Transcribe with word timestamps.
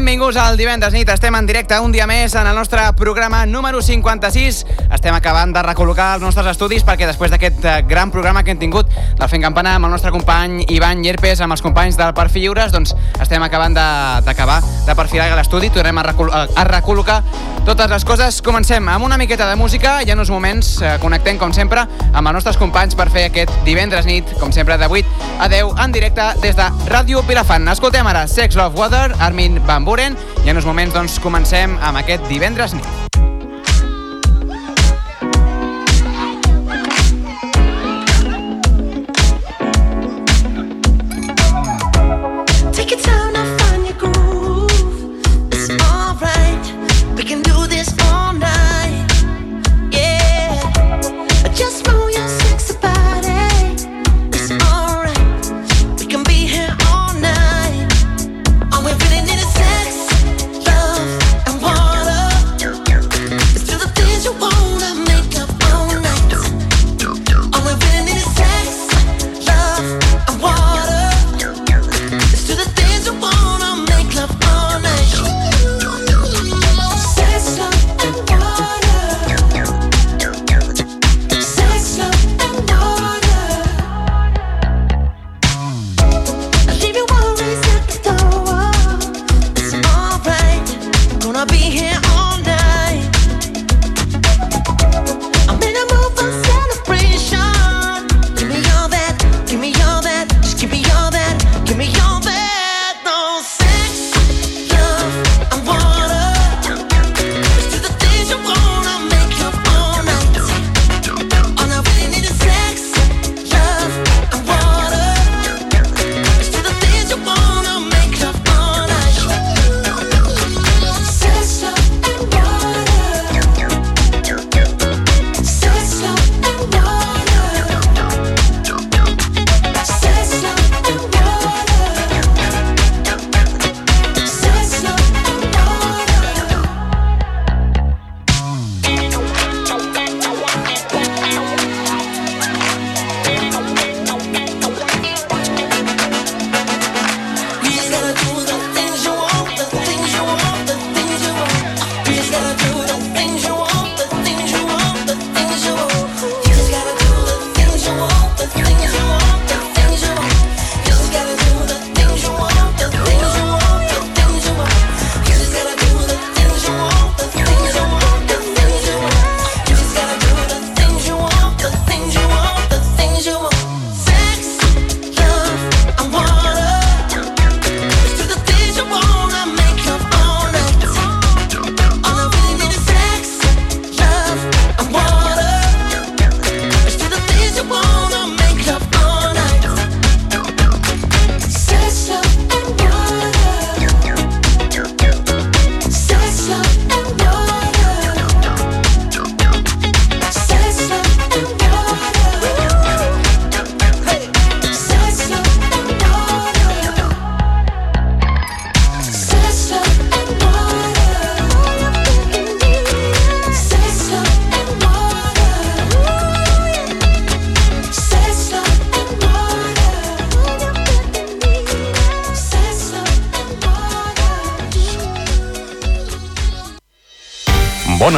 Benvinguts 0.00 0.38
al 0.40 0.56
divendres 0.56 0.94
nit. 0.96 1.10
Estem 1.12 1.34
en 1.36 1.44
directe 1.44 1.76
un 1.84 1.92
dia 1.92 2.06
més 2.08 2.32
en 2.32 2.46
el 2.48 2.54
nostre 2.56 2.80
programa 2.96 3.42
número 3.44 3.82
56. 3.84 4.60
Estem 4.96 5.12
acabant 5.12 5.52
de 5.52 5.60
recol·locar 5.66 6.14
els 6.14 6.24
nostres 6.24 6.48
estudis 6.54 6.86
perquè 6.88 7.04
després 7.04 7.28
d'aquest 7.34 7.66
eh, 7.68 7.74
gran 7.84 8.08
programa 8.08 8.40
que 8.40 8.54
hem 8.54 8.62
tingut 8.62 8.88
del 8.88 9.28
Fent 9.28 9.44
Campana 9.44 9.74
amb 9.76 9.90
el 9.90 9.92
nostre 9.92 10.08
company 10.14 10.64
Ivan 10.72 11.04
Llerpes, 11.04 11.42
amb 11.44 11.52
els 11.52 11.60
companys 11.60 12.00
del 12.00 12.14
Perfil 12.16 12.46
Lliures, 12.46 12.72
doncs 12.72 12.94
estem 13.20 13.44
acabant 13.44 13.76
d'acabar 13.76 14.62
de, 14.64 14.72
de 14.88 14.96
perfilar 14.96 15.28
l'estudi. 15.36 15.68
Tornem 15.68 16.00
a, 16.00 16.06
recol 16.08 16.32
a 16.32 16.64
recol·locar 16.70 17.20
totes 17.66 17.90
les 17.90 18.04
coses. 18.04 18.40
Comencem 18.42 18.88
amb 18.88 19.04
una 19.04 19.18
miqueta 19.18 19.48
de 19.48 19.56
música 19.56 19.98
i 20.06 20.10
en 20.12 20.22
uns 20.22 20.30
moments 20.30 20.72
eh, 20.82 20.94
connectem, 21.02 21.38
com 21.40 21.52
sempre, 21.56 21.84
amb 22.12 22.22
els 22.22 22.38
nostres 22.38 22.58
companys 22.60 22.96
per 22.98 23.08
fer 23.12 23.26
aquest 23.28 23.52
divendres 23.66 24.08
nit, 24.08 24.30
com 24.40 24.54
sempre, 24.54 24.78
de 24.80 24.88
8 24.88 25.28
a 25.40 25.50
10 25.52 25.84
en 25.84 25.94
directe 25.94 26.30
des 26.44 26.56
de 26.58 26.70
Ràdio 26.90 27.24
Pilafant. 27.28 27.68
Escoltem 27.74 28.06
ara 28.06 28.26
Sex, 28.30 28.58
Love, 28.60 28.78
Water, 28.80 29.14
Armin 29.20 29.60
Van 29.66 29.84
Buren 29.84 30.18
i 30.44 30.50
en 30.50 30.56
uns 30.56 30.68
moments 30.68 30.96
doncs, 30.96 31.20
comencem 31.20 31.78
amb 31.82 32.04
aquest 32.04 32.26
divendres 32.30 32.76
nit. 32.78 33.09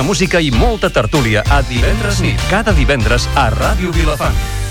Música 0.00 0.41
i 0.41 0.48
molta 0.48 0.88
tertúlia 0.88 1.44
a 1.53 1.60
divendres 1.60 2.25
nit, 2.25 2.41
cada 2.48 2.72
divendres 2.72 3.28
a 3.36 3.50
Ràdio 3.53 3.92
Vilafant. 3.92 4.62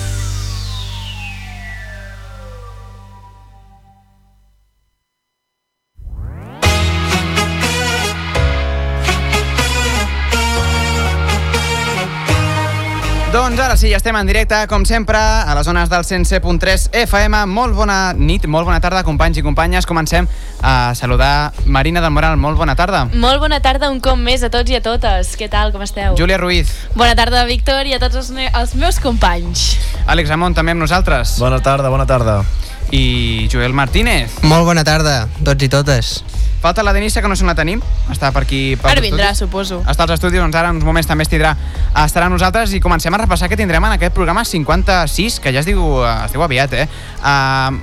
Ara 13.71 13.77
sí, 13.79 13.87
ja 13.87 14.01
estem 14.01 14.17
en 14.19 14.27
directe, 14.27 14.57
com 14.67 14.83
sempre, 14.83 15.15
a 15.17 15.53
les 15.55 15.63
zones 15.63 15.87
del 15.87 16.03
107.3 16.03 16.89
FM. 17.05 17.45
Molt 17.47 17.71
bona 17.77 18.11
nit, 18.11 18.43
molt 18.43 18.67
bona 18.67 18.81
tarda, 18.83 18.99
companys 19.07 19.39
i 19.39 19.43
companyes. 19.45 19.87
Comencem 19.87 20.27
a 20.59 20.91
saludar 20.97 21.53
Marina 21.63 22.03
del 22.03 22.11
Moral. 22.11 22.35
Molt 22.35 22.59
bona 22.59 22.75
tarda. 22.75 23.05
Molt 23.13 23.39
bona 23.39 23.61
tarda 23.63 23.87
un 23.93 24.01
cop 24.03 24.19
més 24.19 24.43
a 24.43 24.51
tots 24.51 24.75
i 24.75 24.75
a 24.75 24.83
totes. 24.83 25.37
Què 25.39 25.47
tal, 25.47 25.71
com 25.71 25.85
esteu? 25.87 26.19
Júlia 26.19 26.41
Ruiz. 26.41 26.73
Bona 26.99 27.15
tarda, 27.15 27.45
Víctor, 27.47 27.87
i 27.87 27.95
a 27.95 28.01
tots 28.03 28.19
els, 28.19 28.33
me 28.35 28.49
els 28.51 28.75
meus 28.75 28.99
companys. 28.99 29.69
Àlex 30.03 30.35
Amont, 30.35 30.57
també 30.57 30.75
amb 30.75 30.83
nosaltres. 30.83 31.37
Bona 31.39 31.63
tarda, 31.63 31.93
bona 31.93 32.09
tarda. 32.09 32.41
I 32.91 33.47
Joel 33.47 33.71
Martínez. 33.71 34.41
Molt 34.43 34.67
bona 34.67 34.83
tarda, 34.83 35.29
tots 35.47 35.63
i 35.63 35.71
totes. 35.71 36.17
Falta 36.61 36.83
la 36.83 36.93
Denissa, 36.93 37.21
que 37.21 37.27
no 37.27 37.35
se 37.35 37.45
la 37.45 37.55
tenim. 37.57 37.81
Està 38.13 38.29
per 38.31 38.43
aquí... 38.45 38.75
Per 38.77 38.91
ara 38.91 39.01
vindrà, 39.01 39.31
suposo. 39.33 39.79
Està 39.89 40.05
als 40.05 40.19
estudis, 40.19 40.37
doncs 40.39 40.57
ara 40.57 40.69
en 40.69 40.77
uns 40.77 40.85
moments 40.85 41.09
també 41.09 41.25
estirà, 41.25 41.55
estarà 42.03 42.27
amb 42.29 42.37
nosaltres 42.37 42.75
i 42.77 42.81
comencem 42.83 43.17
a 43.17 43.21
repassar 43.23 43.49
què 43.49 43.57
tindrem 43.57 43.89
en 43.89 43.95
aquest 43.97 44.13
programa 44.13 44.45
56, 44.45 45.39
que 45.41 45.55
ja 45.55 45.63
es 45.63 45.69
diu, 45.69 45.81
es 46.05 46.35
diu 46.35 46.45
aviat, 46.45 46.77
eh? 46.77 46.85
Uh, 47.25 47.81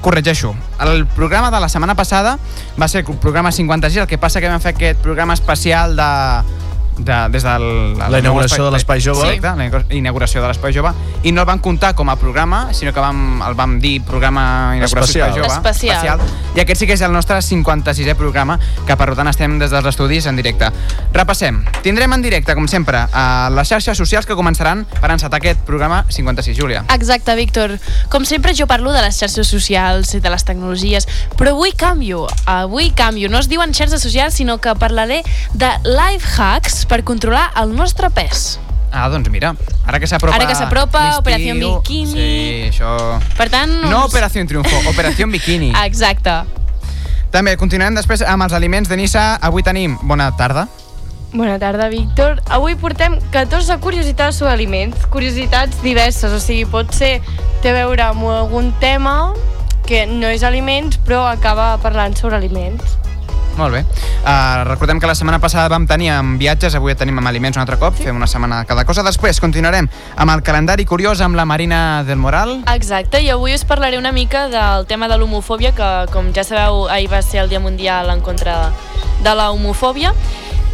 corregeixo, 0.00 0.54
el 0.86 1.06
programa 1.18 1.50
de 1.50 1.58
la 1.60 1.68
setmana 1.68 1.96
passada 1.98 2.38
va 2.78 2.88
ser 2.88 3.02
el 3.02 3.18
programa 3.18 3.50
56, 3.50 4.04
el 4.04 4.08
que 4.08 4.18
passa 4.22 4.40
que 4.40 4.48
vam 4.48 4.62
fer 4.62 4.76
aquest 4.76 5.02
programa 5.02 5.34
especial 5.34 5.98
de 5.98 6.10
de, 7.04 7.28
des 7.32 7.42
de 7.42 7.54
La 8.10 8.18
inauguració 8.18 8.64
de 8.66 8.70
l'Espai 8.74 9.00
Jove. 9.00 9.20
Correcte, 9.20 9.46
la 9.56 9.66
inaugura- 9.66 9.94
inauguració 9.94 10.42
de 10.42 10.48
l'Espai 10.48 10.74
Jove, 10.74 10.92
i 11.22 11.32
no 11.32 11.42
el 11.42 11.46
van 11.48 11.58
comptar 11.58 11.94
com 11.94 12.08
a 12.10 12.16
programa, 12.16 12.72
sinó 12.74 12.92
que 12.92 13.00
vam, 13.00 13.42
el 13.46 13.54
vam 13.54 13.78
dir 13.80 14.00
programa 14.02 14.76
inauguració 14.76 15.24
Especial. 15.26 15.30
Espai 15.30 15.42
Jove. 15.42 15.70
Especial. 15.70 16.20
I 16.56 16.60
aquest 16.64 16.80
sí 16.80 16.86
que 16.86 16.94
és 16.94 17.00
el 17.06 17.12
nostre 17.12 17.36
56è 17.38 18.14
programa, 18.16 18.58
que 18.86 18.96
per 18.96 19.14
tant 19.16 19.28
estem 19.30 19.58
des 19.60 19.70
dels 19.70 19.86
estudis 19.86 20.26
en 20.26 20.36
directe. 20.36 20.70
Repassem. 21.12 21.62
Tindrem 21.82 22.12
en 22.12 22.22
directe, 22.22 22.54
com 22.54 22.66
sempre, 22.68 23.04
a 23.12 23.50
les 23.54 23.68
xarxes 23.68 23.96
socials 23.98 24.26
que 24.26 24.34
començaran 24.38 24.84
per 25.00 25.10
encetar 25.14 25.38
aquest 25.40 25.60
programa 25.66 26.04
56, 26.08 26.56
Júlia. 26.58 26.84
Exacte, 26.94 27.34
Víctor. 27.36 27.78
Com 28.10 28.24
sempre 28.24 28.54
jo 28.54 28.66
parlo 28.66 28.92
de 28.92 29.02
les 29.02 29.18
xarxes 29.18 29.46
socials 29.48 30.14
i 30.14 30.20
de 30.20 30.30
les 30.30 30.44
tecnologies, 30.44 31.06
però 31.38 31.54
avui 31.54 31.72
canvio, 31.72 32.26
avui 32.46 32.90
canvio. 32.90 33.28
No 33.30 33.38
es 33.38 33.48
diuen 33.48 33.74
xarxes 33.74 34.02
socials, 34.02 34.34
sinó 34.34 34.58
que 34.60 34.74
parlaré 34.74 35.22
de 35.54 35.70
life 35.84 36.26
hacks 36.40 36.84
per 36.90 37.04
controlar 37.06 37.46
el 37.62 37.72
nostre 37.78 38.10
pes. 38.10 38.58
Ah, 38.90 39.06
doncs 39.08 39.30
mira, 39.30 39.52
ara 39.86 40.00
que 40.02 40.08
s'apropa... 40.10 40.34
Ara 40.34 40.48
que 40.50 40.56
s'apropa, 40.58 41.02
Operació 41.20 41.54
Bikini. 41.54 42.10
Sí, 42.10 42.30
això... 42.72 42.90
Per 43.38 43.46
tant... 43.52 43.70
No 43.86 44.00
us- 44.04 44.10
Operació 44.10 44.42
Triunfo, 44.50 44.80
Operació 44.90 45.28
Bikini. 45.30 45.70
Exacte. 45.84 46.40
També 47.30 47.54
continuem 47.56 47.94
després 47.94 48.24
amb 48.26 48.42
els 48.48 48.52
aliments 48.58 48.90
de 48.90 48.98
Nissa. 48.98 49.36
Avui 49.46 49.62
tenim... 49.62 49.94
Bona 50.02 50.32
tarda. 50.34 50.66
Bona 51.30 51.60
tarda, 51.62 51.86
Víctor. 51.92 52.40
Avui 52.50 52.74
portem 52.74 53.14
14 53.30 53.76
curiositats 53.78 54.40
sobre 54.42 54.56
aliments. 54.56 55.06
Curiositats 55.14 55.78
diverses, 55.84 56.34
o 56.34 56.40
sigui, 56.42 56.64
pot 56.66 56.90
ser 56.90 57.20
té 57.62 57.70
a 57.70 57.76
veure 57.84 58.02
amb 58.08 58.26
algun 58.26 58.72
tema 58.82 59.14
que 59.86 60.02
no 60.10 60.26
és 60.26 60.42
aliments, 60.42 60.98
però 61.06 61.22
acaba 61.30 61.76
parlant 61.78 62.18
sobre 62.18 62.34
aliments. 62.42 62.98
Molt 63.56 63.74
bé. 63.74 63.84
Uh, 64.20 64.64
recordem 64.68 65.00
que 65.00 65.08
la 65.08 65.14
setmana 65.14 65.40
passada 65.40 65.68
vam 65.72 65.86
tenir 65.88 66.10
amb 66.14 66.38
viatges, 66.40 66.74
avui 66.76 66.94
tenim 66.96 67.18
amb 67.20 67.28
aliments 67.28 67.58
un 67.58 67.64
altre 67.64 67.78
cop, 67.80 67.96
fem 67.98 68.16
una 68.16 68.28
setmana 68.30 68.62
cada 68.68 68.84
cosa. 68.88 69.04
Després 69.06 69.40
continuarem 69.42 69.88
amb 70.16 70.34
el 70.34 70.44
calendari 70.46 70.86
curiós 70.88 71.20
amb 71.24 71.36
la 71.36 71.44
Marina 71.48 72.02
del 72.08 72.20
Moral. 72.20 72.60
Exacte, 72.74 73.20
i 73.20 73.30
avui 73.32 73.54
us 73.56 73.64
parlaré 73.68 73.98
una 73.98 74.12
mica 74.12 74.46
del 74.52 74.86
tema 74.86 75.08
de 75.08 75.18
l'homofòbia, 75.20 75.74
que 75.76 75.90
com 76.14 76.32
ja 76.36 76.44
sabeu, 76.46 76.86
ahir 76.88 77.10
va 77.12 77.22
ser 77.22 77.42
el 77.44 77.52
Dia 77.52 77.60
Mundial 77.60 78.10
en 78.14 78.20
contra 78.24 78.70
de 79.24 79.34
la 79.34 79.50
homofòbia, 79.50 80.14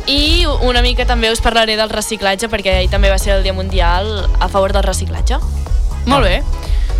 i 0.06 0.46
una 0.62 0.82
mica 0.82 1.06
també 1.06 1.32
us 1.32 1.42
parlaré 1.42 1.74
del 1.74 1.90
reciclatge, 1.90 2.50
perquè 2.52 2.78
ahir 2.78 2.90
també 2.92 3.10
va 3.10 3.18
ser 3.18 3.34
el 3.34 3.42
Dia 3.42 3.56
Mundial 3.56 4.28
a 4.38 4.48
favor 4.48 4.72
del 4.76 4.86
reciclatge. 4.86 5.40
Molt 6.06 6.22
bé. 6.22 6.42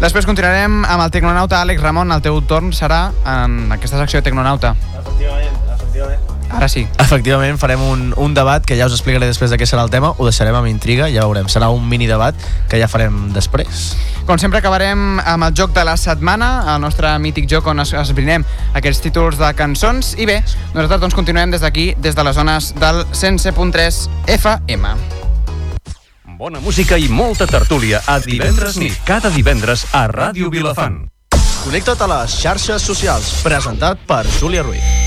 Després 0.01 0.27
continuarem 0.29 0.83
amb 0.85 1.07
el 1.07 1.13
tecnonauta 1.15 1.63
Àlex 1.63 1.81
Ramon. 1.81 2.11
El 2.13 2.25
teu 2.25 2.43
torn 2.45 2.75
serà 2.77 3.07
en 3.25 3.73
aquesta 3.73 4.03
secció 4.03 4.21
de 4.21 4.29
tecnonauta. 4.29 4.75
Efectivament. 4.99 5.66
Ara 6.51 6.69
sí. 6.71 6.87
Efectivament, 7.03 7.59
farem 7.59 7.81
un, 7.83 8.13
un 8.17 8.35
debat 8.35 8.63
que 8.65 8.77
ja 8.79 8.87
us 8.87 8.93
explicaré 8.95 9.27
després 9.27 9.51
de 9.51 9.57
què 9.59 9.67
serà 9.67 9.83
el 9.83 9.91
tema, 9.91 10.13
ho 10.17 10.25
deixarem 10.29 10.55
amb 10.55 10.69
intriga, 10.71 11.09
ja 11.11 11.25
veurem. 11.27 11.49
Serà 11.51 11.69
un 11.75 11.89
mini 11.89 12.07
debat 12.07 12.35
que 12.71 12.79
ja 12.79 12.87
farem 12.89 13.33
després. 13.35 13.97
Com 14.27 14.39
sempre 14.39 14.59
acabarem 14.63 15.19
amb 15.21 15.45
el 15.49 15.55
joc 15.59 15.73
de 15.75 15.83
la 15.87 15.97
setmana, 15.99 16.75
el 16.75 16.81
nostre 16.83 17.11
mític 17.19 17.49
joc 17.51 17.67
on 17.67 17.81
es- 17.83 17.93
esbrinem 17.95 18.45
aquests 18.75 19.03
títols 19.03 19.39
de 19.39 19.53
cançons. 19.59 20.15
I 20.19 20.27
bé, 20.27 20.39
nosaltres 20.75 21.01
doncs 21.01 21.15
continuem 21.19 21.51
des 21.51 21.61
d'aquí, 21.67 21.95
des 21.99 22.15
de 22.15 22.25
les 22.25 22.35
zones 22.37 22.73
del 22.79 23.05
107.3 23.13 24.09
FM. 24.39 24.95
Bona 26.39 26.61
música 26.61 26.99
i 26.99 27.09
molta 27.09 27.47
tertúlia 27.47 28.03
a 28.07 28.19
divendres 28.21 28.77
nit, 28.77 28.95
cada 29.05 29.31
divendres 29.31 29.87
a 29.93 30.07
Ràdio 30.07 30.51
Vilafant. 30.51 31.07
Connecta't 31.65 32.03
a 32.03 32.07
les 32.13 32.37
xarxes 32.43 32.83
socials, 32.83 33.41
presentat 33.43 33.99
per 34.07 34.25
Júlia 34.39 34.63
Ruiz. 34.63 35.06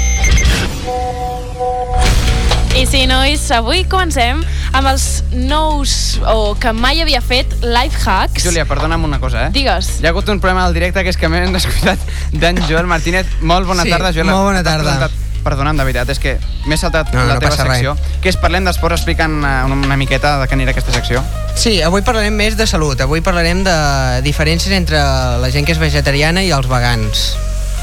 I 2.80 2.86
sí, 2.88 3.02
nois, 3.12 3.42
avui 3.52 3.82
comencem 3.92 4.40
amb 4.72 4.88
els 4.88 5.06
nous, 5.36 5.92
o 6.32 6.54
que 6.56 6.72
mai 6.72 7.02
havia 7.04 7.20
fet, 7.20 7.52
life 7.66 8.00
hacks. 8.08 8.46
Júlia, 8.46 8.64
perdona'm 8.70 9.04
una 9.04 9.20
cosa, 9.20 9.48
eh? 9.48 9.50
Digues. 9.52 9.98
Hi 10.00 10.08
ha 10.08 10.14
hagut 10.14 10.30
un 10.32 10.40
problema 10.40 10.64
al 10.64 10.74
directe 10.74 11.04
que 11.04 11.12
és 11.12 11.18
que 11.20 11.28
m'hem 11.28 11.52
descuidat 11.52 12.00
d'en 12.32 12.62
Joel 12.70 12.88
Martínez. 12.88 13.28
Molt 13.42 13.68
bona 13.68 13.84
Sí, 13.84 13.92
tarda, 13.92 14.14
Joel. 14.16 14.30
molt 14.32 14.48
bona 14.48 14.64
tarda. 14.64 15.10
Perdona'm, 15.44 15.76
de 15.80 15.84
veritat, 15.90 16.10
és 16.16 16.20
que 16.24 16.38
m'he 16.68 16.78
saltat 16.80 17.12
No, 17.14 17.26
la 17.28 17.36
no 17.36 17.40
teva 17.44 17.52
passa 17.52 17.68
res. 17.68 17.82
secció. 17.82 17.98
Que 18.24 18.32
és 18.32 18.40
Parlem 18.40 18.64
d'Esports 18.68 18.96
explicant 19.02 19.38
eh, 19.44 19.54
una, 19.68 19.76
una 19.76 19.98
miqueta 20.00 20.38
de 20.40 20.48
què 20.48 20.56
anirà 20.56 20.72
aquesta 20.72 20.96
secció. 20.96 21.22
Sí, 21.60 21.82
avui 21.84 22.02
parlarem 22.08 22.36
més 22.36 22.56
de 22.60 22.68
salut. 22.68 23.00
Avui 23.04 23.20
parlarem 23.20 23.64
de 23.68 23.76
diferències 24.24 24.72
entre 24.76 25.00
la 25.44 25.52
gent 25.52 25.68
que 25.68 25.76
és 25.76 25.80
vegetariana 25.84 26.44
i 26.48 26.52
els 26.56 26.68
vegans. 26.72 27.34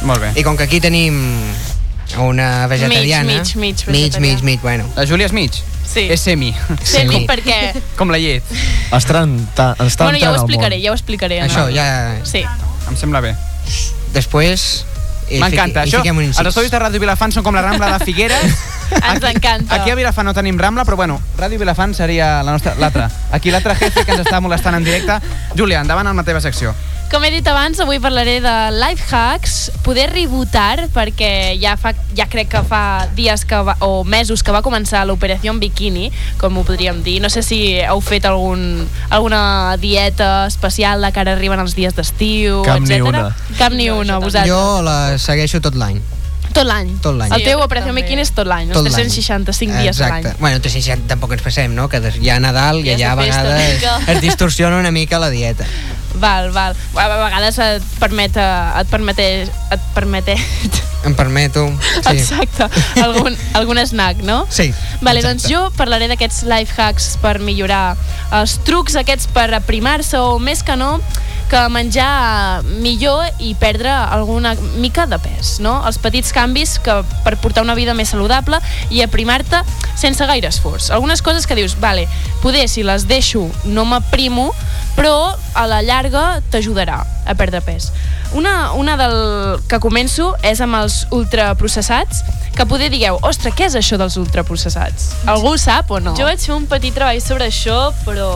Molt 0.08 0.24
bé. 0.24 0.32
I 0.40 0.44
com 0.44 0.56
que 0.56 0.64
aquí 0.68 0.80
tenim 0.80 1.20
una 2.18 2.66
vegetariana... 2.66 3.24
mig, 3.24 3.56
mig 3.56 3.56
mig, 3.56 3.86
vegetariana. 3.86 4.20
mig, 4.20 4.42
mig, 4.42 4.60
bueno. 4.62 4.84
La 4.96 5.06
Júlia 5.06 5.26
és 5.26 5.32
mig? 5.32 5.52
Sí. 5.86 6.06
És 6.10 6.20
semi. 6.20 6.54
Semi, 6.82 7.22
Sí. 7.22 7.26
perquè... 7.28 7.80
Com 7.96 8.10
la 8.10 8.18
llet. 8.18 8.44
Està 8.90 9.22
entrant, 9.22 9.78
està 9.86 10.04
Bueno, 10.04 10.18
ja 10.18 10.32
ho 10.32 10.36
explicaré, 10.40 10.80
ja 10.82 10.90
ho 10.90 10.94
explicaré. 10.98 11.40
Això, 11.42 11.68
ja... 11.74 12.18
Sí. 12.24 12.44
Em 12.88 12.96
sembla 12.98 13.20
bé. 13.20 13.34
Després... 14.14 14.84
hi 15.30 15.40
M'encanta. 15.42 15.82
Això, 15.82 16.02
els 16.06 16.38
estudis 16.38 16.70
de 16.70 16.78
Ràdio 16.78 17.02
Vilafant 17.02 17.32
són 17.34 17.42
com 17.42 17.54
la 17.56 17.62
Rambla 17.64 17.96
de 17.96 18.04
Figueres. 18.06 18.60
Ens 19.10 19.24
encanta. 19.26 19.74
Aquí 19.74 19.90
a 19.90 19.96
Vilafant 19.98 20.28
no 20.28 20.34
tenim 20.34 20.58
Rambla, 20.58 20.84
però 20.86 20.94
bueno, 21.00 21.18
Ràdio 21.38 21.58
Vilafant 21.58 21.94
seria 21.98 22.42
la 22.46 22.52
nostra 22.54 22.76
l'altra. 22.78 23.08
Aquí 23.34 23.50
l'altre 23.50 23.74
jefe 23.74 24.04
que 24.04 24.14
ens 24.14 24.22
està 24.22 24.38
molestant 24.40 24.78
en 24.78 24.86
directe. 24.86 25.18
Júlia, 25.58 25.80
endavant 25.82 26.06
amb 26.06 26.22
la 26.22 26.26
teva 26.28 26.40
secció. 26.44 26.74
Com 27.06 27.22
he 27.22 27.30
dit 27.30 27.46
abans, 27.46 27.78
avui 27.78 28.00
parlaré 28.02 28.40
de 28.42 28.52
life 28.74 29.04
hacks, 29.14 29.70
poder 29.86 30.08
rebootar, 30.10 30.88
perquè 30.90 31.54
ja, 31.62 31.76
fa, 31.78 31.92
ja 32.18 32.26
crec 32.26 32.48
que 32.50 32.62
fa 32.66 33.06
dies 33.14 33.44
que 33.46 33.60
va, 33.62 33.76
o 33.86 34.02
mesos 34.02 34.42
que 34.42 34.50
va 34.50 34.58
començar 34.66 35.04
l'operació 35.06 35.54
Bikini, 35.54 36.08
com 36.40 36.58
ho 36.58 36.64
podríem 36.66 37.04
dir. 37.06 37.20
No 37.22 37.30
sé 37.30 37.44
si 37.46 37.60
heu 37.78 38.02
fet 38.02 38.26
algun, 38.26 38.88
alguna 39.14 39.76
dieta 39.78 40.48
especial 40.50 41.00
de 41.06 41.12
cara 41.14 41.36
arriben 41.38 41.62
els 41.62 41.76
dies 41.78 41.94
d'estiu, 41.94 42.64
Cap 42.66 42.82
ni 42.82 42.96
etc. 42.98 43.06
una. 43.06 43.22
Cap 43.56 43.72
ni 43.78 43.86
una, 43.88 44.18
vosaltres. 44.18 44.50
Jo 44.50 44.82
la 44.82 45.16
segueixo 45.22 45.62
tot 45.62 45.78
l'any. 45.78 46.02
Tot 46.56 46.64
l'any. 46.66 46.90
Tot 47.04 47.14
l'any. 47.14 47.30
El 47.36 47.44
teu 47.44 47.60
operació 47.62 47.92
també. 47.92 48.02
Bikini 48.02 48.22
és 48.26 48.32
tot 48.34 48.48
l'any, 48.50 48.66
els 48.70 48.74
Tot 48.80 48.86
l'any. 48.88 48.94
365 49.06 49.78
dies 49.78 50.00
a 50.00 50.08
l'any. 50.08 50.24
Exacte. 50.24 50.40
Bueno, 50.42 50.58
360 50.58 51.06
tampoc 51.14 51.36
ens 51.38 51.42
passem, 51.46 51.70
no? 51.76 51.86
Que 51.88 52.00
des- 52.00 52.18
hi 52.18 52.30
ha 52.34 52.40
Nadal 52.40 52.82
i 52.82 52.90
allà 52.96 53.12
a 53.12 53.18
vegades 53.22 54.08
es 54.08 54.20
distorsiona 54.26 54.78
una 54.82 54.90
mica 54.90 55.20
la 55.22 55.30
dieta. 55.30 55.66
Val, 56.20 56.50
val. 56.52 56.76
A 56.96 57.08
vegades 57.12 57.58
et 57.62 57.88
permet, 58.00 58.36
eh, 58.36 58.80
et 58.80 58.92
permet, 58.92 59.18
et 59.26 59.88
permet 59.94 60.36
Em 61.06 61.14
permeto... 61.14 61.68
Sí. 62.02 62.16
Exacte, 62.16 62.66
algun, 63.00 63.36
algun 63.54 63.78
snack, 63.86 64.24
no? 64.26 64.44
Sí, 64.50 64.72
Vale, 65.00 65.20
exacte. 65.20 65.28
doncs 65.28 65.46
jo 65.46 65.60
parlaré 65.78 66.08
d'aquests 66.10 66.42
life 66.50 66.74
hacks 66.82 67.12
per 67.22 67.38
millorar 67.38 67.94
els 68.34 68.56
trucs 68.66 68.96
aquests 68.98 69.30
per 69.30 69.46
aprimar-se 69.54 70.18
o 70.18 70.40
més 70.42 70.64
que 70.66 70.74
no 70.74 70.96
que 71.46 71.60
menjar 71.70 72.64
millor 72.82 73.22
i 73.38 73.52
perdre 73.54 73.92
alguna 73.92 74.56
mica 74.82 75.06
de 75.06 75.20
pes, 75.22 75.60
no? 75.62 75.76
Els 75.86 76.00
petits 76.02 76.32
canvis 76.34 76.76
que 76.82 76.96
per 77.22 77.36
portar 77.38 77.62
una 77.62 77.76
vida 77.78 77.94
més 77.94 78.10
saludable 78.10 78.58
i 78.90 79.04
aprimar-te 79.04 79.60
sense 79.94 80.26
gaire 80.26 80.50
esforç. 80.50 80.90
Algunes 80.90 81.22
coses 81.22 81.46
que 81.46 81.54
dius, 81.54 81.76
vale, 81.78 82.08
poder 82.42 82.66
si 82.68 82.82
les 82.82 83.06
deixo 83.06 83.46
no 83.62 83.86
m'aprimo, 83.86 84.48
però 84.96 85.36
a 85.54 85.66
la 85.68 85.82
llarga 85.84 86.40
t'ajudarà 86.50 87.02
a 87.26 87.34
perdre 87.38 87.60
pes. 87.62 87.90
Una, 88.34 88.72
una 88.74 88.96
del 88.98 89.16
que 89.70 89.78
començo 89.80 90.32
és 90.44 90.60
amb 90.64 90.78
els 90.80 91.04
ultraprocessats, 91.14 92.24
que 92.56 92.66
poder 92.66 92.88
digueu, 92.90 93.20
ostres, 93.28 93.54
què 93.54 93.68
és 93.68 93.76
això 93.78 94.00
dels 94.00 94.16
ultraprocessats? 94.20 95.12
Algú 95.30 95.54
sap 95.60 95.92
o 95.92 96.00
no? 96.00 96.16
Jo 96.18 96.26
vaig 96.28 96.40
fer 96.42 96.56
un 96.56 96.66
petit 96.70 96.96
treball 96.96 97.20
sobre 97.22 97.50
això, 97.52 97.92
però, 98.08 98.30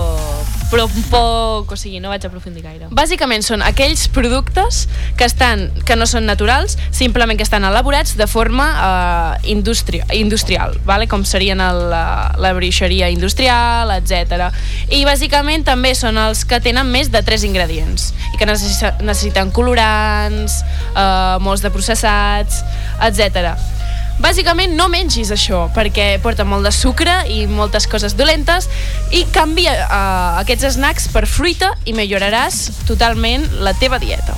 però 0.70 0.86
un 0.86 1.06
poc... 1.10 1.72
O 1.74 1.78
sigui, 1.78 2.00
no 2.02 2.10
vaig 2.12 2.24
aprofundir 2.26 2.62
gaire. 2.64 2.88
Bàsicament 2.94 3.44
són 3.46 3.64
aquells 3.66 4.06
productes 4.14 4.84
que, 5.18 5.26
estan, 5.26 5.68
que 5.86 5.96
no 5.98 6.06
són 6.08 6.26
naturals, 6.28 6.76
simplement 6.94 7.38
que 7.38 7.46
estan 7.46 7.66
elaborats 7.66 8.16
de 8.18 8.26
forma 8.30 8.68
eh, 8.70 9.50
industri 9.52 10.02
industrial, 10.16 10.78
vale? 10.86 11.08
com 11.10 11.24
serien 11.26 11.60
el, 11.64 11.82
la, 11.90 12.04
la 12.40 12.52
bruixeria 12.56 13.10
industrial, 13.12 13.92
etc. 13.98 14.50
I 14.94 15.02
bàsicament 15.08 15.66
també 15.66 15.94
són 15.98 16.20
els 16.20 16.44
que 16.48 16.60
tenen 16.62 16.90
més 16.90 17.10
de 17.12 17.22
3 17.26 17.46
ingredients 17.50 18.10
i 18.34 18.40
que 18.40 18.48
necessiten 18.48 19.52
colorants, 19.54 20.60
eh, 20.94 21.36
molts 21.42 21.66
de 21.66 21.74
processats, 21.74 22.62
etc. 23.02 23.79
Bàsicament 24.20 24.74
no 24.76 24.90
mengis 24.92 25.30
això 25.32 25.62
perquè 25.72 26.18
porta 26.20 26.44
molt 26.44 26.66
de 26.68 26.72
sucre 26.76 27.14
i 27.32 27.46
moltes 27.48 27.86
coses 27.88 28.12
dolentes 28.18 28.68
i 29.16 29.24
canvia 29.32 29.72
uh, 29.86 30.40
aquests 30.42 30.76
snacks 30.76 31.08
per 31.14 31.24
fruita 31.24 31.72
i 31.88 31.96
milloraràs 31.96 32.84
totalment 32.88 33.48
la 33.64 33.72
teva 33.80 33.98
dieta. 34.02 34.36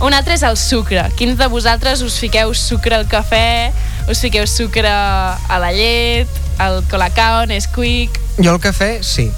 Un 0.00 0.16
altre 0.16 0.36
és 0.36 0.44
el 0.44 0.56
sucre. 0.60 1.06
Quins 1.16 1.36
de 1.36 1.48
vosaltres 1.52 2.02
us 2.04 2.18
fiqueu 2.20 2.52
sucre 2.56 2.96
al 2.96 3.06
cafè, 3.08 3.72
us 4.12 4.20
fiqueu 4.24 4.48
sucre 4.48 4.88
a 4.88 5.60
la 5.60 5.72
llet, 5.76 6.28
al 6.60 6.82
colacao, 6.90 7.44
Nesquik... 7.48 8.20
Jo 8.40 8.56
el 8.56 8.60
cafè, 8.64 8.98
sí. 9.04 9.30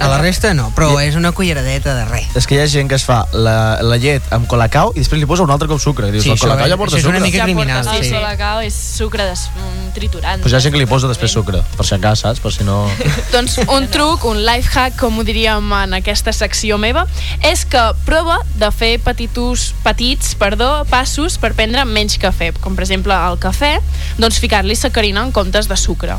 A 0.00 0.08
la 0.08 0.18
resta 0.18 0.50
no, 0.54 0.70
però 0.74 0.96
és 1.02 1.14
una 1.14 1.30
culleradeta 1.36 1.92
de 1.94 2.04
res. 2.08 2.24
És 2.34 2.46
que 2.48 2.56
hi 2.56 2.60
ha 2.62 2.66
gent 2.66 2.88
que 2.90 2.96
es 2.96 3.04
fa 3.06 3.20
la, 3.32 3.78
la 3.84 3.98
llet 4.00 4.24
amb 4.34 4.48
colacao 4.50 4.90
i 4.96 4.98
després 5.02 5.20
li 5.20 5.26
posa 5.30 5.44
un 5.44 5.50
altre 5.52 5.68
cop 5.70 5.78
sucre. 5.80 6.08
I 6.08 6.12
dius, 6.12 6.24
Sí, 6.24 6.30
el 6.30 6.34
és- 6.36 6.42
ja 6.42 6.76
porta 6.80 6.96
això 6.96 6.98
és 6.98 7.04
una 7.06 7.18
sucre. 7.20 7.26
mica 7.28 7.38
Ja 7.38 7.44
criminal, 7.44 7.84
porta, 7.84 7.98
sí. 8.02 8.08
El 8.08 8.14
colacao 8.16 8.60
és 8.60 8.74
sucre 8.74 9.24
des, 9.28 9.44
mm, 9.54 9.92
triturant. 9.94 10.40
Pues 10.42 10.52
hi 10.52 10.56
ha 10.56 10.60
gent 10.60 10.72
que 10.74 10.78
li 10.80 10.86
posa 10.86 11.06
després 11.08 11.30
sucre, 11.30 11.62
per 11.76 11.86
si 11.86 11.94
acá, 11.94 12.16
saps? 12.16 12.40
Per 12.40 12.52
si 12.52 12.64
no... 12.64 12.88
Doncs 13.32 13.58
un 13.68 13.86
truc, 13.88 14.24
un 14.24 14.44
life 14.44 14.70
hack, 14.74 14.96
com 14.98 15.18
ho 15.18 15.24
diríem 15.24 15.72
en 15.84 15.94
aquesta 15.94 16.32
secció 16.32 16.78
meva, 16.78 17.06
és 17.42 17.64
que 17.64 17.92
prova 18.04 18.40
de 18.58 18.70
fer 18.72 18.98
petitos, 18.98 19.74
petits 19.84 20.34
perdó, 20.34 20.84
passos 20.90 21.38
per 21.38 21.52
prendre 21.54 21.84
menys 21.84 22.18
cafè. 22.18 22.52
Com 22.60 22.74
per 22.74 22.84
exemple 22.88 23.14
el 23.14 23.38
cafè, 23.38 23.78
doncs 24.18 24.40
ficar-li 24.40 24.74
sacarina 24.74 25.22
en 25.22 25.30
comptes 25.32 25.68
de 25.68 25.76
sucre. 25.76 26.16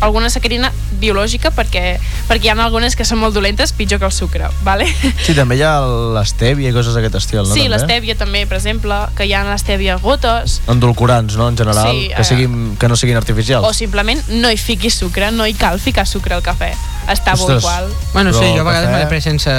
Alguna 0.00 0.30
sacarina 0.32 0.70
biològica 1.00 1.50
perquè, 1.52 1.98
perquè 2.28 2.46
hi 2.46 2.48
ha 2.52 2.56
algunes 2.64 2.96
que 2.96 3.04
són 3.04 3.18
molt 3.20 3.34
dolentes, 3.34 3.72
pitjor 3.76 3.98
que 4.00 4.06
el 4.08 4.12
sucre, 4.12 4.48
vale? 4.64 4.86
Sí, 5.24 5.34
també 5.36 5.56
hi 5.58 5.62
ha 5.62 5.74
l'estèvia 6.16 6.70
i 6.70 6.72
coses 6.72 6.94
d'aquest 6.96 7.18
estil, 7.20 7.42
no? 7.44 7.54
sí, 7.54 7.66
l'estèvia 7.68 8.16
també, 8.16 8.46
per 8.46 8.56
exemple, 8.58 8.96
que 9.16 9.26
hi 9.28 9.34
ha 9.36 9.42
l'estèvia 9.44 9.98
gotes, 10.00 10.60
Endolcorants, 10.68 11.36
no?, 11.36 11.48
en 11.48 11.56
general, 11.60 11.90
Sí, 11.92 12.08
que, 12.08 12.20
eh, 12.22 12.24
siguin, 12.24 12.76
que 12.80 12.88
no 12.88 12.96
siguin 12.96 13.16
artificials. 13.20 13.66
o 13.66 13.72
simplement 13.76 14.22
no 14.28 14.50
hi 14.50 14.56
fiquis 14.56 14.94
sucre, 14.94 15.30
no 15.32 15.46
hi 15.46 15.54
cal 15.54 15.80
ficar 15.80 16.06
sucre 16.06 16.34
al 16.34 16.42
cafè. 16.42 16.72
Està 17.10 17.34
bo 17.36 17.44
Ostres. 17.44 17.62
igual. 17.62 17.88
Bueno, 18.12 18.32
sí, 18.32 18.44
jo 18.56 18.60
a 18.62 18.64
vegades 18.64 18.88
cafè- 18.88 18.92
me 18.92 18.98
l'he 19.04 19.06
pres 19.10 19.24
sense... 19.24 19.50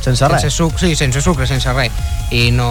Sense 0.00 0.28
res. 0.28 0.40
Sense 0.40 0.56
sucre, 0.56 0.78
sí, 0.78 0.94
sense 0.96 1.20
sucre, 1.20 1.46
sense 1.46 1.72
res. 1.74 1.92
I 2.30 2.50
no, 2.54 2.68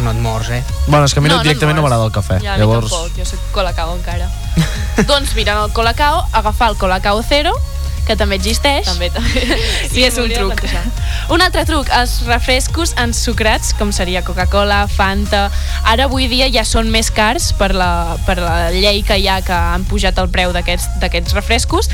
no 0.00 0.10
et 0.10 0.18
mors, 0.18 0.50
eh? 0.50 0.62
Bueno, 0.86 1.04
és 1.04 1.14
que 1.14 1.20
a 1.20 1.24
mi 1.24 1.30
no, 1.30 1.42
directament 1.42 1.78
no 1.78 1.84
m'agrada 1.84 2.08
el 2.08 2.14
cafè. 2.14 2.40
Ja, 2.42 2.54
a 2.54 2.58
mi 2.58 2.64
Llavors, 2.64 2.90
tampoc, 2.90 3.14
jo 3.18 3.28
soc 3.28 3.46
colacao 3.54 3.94
encara. 3.96 4.30
doncs 5.10 5.34
mira, 5.38 5.60
el 5.62 5.72
colacao, 5.72 6.24
agafar 6.32 6.72
el 6.72 6.76
colacao 6.80 7.22
zero, 7.22 7.54
que 8.04 8.16
també 8.20 8.36
existeix. 8.36 8.86
També, 8.86 9.08
també. 9.14 9.44
Sí, 9.94 10.04
és 10.04 10.16
un 10.20 10.28
truc. 10.32 10.52
plantejar. 10.52 10.82
Un 11.32 11.42
altre 11.44 11.64
truc, 11.68 11.88
els 11.94 12.18
refrescos 12.28 12.94
ensucrats, 13.00 13.72
com 13.78 13.92
seria 13.96 14.24
Coca-Cola, 14.26 14.84
Fanta... 14.92 15.46
Ara 15.88 16.08
avui 16.08 16.28
dia 16.28 16.48
ja 16.52 16.64
són 16.68 16.90
més 16.92 17.10
cars 17.14 17.52
per 17.58 17.72
la, 17.76 18.16
per 18.26 18.38
la 18.42 18.70
llei 18.74 19.02
que 19.06 19.18
hi 19.20 19.28
ha 19.28 19.40
que 19.44 19.54
han 19.54 19.84
pujat 19.88 20.18
el 20.20 20.30
preu 20.32 20.52
d'aquests 20.56 20.98
d'aquests 21.02 21.36
refrescos, 21.36 21.90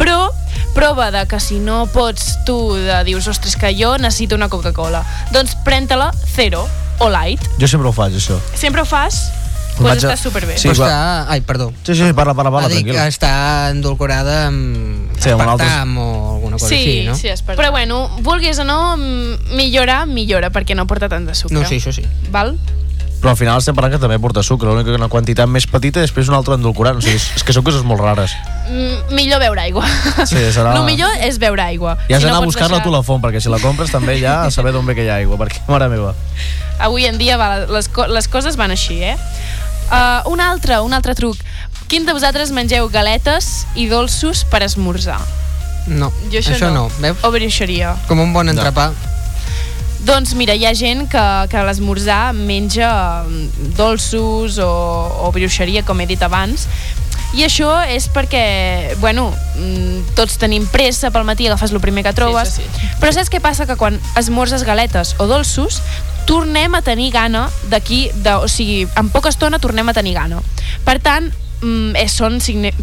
però 0.00 0.30
prova 0.74 1.10
de 1.14 1.26
que 1.28 1.40
si 1.42 1.60
no 1.60 1.84
pots 1.92 2.38
tu 2.46 2.56
de 2.74 3.02
dius, 3.06 3.28
ostres, 3.28 3.58
que 3.60 3.74
jo 3.76 3.96
necessito 4.00 4.38
una 4.38 4.48
Coca-Cola, 4.52 5.04
doncs 5.34 5.56
pren-te-la 5.66 6.10
zero 6.34 6.66
o 6.98 7.08
light. 7.10 7.40
jo 7.58 7.68
sempre 7.68 7.88
ho 7.88 7.92
faig, 7.92 8.14
això. 8.14 8.38
Sempre 8.54 8.82
ho 8.82 8.84
fas? 8.84 9.30
Doncs 9.72 9.88
vaig 9.88 10.04
a- 10.04 10.08
està 10.12 10.16
superbé. 10.20 10.58
Sí, 10.58 10.68
Però 10.68 10.84
està... 10.84 11.26
Ai, 11.32 11.40
perdó. 11.40 11.70
Sí, 11.82 11.94
sí, 11.96 12.12
parla, 12.12 12.34
parla, 12.34 12.50
parla, 12.52 12.68
tranquil. 12.68 12.94
està 13.08 13.70
endolcorada 13.70 14.48
amb 14.48 15.08
Sí, 15.18 15.30
amb 15.30 15.40
un 15.40 15.48
altre- 15.48 15.66
aspartam 15.66 15.96
o 15.98 16.34
alguna 16.34 16.56
cosa 16.58 16.68
Sí, 16.68 16.74
així, 16.74 17.04
no? 17.06 17.14
sí, 17.16 17.28
però 17.56 17.70
bueno, 17.70 18.08
vulguis 18.20 18.58
o 18.58 18.64
no, 18.64 18.96
millorar, 18.98 20.06
millora, 20.06 20.50
perquè 20.52 20.74
no 20.76 20.86
porta 20.86 21.08
tant 21.08 21.26
de 21.26 21.34
sucre. 21.34 21.56
No, 21.56 21.64
sí, 21.66 21.76
això 21.80 21.92
sí. 21.92 22.04
Val? 22.30 22.58
Però 23.22 23.30
al 23.30 23.36
final 23.38 23.60
estem 23.62 23.74
parlant 23.76 23.94
que 23.94 24.00
també 24.02 24.16
porta 24.18 24.42
sucre, 24.42 24.66
l'única 24.68 24.90
que 24.90 24.98
una 24.98 25.06
quantitat 25.08 25.46
més 25.46 25.62
petita 25.70 26.00
i 26.00 26.02
després 26.02 26.26
un 26.28 26.34
altre 26.34 26.56
endolcorant. 26.58 26.96
O 26.98 27.00
sigui, 27.04 27.14
és, 27.20 27.28
és 27.38 27.44
que 27.46 27.54
són 27.54 27.62
coses 27.62 27.84
molt 27.86 28.02
rares. 28.02 28.32
Mm, 28.66 29.14
millor 29.14 29.38
beure 29.38 29.62
aigua. 29.62 29.84
Sí, 30.26 30.40
serà- 30.50 30.72
El 30.80 30.82
millor 30.88 31.10
és 31.22 31.38
beure 31.38 31.62
aigua. 31.62 31.94
I 32.08 32.16
has 32.16 32.20
Si 32.20 32.26
no 32.26 32.32
d'anar 32.32 32.40
a 32.40 32.42
pots 32.42 32.50
buscar-la 32.50 32.76
deixar- 32.80 32.88
tu 32.88 32.90
a 32.90 32.96
la 32.98 33.02
font, 33.06 33.22
perquè 33.22 33.40
si 33.40 33.48
la 33.52 33.60
compres 33.62 33.92
també 33.94 34.18
ja 34.20 34.40
a 34.44 34.50
saber 34.50 34.72
d'on 34.74 34.84
ve 34.90 34.96
que 34.98 35.04
hi 35.06 35.08
ha 35.08 35.20
aigua, 35.22 35.38
perquè, 35.38 35.62
mare 35.68 35.86
meva. 35.88 36.14
Avui 36.82 37.06
en 37.06 37.16
dia 37.22 37.36
va, 37.38 37.60
les, 37.70 37.86
co 37.88 38.08
les 38.10 38.26
coses 38.26 38.56
van 38.58 38.74
així, 38.74 38.98
eh? 39.04 39.14
Uh, 39.92 40.26
un 40.32 40.40
altre, 40.40 40.80
un 40.82 40.92
altre 40.92 41.14
truc. 41.14 41.36
Quin 41.86 42.06
de 42.08 42.14
vosaltres 42.16 42.50
mengeu 42.50 42.88
galetes 42.90 43.66
i 43.76 43.86
dolços 43.86 44.42
per 44.50 44.62
esmorzar? 44.66 45.20
No, 45.86 46.10
Jo 46.32 46.38
això 46.40 46.54
això 46.56 46.70
no. 46.72 46.88
no. 46.88 46.90
Veus? 46.98 47.22
O 47.22 47.30
brioixeria? 47.30 47.94
Com 48.08 48.18
un 48.18 48.32
bon 48.32 48.48
entrepà. 48.48 48.90
Doncs 50.02 50.34
mira, 50.34 50.56
hi 50.58 50.66
ha 50.66 50.72
gent 50.74 51.06
que, 51.10 51.22
que 51.50 51.58
a 51.60 51.62
l'esmorzar 51.66 52.32
menja 52.34 52.90
mm, 53.22 53.70
dolços 53.78 54.58
o, 54.58 54.72
o 55.22 55.30
brioixeria, 55.34 55.84
com 55.86 56.00
he 56.02 56.08
dit 56.10 56.22
abans, 56.26 56.66
i 57.32 57.46
això 57.46 57.70
és 57.88 58.08
perquè, 58.12 58.96
bueno, 59.00 59.30
mm, 59.56 60.14
tots 60.18 60.36
tenim 60.42 60.66
pressa 60.68 61.12
pel 61.14 61.24
matí, 61.24 61.46
agafes 61.46 61.72
el 61.72 61.80
primer 61.80 62.04
que 62.04 62.12
trobes, 62.16 62.58
això 62.58 62.66
sí. 62.66 62.90
però 63.00 63.12
saps 63.14 63.30
què 63.32 63.40
passa? 63.40 63.64
Que 63.68 63.78
quan 63.80 63.96
esmorzes 64.20 64.66
galetes 64.68 65.14
o 65.22 65.28
dolços, 65.30 65.80
tornem 66.28 66.74
a 66.74 66.82
tenir 66.82 67.08
gana 67.14 67.46
d'aquí, 67.70 68.04
o 68.36 68.50
sigui, 68.50 68.84
en 68.98 69.08
poca 69.14 69.32
estona 69.32 69.62
tornem 69.62 69.88
a 69.88 69.96
tenir 69.96 70.12
gana. 70.18 70.42
Per 70.84 70.98
tant, 71.00 71.30
mm, 71.62 71.96
és, 71.96 72.12
són 72.12 72.38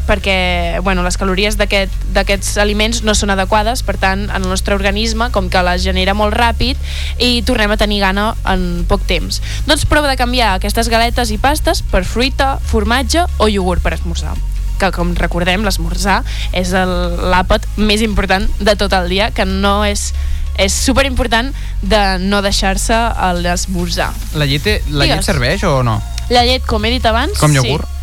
perquè 0.08 0.80
bueno, 0.82 1.04
les 1.04 1.18
calories 1.18 1.58
d'aquest- 1.60 1.94
d'aquests 2.14 2.58
aliments 2.58 3.04
no 3.04 3.14
són 3.16 3.30
adequades, 3.30 3.84
per 3.84 3.98
tant, 3.98 4.30
en 4.30 4.42
el 4.44 4.50
nostre 4.50 4.74
organisme, 4.76 5.30
com 5.32 5.50
que 5.50 5.62
les 5.64 5.84
genera 5.84 6.14
molt 6.14 6.34
ràpid, 6.34 6.78
i 7.20 7.42
tornem 7.44 7.72
a 7.72 7.78
tenir 7.78 8.00
gana 8.02 8.36
en 8.46 8.86
poc 8.88 9.06
temps. 9.06 9.42
Doncs 9.68 9.86
prova 9.86 10.10
de 10.10 10.18
canviar 10.18 10.56
aquestes 10.56 10.90
galetes 10.90 11.32
i 11.32 11.38
pastes 11.38 11.82
per 11.82 12.06
fruita, 12.06 12.58
formatge 12.60 13.26
o 13.38 13.48
iogurt 13.48 13.82
per 13.84 13.94
esmorzar 13.94 14.36
que 14.80 14.94
com 14.96 15.10
recordem 15.14 15.66
l'esmorzar 15.66 16.22
és 16.56 16.70
l'àpat 16.72 17.66
més 17.76 18.00
important 18.02 18.46
de 18.64 18.76
tot 18.80 18.94
el 18.96 19.10
dia 19.12 19.30
que 19.36 19.44
no 19.44 19.84
és 19.84 20.14
és 20.60 20.74
super 20.74 21.06
important 21.08 21.54
de 21.82 22.00
no 22.20 22.42
deixar-se 22.42 22.96
l'esmorzar. 23.40 24.10
La 24.36 24.46
llet, 24.46 24.66
la 24.92 25.06
llet 25.06 25.14
Digues. 25.20 25.26
serveix 25.26 25.64
o 25.64 25.84
no? 25.84 26.02
La 26.30 26.44
llet, 26.44 26.66
com 26.68 26.84
he 26.86 26.92
dit 26.92 27.06
abans, 27.06 27.38
Com 27.40 27.56
iogurt? 27.56 27.86
Sí, 27.88 27.99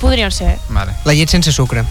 podria 0.00 0.30
ser. 0.30 0.58
Vale. 0.68 0.92
La 1.04 1.14
llet 1.16 1.28
sense 1.32 1.52
sucre. 1.52 1.84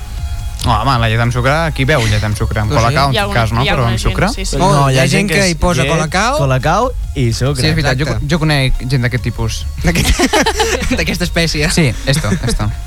Oh, 0.67 0.71
home, 0.75 0.97
la 0.99 1.07
llet 1.07 1.21
amb 1.23 1.31
sucre, 1.31 1.53
qui 1.73 1.85
veu 1.87 2.03
llet 2.11 2.23
amb 2.27 2.35
sucre? 2.35 2.59
Amb 2.59 2.71
No 2.71 2.75
sé. 2.75 2.81
colacao, 2.83 3.09
en 3.09 3.15
tot 3.15 3.33
cas, 3.33 3.51
no? 3.55 3.63
Però 3.63 3.85
amb 3.87 3.97
sucre? 4.01 4.27
sí, 4.33 4.43
sí. 4.45 4.57
Oh, 4.59 4.89
hi 4.91 4.97
ha 4.99 5.05
gent 5.07 5.29
que 5.31 5.45
hi 5.47 5.55
posa 5.55 5.83
llet, 5.85 5.91
colacao. 5.93 6.37
colacao 6.37 6.89
i 7.15 7.31
sucre. 7.31 7.61
Sí, 7.63 7.67
és 7.69 7.75
veritat, 7.77 7.97
jo, 7.97 8.17
jo 8.27 8.39
conec 8.39 8.75
gent 8.85 9.01
d'aquest 9.07 9.23
tipus. 9.23 9.61
D'aquest- 9.85 10.91
D'aquesta 10.97 11.23
espècie. 11.23 11.69
Sí, 11.71 11.93
esto, 12.05 12.29
esto. 12.45 12.69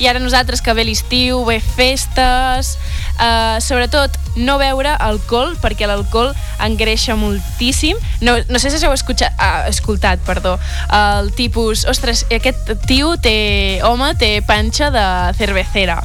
I 0.00 0.08
ara 0.08 0.18
nosaltres 0.18 0.62
que 0.64 0.72
ve 0.72 0.86
l'estiu, 0.88 1.42
ve 1.44 1.58
festes, 1.60 2.72
eh, 3.20 3.58
sobretot 3.60 4.16
no 4.40 4.56
beure 4.58 4.94
alcohol, 4.96 5.52
perquè 5.60 5.86
l'alcohol 5.86 6.32
engreixa 6.64 7.18
moltíssim. 7.20 8.00
No, 8.24 8.38
no 8.48 8.58
sé 8.58 8.72
si 8.72 8.80
heu 8.80 8.94
escoltat, 8.96 9.36
ah, 9.36 9.68
escoltat 9.68 10.24
perdó, 10.24 10.56
el 10.88 11.30
tipus, 11.36 11.84
ostres, 11.84 12.24
aquest 12.32 12.72
tio 12.88 13.12
té, 13.20 13.80
home, 13.84 14.14
té 14.16 14.38
panxa 14.48 14.88
de 14.94 15.04
cervecera. 15.36 16.00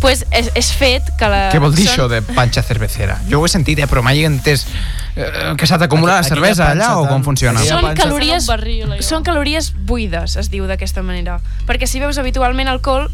Pues 0.00 0.24
és, 0.30 0.50
és 0.54 0.70
fet 0.76 1.08
que 1.18 1.28
la... 1.32 1.46
Què 1.52 1.60
vol 1.62 1.74
dir 1.74 1.86
són- 1.86 1.94
això 1.94 2.08
de 2.12 2.22
panxa 2.36 2.62
cervecera? 2.66 3.18
Jo 3.30 3.40
ho 3.40 3.46
he 3.46 3.52
sentit, 3.52 3.80
eh, 3.82 3.88
però 3.90 4.02
mai 4.04 4.22
he 4.22 4.26
entès 4.28 4.66
eh, 5.16 5.54
que 5.58 5.66
s'ha 5.66 5.78
d'acumular 5.80 6.20
Aquella 6.20 6.34
cervesa 6.34 6.66
panxa 6.70 6.90
allà 6.92 7.00
o 7.00 7.06
com 7.10 7.24
funciona? 7.26 7.62
Són 7.64 7.92
calories, 7.98 8.46
barril, 8.50 8.96
són 9.00 9.26
calories 9.26 9.72
buides, 9.74 10.36
es 10.36 10.50
diu 10.52 10.66
d'aquesta 10.68 11.02
manera. 11.02 11.40
Perquè 11.66 11.88
si 11.90 12.00
beus 12.02 12.18
habitualment 12.22 12.68
alcohol, 12.68 13.08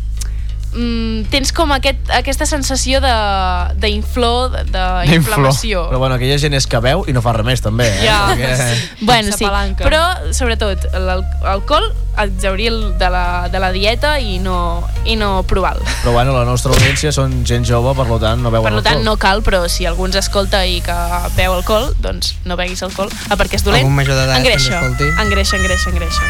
mm, 0.75 1.29
tens 1.31 1.53
com 1.53 1.71
aquest, 1.73 2.11
aquesta 2.11 2.47
sensació 2.47 3.01
de- 3.01 3.75
d'inflor, 3.83 4.51
de- 4.65 5.07
d'inflamació. 5.11 5.89
Però 5.91 5.99
bueno, 5.99 6.17
aquella 6.17 6.39
gent 6.39 6.55
és 6.55 6.67
que 6.67 6.81
veu 6.81 7.05
i 7.09 7.13
no 7.13 7.23
fa 7.23 7.33
res 7.37 7.45
més, 7.47 7.61
també. 7.63 7.89
Eh? 7.89 8.05
Ja. 8.07 8.21
Perquè... 8.33 8.51
Bueno, 9.13 9.37
sí, 9.37 9.45
però 9.79 10.01
sobretot 10.33 10.85
l'alcohol 10.95 11.89
exaurir 12.23 12.71
de 13.01 13.09
la, 13.11 13.49
de 13.51 13.59
la 13.59 13.71
dieta 13.73 14.19
i 14.21 14.39
no, 14.39 14.83
i 15.05 15.17
no 15.17 15.43
provar-lo. 15.49 15.83
Però 16.03 16.13
bueno, 16.13 16.33
la 16.37 16.45
nostra 16.45 16.73
audiència 16.73 17.13
són 17.13 17.43
gent 17.49 17.65
jove, 17.69 17.95
per 17.99 18.07
tant 18.21 18.41
no 18.45 18.51
veuen 18.53 18.69
Per 18.73 18.83
tant, 18.83 19.01
alcohol. 19.01 19.05
no 19.05 19.17
cal, 19.19 19.43
però 19.43 19.63
si 19.69 19.87
algú 19.89 20.07
ens 20.07 20.17
escolta 20.21 20.65
i 20.67 20.81
que 20.85 20.97
beu 21.37 21.53
alcohol, 21.57 21.93
doncs 22.01 22.35
no 22.45 22.57
beguis 22.57 22.83
alcohol, 22.85 23.11
ah, 23.29 23.37
perquè 23.37 23.59
és 23.59 23.65
dolent. 23.65 23.83
Algun 23.85 23.97
major 23.97 24.15
d'edat 24.15 24.39
engreixa, 24.39 24.79
escolti. 24.81 25.09
engreixa, 25.25 25.57
engreixa, 25.57 25.91
engreixa. 25.91 26.23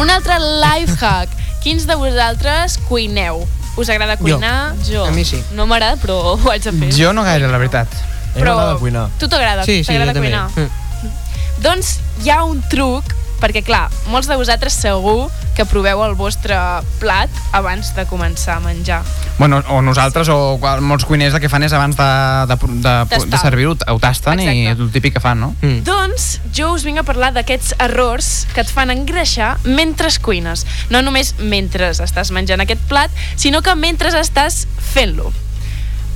Un 0.00 0.10
altre 0.10 0.36
life 0.38 0.96
hack. 1.00 1.30
Quins 1.60 1.86
de 1.86 1.94
vosaltres 1.94 2.78
cuineu? 2.88 3.46
Us 3.76 3.88
agrada 3.88 4.16
cuinar? 4.16 4.74
Jo. 4.88 5.04
A 5.04 5.10
mi 5.12 5.24
sí. 5.24 5.42
No 5.52 5.66
m'agrada, 5.68 5.96
però 6.00 6.16
ho 6.34 6.50
haig 6.50 6.64
de 6.64 6.72
fer. 6.72 6.90
Jo 6.96 7.12
no 7.12 7.22
gaire, 7.22 7.48
la 7.48 7.58
veritat. 7.60 7.88
A 8.34 8.38
mi 8.38 8.44
m'agrada 8.44 8.78
cuinar. 8.80 9.08
Tu 9.18 9.28
t'agrada? 9.28 9.64
Sí, 9.64 9.82
sí, 9.84 9.92
jo 9.92 9.98
T'agrada 9.98 10.14
també. 10.16 10.30
cuinar? 10.30 10.48
Mm. 10.56 11.62
Doncs 11.64 11.98
hi 12.24 12.30
ha 12.32 12.42
un 12.44 12.62
truc, 12.72 13.14
perquè 13.40 13.62
clar, 13.66 13.88
molts 14.12 14.28
de 14.28 14.36
vosaltres 14.38 14.76
segur 14.76 15.30
que 15.56 15.64
proveu 15.68 16.02
el 16.04 16.14
vostre 16.14 16.56
plat 17.00 17.30
abans 17.56 17.94
de 17.96 18.04
començar 18.08 18.58
a 18.58 18.64
menjar. 18.64 19.00
Bueno, 19.38 19.62
o 19.68 19.80
nosaltres 19.82 20.28
o 20.32 20.58
molts 20.84 21.04
cuiners 21.08 21.34
el 21.34 21.42
que 21.42 21.48
fan 21.52 21.64
és 21.64 21.74
abans 21.76 21.96
de, 21.96 22.10
de, 22.50 22.56
de, 22.56 22.78
de, 22.84 22.94
Tastar. 23.10 23.30
de 23.32 23.42
servir-ho, 23.42 23.74
ho 23.74 23.98
tasten 24.02 24.40
i 24.40 24.48
Exacte. 24.48 24.72
és 24.72 24.84
el 24.86 24.92
típic 24.94 25.16
que 25.16 25.24
fan, 25.24 25.40
no? 25.40 25.54
Mm. 25.62 25.82
Doncs 25.86 26.28
jo 26.56 26.72
us 26.74 26.84
vinc 26.86 27.00
a 27.00 27.06
parlar 27.06 27.32
d'aquests 27.36 27.74
errors 27.80 28.46
que 28.54 28.64
et 28.64 28.70
fan 28.70 28.92
engreixar 28.92 29.56
mentre 29.64 30.10
cuines. 30.22 30.66
No 30.90 31.02
només 31.06 31.34
mentre 31.38 31.90
estàs 31.92 32.32
menjant 32.34 32.60
aquest 32.60 32.82
plat, 32.88 33.10
sinó 33.36 33.62
que 33.62 33.74
mentre 33.78 34.10
estàs 34.18 34.66
fent-lo. 34.92 35.30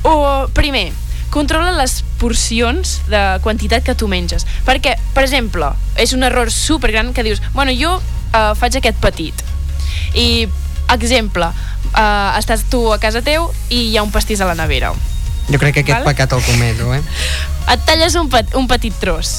O, 0.04 0.48
primer, 0.52 0.92
controla 1.34 1.72
les 1.74 1.98
porcions 2.20 3.00
de 3.10 3.22
quantitat 3.42 3.82
que 3.82 3.96
tu 3.98 4.06
menges. 4.06 4.46
Perquè, 4.66 4.94
per 5.16 5.24
exemple, 5.26 5.72
és 5.98 6.14
un 6.14 6.22
error 6.22 6.52
supergran 6.54 7.10
que 7.12 7.26
dius, 7.26 7.42
bueno, 7.56 7.74
jo 7.74 7.96
eh, 7.98 8.52
faig 8.58 8.78
aquest 8.78 9.00
petit. 9.02 9.42
I, 10.14 10.46
exemple, 10.94 11.50
eh, 11.90 12.38
estàs 12.38 12.62
tu 12.70 12.86
a 12.94 13.00
casa 13.02 13.24
teu 13.26 13.50
i 13.68 13.88
hi 13.90 13.96
ha 13.98 14.06
un 14.06 14.14
pastís 14.14 14.40
a 14.40 14.48
la 14.50 14.54
nevera. 14.58 14.92
Jo 15.50 15.58
crec 15.58 15.74
que 15.74 15.82
aquest 15.84 15.98
Vale. 15.98 16.14
pecat 16.14 16.32
el 16.32 16.44
cometo, 16.46 16.94
eh? 16.94 17.02
Et 17.74 17.82
talles 17.88 18.14
un, 18.20 18.30
pet, 18.30 18.54
un 18.56 18.68
petit 18.70 18.94
tros, 19.02 19.34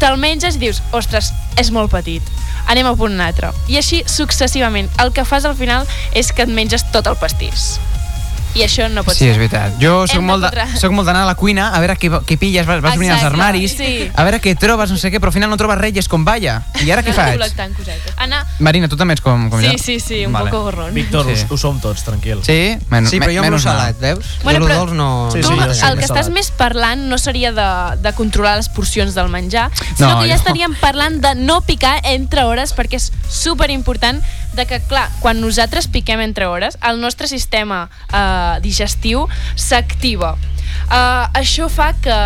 te'l 0.00 0.18
menges 0.20 0.58
i 0.58 0.64
dius, 0.66 0.82
ostres, 0.92 1.30
és 1.56 1.70
molt 1.72 1.92
petit, 1.92 2.24
anem 2.68 2.90
a 2.90 2.96
punt 2.98 3.14
un 3.14 3.22
altre. 3.24 3.54
I 3.70 3.78
així 3.80 4.02
successivament. 4.10 4.90
El 5.00 5.14
que 5.16 5.24
fas 5.24 5.46
al 5.48 5.56
final 5.56 5.88
és 6.12 6.32
que 6.32 6.44
et 6.44 6.52
menges 6.52 6.84
tot 6.92 7.08
el 7.08 7.16
pastís. 7.20 7.78
I 8.54 8.62
això 8.64 8.88
no 8.90 9.04
pot 9.04 9.14
Sí, 9.14 9.26
ser. 9.26 9.30
és 9.32 9.36
veritat. 9.38 9.74
Jo 9.80 10.06
de 10.06 10.20
molt, 10.20 10.42
de, 10.48 10.64
soc 10.80 10.90
molt 10.92 11.06
d'anar 11.06 11.22
a 11.22 11.26
la 11.26 11.34
cuina 11.34 11.68
a 11.74 11.78
veure 11.80 11.94
què, 12.00 12.08
què 12.26 12.38
pilles, 12.38 12.66
vas, 12.66 12.80
vas 12.80 12.94
els 12.96 13.02
Exacte, 13.04 13.26
armaris, 13.26 13.74
sí. 13.76 14.10
a 14.14 14.24
veure 14.24 14.40
què 14.40 14.56
trobes, 14.58 14.90
no 14.90 14.96
sé 14.96 15.10
què, 15.12 15.20
però 15.20 15.28
al 15.28 15.32
final 15.36 15.50
no 15.50 15.56
trobes 15.56 15.78
res 15.78 15.94
i 15.94 15.98
és 15.98 16.08
com, 16.08 16.24
vaya, 16.24 16.62
i 16.82 16.90
ara 16.90 17.02
què 17.04 17.12
faig? 17.12 17.38
Anar... 18.16 18.44
Marina, 18.58 18.88
tu 18.88 18.96
també 18.96 19.14
ets 19.14 19.22
com, 19.22 19.48
com 19.50 19.60
Sí, 19.60 19.66
jo? 19.68 19.78
sí, 19.78 20.00
sí, 20.00 20.24
un 20.26 20.32
Vale. 20.32 20.50
poco 20.50 20.62
gorrón. 20.64 20.94
Víctor, 20.94 21.26
Sí. 21.28 21.36
sí. 21.36 21.46
ho, 21.48 21.54
ho 21.54 21.58
som 21.58 21.78
tots, 21.80 22.02
tranquil. 22.04 22.40
Sí? 22.42 22.76
Men, 22.90 23.06
Sí, 23.06 23.20
però 23.20 23.34
jo 23.36 23.42
menys 23.42 23.62
salat, 23.62 23.98
veus? 24.00 24.24
Bueno, 24.42 24.64
però 24.66 24.80
dolç 24.80 24.92
no... 24.96 25.30
Sí, 25.32 25.40
tu 25.40 25.48
sí, 25.48 25.54
el 25.58 25.74
sí, 25.74 25.86
que 25.98 26.04
estàs 26.08 26.30
més 26.30 26.50
parlant 26.50 27.06
no 27.08 27.18
seria 27.18 27.52
de, 27.52 27.68
de 28.02 28.12
controlar 28.14 28.56
les 28.56 28.68
porcions 28.68 29.14
del 29.14 29.28
menjar, 29.28 29.70
sinó 29.94 30.14
No, 30.14 30.20
que 30.22 30.28
ja 30.28 30.34
jo- 30.34 30.40
estaríem 30.40 30.74
parlant 30.80 31.20
de 31.20 31.34
no 31.36 31.60
picar 31.60 32.00
entre 32.04 32.44
hores, 32.44 32.74
perquè 32.74 32.96
és 32.96 33.12
super 33.28 33.70
important 33.70 34.22
de 34.54 34.66
que, 34.66 34.80
clar, 34.80 35.08
quan 35.20 35.40
nosaltres 35.40 35.88
piquem 35.92 36.20
entre 36.24 36.46
hores, 36.46 36.78
el 36.82 37.00
nostre 37.00 37.28
sistema 37.28 37.88
eh, 38.12 38.60
digestiu 38.64 39.26
s'activa. 39.56 40.36
Uh, 40.88 41.28
això 41.36 41.66
fa 41.68 41.90
que, 42.00 42.16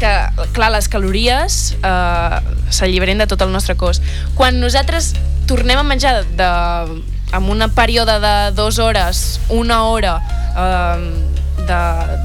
que, 0.00 0.10
clar, 0.54 0.70
les 0.74 0.88
calories 0.90 1.58
uh, 1.78 2.40
s'alliberen 2.72 3.22
de 3.22 3.26
tot 3.30 3.42
el 3.44 3.52
nostre 3.54 3.76
cos. 3.78 4.00
Quan 4.38 4.58
nosaltres 4.62 5.12
tornem 5.50 5.78
a 5.78 5.84
menjar 5.86 6.16
de, 6.18 6.38
de, 6.40 7.28
amb 7.36 7.52
un 7.54 7.62
període 7.74 8.18
de 8.22 8.34
dues 8.58 8.80
hores, 8.82 9.38
una 9.54 9.84
hora, 9.90 10.16
uh, 10.58 11.39
de, 11.68 11.80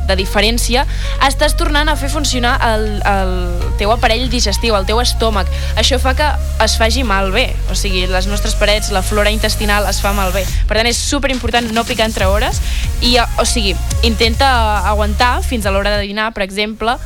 de 0.10 0.18
diferència, 0.20 0.86
estàs 1.26 1.56
tornant 1.60 1.90
a 1.90 1.96
fer 2.00 2.10
funcionar 2.14 2.56
el, 2.70 2.86
el 3.06 3.34
teu 3.80 3.92
aparell 3.94 4.28
digestiu, 4.32 4.76
el 4.78 4.88
teu 4.88 5.02
estómac. 5.04 5.50
Això 5.80 6.00
fa 6.02 6.16
que 6.18 6.28
es 6.64 6.78
faci 6.80 7.06
malbé, 7.08 7.48
o 7.72 7.78
sigui, 7.78 8.06
les 8.12 8.30
nostres 8.32 8.56
parets, 8.60 8.92
la 8.96 9.04
flora 9.06 9.34
intestinal 9.34 9.88
es 9.90 10.02
fa 10.04 10.14
malbé. 10.18 10.46
Per 10.70 10.78
tant, 10.78 10.90
és 10.90 11.00
super 11.00 11.32
important 11.34 11.72
no 11.76 11.86
picar 11.88 12.10
entre 12.10 12.30
hores 12.32 12.62
i, 13.02 13.16
eh, 13.18 13.26
o 13.42 13.46
sigui, 13.46 13.76
intenta 14.04 14.52
aguantar 14.90 15.40
fins 15.44 15.66
a 15.66 15.74
l'hora 15.74 15.98
de 15.98 16.06
dinar, 16.08 16.32
per 16.34 16.46
exemple, 16.46 16.98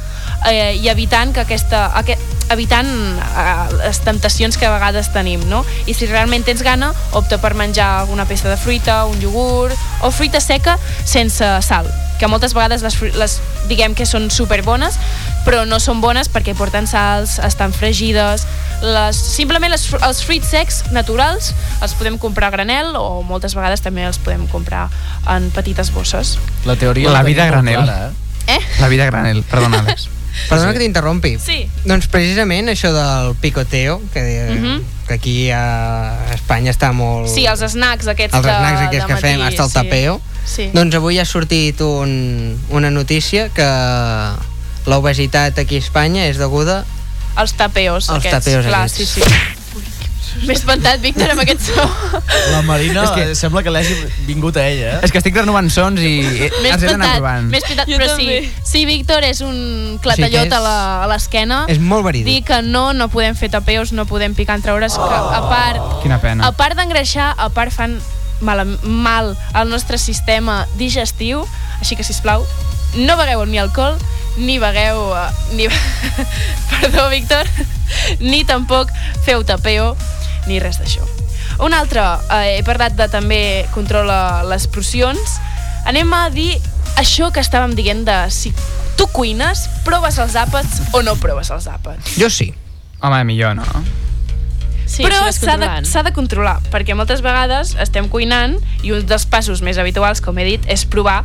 eh, 0.49 0.75
i 0.79 0.89
evitant 0.89 1.33
que 1.33 1.43
aquesta, 1.43 1.87
aquest, 1.99 2.21
evitant 2.49 2.89
eh, 2.89 3.77
les 3.83 4.01
temptacions 4.05 4.57
que 4.57 4.67
a 4.67 4.73
vegades 4.73 5.11
tenim, 5.13 5.43
no? 5.49 5.63
I 5.87 5.95
si 5.97 6.09
realment 6.09 6.45
tens 6.47 6.63
gana, 6.65 6.91
opta 7.17 7.39
per 7.41 7.53
menjar 7.57 8.09
una 8.13 8.25
peça 8.29 8.49
de 8.49 8.57
fruita, 8.57 9.03
un 9.09 9.21
iogurt 9.21 9.77
o 10.03 10.11
fruita 10.11 10.41
seca 10.41 10.77
sense 11.05 11.45
sal, 11.65 11.89
que 12.19 12.27
moltes 12.27 12.53
vegades 12.53 12.83
les, 12.83 12.95
les 13.15 13.37
diguem 13.69 13.95
que 13.95 14.05
són 14.05 14.29
superbones, 14.33 14.97
però 15.45 15.63
no 15.65 15.79
són 15.79 16.01
bones 16.03 16.29
perquè 16.31 16.53
porten 16.57 16.87
sals, 16.89 17.37
estan 17.45 17.73
fregides, 17.73 18.45
les, 18.83 19.15
simplement 19.15 19.71
les, 19.71 19.87
els 20.05 20.21
fruits 20.27 20.51
secs 20.51 20.83
naturals 20.95 21.53
els 21.81 21.95
podem 21.99 22.19
comprar 22.21 22.51
a 22.51 22.55
granel 22.57 22.93
o 22.99 23.21
moltes 23.27 23.55
vegades 23.57 23.81
també 23.81 24.05
els 24.07 24.19
podem 24.21 24.45
comprar 24.51 24.87
en 25.31 25.49
petites 25.55 25.91
bosses. 25.95 26.37
La 26.67 26.75
teoria 26.79 27.11
La 27.15 27.23
vida 27.23 27.47
molt 27.47 27.55
granel. 27.57 27.83
Clara, 27.83 28.11
eh? 28.47 28.55
Eh? 28.59 28.61
La 28.79 28.87
vida 28.91 29.05
granel, 29.05 29.43
perdona, 29.49 29.83
Àlex. 29.85 30.09
Perdona 30.49 30.71
que 30.73 30.79
t'interrompi. 30.79 31.33
Sí. 31.41 31.63
Doncs 31.89 32.07
precisament 32.07 32.69
això 32.71 32.91
del 32.95 33.33
picoteo, 33.41 33.99
que, 34.13 34.21
Mhm. 34.55 34.83
Que 35.09 35.17
aquí 35.17 35.37
a 35.49 36.29
Espanya 36.35 36.69
està 36.69 36.91
molt... 36.93 37.27
Sí, 37.33 37.47
els 37.49 37.63
snacks 37.65 38.07
aquests 38.13 38.37
els 38.37 38.45
de, 38.45 38.53
snacks 38.53 38.83
aquests 38.85 39.07
de 39.07 39.09
que 39.09 39.21
fem, 39.23 39.39
matí, 39.41 39.47
hasta 39.49 39.65
el 39.65 39.71
sí. 39.71 39.77
tapeo. 39.79 40.15
Sí. 40.45 40.67
Doncs 40.73 40.97
avui 40.99 41.17
ha 41.21 41.25
sortit 41.25 41.81
un, 41.85 42.11
una 42.69 42.91
notícia 42.93 43.47
que 43.53 43.69
l'obesitat 44.89 45.57
aquí 45.61 45.81
a 45.81 45.83
Espanya 45.83 46.27
és 46.29 46.39
deguda 46.41 46.83
Els 47.39 47.53
tapeos 47.57 48.09
Els 48.09 48.19
aquests. 48.19 48.37
tapeos 48.37 48.65
Clar, 48.69 48.85
aquests. 48.85 48.97
sí, 48.97 49.23
sí. 49.23 49.58
M'he 50.45 50.53
espantat, 50.53 51.01
Víctor, 51.01 51.31
amb 51.33 51.41
aquest 51.41 51.61
so. 51.71 51.85
La 52.51 52.61
Marina 52.61 53.03
És 53.03 53.11
que- 53.11 53.25
que... 53.29 53.35
sembla 53.35 53.63
que 53.63 53.71
l'hagi 53.73 53.95
vingut 54.27 54.57
a 54.57 54.67
ella, 54.67 54.93
eh? 54.95 54.99
És 55.03 55.11
que 55.11 55.17
estic 55.21 55.35
renovant 55.35 55.69
sons 55.73 55.99
i 56.01 56.19
eh, 56.21 56.51
M'he 56.61 56.71
els 56.71 56.83
he 56.83 56.87
d'anar 56.87 57.09
espantat, 57.09 57.15
provant. 57.17 57.49
m'he 57.49 57.57
espantat, 57.57 57.87
però 57.89 58.07
també. 58.13 58.39
sí, 58.43 58.53
sí, 58.71 58.85
Víctor 58.85 59.23
és 59.23 59.41
un 59.41 59.99
clatallot 60.01 60.45
Sí 60.47 60.47
és- 60.47 60.53
a 60.53 60.59
la- 60.59 61.03
a 61.03 61.07
l'esquena. 61.11 61.65
és 61.67 61.79
molt 61.79 62.03
Dir 62.05 62.11
verídic. 62.11 62.45
que 62.47 62.61
no, 62.61 62.93
no 62.93 63.09
podem 63.09 63.35
fer 63.35 63.49
tapeos, 63.49 63.91
no 63.91 64.05
podem 64.05 64.33
picar 64.35 64.55
entre 64.55 64.71
hores, 64.71 64.93
que 64.93 65.01
a 65.01 65.41
part, 65.49 66.01
Quina 66.03 66.21
pena. 66.21 66.47
a 66.47 66.51
part 66.53 66.75
d'engreixar, 66.77 67.33
a 67.37 67.49
part 67.49 67.71
fan 67.71 67.99
mal, 68.41 68.65
mal 68.83 69.35
al 69.53 69.69
nostre 69.69 69.97
sistema 69.97 70.65
digestiu, 70.77 71.45
així 71.81 71.95
que, 71.95 72.03
si 72.03 72.13
plau, 72.21 72.45
no 72.95 73.17
begueu 73.17 73.45
ni 73.45 73.57
alcohol, 73.59 73.97
ni 74.37 74.59
begueu... 74.59 75.13
eh, 75.15 75.55
Ni... 75.55 75.67
Perdó, 76.69 77.09
Víctor. 77.09 77.45
Ni 78.19 78.43
tampoc 78.45 78.89
feu 79.25 79.43
tapeo, 79.43 79.95
ni 80.49 80.59
res 80.59 80.79
d'això. 80.81 81.05
Un 81.63 81.75
altre, 81.77 82.01
eh, 82.33 82.57
he 82.57 82.63
parlat 82.67 82.97
de 82.97 83.07
també 83.11 83.41
controla 83.73 84.41
les 84.47 84.67
porcions. 84.67 85.37
Anem 85.89 86.11
a 86.13 86.25
dir 86.33 86.51
això 86.99 87.31
que 87.31 87.43
estàvem 87.43 87.75
dient 87.77 88.03
de 88.07 88.17
si 88.33 88.51
tu 88.99 89.07
cuines, 89.15 89.67
proves 89.85 90.19
els 90.19 90.35
àpats 90.35 90.81
o 90.93 91.03
no 91.05 91.15
proves 91.21 91.51
els 91.55 91.69
àpats. 91.71 92.17
Jo 92.19 92.29
sí. 92.29 92.51
Home, 92.99 93.23
millor, 93.23 93.55
no? 93.55 93.65
Sí, 94.89 95.03
Però 95.05 95.21
s'ha 95.31 95.55
de, 95.61 95.69
s'ha 95.85 96.01
de 96.03 96.11
controlar, 96.11 96.57
perquè 96.73 96.95
moltes 96.97 97.21
vegades 97.21 97.75
estem 97.79 98.09
cuinant 98.09 98.57
i 98.81 98.91
un 98.95 99.05
dels 99.05 99.27
passos 99.29 99.61
més 99.61 99.77
habituals, 99.77 100.19
com 100.25 100.37
he 100.41 100.47
dit, 100.47 100.65
és 100.67 100.83
provar 100.89 101.21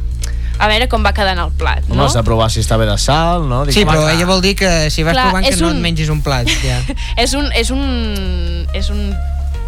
a 0.58 0.68
veure 0.70 0.88
com 0.88 1.02
va 1.04 1.12
quedant 1.16 1.38
el 1.42 1.50
plat, 1.58 1.82
Home, 1.88 1.96
no? 1.98 2.04
has 2.06 2.14
de 2.14 2.22
provar 2.22 2.50
si 2.50 2.60
està 2.62 2.76
bé 2.78 2.86
de 2.86 2.96
sal, 2.98 3.48
no? 3.48 3.64
Sí, 3.66 3.80
Dic, 3.80 3.88
però 3.88 4.02
home, 4.04 4.12
ella 4.14 4.26
vol 4.26 4.40
dir 4.44 4.54
que 4.56 4.90
si 4.90 5.02
vas 5.02 5.12
Clar, 5.16 5.28
provant 5.30 5.44
que 5.46 5.54
és 5.54 5.60
no 5.60 5.68
un- 5.72 5.76
et 5.76 5.82
mengis 5.82 6.08
un 6.12 6.20
plat. 6.22 6.48
Ja. 6.62 6.80
és 7.24 7.34
un... 7.34 7.50
És 7.52 7.70
un, 7.74 8.66
és 8.74 8.90
un 8.90 9.14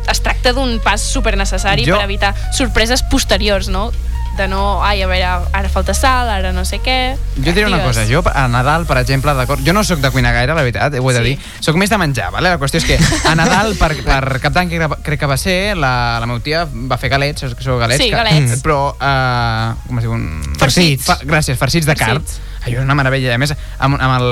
es 0.06 0.20
tracta 0.22 0.52
d'un 0.54 0.76
pas 0.78 1.02
super 1.02 1.32
necessari 1.36 1.82
Jo- 1.84 1.96
per 1.96 2.04
evitar 2.04 2.28
sorpreses 2.54 3.02
posteriors, 3.10 3.66
no? 3.68 3.88
De 4.36 4.46
no, 4.48 4.82
ai, 4.84 5.00
a 5.02 5.06
veure, 5.08 5.48
ara 5.56 5.68
falta 5.72 5.94
sal, 5.96 6.28
ara 6.28 6.50
no 6.52 6.64
sé 6.68 6.78
què... 6.84 7.16
Jo 7.40 7.52
diré 7.54 7.64
una 7.66 7.78
cosa, 7.82 8.02
jo 8.08 8.20
a 8.28 8.42
Nadal, 8.52 8.84
per 8.84 8.98
exemple, 9.00 9.32
d'acord, 9.38 9.62
jo 9.64 9.72
no 9.72 9.82
sóc 9.84 10.02
de 10.04 10.10
cuinar 10.12 10.34
gaire, 10.36 10.52
la 10.52 10.60
veritat, 10.66 10.92
ho 11.00 11.10
he 11.10 11.14
de 11.14 11.22
Sí. 11.22 11.30
dir, 11.30 11.38
sóc 11.64 11.76
més 11.80 11.88
de 11.88 11.96
menjar, 11.98 12.30
vale? 12.34 12.50
la 12.52 12.58
qüestió 12.60 12.78
és 12.82 12.84
que 12.84 12.98
a 13.28 13.34
Nadal, 13.34 13.74
per, 13.80 13.94
per 14.04 14.38
cap 14.44 14.52
d'any, 14.52 14.68
crec, 14.74 14.96
crec 15.06 15.20
que 15.20 15.30
va 15.30 15.38
ser, 15.40 15.76
la, 15.76 16.18
la 16.20 16.26
meva 16.28 16.40
tia 16.44 16.66
va 16.68 16.98
fer 17.00 17.08
galets, 17.08 17.46
que 17.56 17.64
són 17.64 17.80
galets? 17.80 18.02
Sí, 18.02 18.10
que, 18.10 18.16
galets. 18.16 18.60
Però, 18.66 18.92
uh, 18.92 19.72
com 19.88 19.98
es 20.02 20.04
diu? 20.04 20.12
Un... 20.12 20.28
Farcits. 20.60 21.06
Fa, 21.08 21.16
gràcies, 21.24 21.56
farcits 21.56 21.88
de 21.88 21.96
carn. 21.96 22.20
Farcits. 22.20 22.42
Allò 22.66 22.80
és 22.80 22.84
una 22.84 22.96
meravella, 22.98 23.34
a 23.34 23.38
més, 23.38 23.52
amb, 23.78 23.94
amb 23.94 24.16
el... 24.16 24.26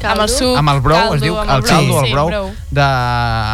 Amb 0.00 0.22
el 0.22 0.30
suc, 0.32 0.54
amb 0.56 0.70
el 0.72 0.78
brou, 0.80 0.96
caldo, 0.96 1.16
es 1.18 1.22
diu 1.24 1.34
el 1.42 1.64
caldo, 1.66 1.96
el 2.00 2.06
sí, 2.06 2.12
brou, 2.14 2.30
de, 2.70 2.84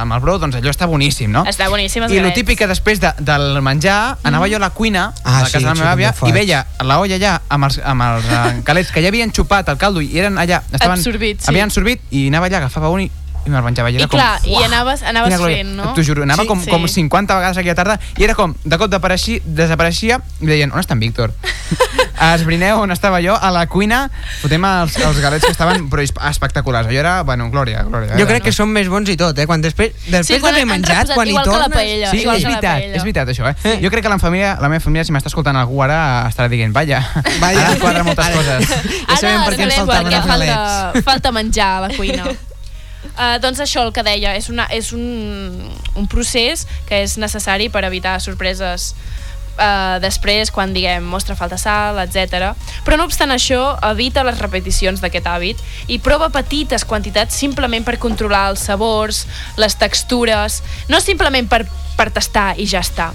amb 0.02 0.14
el 0.14 0.20
brou, 0.22 0.37
doncs 0.42 0.59
allò 0.61 0.70
està 0.70 0.87
boníssim, 0.87 1.32
no? 1.32 1.42
Està 1.48 1.66
boníssim, 1.72 2.04
els 2.06 2.14
I 2.14 2.20
el 2.20 2.28
típic 2.37 2.61
que 2.61 2.68
després 2.70 3.00
de, 3.02 3.11
del 3.18 3.59
menjar 3.66 3.96
anava 4.22 4.46
jo 4.52 4.61
a 4.61 4.62
la 4.62 4.70
cuina 4.76 5.09
Ah, 5.24 5.40
a 5.40 5.42
la 5.42 5.48
sí, 5.48 5.56
casa 5.56 5.64
de 5.64 5.72
la 5.72 5.74
meva 5.80 5.94
àvia 5.96 6.12
i 6.28 6.32
veia 6.37 6.62
la 6.87 7.00
olla 7.02 7.16
allà 7.18 7.35
amb 7.56 7.66
els, 7.66 7.80
amb 7.82 8.06
els 8.06 8.30
calés 8.68 8.92
que 8.94 9.02
ja 9.02 9.11
havien 9.11 9.32
xupat 9.35 9.72
el 9.72 9.80
caldo 9.80 10.04
i 10.04 10.12
eren 10.18 10.38
allà, 10.38 10.61
estaven, 10.70 11.00
Absorbits, 11.00 11.42
sí. 11.42 11.50
havien 11.50 11.72
absorbit 11.72 12.04
i 12.14 12.28
anava 12.30 12.46
allà, 12.50 12.62
agafava 12.62 12.92
un 12.94 13.09
i, 13.09 13.11
i 13.46 13.50
me'l 13.50 13.62
menjava. 13.62 13.90
I, 13.90 13.94
I 13.94 13.96
era 14.02 14.09
com, 14.09 14.18
clar, 14.18 14.40
i 14.44 14.52
uah, 14.56 14.64
anaves- 14.66 15.02
anaves 15.06 15.38
fent, 15.40 15.74
no? 15.78 15.92
T'ho 15.94 16.02
juro, 16.02 16.22
anava 16.26 16.42
Sí, 16.42 16.48
com, 16.48 16.61
sí. 16.62 16.70
com 16.70 16.87
50 16.88 17.35
vegades 17.38 17.56
aquella 17.59 17.74
tarda 17.78 17.98
i 18.18 18.24
era 18.24 18.35
com, 18.35 18.54
de 18.64 18.76
cop 18.78 18.90
desapareixia, 18.90 19.40
desapareixia 19.44 20.20
i 20.40 20.46
deien, 20.50 20.72
on 20.72 20.80
està 20.82 20.92
en 20.98 21.00
Víctor? 21.00 21.32
Esbrineu 22.16 22.80
on 22.80 22.90
estava 22.94 23.18
jo, 23.20 23.35
a 23.37 23.50
la 23.52 23.66
cuina, 23.68 24.06
fotem 24.40 24.64
els, 24.64 24.94
els 25.04 25.18
galets 25.20 25.44
que 25.44 25.52
estaven 25.52 25.88
però 25.92 26.00
esp- 26.02 26.20
espectaculars. 26.30 26.88
Allò 26.88 26.98
era, 27.02 27.12
bueno, 27.28 27.50
glòria, 27.52 27.82
glòria. 27.85 28.14
Jo 28.16 28.22
Era- 28.24 28.30
crec 28.30 28.46
que 28.48 28.52
són 28.56 28.70
més 28.72 28.88
bons 28.88 29.11
i 29.12 29.16
tot, 29.20 29.37
eh? 29.38 29.44
Quan 29.46 29.61
després, 29.61 29.92
després 30.09 30.40
quan 30.40 30.54
d'haver 30.56 30.66
menjat, 30.70 31.12
quan 31.12 31.28
hi 31.28 31.35
igual 31.35 31.44
que 31.44 31.50
la 31.52 31.59
tornes... 31.68 31.76
paella. 31.76 32.11
Sí, 32.11 32.22
igual 32.24 32.40
és 32.40 32.48
veritat, 32.48 32.88
és 32.96 33.04
veritat 33.04 33.28
això, 33.35 33.52
eh? 33.52 33.76
Jo 33.85 33.92
crec 33.92 34.06
que 34.06 34.12
la 34.14 34.18
família, 34.22 34.56
la 34.61 34.70
meva 34.72 34.80
família, 34.80 35.04
si 35.04 35.12
m'està 35.12 35.28
escoltant 35.32 35.61
algú 35.61 35.82
ara, 35.85 36.00
estarà 36.30 36.48
dient, 36.48 36.72
vaja, 36.72 37.02
Vaja. 37.38 37.66
ara 37.68 37.76
quadra 37.85 38.02
moltes 38.09 38.24
Ara- 38.26 38.35
coses. 38.40 38.74
Ja 39.12 39.20
sabem 39.20 39.44
per 39.44 39.54
què 39.61 39.68
ens 39.68 39.74
faltaven 39.82 40.12
els 40.12 40.26
galets. 40.26 40.52
falta, 40.56 41.02
falta 41.12 41.32
menjar 41.37 41.70
a 41.76 41.80
la 41.88 41.94
cuina. 41.96 42.24
Uh, 43.14 43.37
doncs 43.42 43.61
això, 43.62 43.85
el 43.87 43.92
que 43.95 44.05
deia, 44.07 44.35
és, 44.38 44.51
una, 44.53 44.66
és 44.75 44.92
un, 44.97 45.71
un 45.97 46.11
procés 46.11 46.66
que 46.88 47.03
és 47.05 47.16
necessari 47.21 47.71
per 47.73 47.85
evitar 47.88 48.19
sorpreses 48.25 48.92
uh, 49.57 49.97
després, 50.03 50.51
quan 50.55 50.75
diguem, 50.77 51.05
mostra 51.07 51.37
falta 51.38 51.59
sal, 51.61 52.01
etc. 52.05 52.53
Però 52.87 52.99
no 52.99 53.07
obstant 53.09 53.33
això, 53.35 53.62
evita 53.90 54.25
les 54.27 54.40
repeticions 54.42 55.03
d'aquest 55.05 55.31
hàbit 55.31 55.62
i 55.92 56.01
prova 56.03 56.31
petites 56.35 56.85
quantitats 56.85 57.37
simplement 57.37 57.87
per 57.87 57.99
controlar 58.03 58.49
els 58.53 58.66
sabors, 58.69 59.25
les 59.61 59.79
textures, 59.79 60.62
no 60.92 61.01
simplement 61.01 61.49
per, 61.49 61.64
per 61.97 62.11
tastar 62.14 62.55
i 62.61 62.69
ja 62.69 62.85
està 62.85 63.12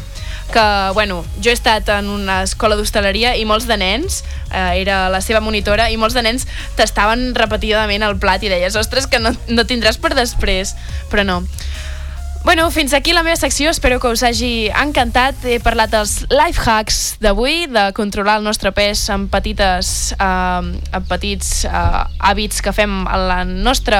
que, 0.52 0.66
bueno, 0.94 1.24
jo 1.44 1.50
he 1.52 1.54
estat 1.54 1.90
en 1.94 2.10
una 2.10 2.42
escola 2.44 2.76
d'hostaleria 2.76 3.36
i 3.40 3.46
molts 3.46 3.68
de 3.70 3.78
nens, 3.78 4.24
eh, 4.52 4.82
era 4.82 5.08
la 5.14 5.22
seva 5.22 5.40
monitora, 5.40 5.90
i 5.92 5.98
molts 5.98 6.18
de 6.18 6.26
nens 6.26 6.48
tastaven 6.76 7.32
repetidament 7.36 8.04
el 8.04 8.18
plat 8.20 8.44
i 8.44 8.52
deies, 8.52 8.76
ostres, 8.76 9.08
que 9.08 9.22
no, 9.22 9.36
no 9.48 9.68
tindràs 9.68 10.02
per 10.02 10.16
després. 10.18 10.76
Però 11.12 11.26
no. 11.28 11.42
Bueno, 12.44 12.72
fins 12.72 12.94
aquí 12.94 13.14
la 13.14 13.22
meva 13.22 13.36
secció, 13.36 13.70
espero 13.70 14.00
que 14.00 14.10
us 14.10 14.24
hagi 14.26 14.72
encantat. 14.74 15.44
He 15.46 15.60
parlat 15.62 15.92
dels 15.94 16.24
life 16.34 16.58
hacks 16.66 17.20
d'avui, 17.22 17.68
de 17.70 17.84
controlar 17.94 18.40
el 18.40 18.48
nostre 18.48 18.72
pes 18.74 19.04
amb, 19.14 19.30
petites, 19.30 20.16
eh, 20.18 20.26
amb 20.98 21.06
petits 21.08 21.68
eh, 21.70 22.02
hàbits 22.18 22.64
que 22.66 22.74
fem 22.74 23.06
al 23.06 23.54
nostre, 23.62 24.00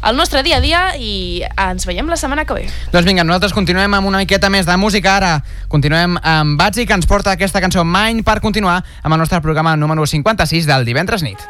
al 0.00 0.16
nostre 0.16 0.42
dia 0.42 0.62
a 0.62 0.64
dia 0.64 0.82
i 0.96 1.44
ens 1.44 1.84
veiem 1.84 2.08
la 2.08 2.16
setmana 2.16 2.46
que 2.48 2.56
ve. 2.56 2.64
Doncs 2.94 3.04
vinga, 3.04 3.28
nosaltres 3.28 3.52
continuem 3.52 4.00
amb 4.00 4.08
una 4.08 4.24
miqueta 4.24 4.48
més 4.48 4.64
de 4.64 4.80
música 4.80 5.18
ara. 5.18 5.34
Continuem 5.68 6.16
amb 6.22 6.56
Batzi, 6.56 6.88
que 6.88 6.96
ens 6.96 7.06
porta 7.06 7.36
aquesta 7.36 7.60
cançó 7.60 7.84
Mine 7.84 8.24
per 8.24 8.40
continuar 8.40 8.80
amb 9.02 9.12
el 9.12 9.20
nostre 9.20 9.44
programa 9.44 9.76
número 9.76 10.08
56 10.08 10.72
del 10.72 10.88
divendres 10.88 11.22
nit. 11.22 11.44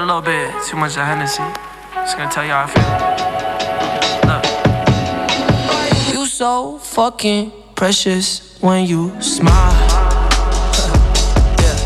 A 0.00 0.04
little 0.06 0.22
bit 0.22 0.50
too 0.66 0.76
much 0.76 0.96
of 0.96 1.04
Hennessy. 1.04 1.42
Just 1.94 2.16
gonna 2.16 2.30
tell 2.30 2.44
you 2.44 2.52
how 2.52 2.64
I 2.64 2.68
feel. 2.72 2.82
Look. 4.28 6.14
You 6.14 6.26
so 6.26 6.78
fucking 6.78 7.52
precious 7.74 8.56
when 8.60 8.86
you 8.86 9.20
smile. 9.20 9.52
yeah. 11.60 11.76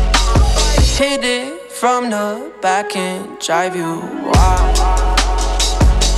Hit 0.97 1.23
it 1.25 1.71
from 1.71 2.09
the 2.09 2.53
back 2.61 2.95
and 2.95 3.37
drive 3.39 3.75
you 3.75 3.99
wild. 3.99 4.77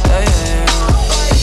Yeah, 0.06 0.22
yeah. 0.22 0.66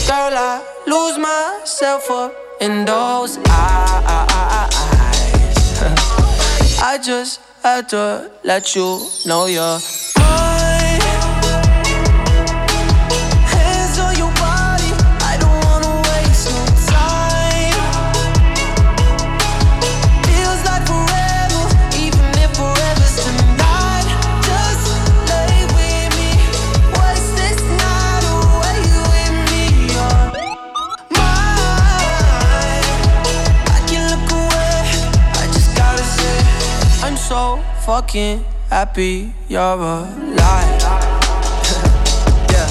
Girl, 0.07 0.37
I 0.37 0.63
lose 0.87 1.17
myself 1.17 2.09
up 2.11 2.33
in 2.61 2.85
those 2.85 3.39
eyes. 3.49 3.95
I 6.81 6.97
just 7.03 7.41
had 7.61 7.89
to 7.89 8.31
let 8.43 8.75
you 8.75 9.01
know 9.25 9.47
you're 9.47 9.79
fucking 37.85 38.43
happy 38.67 39.31
you're 39.47 39.61
alive. 39.61 40.09
yeah. 42.49 42.65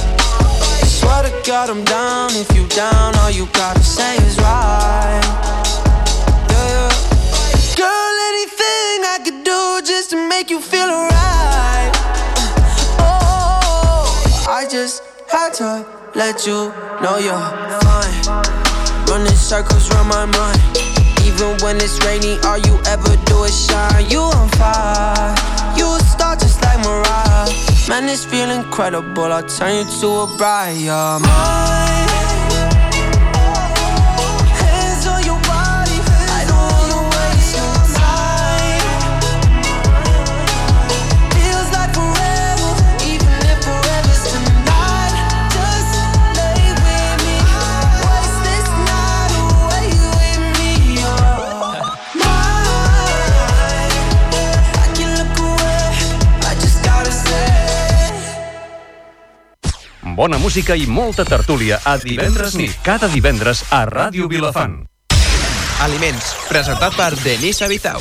I 0.83 0.87
Swear 0.87 1.23
to 1.23 1.31
God 1.47 1.71
I'm 1.71 1.85
down. 1.85 2.31
If 2.33 2.53
you 2.57 2.67
down, 2.69 3.17
all 3.19 3.31
you 3.31 3.47
gotta 3.53 3.85
say 3.85 4.17
is 4.17 4.37
right. 4.39 5.23
Yeah, 6.51 6.69
yeah. 6.75 6.91
Girl, 7.79 8.15
anything 8.31 9.05
I 9.15 9.21
could 9.25 9.45
do 9.45 9.81
just 9.87 10.11
to 10.11 10.29
make 10.29 10.51
you 10.51 10.61
feel 10.61 10.91
alright. 10.91 11.95
Uh, 12.99 13.61
oh, 13.63 14.47
I 14.49 14.67
just 14.69 15.05
had 15.31 15.55
to 15.55 15.87
let 16.17 16.45
you 16.45 16.73
know 17.03 17.19
you're 17.19 17.51
fine. 17.87 18.43
Running 19.07 19.37
circles 19.37 19.89
around 19.93 20.09
my 20.09 20.27
mind. 20.27 20.94
Even 21.35 21.57
when 21.65 21.77
it's 21.79 21.99
rainy, 22.05 22.39
all 22.45 22.59
you 22.59 22.79
ever 22.87 23.17
do 23.27 23.43
is 23.43 23.67
shine. 23.67 24.09
You 24.09 24.21
on 24.21 24.49
fire. 24.51 25.35
You 25.77 25.97
a 25.97 25.99
star 26.01 26.37
just 26.37 26.63
like 26.63 26.79
Mariah. 26.79 27.51
Man, 27.89 28.07
this 28.07 28.25
feel 28.25 28.51
incredible. 28.51 29.25
I'll 29.25 29.43
turn 29.43 29.85
you 29.85 30.01
to 30.01 30.07
a 30.07 30.37
bride. 30.37 30.77
You're 30.77 31.19
Bona 60.15 60.39
música 60.39 60.77
i 60.79 60.85
molta 60.87 61.25
tertúlia 61.27 61.81
a 61.83 61.97
divendres 61.99 62.55
nit, 62.55 62.77
cada 62.87 63.09
divendres 63.11 63.65
a 63.75 63.81
Ràdio 63.83 64.29
Vilafant. 64.31 64.77
Aliments, 65.83 66.29
presentat 66.47 66.95
per 66.95 67.17
Denisa 67.19 67.67
Bizau. 67.67 67.99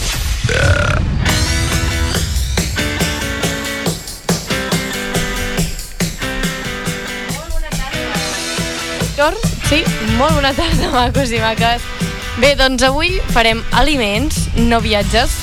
Víctor, 8.99 9.34
sí, 9.71 9.82
molt 10.13 10.38
bona 10.38 10.54
tarda, 10.54 10.91
macos 10.93 11.34
i 11.34 11.41
maques. 11.41 11.89
Bé, 12.38 12.54
doncs 12.62 12.86
avui 12.86 13.17
farem 13.34 13.65
aliments, 13.73 14.52
no 14.62 14.84
viatges, 14.86 15.34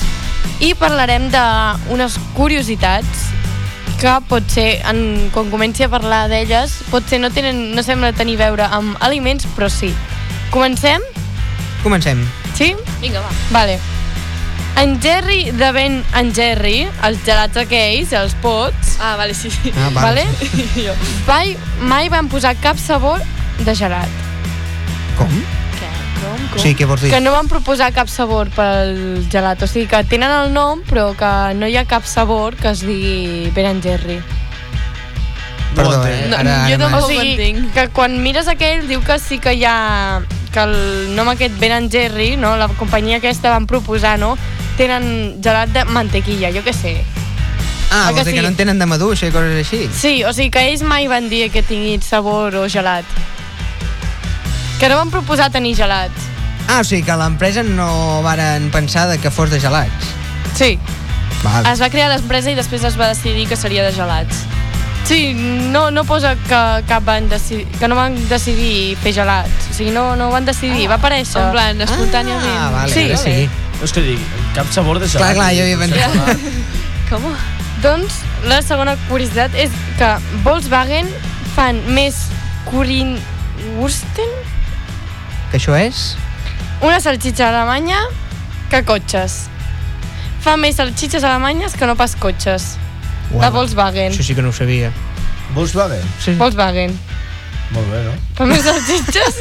i 0.63 0.71
parlarem 0.79 1.27
d'unes 1.35 2.15
curiositats 2.39 3.30
que 4.01 4.13
potser, 4.27 4.81
en, 4.89 5.29
quan 5.33 5.51
comenci 5.53 5.85
a 5.85 5.89
parlar 5.93 6.23
d'elles, 6.31 6.73
potser 6.89 7.19
no, 7.21 7.29
tenen, 7.33 7.67
no 7.75 7.83
sembla 7.85 8.09
tenir 8.17 8.39
a 8.39 8.47
veure 8.47 8.65
amb 8.73 8.97
aliments, 9.05 9.45
però 9.55 9.69
sí. 9.69 9.91
Comencem? 10.49 11.03
Comencem. 11.83 12.23
Sí? 12.57 12.73
Vinga, 13.01 13.21
va. 13.21 13.29
Vale. 13.53 13.77
En 14.81 14.95
Jerry 15.03 15.51
de 15.51 15.69
Ben 15.75 15.99
en 16.17 16.33
Jerry, 16.33 16.87
els 17.05 17.21
gelats 17.27 17.59
aquells, 17.61 18.13
els 18.17 18.33
pots, 18.41 18.95
Ah, 19.01 19.15
vale, 19.19 19.33
sí. 19.37 19.49
Ah, 19.77 19.89
vale? 19.93 20.25
Jo. 20.85 20.93
mai, 21.27 21.55
mai 21.81 22.09
van 22.09 22.29
posar 22.29 22.55
cap 22.61 22.79
sabor 22.81 23.21
de 23.61 23.75
gelat. 23.75 24.09
Com? 25.17 25.60
Sí, 26.57 26.75
què 26.75 26.85
vols 26.85 27.01
dir? 27.01 27.09
Que 27.13 27.21
no 27.23 27.31
van 27.33 27.47
proposar 27.49 27.91
cap 27.95 28.09
sabor 28.11 28.49
pel 28.55 29.25
gelat. 29.31 29.61
O 29.63 29.67
sigui, 29.67 29.87
que 29.89 30.03
tenen 30.09 30.31
el 30.31 30.53
nom, 30.53 30.81
però 30.89 31.11
que 31.17 31.31
no 31.57 31.67
hi 31.67 31.77
ha 31.77 31.85
cap 31.89 32.05
sabor 32.05 32.55
que 32.59 32.69
es 32.75 32.81
digui 32.85 33.49
Ben 33.55 33.65
en 33.75 33.81
Jerry. 33.81 34.19
Perdó, 35.75 36.05
eh? 36.05 36.27
No, 36.29 36.35
Ara, 36.37 36.67
jo 36.69 36.77
tampoc. 36.77 37.01
O 37.01 37.05
ho 37.05 37.09
sigui, 37.09 37.31
entenc. 37.37 37.73
que 37.73 37.87
quan 37.95 38.17
mires 38.21 38.47
aquell 38.51 38.87
diu 38.89 39.01
que 39.07 39.17
sí 39.19 39.39
que 39.39 39.53
hi 39.55 39.63
ha... 39.65 40.21
que 40.51 40.59
el 40.59 41.15
nom 41.15 41.29
aquest 41.31 41.55
Ben 41.61 41.71
en 41.71 41.89
Jerry, 41.89 42.35
no? 42.35 42.57
la 42.59 42.67
companyia 42.67 43.21
aquesta 43.21 43.49
van 43.53 43.67
proposar, 43.67 44.17
no? 44.19 44.33
tenen 44.77 45.37
gelat 45.43 45.69
de 45.71 45.85
mantequilla, 45.85 46.49
jo 46.51 46.63
què 46.65 46.73
sé. 46.75 46.97
Ah, 47.91 48.07
Ah, 48.07 48.11
vols 48.11 48.19
que 48.23 48.23
dir 48.25 48.33
que 48.35 48.39
sí? 48.39 48.43
no 48.43 48.47
en 48.49 48.55
tenen 48.55 48.79
de 48.79 48.85
maduixa 48.87 49.27
i 49.27 49.31
coses 49.31 49.55
així? 49.61 49.79
Sí, 49.95 50.23
o 50.23 50.31
sigui 50.33 50.49
que 50.51 50.61
ells 50.69 50.81
mai 50.83 51.07
van 51.11 51.29
dir 51.31 51.49
que 51.51 51.61
tingui 51.63 51.97
sabor 52.03 52.55
o 52.55 52.67
gelat. 52.71 53.05
Que 54.81 54.89
no 54.89 54.97
van 54.97 55.11
proposar 55.13 55.51
tenir 55.53 55.75
gelats. 55.77 56.27
Ah, 56.67 56.79
o 56.81 56.85
sigui 56.87 57.03
que 57.05 57.13
l'empresa 57.19 57.61
no 57.61 58.21
varen 58.25 58.71
pensar 58.73 59.07
de 59.11 59.19
que 59.21 59.29
fos 59.29 59.51
de 59.53 59.59
gelats. 59.61 60.09
Sí, 60.57 60.77
Val. 61.43 61.65
Es 61.69 61.81
va 61.81 61.89
crear 61.93 62.07
l'empresa 62.11 62.49
i 62.51 62.55
després 62.57 62.83
es 62.85 62.97
va 62.99 63.07
decidir 63.11 63.47
que 63.49 63.55
seria 63.57 63.83
de 63.85 63.91
gelats. 63.93 64.41
sí, 65.05 65.33
no, 65.35 65.89
no 65.91 66.03
posa 66.05 66.35
que, 66.47 66.59
cap 66.87 67.03
van 67.03 67.27
decidir, 67.29 67.65
que 67.79 67.87
no 67.89 67.95
van 67.97 68.15
decidir 68.29 68.95
fer 69.03 69.11
gelats. 69.13 69.69
O 69.71 69.73
sigui, 69.75 69.91
no, 69.91 70.15
no 70.15 70.29
van 70.31 70.45
decidir, 70.45 70.87
va 70.89 70.95
aparèixer. 71.01 71.41
En 71.41 71.51
plan, 71.51 71.81
espontàniament. 71.81 72.57
Ah, 72.57 72.69
vale, 72.71 72.93
Sí, 72.93 73.07
sí, 73.09 73.17
sí. 73.17 73.49
No 73.79 73.85
és 73.89 73.91
que 73.93 74.01
digui, 74.05 74.23
cap 74.55 74.69
sabor 74.71 74.99
de 75.01 75.07
Clar, 75.09 75.33
gelat. 75.33 75.35
clar, 75.35 75.53
jo 75.57 75.61
havia 75.65 75.77
pensat. 75.77 76.45
Com? 77.09 77.25
Doncs 77.81 78.19
la 78.47 78.61
segona 78.61 78.93
curiositat 79.09 79.53
és 79.57 79.73
que 79.97 80.11
Volkswagen 80.45 81.09
fan 81.55 81.81
més 81.97 82.27
Currywursten, 82.69 84.29
Que 85.51 85.59
això 85.59 85.75
és? 85.77 86.11
una 86.81 86.99
salxitxa 86.99 87.49
alemanya, 87.49 87.99
que 88.71 88.81
cotxes. 88.87 89.45
Fa 90.41 90.55
més 90.57 90.79
salxitxes 90.79 91.23
alemanyes 91.27 91.75
que 91.77 91.85
no 91.85 91.95
pas 91.95 92.15
cotxes. 92.17 92.75
La 93.37 93.51
Volkswagen. 93.53 94.11
Això 94.11 94.25
sí 94.25 94.35
que 94.35 94.41
no 94.41 94.49
ho 94.49 94.55
sabia. 94.55 94.89
Volkswagen? 95.55 96.01
Sí. 96.19 96.33
Volkswagen. 96.39 96.97
Molt 97.71 97.87
bé, 97.93 98.01
no? 98.07 98.15
Fa 98.35 98.47
més 98.49 98.65
salxitxes? 98.65 99.37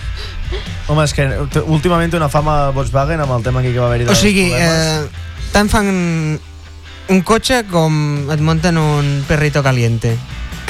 Home, 0.90 1.02
és 1.04 1.12
que 1.14 1.26
últimament 1.66 2.10
té 2.10 2.18
una 2.18 2.30
fama 2.30 2.70
Volkswagen 2.74 3.20
amb 3.22 3.36
el 3.36 3.44
tema 3.46 3.60
aquí 3.60 3.74
que 3.74 3.82
va 3.82 3.90
haver-hi 3.90 4.08
O 4.10 4.16
sigui, 4.18 4.48
eh, 4.54 5.04
tant 5.52 5.68
fan 5.70 5.90
un 7.10 7.20
cotxe 7.26 7.64
com 7.70 8.30
et 8.30 8.42
munten 8.42 8.78
un 8.78 9.10
perrito 9.28 9.62
caliente. 9.66 10.14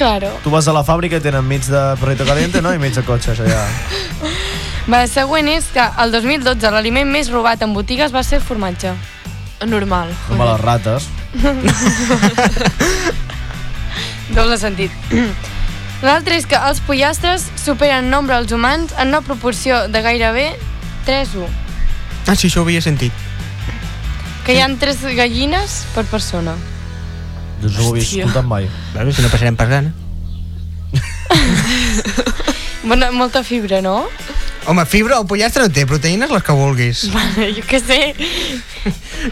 Claro. 0.00 0.32
Tu 0.42 0.48
vas 0.48 0.64
a 0.64 0.72
la 0.72 0.80
fàbrica 0.80 1.20
i 1.20 1.20
tenen 1.20 1.44
mig 1.44 1.66
de 1.68 1.80
perrito 2.00 2.24
caliente, 2.24 2.62
no? 2.64 2.72
I 2.72 2.80
mig 2.80 2.94
de 2.96 3.02
cotxes 3.04 3.40
allà. 3.44 3.60
Va, 4.90 5.02
el 5.04 5.10
següent 5.12 5.50
és 5.52 5.68
que 5.74 5.84
el 6.00 6.14
2012 6.14 6.70
l'aliment 6.72 7.10
més 7.12 7.28
robat 7.28 7.60
en 7.62 7.74
botigues 7.76 8.14
va 8.14 8.22
ser 8.24 8.40
el 8.40 8.46
formatge. 8.46 8.94
Normal. 9.68 10.08
Com 10.24 10.40
a 10.40 10.46
les 10.54 10.60
rates. 10.64 11.08
doble 14.38 14.56
sentit. 14.56 15.12
L'altre 16.06 16.40
és 16.40 16.48
que 16.48 16.56
els 16.56 16.80
pollastres 16.88 17.44
superen 17.60 18.06
en 18.06 18.10
nombre 18.16 18.38
als 18.40 18.56
humans 18.56 18.96
en 18.96 19.12
una 19.12 19.20
proporció 19.20 19.84
de 19.92 20.00
gairebé 20.00 20.48
3-1. 21.04 21.44
Ah, 22.24 22.32
sí, 22.32 22.48
això 22.48 22.64
ho 22.64 22.64
havia 22.64 22.80
sentit. 22.80 23.12
Que 24.48 24.56
hi 24.56 24.64
ha 24.64 24.72
3 24.80 25.04
gallines 25.12 25.82
per 25.92 26.08
persona. 26.08 26.56
Doncs 27.60 27.76
no 27.76 27.84
ho 27.86 27.90
havia 27.92 28.02
Hòstia. 28.02 28.24
escoltat 28.24 28.46
mai. 28.48 28.68
Bueno, 28.94 29.12
si 29.12 29.22
no 29.22 29.28
passarem 29.28 29.56
per 29.56 29.68
gana. 29.68 29.92
Bona, 32.82 33.10
molta 33.12 33.42
fibra, 33.44 33.80
no? 33.84 34.06
Home, 34.66 34.84
fibra, 34.86 35.18
el 35.20 35.26
pollastre 35.28 35.62
no 35.64 35.72
té, 35.72 35.84
proteïnes 35.88 36.30
les 36.32 36.42
que 36.44 36.52
vulguis. 36.56 37.02
Vale, 37.14 37.50
jo 37.56 37.62
què 37.68 37.80
sé. 37.80 37.98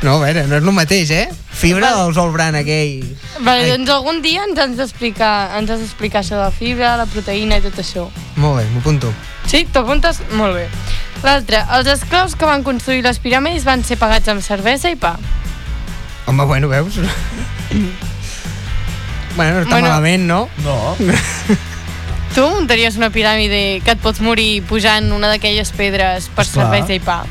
No, 0.03 0.17
a 0.19 0.21
veure, 0.27 0.45
no 0.49 0.57
és 0.59 0.65
el 0.65 0.73
mateix, 0.77 1.11
eh? 1.13 1.27
Fibra 1.59 1.91
dels 1.97 2.17
All 2.21 2.31
Brand 2.33 2.57
aquell. 2.61 3.03
Vale, 3.41 3.65
Ai. 3.65 3.71
doncs 3.73 3.91
algun 3.93 4.21
dia 4.25 4.45
ens 4.47 4.61
has 4.63 4.77
d'explicar 4.79 5.33
ens 5.59 5.71
has 5.75 5.81
d'explicar 5.83 6.21
això 6.23 6.37
de 6.37 6.45
la 6.45 6.53
fibra, 6.55 6.95
la 7.01 7.07
proteïna 7.11 7.59
i 7.59 7.65
tot 7.65 7.81
això. 7.83 8.07
Molt 8.37 8.61
bé, 8.61 8.67
m'ho 8.73 8.83
apunto. 8.85 9.13
Sí, 9.49 9.65
t'apuntes? 9.73 10.21
Molt 10.37 10.55
bé. 10.57 10.67
L'altre, 11.25 11.65
els 11.75 11.89
esclaus 11.97 12.37
que 12.39 12.47
van 12.47 12.63
construir 12.63 13.03
les 13.03 13.19
piràmides 13.19 13.65
van 13.67 13.83
ser 13.85 13.97
pagats 13.99 14.29
amb 14.31 14.45
cervesa 14.45 14.93
i 14.93 14.97
pa. 15.01 15.17
Home, 16.29 16.45
bueno, 16.47 16.69
veus? 16.69 17.01
bueno, 19.39 19.55
no 19.57 19.63
està 19.65 19.79
Bueno. 19.79 19.89
malament, 19.89 20.27
no? 20.29 20.43
No. 20.67 20.77
Tu 22.35 22.43
muntaries 22.45 22.99
una 23.01 23.09
piràmide 23.11 23.81
que 23.83 23.95
et 23.97 24.01
pots 24.05 24.21
morir 24.21 24.61
pujant 24.69 25.09
una 25.17 25.31
d'aquelles 25.33 25.71
pedres 25.75 26.27
per 26.37 26.45
Esclar. 26.45 26.67
cervesa 26.69 26.93
i 26.95 27.01
pa. 27.01 27.23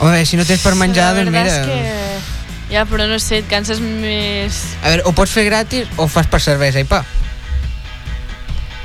Home, 0.00 0.24
si 0.26 0.38
no 0.40 0.46
tens 0.48 0.62
per 0.64 0.72
menjar, 0.74 1.12
La 1.12 1.20
doncs 1.20 1.30
mira... 1.30 1.52
és 1.52 1.66
que... 1.68 2.72
Ja, 2.72 2.86
però 2.88 3.04
no 3.06 3.18
sé, 3.20 3.42
et 3.42 3.48
canses 3.50 3.78
més... 3.84 4.56
A 4.80 4.88
veure, 4.88 5.04
o 5.04 5.12
pots 5.12 5.30
fer 5.36 5.44
gratis 5.44 5.86
o 6.00 6.06
fas 6.08 6.26
per 6.32 6.40
cervesa 6.40 6.80
i 6.80 6.86
pa. 6.88 7.02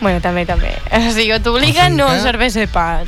Bueno, 0.01 0.19
també, 0.21 0.43
també. 0.45 0.73
O 0.91 1.11
sigui, 1.15 1.31
o 1.33 1.39
t'obliguen, 1.41 1.95
no 1.97 2.09
que- 2.11 2.21
cervesa 2.25 2.61
i 2.67 2.67
pa. 2.69 3.03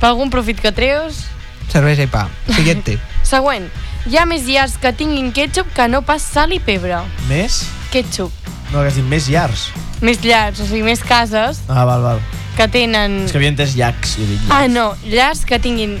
Per 0.00 0.08
algun 0.08 0.32
profit 0.32 0.58
que 0.64 0.72
treus... 0.74 1.26
Cervesa 1.70 2.08
i 2.08 2.10
pa. 2.10 2.26
Siguiente. 2.56 2.96
Següent. 3.34 3.68
Hi 4.08 4.18
ha 4.20 4.24
més 4.28 4.48
llars 4.48 4.74
que 4.80 4.90
tinguin 4.96 5.30
ketchup 5.36 5.70
que 5.76 5.86
no 5.92 6.00
pas 6.04 6.24
sal 6.24 6.52
i 6.56 6.58
pebre. 6.60 6.98
Més? 7.28 7.62
Ketchup. 7.94 8.32
No, 8.72 8.80
que 8.82 8.88
has 8.90 8.96
dit 8.98 9.06
més 9.06 9.28
llars. 9.30 9.68
Més 10.02 10.18
llars, 10.26 10.58
o 10.60 10.66
sigui, 10.66 10.82
més 10.82 11.00
cases 11.06 11.60
Ah, 11.70 11.84
val, 11.86 12.02
val. 12.02 12.20
que 12.58 12.66
tenen... 12.68 13.20
És 13.24 13.32
que 13.32 13.38
havia 13.38 13.52
entès 13.54 13.76
llacs. 13.78 14.16
I 14.18 14.24
he 14.24 14.26
dit 14.32 14.40
llacs. 14.42 14.50
Ah, 14.56 14.66
no, 14.68 14.88
llars 15.06 15.44
que 15.46 15.60
tinguin 15.62 15.96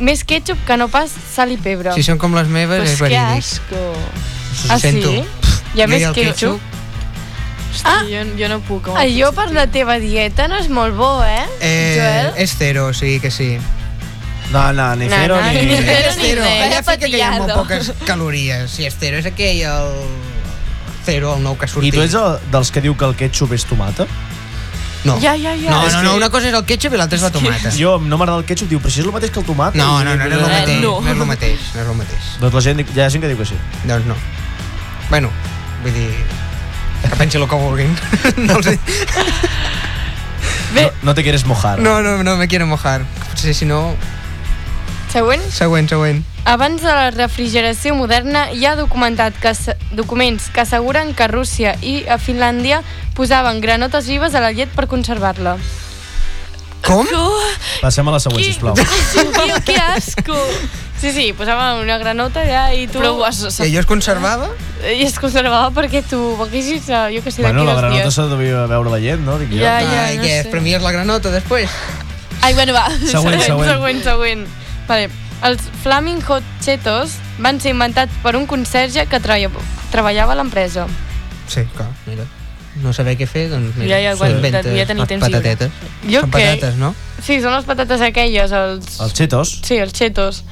més 0.00 0.24
ketchup 0.24 0.58
que 0.66 0.76
no 0.80 0.88
pas 0.88 1.12
sal 1.34 1.52
i 1.52 1.58
pebre. 1.60 1.92
Si 1.92 2.02
són 2.06 2.16
com 2.18 2.32
les 2.36 2.48
meves, 2.48 2.80
Pues 2.80 2.94
és 2.94 2.98
que 2.98 3.04
verídic. 3.04 3.44
asco. 3.44 3.82
ah, 4.72 4.78
sento. 4.80 5.10
sí? 5.12 5.24
Hi 5.74 5.82
ha 5.82 5.86
Jo 5.86 5.90
més 5.92 6.02
el 6.08 6.14
ketchup? 6.16 6.60
Hosti, 7.70 7.84
Ah! 7.86 8.00
jo, 8.08 8.24
jo 8.40 8.48
no 8.50 8.58
puc. 8.66 8.88
Allò 8.88 9.28
ketchup. 9.30 9.36
per 9.36 9.52
la 9.54 9.66
teva 9.70 9.98
dieta 10.02 10.48
no 10.48 10.56
és 10.58 10.68
molt 10.72 10.96
bo, 10.96 11.22
eh, 11.22 11.44
Eh, 11.60 11.92
Joel? 12.00 12.32
és 12.42 12.56
cero, 12.58 12.86
o 12.88 12.92
sigui 12.96 13.20
que 13.20 13.30
sí. 13.30 13.58
No, 14.50 14.72
no, 14.72 14.96
ni 14.96 15.06
No, 15.06 15.14
cero 15.14 15.36
no, 15.40 15.52
ni... 15.52 15.62
ni 15.66 15.74
És 15.74 15.84
cero 15.84 16.10
ni 16.16 16.22
cero, 16.24 16.42
res. 16.42 16.64
allà 16.64 16.80
fica 16.82 16.96
que 16.98 17.08
hi 17.16 17.20
ha 17.20 17.30
molt 17.36 17.52
Patillado. 17.52 17.62
poques 17.62 17.92
calories. 18.06 18.70
Si 18.72 18.84
és 18.88 18.96
cero, 18.98 19.18
és 19.18 19.26
aquell 19.26 19.60
el... 19.62 19.92
Cero, 21.10 21.34
el 21.36 21.42
nou 21.42 21.56
que 21.58 21.66
ha 21.66 21.70
I 21.70 21.72
sortit. 21.74 21.94
tu 21.94 22.02
ets 22.06 22.14
el, 22.14 22.36
dels 22.54 22.70
que 22.70 22.80
diu 22.84 22.94
que 22.96 23.04
el 23.10 23.16
ketchup 23.18 23.52
és 23.58 23.64
tomata? 23.66 24.06
No. 25.02 25.14
Ja, 25.18 25.32
ja, 25.32 25.54
ja. 25.56 25.70
No, 25.72 25.78
no, 25.88 26.02
no, 26.04 26.10
una 26.18 26.28
cosa 26.30 26.50
és 26.50 26.54
el 26.54 26.64
ketchup 26.68 26.92
i 26.92 26.98
l'altra 27.00 27.16
és 27.16 27.22
la 27.24 27.30
tomata. 27.32 27.70
Jo 27.72 27.94
no 28.04 28.18
m'agrada 28.20 28.38
el 28.42 28.44
ketchup, 28.48 28.68
diu, 28.68 28.80
però 28.84 28.92
si 28.92 29.00
és 29.00 29.06
el 29.08 29.14
mateix 29.14 29.32
que 29.32 29.40
el 29.40 29.46
tomata. 29.48 29.78
No, 29.80 29.94
I 30.02 30.04
no, 30.04 30.12
no, 30.14 30.26
no 30.28 30.28
és 30.28 30.32
el 30.36 30.44
dic, 30.44 30.52
mateix. 30.52 30.80
no. 30.84 30.92
No 31.00 31.08
és 31.14 31.16
el 31.24 31.26
mateix, 31.30 31.60
no 31.74 31.80
és 31.80 31.88
el 31.88 31.96
mateix. 32.02 32.28
Doncs 32.42 32.54
la 32.58 32.62
gent, 32.66 32.82
hi 32.84 33.00
ha 33.00 33.08
gent 33.16 33.24
que 33.24 33.30
diu 33.32 33.38
que 33.40 33.46
sí. 33.48 33.56
Doncs 33.88 34.06
no. 34.12 34.16
Bueno, 35.10 35.32
vull 35.82 35.96
dir... 35.96 36.10
Que 37.00 37.16
pensi 37.16 37.38
el 37.40 37.48
que 37.48 37.56
vulguin. 37.56 37.96
no, 38.46 38.58
els... 38.60 38.66
Bé, 40.74 40.84
No, 40.84 40.90
no 41.02 41.14
te 41.14 41.22
quieres 41.24 41.46
mojar. 41.46 41.78
no, 41.80 42.02
no, 42.02 42.22
no 42.22 42.36
me 42.36 42.46
quiero 42.46 42.66
mojar. 42.66 43.02
Potser 43.30 43.54
si 43.54 43.64
no... 43.64 43.94
següent. 45.12 45.42
Següent, 45.50 45.88
següent. 45.88 46.20
Abans 46.44 46.80
de 46.82 46.88
la 46.88 47.10
refrigeració 47.12 47.92
moderna 47.94 48.46
hi 48.56 48.64
ha 48.66 48.72
documentat 48.78 49.36
que, 49.42 49.52
documents 49.94 50.48
que 50.50 50.62
asseguren 50.64 51.12
que 51.14 51.28
Rússia 51.28 51.76
i 51.84 52.00
a 52.08 52.16
Finlàndia 52.18 52.80
posaven 53.14 53.60
granotes 53.60 54.08
vives 54.08 54.34
a 54.34 54.40
la 54.42 54.50
llet 54.56 54.72
per 54.74 54.88
conservar-la. 54.90 55.58
Com? 56.80 57.04
Passem 57.82 58.08
a 58.08 58.14
la 58.16 58.20
següent, 58.24 58.40
Qui? 58.40 58.54
sisplau. 58.54 58.74
Tio, 58.74 59.60
que 59.68 59.76
asco! 59.92 60.38
Sí, 61.00 61.12
sí, 61.12 61.30
posaven 61.36 61.84
una 61.84 61.98
granota 62.00 62.40
allà 62.42 62.64
i 62.76 62.86
tu... 62.88 62.98
Però 62.98 63.12
ho 63.18 63.24
has... 63.24 63.38
I 63.60 63.68
allò 63.68 63.84
es 63.84 63.88
conservava? 63.88 64.48
I 64.84 65.04
es 65.06 65.14
conservava 65.20 65.70
perquè 65.76 66.02
tu 66.08 66.18
eh, 66.40 67.14
jo 67.14 67.22
que 67.22 67.30
sé, 67.30 67.42
Bueno, 67.44 67.62
d'aquí 67.62 67.68
la 67.68 67.72
dos 67.72 67.80
granota 67.84 68.02
dies. 68.02 68.14
s'ha 68.16 68.26
de 68.32 68.36
veure 68.74 68.90
la 68.90 68.98
llet, 68.98 69.20
no? 69.20 69.38
Dic 69.40 69.52
jo. 69.52 69.62
Ja, 69.62 69.78
ja, 69.84 70.04
Ai, 70.08 70.16
no 70.18 70.24
què, 70.24 70.28
sé. 70.34 70.38
es 70.40 70.52
premies 70.52 70.82
la 70.82 70.92
granota 70.96 71.30
després? 71.32 71.70
Ai, 72.42 72.54
bueno, 72.56 72.72
va. 72.72 72.88
Següent, 73.04 73.40
següent. 73.44 73.70
següent, 73.76 74.02
següent. 74.04 74.46
Vale. 74.88 75.10
Els 75.46 75.62
Flaming 75.82 76.20
Hot 76.28 76.44
Cheetos 76.64 77.14
van 77.40 77.60
ser 77.60 77.72
inventats 77.72 78.12
per 78.22 78.34
un 78.36 78.44
conserge 78.46 79.06
que 79.08 79.20
treballa, 79.24 79.48
treballava 79.92 80.34
a 80.34 80.38
l'empresa. 80.40 80.84
Sí, 81.48 81.64
clar, 81.76 81.88
mira. 82.06 82.26
No 82.84 82.92
saber 82.94 83.16
què 83.18 83.26
fer, 83.26 83.48
doncs 83.50 83.74
mira. 83.80 83.96
Ja, 83.96 84.00
ja, 84.10 84.16
quan- 84.18 84.34
s'inventa 84.36 84.60
ja 84.76 84.84
tenir 84.86 85.06
temps 85.08 85.24
lliure. 85.26 85.40
patatetes. 85.40 85.72
Jo 86.06 86.20
Són 86.20 86.30
què? 86.30 86.44
patates, 86.44 86.76
no? 86.78 86.92
Sí, 87.24 87.40
són 87.42 87.56
les 87.56 87.64
patates 87.66 88.00
aquelles, 88.04 88.52
els... 88.52 89.00
Els 89.00 89.14
cheetos. 89.16 89.56
Sí, 89.66 89.78
els 89.82 89.92
cheetos. 89.96 90.44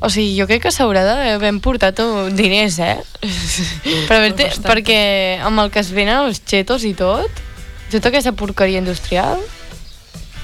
O 0.00 0.08
sigui, 0.12 0.36
jo 0.38 0.46
crec 0.46 0.62
que 0.62 0.70
s'haurà 0.70 1.02
d'haver 1.02 1.50
portat 1.60 1.98
diners, 2.38 2.78
eh? 2.78 3.00
per 4.06 4.20
haver 4.20 4.34
Bastant. 4.36 4.68
perquè 4.68 5.40
amb 5.42 5.58
el 5.64 5.72
que 5.74 5.80
es 5.82 5.90
venen 5.90 6.28
els 6.28 6.38
cheetos 6.46 6.84
i 6.86 6.92
tot, 6.94 7.42
tota 7.90 8.12
aquesta 8.12 8.32
porqueria 8.32 8.78
industrial... 8.78 9.40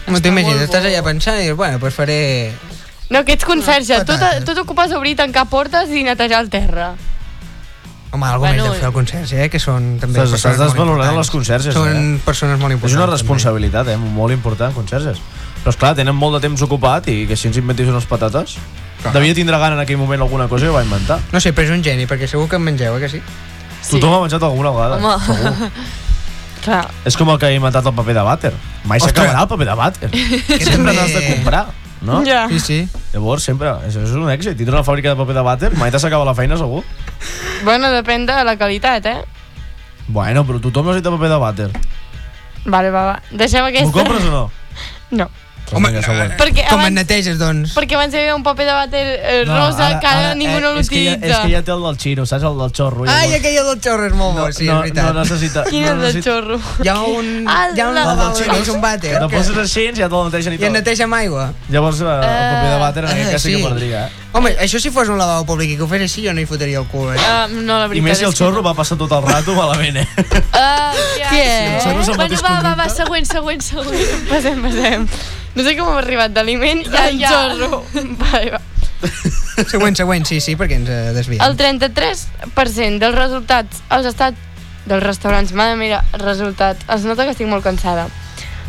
No 0.09 0.19
t'imagines, 0.21 0.59
estàs 0.67 0.85
allà 0.85 1.01
pensant 1.07 1.39
i 1.39 1.47
dius, 1.47 1.57
bueno, 1.57 1.79
doncs 1.79 1.95
faré... 1.95 2.51
No, 3.11 3.25
que 3.25 3.33
ets 3.37 3.45
conserge, 3.45 3.99
tu, 4.05 4.13
patates. 4.13 4.41
t- 4.41 4.47
tu 4.47 4.55
t'ocupes 4.55 4.91
d'obrir, 4.91 5.15
tancar 5.17 5.47
portes 5.47 5.91
i 5.91 6.03
netejar 6.03 6.41
el 6.41 6.49
terra. 6.51 6.95
Home, 8.15 8.27
alguna 8.27 8.51
Bueno, 8.53 8.63
més 8.65 8.73
de 8.73 8.79
fer 8.79 8.87
el 8.89 8.93
conserge, 8.95 9.45
eh? 9.45 9.49
Que 9.51 9.59
són 9.59 9.99
també 10.01 10.21
Estàs- 10.23 10.39
estàs 10.39 10.57
molt 10.57 10.69
desvalorant 10.71 11.11
importants. 11.11 11.19
les 11.19 11.31
conserges, 11.31 11.75
Són 11.75 11.89
eh? 11.89 12.21
persones 12.25 12.59
molt 12.61 12.71
És 12.73 12.77
importants. 12.77 12.95
una 12.97 13.07
també. 13.07 13.17
responsabilitat, 13.19 13.89
eh? 13.89 13.97
Molt 13.97 14.33
important, 14.33 14.73
conserges. 14.75 15.19
Però, 15.65 15.71
esclar, 15.75 15.95
tenen 15.97 16.15
molt 16.15 16.35
de 16.37 16.41
temps 16.47 16.63
ocupat 16.63 17.09
i 17.09 17.27
que 17.27 17.37
si 17.37 17.49
ens 17.49 17.57
inventis 17.57 17.89
unes 17.89 18.05
patates... 18.07 18.57
Clar. 19.03 19.13
Devia 19.13 19.35
tindre 19.35 19.59
gana 19.59 19.75
en 19.75 19.81
aquell 19.83 19.99
moment 19.99 20.23
alguna 20.23 20.47
cosa 20.49 20.65
i 20.65 20.69
ho 20.69 20.73
va 20.73 20.83
inventar. 20.85 21.19
No 21.33 21.41
sé, 21.41 21.53
però 21.53 21.65
és 21.67 21.71
un 21.75 21.83
geni, 21.85 22.07
perquè 22.07 22.27
segur 22.27 22.49
que 22.49 22.57
en 22.57 22.63
mengeu, 22.63 22.97
eh, 22.97 23.01
que 23.01 23.09
sí? 23.11 23.21
Sí. 23.83 23.99
Tothom 23.99 24.15
ha 24.15 24.21
menjat 24.23 24.43
alguna 24.43 24.71
vegada. 24.71 24.97
Home. 24.97 25.19
Segur. 25.27 25.71
Clar. 26.65 26.87
És 27.05 27.17
com 27.21 27.29
el 27.29 27.39
que 27.39 27.47
ha 27.47 27.53
inventat 27.53 27.85
el 27.85 27.93
paper 27.93 28.15
de 28.17 28.23
vàter. 28.25 28.53
Mai 28.89 28.97
Ostres. 29.03 29.13
s'acabarà 29.13 29.43
el 29.43 29.49
paper 29.49 29.67
de 29.67 29.75
vàter. 29.77 30.11
sempre 30.71 30.95
n'has 30.97 31.13
de 31.13 31.27
comprar, 31.35 31.67
no? 32.05 32.23
Ja. 32.27 32.47
Sí, 32.53 32.61
sí. 32.61 32.79
Llavors, 33.13 33.45
sempre, 33.45 33.73
això 33.89 34.03
és 34.05 34.15
un 34.17 34.29
èxit. 34.31 34.57
Tindre 34.59 34.77
una 34.77 34.85
fàbrica 34.87 35.13
de 35.13 35.19
paper 35.21 35.37
de 35.37 35.45
vàter, 35.47 35.73
mai 35.81 35.91
t'acaba 35.95 36.25
la 36.29 36.35
feina, 36.37 36.59
segur. 36.61 36.85
Bueno, 37.65 37.91
depèn 37.95 38.27
de 38.29 38.37
la 38.45 38.57
qualitat, 38.61 39.07
eh? 39.07 39.23
Bueno, 40.09 40.45
però 40.45 40.61
tothom 40.61 40.91
necessita 40.91 41.13
paper 41.15 41.33
de 41.33 41.41
vàter. 41.41 41.71
Vale, 42.65 42.91
va, 42.91 43.05
va. 43.13 43.17
Deixem 43.33 43.65
aquesta... 43.65 43.89
Ho 43.89 43.93
compres 43.93 44.29
o 44.29 44.33
no? 44.33 44.45
No. 45.15 45.29
Vinga, 45.73 46.03
següent. 46.05 46.33
Perquè 46.39 46.65
Com 46.69 46.79
abans- 46.79 46.89
en 46.89 46.95
neteges, 46.95 47.39
doncs? 47.39 47.73
Perquè 47.75 47.95
abans 47.97 48.13
hi 48.15 48.19
havia 48.19 48.35
un 48.37 48.43
paper 48.45 48.67
de 48.67 48.73
vàter 48.77 49.05
eh, 49.17 49.45
rosa 49.49 49.99
que 49.99 50.07
ara, 50.07 50.35
ningú 50.35 50.61
no 50.61 50.75
eh, 50.77 50.81
és 50.81 50.89
que, 50.89 51.01
ja, 51.05 51.11
l'utilitza. 51.17 51.27
és 51.41 51.47
que 51.47 51.53
ja 51.55 51.63
té 51.63 51.73
el 51.73 51.83
del 51.83 51.97
xino, 51.99 52.27
saps? 52.27 52.45
El 52.45 52.59
del 52.59 52.73
xorro. 52.77 53.05
Ai, 53.09 53.09
llavors- 53.29 53.39
aquella 53.41 53.63
del 53.71 53.81
xorro 53.81 54.07
és 54.07 54.13
molt 54.15 54.39
bo, 54.39 54.53
sí, 54.53 54.67
no, 54.67 54.73
és 54.85 54.93
veritat. 54.93 55.05
no 55.15 55.21
necessita... 55.25 55.65
Quin 55.71 55.81
no 55.83 55.87
és 55.87 55.93
el 55.95 55.99
necessita... 56.01 56.31
xorro? 56.31 56.61
Hi 56.85 56.89
ha 56.89 56.99
un, 57.01 57.31
Ah, 57.55 57.69
hi 57.75 57.81
ha 57.81 57.89
un 57.89 57.95
lavabo, 57.95 58.39
la- 58.39 58.47
no 58.53 58.59
és 58.63 58.69
un 58.69 58.81
vàter, 58.83 59.13
Que 59.15 59.19
te'l 59.25 59.31
poses 59.31 59.57
així 59.65 59.89
i 59.89 59.95
ja 59.97 60.09
te'l 60.09 60.29
netegen 60.31 60.53
i 60.53 60.57
i 60.57 60.59
el 60.61 60.67
tot. 60.69 60.77
neteja 60.79 61.05
amb 61.09 61.15
aigua. 61.15 61.53
Llavors, 61.71 62.01
eh, 62.01 62.05
el 62.05 62.21
paper 62.21 62.71
de 62.71 62.79
vàter 62.85 63.05
en 63.05 63.11
aquest 63.17 63.33
cas 63.33 63.43
sí 63.43 63.57
que 63.57 63.65
perdria, 63.69 64.07
eh? 64.07 64.24
Home, 64.35 64.51
això 64.59 64.81
si 64.83 64.91
fos 64.91 65.09
un 65.13 65.19
lavabo 65.21 65.45
públic 65.47 65.71
i 65.71 65.77
que 65.79 65.85
ho 65.85 65.89
fes 65.91 66.03
així, 66.03 66.25
jo 66.27 66.33
no 66.35 66.43
hi 66.43 66.47
fotria 66.51 66.81
el 66.81 66.89
cul, 66.91 67.13
eh? 67.13 67.19
Uh, 67.23 67.61
no, 67.63 67.77
la 67.79 67.85
I 67.87 67.93
veritat 67.93 68.09
més 68.09 68.19
si 68.19 68.27
el 68.27 68.33
que 68.35 68.41
xorro 68.41 68.59
no. 68.59 68.65
va 68.67 68.73
passar 68.75 68.97
tot 68.99 69.13
el 69.15 69.23
rato 69.23 69.55
malament, 69.55 70.01
eh? 70.03 70.07
Uh, 70.19 70.99
ja, 71.21 71.29
Què? 71.31 71.45
sí. 71.45 71.93
El 71.93 72.01
va 72.01 72.17
Bueno, 72.19 72.41
va, 72.43 72.55
va, 72.65 72.75
va, 72.83 72.89
següent, 72.91 73.29
següent, 73.31 73.63
següent. 73.63 74.27
Passem, 74.33 74.59
passem. 74.67 75.07
No 75.55 75.63
sé 75.63 75.77
com 75.79 75.93
hem 75.93 76.01
arribat 76.01 76.35
d'aliment 76.35 76.83
Ja, 76.89 77.05
al 77.07 77.21
ja. 77.21 77.31
xorro. 77.31 77.85
Vale, 78.25 78.57
va. 78.57 78.63
Següent, 79.71 79.95
següent, 79.95 80.27
sí, 80.27 80.41
sí, 80.43 80.57
perquè 80.59 80.81
ens 80.81 80.91
eh, 80.91 81.01
desviem. 81.15 81.39
El 81.47 81.55
33% 81.61 82.99
dels 82.99 83.15
resultats 83.15 83.85
als 83.95 84.11
estats 84.11 84.51
dels 84.85 85.03
restaurants, 85.05 85.55
mare 85.55 85.79
mira, 85.79 86.03
resultats, 86.19 86.83
es 86.91 87.07
nota 87.07 87.25
que 87.25 87.33
estic 87.37 87.47
molt 87.49 87.63
cansada. 87.65 88.09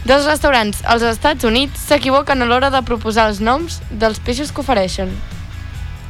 Dels 0.05 0.27
restaurants 0.29 0.83
als 0.85 1.01
Estats 1.09 1.43
Units 1.49 1.87
s'equivoquen 1.89 2.43
a 2.43 2.45
l'hora 2.45 2.69
de 2.69 2.83
proposar 2.85 3.31
els 3.31 3.41
noms 3.41 3.79
dels 3.89 4.21
peixos 4.21 4.53
que 4.53 4.61
ofereixen. 4.61 5.09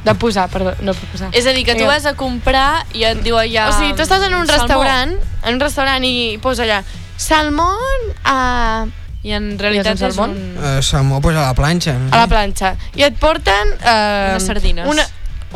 De 0.06 0.14
posar, 0.14 0.46
perdó, 0.52 0.72
no 0.86 0.94
proposar. 0.94 1.32
És 1.34 1.46
a 1.50 1.52
dir, 1.56 1.64
que 1.66 1.74
tu 1.74 1.86
vas 1.88 2.04
a 2.06 2.12
comprar 2.14 2.84
i 2.94 3.02
et 3.08 3.24
diu 3.24 3.34
allà... 3.40 3.64
O 3.72 3.74
sigui, 3.74 3.96
tu 3.98 4.04
estàs 4.04 4.22
en 4.22 4.36
un 4.38 4.46
salmó. 4.46 4.60
restaurant, 4.60 5.16
en 5.42 5.56
un 5.56 5.60
restaurant 5.64 6.04
i 6.06 6.38
posa 6.42 6.62
allà 6.66 6.82
salmón 7.18 8.06
a, 8.22 8.86
I 9.26 9.32
en 9.34 9.48
realitat 9.58 9.96
I 9.96 9.98
és 9.98 10.02
un 10.02 10.06
és 10.06 10.14
salmón? 10.14 10.36
un... 10.36 10.58
Uh, 10.62 10.82
salmó, 10.86 11.20
pues 11.24 11.34
a 11.36 11.48
la 11.48 11.54
planxa. 11.58 11.96
No 11.98 12.12
a 12.14 12.20
la 12.22 12.28
planxa 12.30 12.76
i 12.94 13.02
et 13.08 13.16
porten... 13.18 13.72
Eh, 13.82 14.36
Unes 14.36 14.46
sardines. 14.46 14.86
Una, 14.92 15.06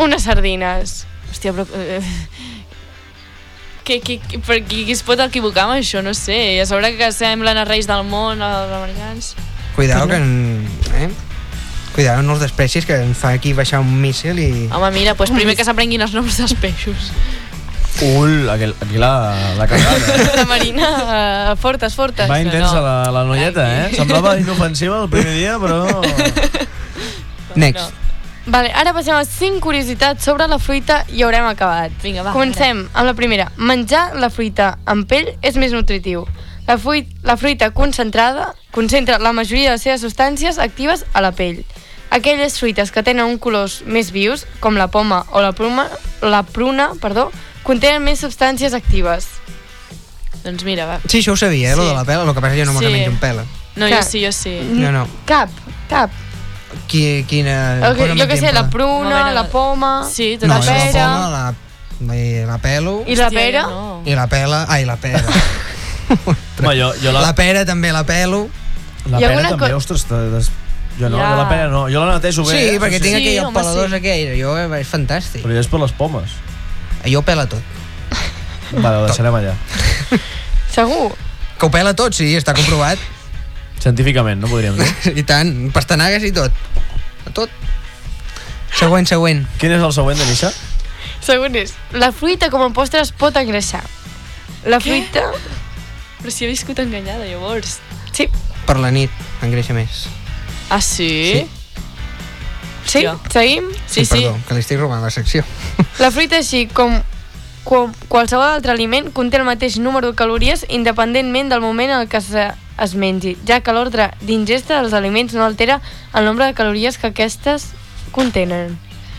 unes 0.03 0.27
sardines. 0.27 0.97
Hòstia, 1.31 1.55
però... 1.55 1.67
Eh, 1.79 2.03
Que, 3.91 3.97
que, 4.05 4.19
que, 4.21 4.39
per 4.39 4.61
qui, 4.69 4.85
qui 4.87 4.93
es 4.95 5.01
pot 5.03 5.19
equivocar 5.25 5.65
amb 5.65 5.79
això? 5.81 6.03
No 6.05 6.13
sé. 6.15 6.37
I 6.55 6.59
a 6.63 6.67
sobre 6.69 6.93
que 6.99 7.09
semblen 7.17 7.59
els 7.59 7.67
reis 7.67 7.89
del 7.89 8.05
món, 8.07 8.39
els 8.45 8.75
americans. 8.77 9.33
Cuidao 9.75 10.07
que... 10.07 10.19
En, 10.21 10.69
eh? 10.95 11.09
Cuidao, 11.95 12.23
no 12.23 12.37
els 12.37 12.43
desprecis, 12.45 12.87
que 12.87 12.97
ens 13.03 13.19
fa 13.19 13.35
aquí 13.35 13.53
baixar 13.57 13.81
un 13.83 13.91
míssil 14.03 14.39
i... 14.39 14.51
Home, 14.71 14.91
mira, 14.95 15.17
doncs 15.19 15.35
primer 15.35 15.57
que 15.59 15.67
s'aprenguin 15.67 16.03
els 16.07 16.15
noms 16.15 16.39
dels 16.39 16.55
peixos. 16.63 17.11
Ul, 18.01 18.49
aquel, 18.49 18.75
aquí 18.81 18.97
la, 18.97 19.35
la 19.59 19.67
cagada. 19.67 20.19
La 20.39 20.47
Marina, 20.49 20.91
uh, 21.53 21.57
fortes, 21.61 21.95
fortes. 21.95 22.31
Va 22.31 22.41
intensa 22.41 22.79
no. 22.79 22.85
la, 22.87 22.95
la 23.13 23.25
noieta, 23.29 23.67
eh? 23.67 23.89
Semblava 23.97 24.39
inofensiva 24.41 25.03
el 25.03 25.11
primer 25.13 25.35
dia, 25.37 25.59
però... 25.61 25.83
Next. 27.61 27.99
Vale, 28.47 28.71
ara 28.73 28.95
passem 28.97 29.15
a 29.15 29.25
5 29.27 29.61
curiositats 29.61 30.25
sobre 30.25 30.47
la 30.49 30.59
fruita 30.59 31.03
i 31.13 31.21
haurem 31.27 31.45
acabat. 31.51 31.93
Vinga, 32.03 32.25
va. 32.25 32.33
Comencem 32.33 32.87
amb 32.89 33.07
la 33.07 33.15
primera. 33.19 33.51
Menjar 33.59 34.15
la 34.19 34.31
fruita 34.33 34.77
amb 34.89 35.05
pell 35.11 35.35
és 35.45 35.59
més 35.61 35.75
nutritiu. 35.77 36.25
La, 36.67 36.79
fruit, 36.79 37.11
la 37.27 37.37
fruita 37.37 37.71
concentrada 37.75 38.55
concentra 38.73 39.19
la 39.19 39.35
majoria 39.37 39.71
de 39.71 39.77
les 39.77 39.85
seves 39.85 40.03
substàncies 40.07 40.59
actives 40.63 41.05
a 41.13 41.21
la 41.21 41.35
pell. 41.37 41.61
Aquelles 42.11 42.59
fruites 42.59 42.91
que 42.91 43.03
tenen 43.07 43.25
un 43.25 43.39
colors 43.39 43.83
més 43.87 44.11
vius, 44.11 44.47
com 44.61 44.75
la 44.77 44.89
poma 44.91 45.25
o 45.31 45.41
la 45.41 45.53
pruna, 45.53 45.87
la 46.23 46.43
pruna 46.43 46.91
perdó, 47.01 47.31
contenen 47.63 48.03
més 48.03 48.19
substàncies 48.25 48.75
actives. 48.75 49.29
Doncs 50.45 50.65
mira, 50.65 50.87
va. 50.89 50.99
Sí, 51.07 51.21
això 51.21 51.33
ho 51.33 51.37
sabia, 51.37 51.71
eh, 51.71 51.75
Sí. 51.75 51.79
lo 51.79 51.87
de 51.89 51.95
la 51.95 52.05
pela, 52.05 52.25
el 52.25 52.35
que 52.35 52.41
passa 52.41 52.55
és 52.55 52.61
que 52.61 52.67
jo 52.67 52.73
no 52.73 52.79
Sí. 52.81 52.87
sí. 52.87 52.93
menjo 52.93 53.11
amb 53.11 53.21
pela. 53.21 53.45
No, 53.77 53.87
Clar. 53.87 54.03
jo 54.03 54.09
sí, 54.11 54.25
jo 54.25 54.33
sí. 54.33 54.59
No, 54.73 54.91
no. 54.91 55.07
Cap, 55.27 55.51
cap. 55.89 56.11
Qui, 56.89 57.25
quina... 57.29 57.79
El 57.89 57.97
que, 57.97 58.09
jo 58.19 58.27
que 58.29 58.37
sé, 58.37 58.53
la 58.53 58.69
pruna, 58.71 59.11
veure, 59.25 59.35
la 59.35 59.47
poma, 59.49 60.09
Sí, 60.11 60.37
tot 60.39 60.49
No, 60.49 60.59
la 60.59 60.61
jo 60.61 60.71
la 60.71 60.77
pera 60.83 61.05
poma, 61.05 61.31
la, 61.31 61.55
la, 62.15 62.47
la 62.47 62.59
pelo 62.59 63.05
i 63.07 63.17
la 63.17 63.27
Hòstia, 63.29 63.39
pera. 63.39 63.63
No. 63.69 64.03
i 64.07 64.15
la 64.15 64.27
pela... 64.27 64.67
Ai, 64.69 64.85
la 64.85 64.97
pera. 64.97 65.23
Home, 66.63 66.75
jo, 66.79 66.93
jo 67.03 67.13
la... 67.13 67.21
la, 67.21 67.35
pera 67.35 67.65
també 67.65 67.93
la 67.93 68.05
pelo. 68.05 68.49
la 69.07 69.17
ha 69.19 69.21
pera 69.21 69.49
també, 69.51 69.71
co- 69.71 69.77
ostres, 69.77 70.07
des... 70.09 70.51
jo 71.01 71.09
no, 71.09 71.19
Ja. 71.19 71.31
jo 71.33 71.37
la 71.41 71.49
pera 71.49 71.69
no, 71.73 71.87
jo 71.89 72.05
la 72.05 72.19
netejo 72.19 72.45
bé. 72.45 72.53
Sí, 72.53 72.75
eh? 72.75 72.79
perquè 72.83 73.01
tinc 73.01 73.17
sí, 73.17 73.23
aquell 73.23 73.47
home, 73.47 73.57
peladors 73.57 73.91
sí. 73.91 73.99
aquell. 74.01 74.35
Jo, 74.39 74.57
eh, 74.61 74.69
és 74.81 74.91
fantàstic. 74.91 75.43
Però 75.45 75.57
ja 75.57 75.65
és 75.65 75.71
per 75.73 75.81
les 75.83 75.95
pomes. 75.97 76.37
Jo 77.07 77.23
ho 77.23 77.27
pela 77.27 77.47
tot. 77.49 77.63
Vale, 78.71 79.01
ho 79.01 79.07
deixarem 79.09 79.35
allà. 79.35 79.55
Segur. 80.77 81.11
Que 81.59 81.67
ho 81.67 81.71
pela 81.73 81.95
tot, 81.97 82.15
sí, 82.17 82.31
està 82.39 82.55
comprovat. 82.57 83.01
Científicament, 83.81 84.41
no 84.41 84.49
podríem 84.53 84.77
dir. 84.79 84.91
I 85.21 85.25
tant, 85.27 85.71
pastanagues 85.75 86.25
i 86.29 86.33
tot. 86.37 86.53
Tot. 87.35 87.51
Següent, 88.77 89.09
següent. 89.09 89.47
Quin 89.59 89.73
és 89.75 89.83
el 89.83 89.93
següent, 89.97 90.21
Denissa? 90.21 90.53
Segon 91.25 91.57
és, 91.59 91.73
la 91.93 92.13
fruita 92.17 92.49
com 92.53 92.63
a 92.65 92.71
postre 92.77 93.01
es 93.03 93.11
pot 93.13 93.37
engreixar. 93.41 93.83
La 94.69 94.79
Què? 94.79 94.91
fruita... 94.91 95.27
Però 96.21 96.33
si 96.33 96.45
he 96.45 96.51
viscut 96.51 96.79
enganyada, 96.83 97.25
llavors. 97.25 97.79
Sí, 98.13 98.29
Per 98.69 98.77
la 98.77 98.91
nit, 98.93 99.11
engreixa 99.43 99.73
més. 99.75 100.05
Ah, 100.71 100.81
sí? 100.81 101.49
sí, 102.87 102.99
Hòstia. 103.05 103.17
seguim. 103.31 103.65
Sí, 103.87 104.05
sí. 104.05 104.15
Perdó, 104.15 104.39
que 104.47 104.55
li 104.55 104.63
estic 104.63 104.79
robant 104.79 105.03
la 105.03 105.11
secció. 105.11 105.43
La 105.99 106.13
fruita, 106.15 106.39
així 106.39 106.69
com, 106.71 106.95
com 107.67 107.91
qualsevol 108.09 108.47
altre 108.47 108.73
aliment, 108.73 109.11
conté 109.13 109.41
el 109.41 109.45
mateix 109.49 109.81
número 109.83 110.13
de 110.13 110.17
calories 110.17 110.65
independentment 110.69 111.51
del 111.51 111.61
moment 111.61 111.91
en 111.91 112.05
el 112.05 112.09
que 112.09 112.23
se, 112.23 112.47
es 112.79 112.95
mengi, 112.95 113.35
ja 113.47 113.61
que 113.67 113.75
l'ordre 113.75 114.13
d'ingesta 114.23 114.79
dels 114.79 114.95
aliments 114.95 115.35
no 115.35 115.45
altera 115.45 115.81
el 116.15 116.25
nombre 116.25 116.47
de 116.47 116.55
calories 116.55 116.99
que 116.99 117.11
aquestes 117.11 117.73
contenen. 118.15 118.79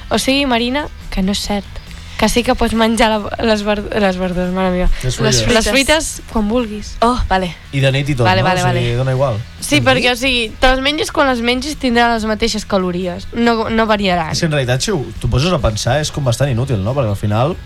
O 0.09 0.17
sigui, 0.19 0.47
Marina, 0.47 0.87
que 1.11 1.21
no 1.21 1.35
és 1.35 1.43
cert. 1.43 1.80
Que 2.21 2.27
sí 2.29 2.43
que 2.45 2.53
pots 2.53 2.75
menjar 2.77 3.07
la, 3.10 3.17
les, 3.49 3.63
verd 3.65 3.88
les 3.97 4.17
verdures, 4.21 4.51
mare 4.53 4.69
meva. 4.69 4.86
Les 5.01 5.15
Les, 5.17 5.39
fruites. 5.41 5.53
les 5.57 5.69
fruites 5.73 6.10
quan 6.29 6.45
vulguis. 6.51 6.91
Oh, 7.01 7.15
vale. 7.27 7.47
I 7.73 7.79
de 7.81 7.89
nit 7.95 8.12
i 8.13 8.13
tot, 8.13 8.27
Vale, 8.27 8.43
no? 8.43 8.47
vale, 8.51 8.62
o 8.62 8.67
sigui, 8.67 8.84
vale. 8.91 8.95
dona 8.99 9.15
igual. 9.15 9.39
Sí, 9.60 9.79
perquè, 9.81 10.12
o 10.13 10.15
sigui, 10.19 10.51
te 10.62 10.69
les 10.69 10.84
menges 10.86 11.10
quan 11.12 11.25
les 11.31 11.41
menges 11.41 11.73
tindran 11.81 12.13
les 12.13 12.27
mateixes 12.29 12.67
calories. 12.69 13.25
No, 13.34 13.71
no 13.73 13.88
variaran. 13.89 14.29
És 14.36 14.43
que 14.43 14.45
en 14.45 14.53
realitat, 14.53 14.86
si 14.86 14.93
ho- 14.93 15.01
t'ho 15.19 15.31
poses 15.34 15.49
a 15.51 15.57
pensar, 15.63 15.97
és 16.03 16.12
com 16.13 16.23
bastant 16.23 16.51
inútil, 16.53 16.77
no? 16.86 16.93
Perquè 16.93 17.10
al 17.10 17.17
final... 17.17 17.57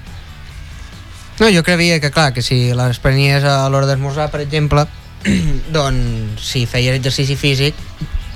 No, 1.41 1.49
jo 1.51 1.63
creia 1.67 1.99
que, 1.99 2.11
clar, 2.15 2.31
que 2.31 2.39
si 2.41 2.71
les 2.73 2.99
prenies 3.03 3.43
a 3.43 3.67
l'hora 3.67 3.89
d'esmorzar, 3.89 4.29
per 4.31 4.39
exemple, 4.45 4.85
doncs 5.75 6.39
si 6.47 6.63
feia 6.65 6.95
exercici 6.95 7.35
físic, 7.35 7.75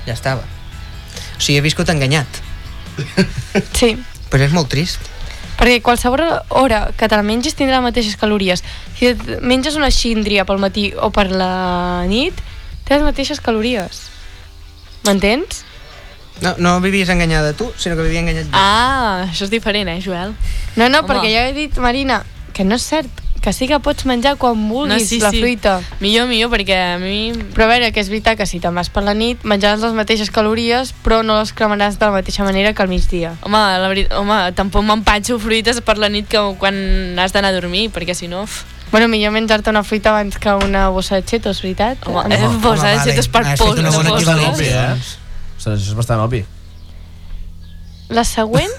ja 0.04 0.12
estava. 0.12 0.44
O 0.44 1.40
sigui, 1.40 1.56
he 1.62 1.64
viscut 1.64 1.88
enganyat. 1.88 2.28
Sí. 3.72 3.94
Però 4.28 4.44
és 4.44 4.52
molt 4.52 4.68
trist. 4.68 5.00
Perquè 5.60 5.82
qualsevol 5.84 6.22
hora 6.56 6.86
que 6.96 7.08
te 7.08 7.16
la 7.18 7.24
mengis 7.26 7.56
tindrà 7.58 7.78
les 7.78 7.84
mateixes 7.90 8.16
calories. 8.16 8.62
Si 8.96 9.10
et 9.12 9.20
menges 9.44 9.76
una 9.76 9.90
xíndria 9.92 10.46
pel 10.48 10.60
matí 10.62 10.88
o 10.96 11.10
per 11.12 11.28
la 11.28 12.06
nit, 12.08 12.38
té 12.88 12.96
les 12.96 13.04
mateixes 13.04 13.42
calories. 13.44 14.06
M'entens? 15.04 15.66
No, 16.40 16.54
no 16.56 16.78
vivies 16.80 17.12
enganyada 17.12 17.52
tu, 17.52 17.68
sinó 17.76 17.98
que 17.98 18.08
vivia 18.08 18.24
enganyat 18.24 18.48
jo. 18.48 18.56
Ah, 18.56 19.26
això 19.28 19.44
és 19.44 19.52
diferent, 19.52 19.90
eh, 19.92 20.00
Joel? 20.00 20.32
No, 20.76 20.88
no, 20.88 21.02
Home. 21.02 21.08
perquè 21.10 21.32
ja 21.34 21.44
he 21.48 21.52
dit, 21.52 21.76
Marina, 21.76 22.22
que 22.56 22.64
no 22.64 22.80
és 22.80 22.86
cert, 22.88 23.19
que 23.40 23.52
sí 23.56 23.66
que 23.68 23.78
pots 23.80 24.04
menjar 24.04 24.36
quan 24.36 24.56
vulguis 24.68 25.00
No, 25.02 25.06
sí, 25.08 25.18
la 25.20 25.30
sí. 25.30 25.40
fruita. 25.40 25.80
Millor, 26.00 26.26
millor, 26.28 26.50
perquè 26.52 26.76
a 26.94 26.98
mi... 27.00 27.32
Però 27.54 27.64
a 27.64 27.70
veure, 27.72 27.88
que 27.92 28.00
és 28.02 28.10
veritat 28.12 28.36
que 28.36 28.46
si 28.46 28.60
te'n 28.60 28.74
vas 28.76 28.90
per 28.92 29.02
la 29.06 29.14
nit, 29.16 29.40
menjaràs 29.48 29.80
les 29.80 29.94
mateixes 29.96 30.30
calories, 30.30 30.92
però 31.04 31.22
no 31.24 31.38
les 31.38 31.54
cremaràs 31.56 31.96
de 31.98 32.04
la 32.04 32.12
mateixa 32.18 32.44
manera 32.44 32.74
que 32.76 32.82
al 32.84 32.88
migdia. 32.92 33.32
Home, 33.46 33.56
la 33.80 33.88
veritat, 33.88 34.12
home, 34.20 34.36
tampoc 34.58 34.84
m'empatxo 34.84 35.38
fruites 35.40 35.80
per 35.80 35.96
la 35.98 36.10
nit 36.12 36.28
que 36.28 36.42
quan 36.60 36.76
has 37.18 37.32
d'anar 37.32 37.54
a 37.54 37.56
dormir, 37.56 37.88
perquè 37.94 38.14
si 38.14 38.28
no... 38.28 38.44
Bueno, 38.90 39.06
millor 39.06 39.30
menjar-te 39.30 39.70
una 39.70 39.84
fruita 39.86 40.10
abans 40.10 40.36
que 40.42 40.50
una 40.66 40.88
bossa 40.90 41.14
de 41.14 41.22
chetos, 41.24 41.62
veritat? 41.62 42.02
Home, 42.10 42.26
Eh, 42.34 42.40
eh, 42.42 42.48
bossa 42.60 42.88
de 42.88 42.96
vale. 42.96 43.10
chetos 43.12 43.28
per 43.30 43.44
Has 43.46 43.52
fet 43.54 43.60
pols, 43.62 43.78
una 43.78 43.90
de 43.90 43.96
bona 43.96 44.10
eh? 44.10 44.96
Ostres, 45.56 45.78
això 45.78 45.92
és 45.92 45.94
bastant 45.94 46.20
obvi. 46.24 46.44
La 48.10 48.24
següent 48.26 48.72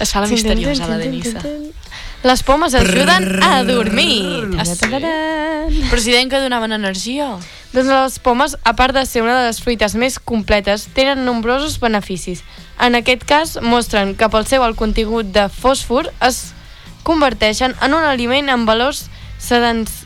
Es 0.00 0.10
fa 0.12 0.20
la 0.20 0.26
misteriosa, 0.28 0.86
la 0.90 0.98
Denisa. 0.98 1.40
Les 2.28 2.42
pomes 2.44 2.74
ajuden 2.76 3.28
a 3.42 3.62
dormir. 3.64 4.50
Però 5.88 6.00
si 6.00 6.12
deien 6.12 6.28
que 6.28 6.40
donaven 6.42 6.74
energia. 6.76 7.30
Doncs 7.72 7.88
les 7.92 8.18
pomes, 8.24 8.56
a 8.64 8.72
part 8.76 8.96
de 8.96 9.04
ser 9.06 9.22
una 9.22 9.36
de 9.38 9.46
les 9.48 9.60
fruites 9.60 9.94
més 10.00 10.18
completes, 10.18 10.86
tenen 10.96 11.24
nombrosos 11.26 11.78
beneficis. 11.80 12.42
En 12.80 12.96
aquest 12.96 13.24
cas, 13.28 13.56
mostren 13.62 14.14
que 14.16 14.28
pel 14.32 14.46
seu 14.48 14.64
alt 14.64 14.76
contingut 14.80 15.28
de 15.34 15.48
fòsfor 15.52 16.08
es 16.24 16.52
converteixen 17.04 17.74
en 17.84 17.94
un 17.96 18.04
aliment 18.04 18.48
amb 18.52 18.68
valors 18.68 19.06
sedants... 19.40 20.04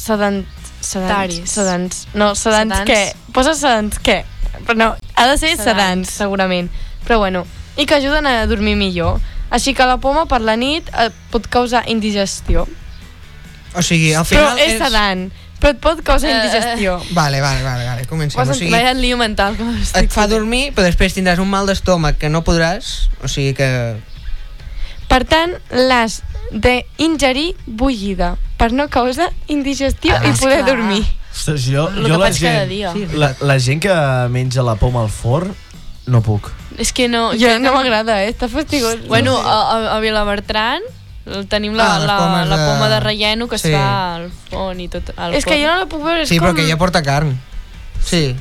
sedant, 0.00 0.42
sedants, 0.80 1.12
Taris. 1.12 1.50
sedants, 1.52 2.04
no, 2.14 2.32
Sedants. 2.34 2.82
què? 2.88 3.12
Posa 3.36 3.52
sedants 3.54 3.98
què? 4.02 4.22
Però 4.66 4.76
no, 4.78 4.86
ha 5.14 5.26
de 5.28 5.36
ser 5.38 5.54
Sedants. 5.60 6.10
segurament. 6.10 6.70
Però 7.06 7.18
bueno, 7.20 7.44
i 7.76 7.86
que 7.86 7.98
ajuden 7.98 8.26
a 8.26 8.46
dormir 8.46 8.76
millor. 8.80 9.20
Així 9.50 9.74
que 9.74 9.86
la 9.86 9.96
poma 9.98 10.26
per 10.30 10.40
la 10.40 10.56
nit 10.56 10.88
et 10.94 11.12
pot 11.30 11.46
causar 11.50 11.84
indigestió. 11.90 12.66
O 13.74 13.82
sigui, 13.82 14.12
al 14.14 14.24
Però 14.26 14.48
final 14.50 14.58
és 14.64 14.78
sedant, 14.82 15.24
però 15.60 15.70
et 15.74 15.80
pot 15.82 16.00
causar 16.06 16.30
Eh, 16.30 16.36
indigestió. 16.38 16.96
Vale, 17.14 17.40
vale, 17.40 17.62
vale, 17.62 17.84
vale, 17.86 18.06
comencem. 18.06 18.40
O 18.40 18.54
sigui, 18.54 18.70
Vaya 18.70 18.94
lío 18.94 19.16
mental 19.18 19.56
que 19.56 19.64
m'estic 19.66 20.04
et 20.04 20.10
fa 20.14 20.26
dormir, 20.30 20.72
però 20.74 20.86
després 20.86 21.14
tindràs 21.14 21.38
un 21.42 21.50
mal 21.50 21.66
d'estómac 21.66 22.18
que 22.18 22.28
no 22.30 22.42
podràs, 22.46 23.08
o 23.22 23.28
sigui 23.28 23.54
que... 23.54 23.70
Per 25.10 25.24
tant, 25.26 25.56
l'has 25.74 26.20
d'ingerir 26.54 27.54
bullida 27.66 28.36
per 28.58 28.70
no 28.72 28.88
causar 28.88 29.30
indigestió 29.48 30.14
Ah, 30.14 30.22
i 30.26 30.32
poder 30.38 30.60
esclar. 30.60 30.66
dormir. 30.66 31.04
Ostres, 31.34 31.64
jo, 31.66 31.88
Lo 31.94 32.08
jo 32.08 32.18
la 32.18 32.30
gent, 32.32 32.68
dia. 32.68 32.92
La, 33.14 33.34
la 33.40 33.58
gent 33.58 33.80
que 33.82 33.94
menja 34.30 34.62
la 34.66 34.74
poma 34.76 35.02
al 35.02 35.10
forn, 35.10 35.54
no 36.06 36.20
puc. 36.22 36.50
És 36.80 36.94
que 36.96 37.08
no... 37.12 37.30
Jo 37.36 37.50
que 37.52 37.58
no 37.60 37.74
m'agrada, 37.76 38.22
eh? 38.24 38.30
Està 38.32 38.48
fastigós. 38.48 39.02
Bueno, 39.06 39.36
a, 39.36 39.58
a, 39.60 39.96
a 39.96 40.00
Vilabertran 40.00 40.80
tenim 41.52 41.74
la, 41.76 41.84
Ah, 41.94 41.98
la, 42.00 42.44
la 42.48 42.56
de- 42.56 42.66
poma 42.66 42.88
de 42.88 42.98
relleno 43.04 43.46
que 43.46 43.56
es 43.60 43.62
Sí. 43.62 43.70
fa 43.74 44.14
al 44.16 44.30
forn 44.48 44.80
i 44.80 44.88
tot. 44.88 45.12
Al 45.16 45.34
és 45.36 45.44
que 45.44 45.52
forn. 45.52 45.62
jo 45.62 45.68
no 45.74 45.78
la 45.84 45.86
puc 45.92 46.02
veure, 46.02 46.22
és 46.24 46.28
Sí, 46.32 46.38
com... 46.40 46.48
però 46.48 46.56
que 46.56 46.64
ja 46.66 46.78
porta 46.80 47.02
carn. 47.04 47.36
Sí. 48.02 48.34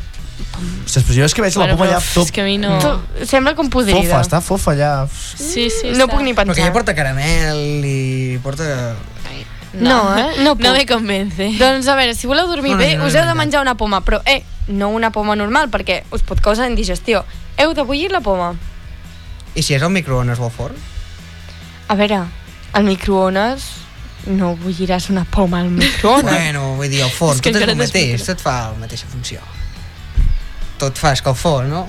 Ostres, 0.86 1.04
però 1.04 1.18
jo 1.20 1.26
és 1.28 1.34
que 1.36 1.44
veig 1.44 1.56
la 1.60 1.66
Bueno, 1.66 1.76
poma 1.76 1.86
però 1.90 1.98
allà 1.98 2.02
és 2.08 2.14
tot 2.16 2.32
que 2.32 2.42
a 2.42 2.46
mi 2.48 2.56
no... 2.58 2.72
Sembla 3.28 3.54
com 3.60 3.68
podrida. 3.70 4.00
fofa, 4.00 4.22
està 4.24 4.40
fofa 4.42 4.72
allà. 4.72 4.92
Sí, 5.12 5.68
sí, 5.70 5.92
no 5.92 6.06
està. 6.06 6.14
puc 6.16 6.22
ni 6.24 6.32
que 6.32 6.40
pensar. 6.40 6.64
ja 6.64 6.72
porta 6.74 6.96
caramel 6.96 7.84
i 7.86 8.40
porta... 8.42 8.96
No, 9.74 10.18
eh? 10.18 10.32
No 10.44 10.56
puc. 10.56 10.64
No 10.66 10.74
me 10.74 10.86
convence. 10.86 11.52
Doncs 11.60 11.88
a 11.88 11.96
veure, 11.96 12.16
si 12.16 12.26
voleu 12.28 12.48
dormir 12.48 12.72
No, 12.74 12.78
no, 12.78 12.84
bé, 12.84 12.94
no, 12.96 13.04
no, 13.04 13.08
us 13.08 13.16
heu 13.16 13.22
no, 13.22 13.28
de 13.28 13.36
no. 13.36 13.42
menjar 13.44 13.62
una 13.62 13.76
poma, 13.78 14.02
però, 14.02 14.22
eh, 14.26 14.44
no 14.68 14.90
una 14.90 15.12
poma 15.12 15.36
normal, 15.36 15.70
perquè 15.70 16.04
us 16.12 16.24
pot 16.24 16.42
causar 16.42 16.70
indigestió. 16.70 17.24
Heu 17.58 17.74
de 17.74 17.84
bullir 17.84 18.12
la 18.12 18.22
poma. 18.22 18.56
I 19.56 19.62
si 19.62 19.74
és 19.76 19.84
al 19.84 19.92
microones 19.92 20.40
o 20.40 20.46
al 20.46 20.52
forn? 20.52 20.76
A 21.90 21.96
veure, 21.96 22.24
al 22.74 22.84
microones 22.84 23.64
no 24.28 24.56
bulliràs 24.58 25.10
una 25.10 25.24
poma 25.26 25.60
al 25.62 25.70
microones. 25.70 26.24
Bueno, 26.34 26.76
vull 26.76 26.90
dir, 26.90 27.02
al 27.04 27.12
forn, 27.12 27.38
És 27.38 27.42
que 27.42 27.52
tot 27.54 27.62
és 27.62 27.68
el 27.70 27.78
mateix, 27.78 28.26
tot 28.26 28.42
fa 28.42 28.72
la 28.72 28.78
mateixa 28.82 29.08
funció. 29.10 29.40
Tot 30.80 30.98
fa 30.98 31.12
escalfor, 31.14 31.66
no? 31.66 31.86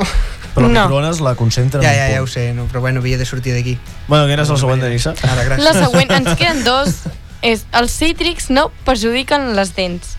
Però 0.55 0.66
la 0.66 0.72
No. 0.72 0.83
microones 0.89 1.20
la 1.20 1.35
concentra 1.37 1.81
Ja, 1.83 1.93
en 1.93 1.99
ja, 2.11 2.16
ja 2.16 2.22
ho 2.22 2.26
sé, 2.26 2.53
no, 2.53 2.64
però 2.66 2.81
bueno, 2.81 3.01
havia 3.01 3.16
de 3.18 3.24
sortir 3.24 3.55
d'aquí. 3.55 3.78
Bueno, 4.09 4.26
quin 4.26 4.41
és 4.41 4.49
el 4.51 4.59
següent, 4.59 4.83
Denissa? 4.83 5.14
Ara, 5.22 5.45
gràcies. 5.47 5.62
La 5.64 5.72
següent, 5.74 6.11
ens 6.11 6.37
queden 6.37 6.64
dos. 6.64 6.89
És, 7.43 7.64
els 7.72 7.93
cítrics 7.97 8.51
no 8.51 8.68
perjudiquen 8.84 9.55
les 9.57 9.74
dents. 9.76 10.16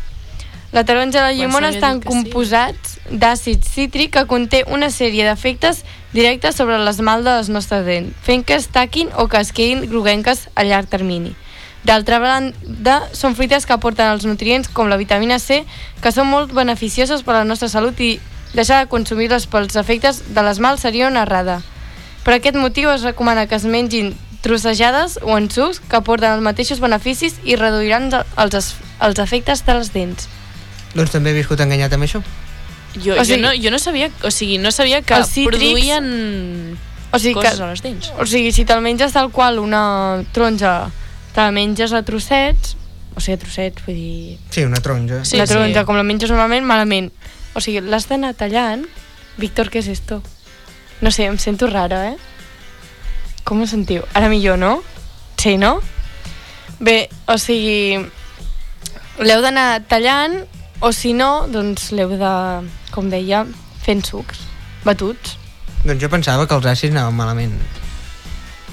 La 0.72 0.86
taronja 0.88 1.19
i 1.19 1.22
la 1.22 1.34
llimona 1.36 1.67
s'havia 1.67 1.80
estan 1.80 1.99
que 1.99 2.07
sí. 2.07 2.15
composats 2.15 2.97
d'àcid 3.11 3.65
cítric 3.67 4.13
que 4.15 4.24
conté 4.26 4.63
una 4.72 4.88
sèrie 4.89 5.26
d'efectes 5.28 5.84
directes 6.13 6.55
sobre 6.55 6.80
l'esmalt 6.80 7.28
de 7.28 7.36
les 7.41 7.49
nostres 7.51 7.84
dents, 7.86 8.15
fent 8.24 8.45
que 8.47 8.55
es 8.55 8.69
taquin 8.72 9.11
o 9.19 9.28
que 9.28 9.41
es 9.43 9.51
quedin 9.51 9.84
groguenques 9.91 10.47
a 10.55 10.63
llarg 10.63 10.88
termini. 10.88 11.36
D'altra 11.84 12.22
banda, 12.22 13.01
són 13.17 13.36
fruites 13.36 13.65
que 13.65 13.74
aporten 13.74 14.13
els 14.13 14.26
nutrients 14.26 14.69
com 14.69 14.88
la 14.88 14.99
vitamina 15.01 15.39
C, 15.41 15.63
que 16.01 16.11
són 16.13 16.30
molt 16.30 16.53
beneficioses 16.53 17.26
per 17.26 17.36
a 17.36 17.41
la 17.41 17.49
nostra 17.49 17.72
salut 17.74 17.99
i 17.99 18.13
deixar 18.53 18.84
de 18.84 18.89
consumir-les 18.91 19.47
pels 19.51 19.76
efectes 19.80 20.22
de 20.32 20.43
l'esmalt 20.45 20.80
seria 20.80 21.09
una 21.09 21.26
errada. 21.28 21.59
Per 22.24 22.36
aquest 22.36 22.55
motiu 22.55 22.91
es 22.93 23.03
recomana 23.03 23.47
que 23.47 23.57
es 23.57 23.65
mengin 23.65 24.13
trossejades 24.42 25.20
o 25.22 25.38
en 25.38 25.50
sucs 25.52 25.80
que 25.80 25.96
aporten 26.00 26.34
els 26.34 26.42
mateixos 26.46 26.80
beneficis 26.82 27.36
i 27.46 27.56
reduiran 27.56 28.10
els, 28.14 28.72
els 29.00 29.20
efectes 29.22 29.66
de 29.66 29.76
les 29.78 29.92
dents. 29.94 30.28
Doncs 30.96 31.12
també 31.14 31.32
he 31.32 31.38
viscut 31.38 31.62
enganyat 31.64 31.94
amb 31.94 32.04
això. 32.08 32.22
Jo, 32.98 33.16
O 33.16 33.24
sigui- 33.24 33.38
jo, 33.38 33.42
no, 33.46 33.52
jo 33.56 33.72
no 33.72 33.80
sabia, 33.80 34.10
o 34.24 34.32
sigui, 34.32 34.58
no 34.58 34.72
sabia 34.72 35.02
que 35.02 35.14
Els 35.16 35.30
cítrics- 35.32 35.48
produïen 35.48 36.78
O 37.14 37.20
sigui 37.20 37.34
coses 37.36 37.56
que, 37.58 37.64
a 37.64 37.68
les 37.70 37.82
dents. 37.82 38.12
o 38.20 38.26
sigui, 38.26 38.52
si 38.52 38.66
te'l 38.66 38.82
menges 38.82 39.14
tal 39.14 39.32
qual 39.32 39.60
una 39.60 40.24
taronja, 40.34 40.89
te 41.34 41.39
la 41.42 41.52
menges 41.52 41.94
a 41.94 42.02
trossets, 42.04 42.76
o 43.16 43.20
sigui, 43.22 43.36
a 43.36 43.39
trossets, 43.39 43.86
vull 43.86 43.96
dir... 43.96 44.38
Sí, 44.50 44.64
una 44.64 44.82
taronja. 44.82 45.24
Sí, 45.24 45.38
la 45.38 45.46
taronja, 45.48 45.82
sí. 45.82 45.86
com 45.86 45.96
la 45.96 46.04
menges 46.04 46.30
normalment, 46.32 46.66
malament. 46.66 47.12
O 47.54 47.62
sigui, 47.62 47.80
l'has 47.82 48.08
d'anar 48.10 48.34
tallant. 48.36 48.84
Víctor, 49.38 49.70
què 49.72 49.80
és 49.80 49.88
esto? 49.88 50.22
No 51.02 51.12
sé, 51.12 51.26
em 51.32 51.38
sento 51.39 51.68
rara, 51.68 52.10
eh? 52.12 52.18
Com 53.52 53.60
ho 53.60 53.66
sentiu? 53.68 54.06
Ara 54.16 54.30
millor, 54.32 54.56
no? 54.56 54.78
Sí, 55.36 55.58
no? 55.60 55.82
Bé, 56.80 57.10
o 57.28 57.36
sigui, 57.36 57.99
l'heu 59.20 59.41
d'anar 59.43 59.82
tallant, 59.91 60.38
o 60.80 60.93
si 60.95 61.12
no, 61.12 61.49
doncs 61.52 61.89
l'heu 61.91 62.14
de, 62.16 62.32
com 62.95 63.12
deia, 63.12 63.43
fent 63.84 64.06
sucs, 64.08 64.39
batuts. 64.88 65.36
Doncs 65.84 65.99
jo 65.99 66.08
pensava 66.14 66.47
que 66.47 66.56
els 66.56 66.72
àcids 66.72 66.95
anaven 66.95 67.20
malament 67.20 67.60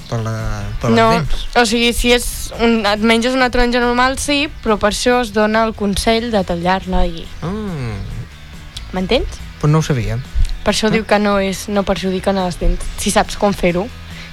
per, 0.07 0.21
la, 0.23 0.37
per 0.79 0.93
les 0.93 0.97
no, 1.01 1.11
dents. 1.17 1.45
o 1.59 1.67
sigui, 1.67 1.91
si 1.91 2.15
és 2.15 2.31
un, 2.63 2.79
et 2.87 3.03
menges 3.03 3.35
una 3.35 3.51
taronja 3.51 3.83
normal, 3.83 4.15
sí, 4.15 4.45
però 4.63 4.79
per 4.79 4.93
això 4.93 5.19
es 5.25 5.35
dona 5.35 5.67
el 5.67 5.75
consell 5.75 6.31
de 6.31 6.47
tallar-la 6.47 7.03
i... 7.03 7.27
Ah, 7.43 7.97
M'entens? 8.95 9.43
doncs 9.59 9.73
no 9.75 9.83
ho 9.83 9.91
sabia. 9.91 10.21
Per 10.63 10.71
això 10.71 10.87
diu 10.87 11.03
que 11.03 11.19
no, 11.19 11.35
és, 11.43 11.67
no 11.67 11.83
perjudiquen 11.83 12.39
a 12.39 12.47
les 12.47 12.63
dents, 12.63 12.95
si 13.03 13.11
saps 13.11 13.35
com 13.35 13.51
fer-ho. 13.51 13.89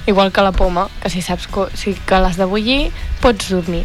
Igual 0.07 0.31
que 0.33 0.41
la 0.43 0.53
poma, 0.53 0.89
que 1.03 1.11
si 1.11 1.21
saps 1.23 1.49
co 1.51 1.69
si, 1.75 1.95
que 2.07 2.19
l'has 2.23 2.37
de 2.39 2.45
bullir, 2.47 2.93
pots 3.21 3.49
dormir. 3.51 3.85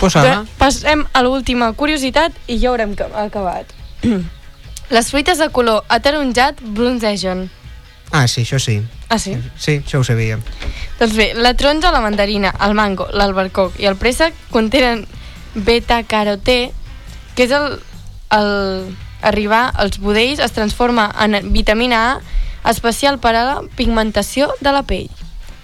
Pues 0.00 0.14
Bé, 0.14 0.20
ara, 0.20 0.44
passem 0.58 1.04
a 1.12 1.22
l'última 1.22 1.72
curiositat 1.76 2.32
i 2.50 2.56
ja 2.58 2.70
haurem 2.72 2.94
ca- 2.98 3.10
acabat. 3.24 3.66
Les 4.94 5.10
fruites 5.10 5.38
de 5.38 5.48
color 5.50 5.84
ataronjat 5.88 6.60
bronzegen. 6.60 7.50
ah, 8.12 8.26
sí, 8.28 8.42
això 8.42 8.58
sí. 8.60 8.80
Ah, 9.08 9.18
sí? 9.18 9.36
Sí, 9.58 9.78
això 9.84 10.00
ho 10.00 10.04
sabia. 10.04 10.38
Doncs 10.98 11.14
bé, 11.16 11.32
la 11.34 11.54
taronja, 11.54 11.90
la 11.92 12.00
mandarina, 12.00 12.52
el 12.66 12.74
mango, 12.74 13.06
l'albercoc 13.12 13.78
i 13.80 13.86
el 13.86 13.96
préssec 13.96 14.34
contenen 14.50 15.06
beta-carotè, 15.54 16.70
que 17.34 17.44
és 17.46 17.50
el, 17.54 17.78
el 18.30 18.94
arribar 19.22 19.70
als 19.74 19.98
budells 19.98 20.38
es 20.42 20.52
transforma 20.52 21.08
en 21.20 21.52
vitamina 21.52 22.00
A 22.12 22.20
especial 22.70 23.18
per 23.18 23.34
a 23.34 23.44
la 23.44 23.56
pigmentació 23.76 24.50
de 24.60 24.72
la 24.72 24.82
pell. 24.82 25.10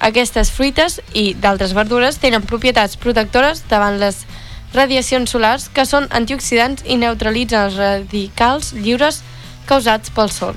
Aquestes 0.01 0.51
fruites 0.53 1.01
i 1.13 1.35
d'altres 1.37 1.75
verdures 1.77 2.17
tenen 2.21 2.47
propietats 2.49 2.97
protectores 2.97 3.65
davant 3.69 3.99
les 4.01 4.25
radiacions 4.73 5.31
solars 5.31 5.69
que 5.75 5.85
són 5.85 6.07
antioxidants 6.15 6.85
i 6.87 6.97
neutralitzen 7.01 7.67
els 7.67 7.79
radicals 7.81 8.73
lliures 8.77 9.21
causats 9.69 10.13
pel 10.15 10.31
sol. 10.33 10.57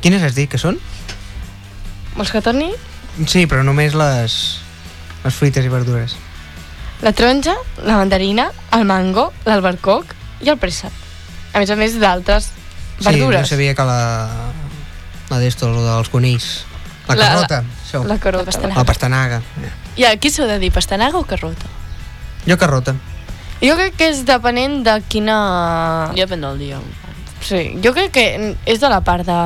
Quines 0.00 0.22
has 0.22 0.36
dit 0.36 0.50
que 0.50 0.60
són? 0.60 0.78
Vols 2.16 2.32
que 2.32 2.40
torni? 2.40 2.70
Sí, 3.26 3.44
però 3.48 3.64
només 3.64 3.96
les, 3.96 4.36
les 5.24 5.34
fruites 5.34 5.64
i 5.64 5.72
verdures. 5.72 6.16
La 7.04 7.12
taronja, 7.12 7.56
la 7.84 7.98
mandarina, 7.98 8.48
el 8.72 8.86
mango, 8.88 9.28
l'albercoc 9.44 10.14
i 10.44 10.52
el 10.52 10.56
préssec. 10.60 10.92
A 11.52 11.60
més 11.60 11.72
a 11.72 11.76
més 11.76 11.96
d'altres 12.00 12.50
verdures. 13.04 13.44
Sí, 13.44 13.50
jo 13.50 13.56
sabia 13.56 13.74
que 13.76 13.84
la... 13.84 14.00
La 15.30 15.38
d'esto, 15.38 15.68
lo 15.70 15.82
dels 15.84 16.08
conills. 16.08 16.64
La 17.08 17.14
La- 17.14 17.28
carrota, 17.28 17.62
això. 17.84 18.04
La 18.06 18.18
carota. 18.18 18.44
La 18.44 18.52
pastanaga. 18.52 18.78
La 18.80 18.84
pastanaga. 18.84 19.40
I 19.96 20.04
aquí 20.04 20.30
s'ho 20.30 20.46
de 20.46 20.58
dir, 20.58 20.72
pastanaga 20.72 21.18
o 21.18 21.24
carrota? 21.24 21.66
Jo 22.46 22.58
carrota. 22.58 22.94
Jo 23.62 23.74
crec 23.78 23.94
que 23.96 24.08
és 24.10 24.24
depenent 24.28 24.82
de 24.84 24.98
quina... 25.08 25.36
Ja 26.14 26.26
depèn 26.26 26.42
del 26.44 26.58
dia. 26.58 26.80
Sí, 27.40 27.78
jo 27.82 27.92
crec 27.94 28.10
que 28.12 28.26
és 28.66 28.80
de 28.82 28.88
la 28.90 29.00
part 29.06 29.24
de, 29.26 29.38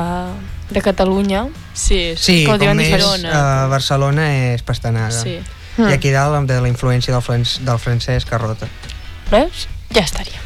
de 0.73 0.81
Catalunya. 0.81 1.45
Sí, 1.73 2.13
Sí, 2.17 2.43
com 2.45 2.57
és 2.59 2.77
diferent. 2.77 3.25
a 3.31 3.67
Barcelona 3.71 4.25
és 4.53 4.61
pastanaga. 4.67 5.11
sí. 5.15 5.39
Hmm. 5.77 5.87
I 5.87 5.93
aquí 5.95 6.09
dalt, 6.11 6.49
de 6.49 6.57
la 6.59 6.67
influència 6.67 7.13
del, 7.13 7.21
fran 7.23 7.45
del 7.63 7.77
francès, 7.79 8.25
carrota. 8.27 8.67
Veus? 9.31 9.69
Ja 9.95 10.01
estaria. 10.03 10.40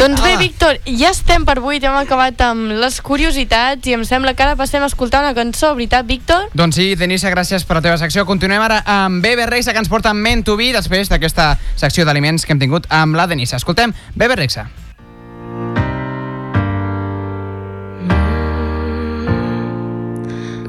Doncs 0.00 0.22
bé, 0.22 0.32
Ah. 0.32 0.38
Víctor, 0.38 0.78
ja 0.86 1.10
estem 1.10 1.44
per 1.44 1.58
avui, 1.58 1.78
ja 1.78 1.90
hem 1.90 1.98
acabat 2.00 2.40
amb 2.40 2.72
les 2.80 3.00
curiositats 3.04 3.86
i 3.86 3.92
em 3.92 4.04
sembla 4.08 4.32
que 4.32 4.42
ara 4.42 4.56
passem 4.56 4.82
a 4.82 4.86
escoltar 4.88 5.20
una 5.20 5.34
cançó, 5.36 5.74
veritat, 5.74 6.06
Víctor? 6.08 6.48
Doncs 6.56 6.76
sí, 6.80 6.94
Denisa, 6.96 7.28
gràcies 7.30 7.66
per 7.68 7.76
la 7.76 7.82
teva 7.84 7.98
secció. 8.00 8.24
Continuem 8.24 8.62
ara 8.64 8.82
amb 8.86 9.20
Bebe 9.22 9.44
Rexa, 9.46 9.72
que 9.72 9.78
ens 9.78 9.92
porta 9.92 10.14
Men 10.14 10.42
to 10.42 10.56
Be, 10.56 10.72
després 10.72 11.10
d'aquesta 11.12 11.58
secció 11.76 12.06
d'aliments 12.08 12.46
que 12.46 12.52
hem 12.56 12.62
tingut 12.64 12.86
amb 12.88 13.14
la 13.14 13.26
Denisa. 13.26 13.56
Escoltem 13.60 13.92
Bebe 14.16 14.36
Rexa. 14.40 14.70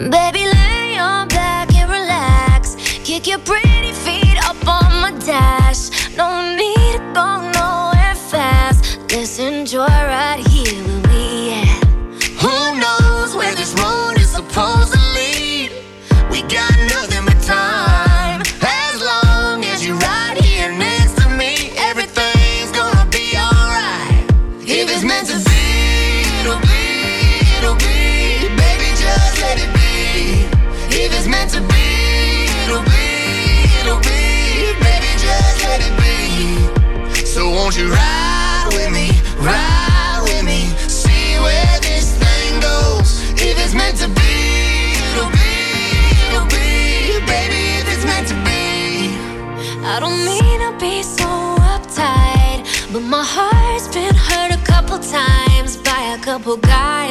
Baby, 0.10 0.46
lay 0.46 0.96
your 0.96 1.26
back 1.28 1.74
and 1.76 1.90
relax. 1.92 2.76
Kick 3.04 3.28
your 3.28 3.40
pretty 3.40 3.92
feet 3.92 4.38
up 4.50 4.58
on 4.68 4.92
my 5.02 5.12
dash. 5.26 5.61
you're 9.72 9.86
right 9.86 10.46
here. 10.48 10.51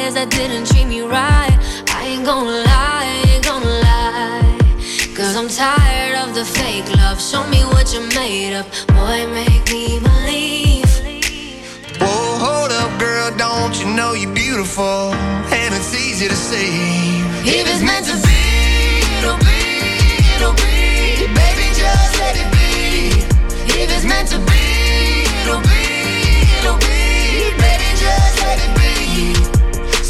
That 0.09 0.29
didn't 0.31 0.65
treat 0.65 0.85
me 0.85 1.01
right. 1.01 1.57
I 1.93 2.05
ain't 2.07 2.25
gonna 2.25 2.65
lie, 2.65 3.05
I 3.05 3.23
ain't 3.29 3.45
gonna 3.45 3.75
lie. 3.87 4.57
Cause 5.15 5.35
I'm 5.35 5.47
tired 5.47 6.17
of 6.17 6.33
the 6.33 6.43
fake 6.43 6.89
love. 6.97 7.21
Show 7.21 7.45
me 7.47 7.61
what 7.71 7.93
you're 7.93 8.09
made 8.17 8.57
of. 8.57 8.65
Boy, 8.87 9.27
make 9.29 9.65
me 9.69 9.99
believe. 9.99 10.89
Whoa, 12.01 12.37
hold 12.41 12.71
up, 12.71 12.91
girl, 12.99 13.29
don't 13.37 13.77
you 13.79 13.87
know 13.93 14.13
you're 14.13 14.33
beautiful? 14.33 15.13
And 15.53 15.69
it's 15.75 15.93
easy 15.93 16.27
to 16.27 16.35
see. 16.35 17.21
If 17.45 17.69
it's 17.69 17.83
meant 17.85 18.05
to 18.09 18.17
be, 18.25 18.41
it'll 19.21 19.37
be, 19.45 19.61
it'll 20.35 20.57
be. 20.57 21.29
Baby, 21.29 21.67
just 21.77 22.17
let 22.17 22.35
it 22.41 22.49
be. 22.49 23.21
If 23.79 23.87
it's 23.95 24.05
meant 24.05 24.29
to 24.29 24.39
be, 24.49 24.50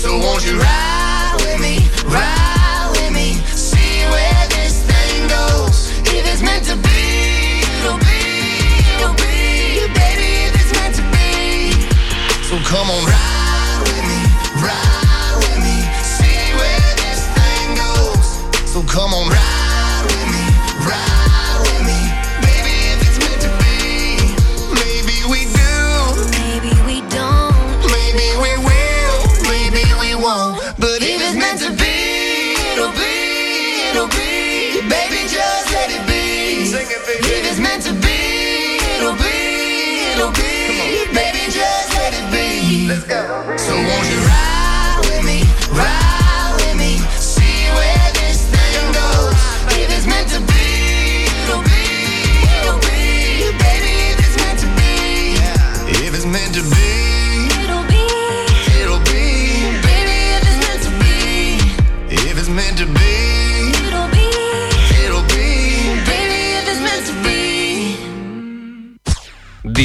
So 0.02 0.18
won't 0.18 0.44
you 0.44 0.58
ride 0.58 1.36
with 1.42 1.62
me, 1.62 1.78
ride 2.10 2.90
with 2.90 3.14
me, 3.14 3.34
see 3.54 4.02
where 4.10 4.48
this 4.50 4.82
thing 4.90 5.28
goes. 5.28 5.92
If 6.08 6.26
it's 6.26 6.42
meant 6.42 6.66
to 6.66 6.76
be, 6.76 7.62
it'll 7.78 8.00
be, 8.00 8.82
it'll 8.98 9.14
be. 9.14 9.94
Baby, 9.94 10.50
if 10.50 10.56
it's 10.58 10.74
meant 10.74 10.96
to 10.96 11.04
be. 11.14 11.86
So 12.50 12.58
come 12.68 12.90
on, 12.90 13.06
ride 13.06 13.21
Let's 42.92 43.06
go. 43.06 43.56
So 43.56 43.74
won't 43.74 44.12
you 44.12 44.21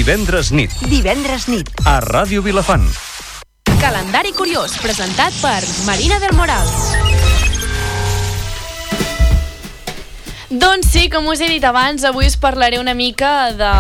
Divendres 0.07 0.53
nit, 0.55 0.71
Divendres 0.87 1.49
nit. 1.51 1.67
a 1.83 1.97
Ràdio 1.99 2.39
Vilafant. 2.39 2.85
Calendari 3.81 4.31
curiós, 4.31 4.77
presentat 4.79 5.35
per 5.43 5.67
Marina 5.83 6.21
del 6.23 6.31
Moral. 6.39 6.63
Doncs 10.47 10.93
sí, 10.95 11.09
com 11.11 11.27
us 11.27 11.43
he 11.43 11.51
dit 11.51 11.67
abans, 11.67 12.07
avui 12.07 12.31
us 12.31 12.39
parlaré 12.39 12.79
una 12.79 12.95
mica 12.95 13.51
de... 13.51 13.73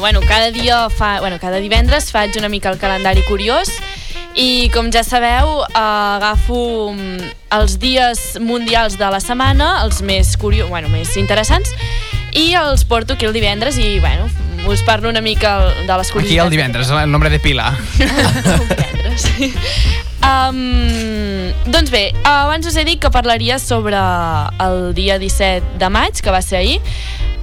Bueno, 0.00 0.24
cada 0.24 0.48
dia 0.56 0.88
fa... 0.88 1.20
Bueno, 1.20 1.36
cada 1.36 1.60
divendres 1.60 2.08
faig 2.16 2.40
una 2.40 2.48
mica 2.48 2.72
el 2.72 2.80
calendari 2.80 3.20
curiós 3.28 3.68
i 4.40 4.70
com 4.72 4.88
ja 4.88 5.04
sabeu 5.04 5.66
eh, 5.68 5.76
agafo 5.76 6.94
mm, 6.96 7.32
els 7.60 7.76
dies 7.76 8.40
mundials 8.40 8.96
de 8.96 9.12
la 9.12 9.20
setmana, 9.20 9.74
els 9.84 10.00
més 10.00 10.32
curio... 10.40 10.72
bueno, 10.72 10.88
més 10.88 11.12
interessants 11.20 11.76
i 12.34 12.52
els 12.58 12.84
porto 12.84 13.14
aquí 13.14 13.26
el 13.26 13.32
divendres 13.32 13.78
i 13.78 13.98
bueno, 14.00 14.26
us 14.68 14.82
parlo 14.82 15.08
una 15.08 15.20
mica 15.22 15.58
de 15.86 15.86
les 15.86 16.10
curiositats. 16.10 16.24
Aquí 16.26 16.38
el 16.38 16.50
divendres, 16.50 16.90
el 16.90 17.10
nombre 17.10 17.30
de 17.30 17.38
pila. 17.38 17.72
divendres. 17.98 19.28
Um, 20.24 21.52
doncs 21.68 21.90
bé, 21.92 22.14
abans 22.24 22.66
us 22.66 22.76
he 22.80 22.84
dit 22.88 23.00
que 23.00 23.10
parlaria 23.12 23.58
sobre 23.60 23.98
el 24.64 24.94
dia 24.96 25.18
17 25.20 25.76
de 25.78 25.90
maig, 25.92 26.16
que 26.16 26.32
va 26.32 26.40
ser 26.42 26.62
ahir, 26.62 26.80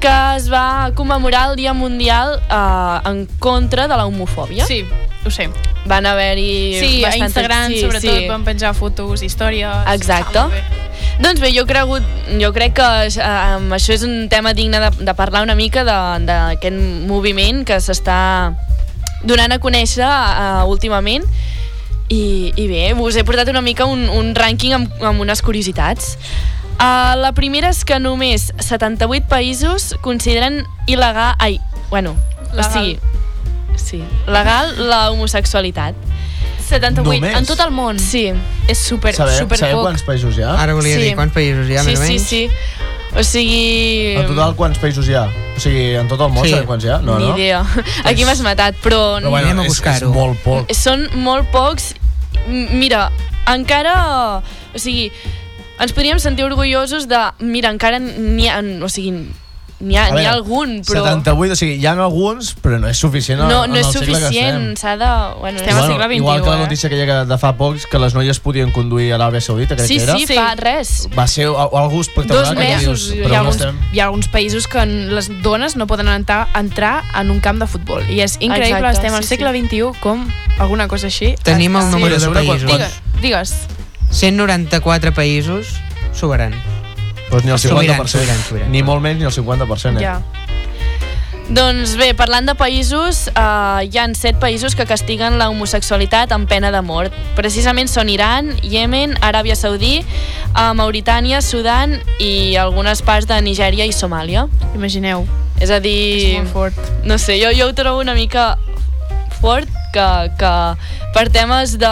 que 0.01 0.13
es 0.35 0.49
va 0.51 0.91
commemorar 0.97 1.51
el 1.51 1.55
Dia 1.57 1.73
Mundial 1.77 2.39
uh, 2.49 3.07
en 3.07 3.27
contra 3.39 3.87
de 3.87 3.95
la 3.95 4.07
homofòbia. 4.09 4.65
Sí, 4.65 4.83
ho 5.23 5.29
sé. 5.29 5.49
Van 5.85 6.05
haver-hi... 6.05 6.79
Sí, 6.79 7.03
a 7.03 7.09
bastantes- 7.09 7.27
Instagram, 7.27 7.71
sí, 7.71 7.81
sobretot, 7.81 8.17
sí. 8.17 8.27
van 8.27 8.43
penjar 8.43 8.73
fotos, 8.73 9.21
històries... 9.21 9.69
Exacte. 9.93 10.39
Doncs 11.19 11.39
bé, 11.41 11.51
jo, 11.53 11.65
cregut, 11.69 12.05
jo 12.41 12.49
crec 12.55 12.73
que 12.79 12.85
um, 13.21 13.67
això 13.75 13.93
és 13.93 14.03
un 14.07 14.27
tema 14.31 14.53
digne 14.57 14.79
de, 14.81 14.89
de 15.05 15.13
parlar 15.13 15.43
una 15.45 15.55
mica 15.55 15.83
de- 15.85 16.25
d'aquest 16.25 16.77
moviment 17.09 17.63
que 17.67 17.77
s'està 17.83 18.53
donant 19.27 19.51
a 19.53 19.59
conèixer 19.61 20.07
uh, 20.07 20.63
últimament 20.71 21.25
i, 22.09 22.51
i 22.57 22.65
bé, 22.67 22.87
us 22.97 23.15
he 23.19 23.23
portat 23.27 23.51
una 23.53 23.61
mica 23.61 23.85
un, 23.85 24.07
un 24.09 24.33
rànquing 24.35 24.73
amb, 24.75 25.03
amb 25.11 25.21
unes 25.21 25.43
curiositats. 25.45 26.15
Uh, 26.81 27.13
la 27.21 27.29
primera 27.37 27.69
és 27.69 27.83
que 27.85 27.99
només 28.01 28.49
78 28.57 29.27
països 29.29 29.91
consideren 30.01 30.63
il·legal... 30.89 31.35
Ai, 31.37 31.59
bueno, 31.91 32.15
Legal. 32.51 32.65
o 32.65 32.71
sigui, 32.73 32.97
sí, 33.77 34.01
legal 34.27 34.73
la 34.89 35.11
homosexualitat. 35.13 35.93
78, 36.71 37.03
Només? 37.05 37.35
en 37.37 37.45
tot 37.49 37.59
el 37.65 37.71
món. 37.75 37.99
Sí. 37.99 38.29
És 38.71 38.79
super, 38.79 39.13
Sabeu, 39.15 39.37
super 39.43 39.57
sabeu 39.59 39.77
poc. 39.81 39.89
quants 39.89 40.03
països 40.07 40.37
hi 40.39 40.43
ha? 40.47 40.55
Ara 40.63 40.73
volia 40.77 40.95
Sí. 40.95 41.03
dir 41.09 41.15
quants 41.19 41.33
països 41.35 41.67
hi 41.69 41.75
ha, 41.77 41.83
sí, 41.83 41.91
més 41.91 41.99
o 41.99 42.03
sí, 42.03 42.13
menys. 42.15 42.27
sí. 42.27 42.49
O 43.11 43.23
sigui... 43.27 44.15
En 44.15 44.27
total, 44.29 44.53
quants 44.55 44.79
països 44.79 45.07
hi 45.11 45.15
ha? 45.19 45.25
O 45.27 45.59
sigui, 45.59 45.95
en 45.99 46.07
tot 46.07 46.21
el 46.23 46.29
món 46.31 46.45
Sí. 46.45 46.53
sabeu 46.55 46.65
quants 46.69 46.85
hi 46.85 46.89
ha? 46.93 46.99
No, 47.03 47.17
Ni 47.19 47.27
no? 47.27 47.35
idea. 47.37 47.59
Aquí 48.07 48.23
m'has 48.23 48.39
matat, 48.45 48.75
però... 48.81 49.19
Però 49.19 49.29
bueno, 49.33 49.49
Anem 49.51 49.59
a 49.59 49.65
és, 49.65 49.71
és 49.73 49.75
buscar-ho. 49.77 50.13
molt 50.15 50.39
poc. 50.45 50.71
Són 50.73 51.07
molt 51.19 51.51
pocs. 51.51 51.91
Mira, 52.47 53.09
encara... 53.51 54.39
O 54.73 54.79
sigui, 54.79 55.11
ens 55.81 55.91
podríem 55.91 56.19
sentir 56.23 56.45
orgullosos 56.47 57.09
de... 57.11 57.19
Mira, 57.43 57.69
encara 57.75 57.99
n'hi 57.99 58.47
ha... 58.47 58.61
O 58.81 58.87
sigui, 58.87 59.27
n'hi 59.81 59.97
ha, 59.97 60.05
ha 60.07 60.31
algun, 60.33 60.77
però... 60.87 61.01
78, 61.03 61.53
o 61.53 61.55
sigui, 61.59 61.75
hi 61.81 61.85
ha 61.89 61.93
alguns, 61.93 62.53
però 62.61 62.77
no 62.79 62.87
és 62.87 62.97
suficient 63.01 63.39
en, 63.41 63.47
No, 63.49 63.63
en 63.65 63.71
no 63.73 63.79
el 63.79 63.81
és 63.85 63.91
suficient, 63.91 64.77
s'ha 64.79 64.95
de... 64.97 65.09
Bueno, 65.39 65.57
Estem 65.59 65.75
al 65.75 65.81
no 65.81 65.87
sé. 65.87 65.91
segle 65.93 66.05
XXI, 66.07 66.17
Igual 66.21 66.43
que 66.43 66.49
la 66.49 66.55
eh? 66.55 66.59
notícia 66.65 66.89
que 66.89 66.97
hi 67.01 67.09
ha 67.09 67.25
de 67.25 67.37
fa 67.41 67.51
pocs, 67.57 67.87
que 67.87 67.99
les 67.99 68.13
noies 68.15 68.39
podien 68.39 68.71
conduir 68.71 69.11
a 69.13 69.17
l'Aràbia 69.17 69.41
Saudita, 69.41 69.75
crec 69.75 69.87
Sí, 69.87 69.97
que 69.97 70.03
era. 70.03 70.15
sí, 70.17 70.27
fa 70.27 70.55
res. 70.55 71.07
Va 71.17 71.27
ser 71.27 71.47
al- 71.49 71.69
algú 71.81 72.01
espectacular. 72.01 72.45
Dos 72.45 72.55
que 72.55 72.59
mesos, 72.63 73.09
dius, 73.11 73.27
hi, 73.29 73.33
ha 73.35 73.39
alguns, 73.39 73.55
estem? 73.57 73.79
hi 73.93 73.99
ha 73.99 74.05
alguns 74.05 74.29
països 74.31 74.67
que 74.67 74.85
les 74.85 75.29
dones 75.41 75.75
no 75.75 75.87
poden 75.87 76.07
entrar, 76.07 76.47
entrar 76.55 77.03
en 77.19 77.31
un 77.31 77.39
camp 77.39 77.59
de 77.59 77.67
futbol. 77.67 78.03
I 78.09 78.21
és 78.21 78.37
increïble, 78.39 78.77
Exacte, 78.79 78.97
estem 79.01 79.13
al 79.15 79.23
sí, 79.23 79.35
segle 79.35 79.51
XXI 79.57 79.91
com 79.99 80.27
alguna 80.59 80.87
cosa 80.87 81.07
així. 81.07 81.35
Tenim 81.43 81.75
el 81.75 81.89
número 81.91 82.19
Sí, 82.19 82.25
de 82.27 82.31
països. 82.33 82.65
Digues, 82.69 82.99
digues. 83.21 83.53
194 84.11 85.13
països 85.15 85.73
soberaran. 86.13 86.53
Doncs 87.31 87.45
ni 87.45 87.51
el 87.51 87.57
50%. 87.57 87.71
Sobirans, 87.71 88.11
sobirans, 88.11 88.47
sobirans. 88.49 88.71
Ni 88.71 88.83
molt 88.83 89.01
menys 89.03 89.21
ni 89.21 89.29
el 89.29 89.35
50%. 89.35 89.99
Eh? 89.99 90.03
Ja. 90.03 90.19
Doncs 91.51 91.97
bé, 91.99 92.13
parlant 92.15 92.45
de 92.47 92.53
països, 92.55 93.25
eh, 93.27 93.87
hi 93.87 93.97
han 93.99 94.13
set 94.15 94.37
països 94.39 94.75
que 94.75 94.85
castiguen 94.87 95.35
la 95.39 95.49
homosexualitat 95.51 96.31
amb 96.31 96.47
pena 96.47 96.71
de 96.71 96.79
mort. 96.81 97.11
Precisament 97.35 97.91
són 97.91 98.07
Iran, 98.09 98.53
Yemen, 98.63 99.17
Aràbia 99.19 99.57
Saudí, 99.59 99.99
eh, 99.99 100.71
Mauritània, 100.79 101.41
Sudan 101.41 101.97
i 102.19 102.55
algunes 102.55 103.01
parts 103.01 103.27
de 103.27 103.41
Nigèria 103.41 103.87
i 103.87 103.91
Somàlia. 103.91 104.47
Imagineu. 104.75 105.27
És 105.59 105.69
a 105.71 105.79
dir... 105.83 105.97
És 106.31 106.37
molt 106.39 106.53
fort. 106.53 106.91
No 107.03 107.17
sé, 107.17 107.35
jo, 107.41 107.51
jo 107.51 107.67
ho 107.67 107.73
trobo 107.75 107.99
una 107.99 108.15
mica 108.15 108.57
fort 109.41 109.67
que, 109.91 110.07
que 110.39 110.53
per 111.13 111.27
temes 111.35 111.75
de 111.81 111.91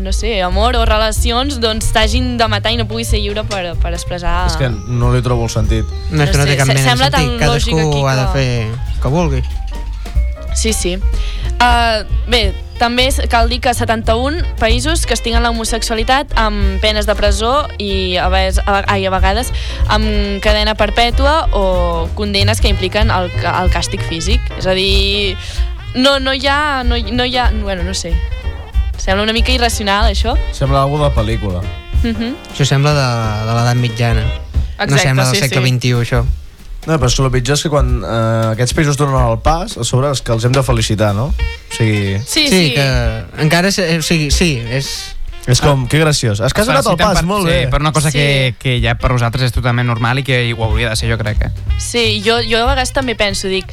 no 0.00 0.12
sé, 0.12 0.40
amor 0.42 0.76
o 0.76 0.84
relacions 0.88 1.58
doncs 1.60 1.92
t'hagin 1.94 2.36
de 2.38 2.48
matar 2.48 2.72
i 2.72 2.78
no 2.80 2.86
puguis 2.88 3.08
ser 3.10 3.20
lliure 3.22 3.44
per, 3.48 3.74
per 3.82 3.92
expressar... 3.96 4.46
És 4.50 4.56
que 4.60 4.68
no 4.70 5.12
li 5.14 5.22
trobo 5.22 5.44
el 5.48 5.50
sentit. 5.50 5.84
No, 6.10 6.22
és 6.24 6.30
que 6.30 6.38
No 6.38 6.44
no 6.44 6.50
té 6.50 6.54
sé, 6.54 6.58
cap 6.62 6.68
mena 6.70 6.80
de 6.80 6.88
sembla 6.88 7.10
tan 7.10 7.24
sentit. 7.26 7.40
Cadascú 7.46 7.78
aquí 7.82 8.04
ha 8.06 8.16
de 8.16 8.24
que- 8.24 8.32
fer 8.32 8.48
el 8.94 9.02
que 9.02 9.08
vulgui. 9.08 9.42
Sí, 10.54 10.72
sí. 10.72 10.96
Uh, 11.58 12.02
bé, 12.30 12.40
també 12.78 13.08
cal 13.30 13.48
dir 13.50 13.58
que 13.62 13.72
71 13.74 14.42
països 14.58 15.04
castiguen 15.06 15.42
la 15.42 15.50
homosexualitat 15.50 16.32
amb 16.38 16.78
penes 16.82 17.06
de 17.06 17.14
presó 17.18 17.64
i 17.82 18.16
a, 18.18 18.28
vegades, 18.30 18.58
a, 18.66 18.80
ai, 18.90 19.04
a 19.06 19.10
vegades 19.10 19.50
amb 19.90 20.06
cadena 20.42 20.74
perpètua 20.78 21.48
o 21.52 22.08
condenes 22.18 22.60
que 22.62 22.70
impliquen 22.70 23.10
el, 23.14 23.30
el 23.42 23.70
càstig 23.74 24.02
físic. 24.08 24.40
És 24.58 24.66
a 24.70 24.74
dir, 24.78 25.36
no, 25.94 26.18
no 26.22 26.34
hi 26.34 26.46
ha... 26.46 26.82
No, 26.86 26.96
hi- 26.98 27.10
no 27.14 27.26
hi 27.26 27.36
ha... 27.38 27.50
Bueno, 27.62 27.82
no 27.86 27.94
sé. 27.94 28.14
Sembla 28.98 29.22
una 29.24 29.32
mica 29.32 29.52
irracional, 29.54 30.10
això. 30.12 30.34
Sembla 30.52 30.82
algú 30.82 30.98
de 31.02 31.08
pel·lícula. 31.14 31.62
Uh 32.02 32.12
-huh. 32.12 32.34
Això 32.52 32.64
sembla 32.66 32.92
de, 32.94 33.46
de 33.48 33.54
l'edat 33.54 33.76
mitjana. 33.76 34.20
no 34.22 34.84
Exacte, 34.84 35.02
sembla 35.02 35.24
del 35.24 35.34
sí, 35.34 35.40
segle 35.40 35.66
sí. 35.66 35.74
XXI, 35.78 35.92
això. 35.94 36.24
No, 36.86 36.94
però 36.98 37.06
és 37.06 37.14
que 37.16 37.22
el 37.22 37.30
pitjor 37.30 37.54
és 37.54 37.62
que 37.62 37.68
quan 37.68 38.02
eh, 38.04 38.50
aquests 38.52 38.74
països 38.74 38.96
donen 38.96 39.14
el 39.30 39.38
pas, 39.40 39.76
a 39.76 39.84
sobre 39.84 40.10
és 40.10 40.22
que 40.22 40.32
els 40.32 40.44
hem 40.44 40.52
de 40.52 40.62
felicitar, 40.62 41.14
no? 41.14 41.24
O 41.26 41.74
sigui, 41.76 42.18
Sí, 42.26 42.48
sí, 42.48 42.68
sí. 42.68 42.74
que 42.74 43.24
encara... 43.42 43.68
és- 43.68 43.98
O 43.98 44.02
sigui, 44.02 44.30
sí, 44.30 44.62
és... 44.70 45.14
és 45.46 45.60
com, 45.60 45.86
que 45.88 45.98
graciós. 45.98 46.40
És 46.40 46.52
que 46.54 46.60
has 46.60 46.66
donat 46.66 46.86
el 46.86 46.96
pas, 46.96 47.14
per, 47.18 47.24
molt 47.26 47.46
sí, 47.46 47.50
bé. 47.52 47.66
per 47.68 47.80
una 47.80 47.92
cosa 47.92 48.10
Sí. 48.10 48.18
que, 48.18 48.54
que 48.58 48.80
ja 48.80 48.94
per 48.94 49.10
nosaltres 49.10 49.44
és 49.44 49.52
totalment 49.52 49.86
normal 49.86 50.18
i 50.18 50.22
que 50.22 50.54
ho 50.54 50.64
hauria 50.64 50.90
de 50.90 50.96
ser, 50.96 51.10
jo 51.10 51.18
crec. 51.18 51.42
Eh? 51.42 51.50
Sí, 51.78 52.22
jo, 52.24 52.36
jo 52.48 52.58
a 52.58 52.66
vegades 52.66 52.92
també 52.92 53.14
penso, 53.16 53.48
dic, 53.48 53.66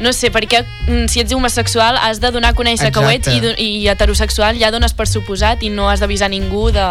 no 0.00 0.12
sé, 0.12 0.28
perquè 0.30 0.62
mm, 0.86 1.06
si 1.08 1.20
ets 1.22 1.32
homosexual 1.32 1.96
has 1.96 2.20
de 2.20 2.30
donar 2.30 2.50
a 2.52 2.56
conèixer 2.58 2.90
que 2.92 3.00
ho 3.00 3.08
ets 3.08 3.28
i, 3.28 3.36
Exacte. 3.38 3.62
i 3.62 3.88
heterosexual 3.88 4.58
ja 4.60 4.70
dones 4.70 4.92
per 4.92 5.06
suposat 5.08 5.62
i 5.64 5.70
no 5.72 5.88
has 5.88 6.00
d'avisar 6.04 6.28
ningú 6.30 6.70
de... 6.74 6.84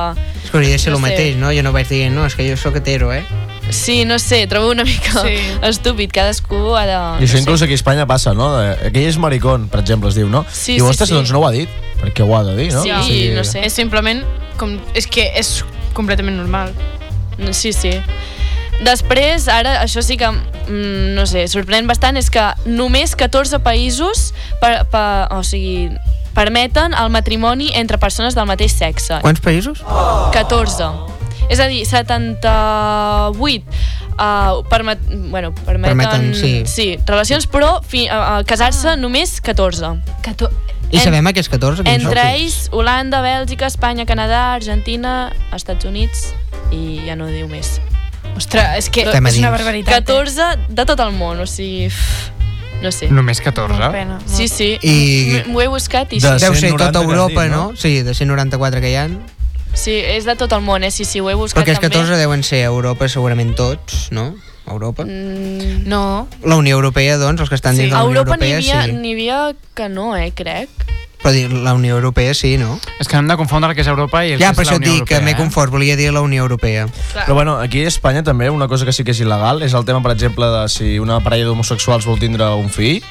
És 0.43 0.49
que 0.49 0.57
hauria 0.57 0.71
de 0.73 0.79
ser 0.79 0.91
No 0.93 0.97
el 0.97 1.03
sé. 1.03 1.09
mateix, 1.11 1.35
no? 1.37 1.51
Jo 1.53 1.61
no 1.63 1.71
vaig 1.75 1.87
dir, 1.89 2.09
no, 2.11 2.25
és 2.25 2.33
que 2.35 2.47
jo 2.49 2.57
sóc 2.57 2.75
hetero, 2.81 3.11
eh? 3.13 3.23
Sí, 3.69 4.05
no 4.05 4.19
sé, 4.19 4.45
trobo 4.47 4.69
una 4.71 4.83
mica 4.85 5.21
Sí. 5.25 5.37
estúpid, 5.65 6.11
cadascú 6.13 6.75
ha 6.77 6.85
de... 6.85 6.97
I 7.21 7.25
això 7.27 7.37
no 7.39 7.45
inclús 7.45 7.59
sé. 7.59 7.65
aquí 7.65 7.73
a 7.73 7.81
Espanya 7.81 8.05
passa, 8.05 8.33
no? 8.37 8.51
Aquell 8.57 9.07
és 9.09 9.17
maricón, 9.17 9.69
per 9.69 9.79
exemple, 9.81 10.09
es 10.09 10.15
diu, 10.15 10.29
no? 10.29 10.43
Sí, 10.51 10.75
I 10.75 10.81
diu, 10.81 10.91
sí, 10.93 11.05
sí. 11.05 11.13
doncs 11.13 11.31
no 11.33 11.41
ho 11.41 11.47
ha 11.47 11.51
dit, 11.53 11.69
perquè 12.01 12.21
ho 12.25 12.35
ha 12.37 12.43
de 12.45 12.55
dir, 12.57 12.71
no? 12.73 12.83
Sí, 12.83 12.91
O 12.91 13.01
sigui, 13.03 13.31
no 13.37 13.43
sé. 13.43 13.63
És 13.65 13.73
simplement... 13.73 14.21
Com, 14.57 14.77
és 14.95 15.05
que 15.09 15.25
és 15.35 15.63
completament 15.93 16.37
normal. 16.37 16.71
Sí, 17.51 17.73
sí. 17.73 17.89
Després, 18.83 19.47
ara, 19.47 19.77
això 19.85 20.01
sí 20.03 20.17
que, 20.19 20.27
mm, 20.27 21.15
no 21.15 21.25
sé, 21.25 21.47
sorprèn 21.47 21.87
bastant, 21.87 22.17
és 22.17 22.29
que 22.29 22.43
només 22.65 23.15
14 23.15 23.59
països 23.63 24.33
per, 24.59 24.85
per, 24.91 25.27
o 25.31 25.43
sigui, 25.43 25.89
permeten 26.35 26.93
el 26.93 27.09
matrimoni 27.09 27.71
entre 27.73 27.97
persones 27.97 28.35
del 28.35 28.45
mateix 28.45 28.75
sexe. 28.75 29.21
Quants 29.23 29.39
països? 29.39 29.79
14. 30.35 30.91
És 31.49 31.59
a 31.61 31.67
dir, 31.69 31.85
78 31.85 33.63
uh, 34.17 34.63
permet, 34.69 34.99
bueno, 35.29 35.53
permeten, 35.65 35.97
Permeten, 35.97 36.35
sí. 36.35 36.63
sí, 36.65 36.99
relacions, 37.05 37.47
però 37.47 37.79
fi, 37.85 38.07
uh, 38.09 38.41
casar-se 38.47 38.95
només 38.97 39.39
14. 39.41 39.95
Cato... 40.25 40.49
I 40.91 40.97
En- 40.99 41.03
sabem 41.03 41.27
aquests 41.31 41.49
14? 41.49 41.83
quins 41.83 42.03
Entre 42.03 42.21
són? 42.21 42.31
ells, 42.35 42.57
Holanda, 42.71 43.21
Bèlgica, 43.25 43.65
Espanya, 43.71 44.05
Canadà, 44.05 44.53
Argentina, 44.53 45.31
Estats 45.55 45.85
Units 45.85 46.27
i 46.71 47.01
ja 47.07 47.15
no 47.17 47.27
diu 47.31 47.47
més. 47.49 47.79
Ostres, 48.35 48.77
és 48.77 48.89
que 48.91 49.03
Estem 49.07 49.25
a 49.25 49.29
és 49.29 49.37
una 49.39 49.49
barbaritat. 49.53 49.93
eh? 49.93 50.03
14 50.03 50.41
de 50.69 50.85
tot 50.85 50.99
el 50.99 51.11
món, 51.15 51.39
o 51.39 51.47
sigui... 51.47 51.89
No 52.81 52.91
sé. 52.91 53.07
Només 53.09 53.39
14? 53.41 53.71
Molt 53.79 53.91
pena. 53.95 54.17
Sí, 54.27 54.49
sí. 54.51 54.73
I- 54.83 55.43
M'ho 55.47 55.61
he 55.63 55.67
buscat 55.71 56.11
i 56.13 56.19
De 56.19 56.27
sí. 56.27 56.43
Deu 56.43 56.53
ser 56.53 56.69
190 56.69 56.91
tota 56.91 57.03
Europa, 57.05 57.43
dit, 57.43 57.51
no? 57.51 57.69
no? 57.71 57.75
Sí, 57.79 58.01
de 58.03 58.13
194 58.13 58.81
que 58.81 58.91
hi 58.91 58.95
ha. 58.99 59.07
Sí, 59.73 59.91
és 59.95 60.25
de 60.27 60.35
tot 60.35 60.51
el 60.55 60.61
món, 60.61 60.83
eh? 60.83 60.91
Sí, 60.91 61.05
sí, 61.07 61.19
ho 61.19 61.29
he 61.29 61.35
buscat 61.35 61.63
Perquè 61.63 61.71
els 61.75 61.79
també. 61.79 61.95
14 61.95 62.17
deuen 62.19 62.43
ser 62.43 62.61
a 62.63 62.67
Europa, 62.71 63.07
segurament 63.07 63.55
tots, 63.55 64.09
no? 64.11 64.35
Europa. 64.67 65.03
Mm, 65.05 65.87
No, 65.87 66.27
La 66.43 66.55
Unió 66.57 66.75
Europea, 66.75 67.17
doncs, 67.17 67.41
els 67.41 67.49
que 67.49 67.55
estan 67.55 67.75
sí. 67.75 67.83
dins 67.83 67.91
de 67.91 67.97
A 67.97 68.03
la 68.03 68.05
Unió 68.09 68.19
Europa 68.21 68.37
n'hi 68.37 68.51
Europea, 68.51 68.81
havia, 68.81 68.91
sí. 68.91 68.99
n'hi 68.99 69.13
havia 69.13 69.55
que 69.73 69.89
no, 69.89 70.15
eh, 70.17 70.31
crec. 70.35 70.69
Però 71.25 71.33
dir, 71.33 71.47
la 71.51 71.73
Unió 71.73 71.95
Europea 71.97 72.35
sí, 72.37 72.51
no? 72.61 72.79
És 73.01 73.07
que 73.09 73.17
hem 73.17 73.25
de 73.27 73.35
confondre 73.35 73.71
el 73.71 73.75
que 73.75 73.81
és 73.81 73.87
Europa 73.89 74.21
i 74.23 74.33
el 74.35 74.39
Ja, 74.39 74.51
que 74.53 74.59
per 74.59 74.61
és 74.61 74.69
la 74.69 74.75
això 74.75 74.77
et 74.77 74.85
Unió 74.85 74.93
dic 74.93 75.07
que 75.09 75.15
Europea, 75.17 75.25
m'he 75.25 75.35
confós, 75.39 75.71
volia 75.73 75.95
dir 75.97 76.11
la 76.13 76.21
Unió 76.21 76.43
Europea. 76.43 76.85
Però 77.15 77.33
bueno, 77.33 77.57
aquí 77.59 77.81
a 77.83 77.87
Espanya 77.89 78.21
també 78.21 78.51
una 78.53 78.67
cosa 78.67 78.85
que 78.85 78.93
sí 78.93 79.03
que 79.03 79.09
és 79.09 79.21
il·legal 79.25 79.63
és 79.65 79.73
el 79.73 79.85
tema, 79.85 80.03
per 80.05 80.11
exemple, 80.13 80.45
de 80.45 80.69
si 80.69 80.99
una 81.01 81.19
parella 81.25 81.45
d'homosexuals 81.49 82.05
vol 82.05 82.19
tindre 82.21 82.45
un 82.53 82.69
fill 82.69 83.01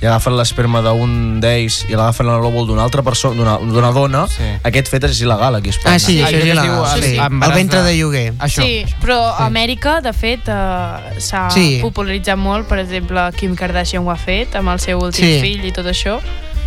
i 0.00 0.06
agafen 0.06 0.36
l'esperma 0.38 0.80
d'un 0.80 1.40
d'ells 1.42 1.80
i 1.90 1.92
l'agafen 1.92 2.28
en 2.30 2.40
l'òvul 2.40 2.68
d'una 2.68 2.84
altra 2.86 3.02
persona, 3.02 3.58
d'una 3.60 3.90
dona, 3.92 4.24
Sí. 4.28 4.44
aquest 4.62 4.88
fet 4.88 5.04
és 5.04 5.20
il·legal 5.20 5.56
aquí 5.58 5.68
a 5.68 5.70
Espanya. 5.76 5.96
Ah, 5.96 5.98
sí, 5.98 6.20
Ah, 6.22 6.28
això 6.28 6.38
és 6.38 6.44
il·legal. 6.44 6.86
Sí, 6.94 7.02
sí, 7.02 7.16
El 7.18 7.52
ventre 7.52 7.82
de- 7.82 7.96
lloguer. 7.98 8.32
Això. 8.38 8.62
sí, 8.62 8.86
però 9.02 9.34
a 9.36 9.44
Amèrica, 9.46 10.00
de 10.00 10.12
fet, 10.14 10.48
eh, 10.48 11.20
s'ha 11.20 11.50
Sí. 11.50 11.80
popularitzat 11.82 12.38
molt, 12.38 12.66
per 12.68 12.78
exemple, 12.78 13.20
Kim 13.36 13.56
Kardashian 13.56 14.06
ho 14.06 14.10
ha 14.12 14.16
fet 14.16 14.54
amb 14.54 14.68
el 14.70 14.78
seu 14.80 15.00
últim 15.00 15.24
Sí. 15.24 15.40
fill 15.42 15.64
i 15.66 15.72
tot 15.72 15.84
això, 15.84 16.20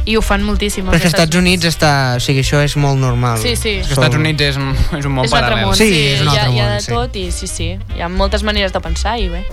i 0.05 0.15
ho 0.17 0.21
fan 0.25 0.41
moltíssim. 0.43 0.85
Però 0.87 0.95
als 0.97 1.05
és 1.05 1.11
que 1.11 1.11
als 1.11 1.19
Estats 1.19 1.37
Units 1.37 1.65
està... 1.69 1.91
O 2.17 2.19
sigui, 2.23 2.41
això 2.41 2.61
és 2.65 2.75
molt 2.75 2.97
normal. 2.99 3.37
Sí, 3.41 3.55
sí. 3.55 3.77
Als 3.83 3.91
Estats 3.93 4.15
Units 4.17 4.41
és, 4.41 4.57
un- 4.57 4.75
és 4.97 5.05
un 5.05 5.13
món 5.13 5.25
és 5.25 5.31
un 5.31 5.37
altre 5.37 5.55
paral·lel. 5.55 5.65
món, 5.67 5.75
Sí, 5.77 5.89
sí, 5.89 6.03
és 6.15 6.21
un 6.21 6.27
hi, 6.31 6.37
ha, 6.37 6.41
altre 6.41 6.55
hi 6.55 6.59
ha 6.59 6.65
món, 6.65 6.75
de 6.77 6.81
sí. 6.81 6.91
tot 6.91 7.15
i 7.21 7.25
sí, 7.31 7.47
sí, 7.47 7.69
hi 7.95 8.01
ha 8.01 8.09
moltes 8.09 8.43
maneres 8.43 8.73
de 8.73 8.81
pensar 8.81 9.19
i 9.21 9.29
bé. 9.29 9.45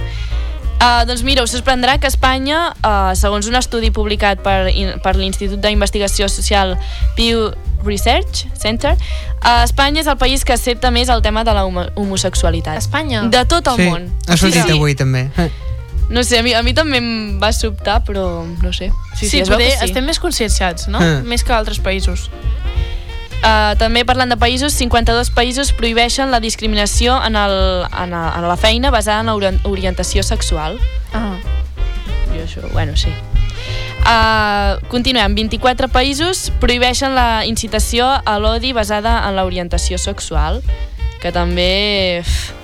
Uh, 0.79 1.03
doncs 1.09 1.25
mira, 1.27 1.43
us 1.43 1.51
sorprendrà 1.51 1.97
que 1.99 2.07
Espanya, 2.07 2.73
uh, 2.87 3.11
segons 3.19 3.49
un 3.51 3.57
estudi 3.59 3.91
publicat 3.91 4.39
per, 4.45 4.71
per 5.03 5.17
l'Institut 5.19 5.59
d'Investigació 5.59 6.29
Social 6.31 6.77
Pew 7.17 7.49
Research 7.83 8.45
Center, 8.55 8.93
uh, 9.43 9.65
Espanya 9.65 10.01
és 10.05 10.07
el 10.07 10.17
país 10.23 10.45
que 10.47 10.55
accepta 10.55 10.93
més 10.95 11.11
el 11.11 11.21
tema 11.21 11.43
de 11.43 11.53
la 11.53 11.65
homo 11.67 11.89
homosexualitat. 11.97 12.79
Espanya? 12.79 13.25
De 13.27 13.43
tot 13.51 13.67
el 13.75 13.77
sí. 13.83 13.89
món. 13.91 14.07
Ha 14.29 14.37
sortit 14.39 14.63
sí, 14.63 14.69
sí. 14.71 14.77
avui, 14.79 14.95
també. 14.95 15.27
No 16.09 16.23
sé, 16.25 16.39
a 16.39 16.43
mi, 16.43 16.55
a 16.57 16.63
mi 16.65 16.73
també 16.73 16.99
em 17.03 17.39
va 17.41 17.51
sobtar, 17.53 18.01
però 18.07 18.45
no 18.63 18.73
sé. 18.73 18.89
Sí, 19.15 19.27
sí, 19.27 19.29
sí 19.29 19.41
es 19.43 19.49
veu 19.51 19.59
poder 19.59 19.71
que 19.75 19.79
sí. 19.79 19.85
estem 19.91 20.07
més 20.09 20.19
conscienciats, 20.23 20.89
no? 20.89 20.99
Ah. 21.03 21.21
Més 21.25 21.45
que 21.45 21.53
altres 21.53 21.81
països. 21.85 22.31
Uh, 23.39 23.77
també 23.79 24.03
parlant 24.09 24.33
de 24.33 24.37
països, 24.41 24.73
52 24.75 25.29
països 25.31 25.69
prohibeixen 25.77 26.33
la 26.33 26.41
discriminació 26.43 27.15
en, 27.23 27.37
el, 27.39 27.53
en, 27.87 28.15
a, 28.17 28.23
en 28.41 28.49
la 28.49 28.57
feina 28.59 28.91
basada 28.91 29.21
en 29.21 29.27
la 29.31 29.35
ori- 29.37 29.61
orientació 29.69 30.25
sexual. 30.27 30.79
Ah. 31.15 31.37
Jo 32.33 32.41
això, 32.43 32.65
bueno, 32.73 32.97
sí. 32.97 33.13
Uh, 34.09 34.81
continuem, 34.89 35.35
24 35.37 35.91
països 35.93 36.49
prohibeixen 36.63 37.15
la 37.15 37.45
incitació 37.47 38.09
a 38.09 38.39
l'odi 38.41 38.73
basada 38.73 39.21
en 39.29 39.37
l'orientació 39.37 39.99
sexual, 40.03 40.63
que 41.21 41.31
també... 41.35 42.23
uf, 42.25 42.55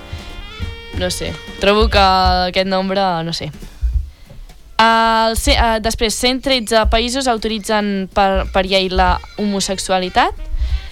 No 0.99 1.11
sé, 1.11 1.32
trobo 1.61 1.88
que 1.90 1.99
aquest 1.99 2.68
nombre, 2.68 3.01
no 3.24 3.32
sé. 3.32 3.51
El, 4.78 5.36
uh, 5.38 5.76
després, 5.82 6.14
113 6.18 6.86
països 6.90 7.28
autoritzen 7.30 8.09
per, 8.14 8.47
per 8.53 8.64
llei 8.66 8.88
la 8.90 9.16
homosexualitat, 9.38 10.34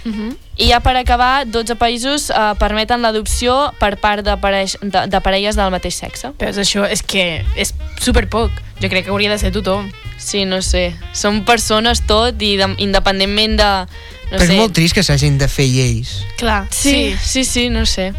Uh 0.04 0.10
-huh. 0.10 0.36
i 0.56 0.66
ja 0.68 0.80
per 0.80 0.96
acabar, 0.96 1.46
12 1.46 1.76
països 1.76 2.28
eh, 2.30 2.54
permeten 2.58 3.02
l'adopció 3.02 3.72
per 3.78 3.96
part 4.00 4.24
de, 4.24 4.36
pareix, 4.36 4.76
de, 4.82 5.06
de 5.06 5.20
parelles 5.20 5.54
del 5.54 5.70
mateix 5.70 5.94
sexe. 5.94 6.32
Però 6.38 6.50
això 6.50 6.90
és 6.90 7.02
que 7.02 7.44
és 7.56 7.72
super 8.00 8.28
poc. 8.28 8.50
Jo 8.82 8.88
crec 8.88 9.04
que 9.04 9.10
hauria 9.10 9.30
de 9.30 9.38
ser 9.38 9.52
tothom. 9.52 9.92
Sí, 10.18 10.44
no 10.44 10.60
sé. 10.60 10.94
Són 11.12 11.44
persones 11.44 12.02
tot 12.04 12.34
i 12.42 12.56
de, 12.56 12.74
independentment 12.78 13.56
de... 13.56 13.86
No 14.32 14.38
Però 14.38 14.46
sé. 14.46 14.52
és 14.52 14.58
molt 14.58 14.72
trist 14.72 14.94
que 14.94 15.02
s'hagin 15.02 15.38
de 15.38 15.46
fer 15.48 15.66
lleis. 15.66 16.24
Clar, 16.36 16.66
Sí, 16.70 17.14
sí, 17.22 17.44
sí, 17.44 17.68
no 17.68 17.86
sé. 17.86 18.12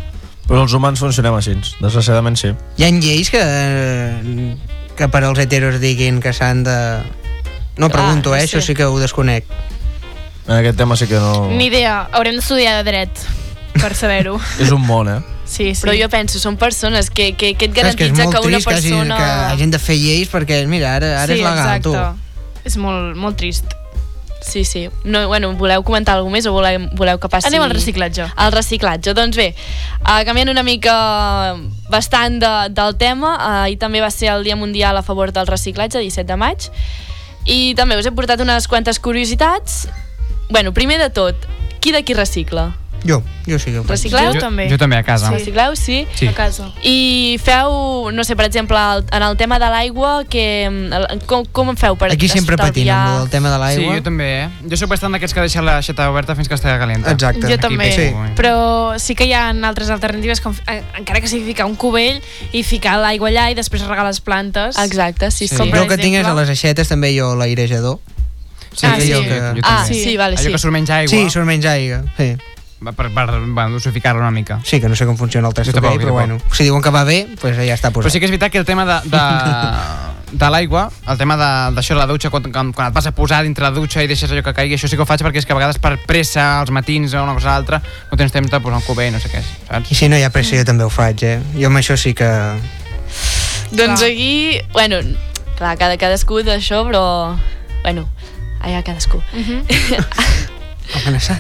Però 0.54 0.68
els 0.68 0.74
humans 0.78 1.02
funcionem 1.02 1.34
així, 1.34 1.56
desgraciadament 1.82 2.36
sí. 2.38 2.52
Hi 2.78 2.84
ha 2.86 2.90
lleis 2.94 3.32
que, 3.34 3.40
que 4.94 5.08
per 5.10 5.24
als 5.26 5.42
heteros 5.42 5.80
diguin 5.82 6.20
que 6.22 6.30
s'han 6.30 6.62
de... 6.68 6.76
No 7.82 7.90
Clar, 7.90 7.96
pregunto, 7.96 8.36
eh? 8.38 8.44
sé. 8.44 8.52
Això 8.52 8.62
sí 8.62 8.76
que 8.78 8.86
ho 8.86 9.00
desconec. 9.02 9.50
En 10.46 10.54
aquest 10.60 10.78
tema 10.78 10.94
sí 10.94 11.10
que 11.10 11.18
no... 11.18 11.48
Ni 11.50 11.72
idea. 11.72 12.04
Haurem 12.14 12.38
d'estudiar 12.38 12.78
de 12.78 12.86
dret 12.92 13.26
per 13.80 13.96
saber-ho. 13.98 14.38
És 14.62 14.70
un 14.70 14.86
món, 14.86 15.10
eh? 15.10 15.20
Sí, 15.42 15.72
sí. 15.74 15.82
Però 15.82 15.98
jo 15.98 16.14
penso, 16.14 16.38
són 16.38 16.62
persones 16.62 17.10
que, 17.10 17.32
que, 17.34 17.56
que 17.58 17.72
et 17.72 17.74
Clar, 17.74 17.90
és 17.90 17.98
que 17.98 18.12
és 18.12 18.14
garantitza 18.14 18.30
molt 18.30 18.38
que, 18.38 18.48
una 18.54 18.60
trist 18.62 18.70
que, 18.70 18.78
hagin, 18.78 19.00
persona... 19.00 19.18
que 19.18 19.54
hagin 19.56 19.74
de 19.74 19.82
fer 19.90 19.98
lleis 20.06 20.30
perquè, 20.38 20.62
mira, 20.70 20.94
ara, 21.00 21.16
ara 21.24 21.34
sí, 21.34 21.42
és 21.42 21.48
legal, 21.48 21.80
exacte. 21.80 21.90
tu. 21.90 22.62
És 22.70 22.78
molt, 22.78 23.18
molt 23.18 23.42
trist. 23.42 23.74
Sí, 24.44 24.66
sí. 24.66 24.90
No, 25.06 25.28
bueno, 25.28 25.54
voleu 25.56 25.86
comentar 25.88 26.18
alguna 26.18 26.36
més 26.36 26.46
o 26.46 26.52
voleu, 26.52 26.90
voleu 27.00 27.18
que 27.18 27.30
passi... 27.32 27.48
Anem 27.48 27.64
al 27.64 27.72
reciclatge. 27.72 28.28
Al 28.36 28.52
reciclatge. 28.52 29.16
Doncs 29.16 29.40
bé, 29.40 29.54
uh, 30.04 30.20
canviant 30.28 30.52
una 30.52 30.66
mica 30.68 30.94
bastant 31.90 32.42
de, 32.44 32.52
del 32.76 32.98
tema, 33.00 33.34
uh, 33.38 33.64
ahir 33.64 33.80
també 33.80 34.04
va 34.04 34.12
ser 34.12 34.34
el 34.36 34.44
Dia 34.44 34.60
Mundial 34.60 35.00
a 35.00 35.06
favor 35.08 35.32
del 35.32 35.48
reciclatge, 35.48 36.04
17 36.04 36.28
de 36.28 36.40
maig, 36.40 36.68
i 37.48 37.74
també 37.80 37.96
us 37.98 38.06
he 38.06 38.12
portat 38.12 38.44
unes 38.44 38.68
quantes 38.68 39.00
curiositats. 39.00 39.88
Bueno, 40.52 40.76
primer 40.76 41.00
de 41.00 41.10
tot, 41.10 41.48
qui 41.80 41.96
d'aquí 41.96 42.14
recicla? 42.14 42.74
Jo, 43.06 43.22
jo 43.46 43.60
sí 43.60 43.72
que 43.72 43.80
ho 43.80 43.84
faig. 43.84 43.90
Recicleu? 43.98 44.34
Jo 44.34 44.40
també. 44.40 44.70
Jo 44.72 44.78
també 44.78 44.96
a 44.96 45.04
casa. 45.04 45.28
Sí. 45.28 45.34
Recicleu, 45.34 45.76
sí. 45.76 46.08
Sí. 46.16 46.28
A 46.28 46.34
casa. 46.34 46.70
I 46.84 47.38
feu, 47.44 48.10
no 48.16 48.24
sé, 48.24 48.36
per 48.40 48.46
exemple, 48.46 48.78
en 49.12 49.24
el 49.24 49.36
tema 49.36 49.60
de 49.60 49.68
l'aigua, 49.70 50.24
que, 50.30 50.66
el- 50.66 51.22
com, 51.28 51.44
com 51.52 51.70
en 51.74 51.78
feu 51.78 51.98
per 51.98 52.12
Aquí 52.14 52.30
sempre 52.30 52.56
patint 52.56 52.90
amb 52.90 53.24
el 53.24 53.30
tema 53.30 53.50
de 53.52 53.56
Sí, 53.56 53.62
l'aigua. 53.82 53.96
jo 53.98 54.04
també, 54.04 54.30
eh? 54.44 54.50
Jo 54.70 54.78
soc 54.78 54.90
bastant 54.90 55.12
d'aquests 55.12 55.34
que 55.36 55.42
deixen 55.42 55.66
la 55.66 55.82
xeta 55.82 56.10
oberta 56.10 56.36
fins 56.36 56.48
que 56.48 56.56
estigui 56.56 56.78
calenta. 56.80 57.12
Exacte. 57.12 57.48
Jo 57.52 57.58
també, 57.60 57.92
Sí. 57.92 58.08
però 58.40 58.98
sí 59.00 59.16
que 59.16 59.26
hi 59.26 59.34
ha 59.34 59.50
altres 59.50 59.90
alternatives, 59.90 60.40
com, 60.40 60.56
eh, 60.68 60.82
encara 60.98 61.20
que 61.20 61.28
sigui 61.28 61.44
ficar 61.46 61.66
un 61.66 61.76
cubell 61.76 62.22
i 62.54 62.64
ficar 62.64 62.98
l'aigua 63.00 63.30
allà 63.30 63.52
i 63.52 63.54
després 63.56 63.84
regar 63.86 64.06
les 64.06 64.22
plantes. 64.22 64.78
Exacte, 64.80 65.30
sí, 65.32 65.48
sí. 65.50 65.58
Com 65.58 65.70
per 65.70 65.82
Jo 65.84 65.88
que 65.88 65.98
tinc 65.98 66.16
és 66.16 66.26
a 66.26 66.34
les 66.34 66.50
aixetes 66.50 66.88
també 66.88 67.12
jo 67.18 67.36
l'airejador. 67.36 68.00
Sí, 68.74 68.88
Ah, 68.88 68.96
sí. 69.00 69.12
també. 69.12 69.62
Ah, 69.62 69.86
sí, 69.86 70.18
vale, 70.18 70.36
Allò 70.36 70.46
sí. 70.46 70.52
que 70.52 70.58
surt 70.58 70.74
menys 70.74 70.90
aigua, 70.90 71.10
Sí, 71.10 71.30
surt 71.30 71.46
menys 71.46 71.66
aigua. 71.66 72.02
Sí. 72.18 72.36
Per, 72.84 72.94
per, 72.96 73.10
per 73.14 73.40
bueno, 73.48 73.72
dosificar-la 73.72 74.22
una 74.22 74.32
mica. 74.32 74.60
sí, 74.64 74.80
que 74.82 74.90
no 74.90 74.96
sé 74.96 75.06
com 75.06 75.18
funciona 75.18 75.48
el 75.48 75.54
testament, 75.54 75.84
tampoc, 75.84 76.02
però 76.02 76.12
bueno, 76.14 76.38
si 76.52 76.64
diuen 76.64 76.82
que 76.82 76.90
va 76.92 77.04
bé, 77.04 77.28
pues 77.42 77.56
ja 77.58 77.74
està 77.74 77.90
Però 77.92 78.02
posat. 78.04 78.12
sí 78.12 78.20
que 78.20 78.26
és 78.26 78.32
veritat 78.32 78.52
que 78.52 78.58
el 78.60 78.66
tema 78.66 78.86
de, 78.86 78.98
de, 79.10 79.24
de 80.44 80.50
l'aigua, 80.50 80.90
el 81.08 81.18
tema 81.18 81.36
de- 81.38 81.76
d'això 81.76 81.94
de, 81.94 82.00
la 82.00 82.08
dutxa, 82.10 82.30
quan, 82.34 82.44
quan, 82.52 82.72
quan 82.74 82.88
et 82.90 82.94
vas 82.96 83.06
a 83.08 83.12
posar 83.14 83.44
dintre 83.44 83.64
la 83.64 83.72
dutxa 83.72 84.04
i 84.04 84.08
deixes 84.08 84.32
allò 84.32 84.44
que 84.44 84.54
caigui, 84.54 84.76
això 84.76 84.88
sí 84.90 84.96
que 84.98 85.04
ho 85.04 85.06
faig 85.10 85.22
perquè 85.24 85.38
és 85.44 85.46
que 85.46 85.54
a 85.54 85.60
vegades 85.60 85.78
per 85.80 85.98
pressa, 86.08 86.60
als 86.62 86.72
matins 86.72 87.14
o 87.14 87.24
una 87.24 87.34
cosa 87.38 87.50
o 87.50 87.52
l'altra, 87.54 87.82
no 88.12 88.18
tens 88.18 88.32
temps 88.34 88.50
de 88.52 88.60
posar 88.60 88.78
un 88.82 88.88
cubell, 88.88 89.14
no 89.14 89.20
sé 89.20 89.30
què, 89.30 89.44
saps? 89.70 89.92
I 89.92 89.96
si 89.96 90.10
no 90.10 90.18
hi 90.18 90.24
ha 90.24 90.32
pressió, 90.34 90.58
jo 90.60 90.66
també 90.66 90.84
ho 90.84 90.90
faig, 90.94 91.24
eh? 91.24 91.38
Jo 91.60 91.68
amb 91.70 91.78
això 91.82 91.96
sí 91.98 92.14
que... 92.18 92.30
Doncs 93.74 94.02
Clar. 94.02 94.10
aquí, 94.12 94.60
bueno, 94.74 94.98
clar, 95.58 95.78
cada 95.78 95.98
cadascú 95.98 96.42
d'això, 96.46 96.84
però... 96.86 97.04
Bueno, 97.84 98.08
allà 98.62 98.82
cadascú. 98.86 99.22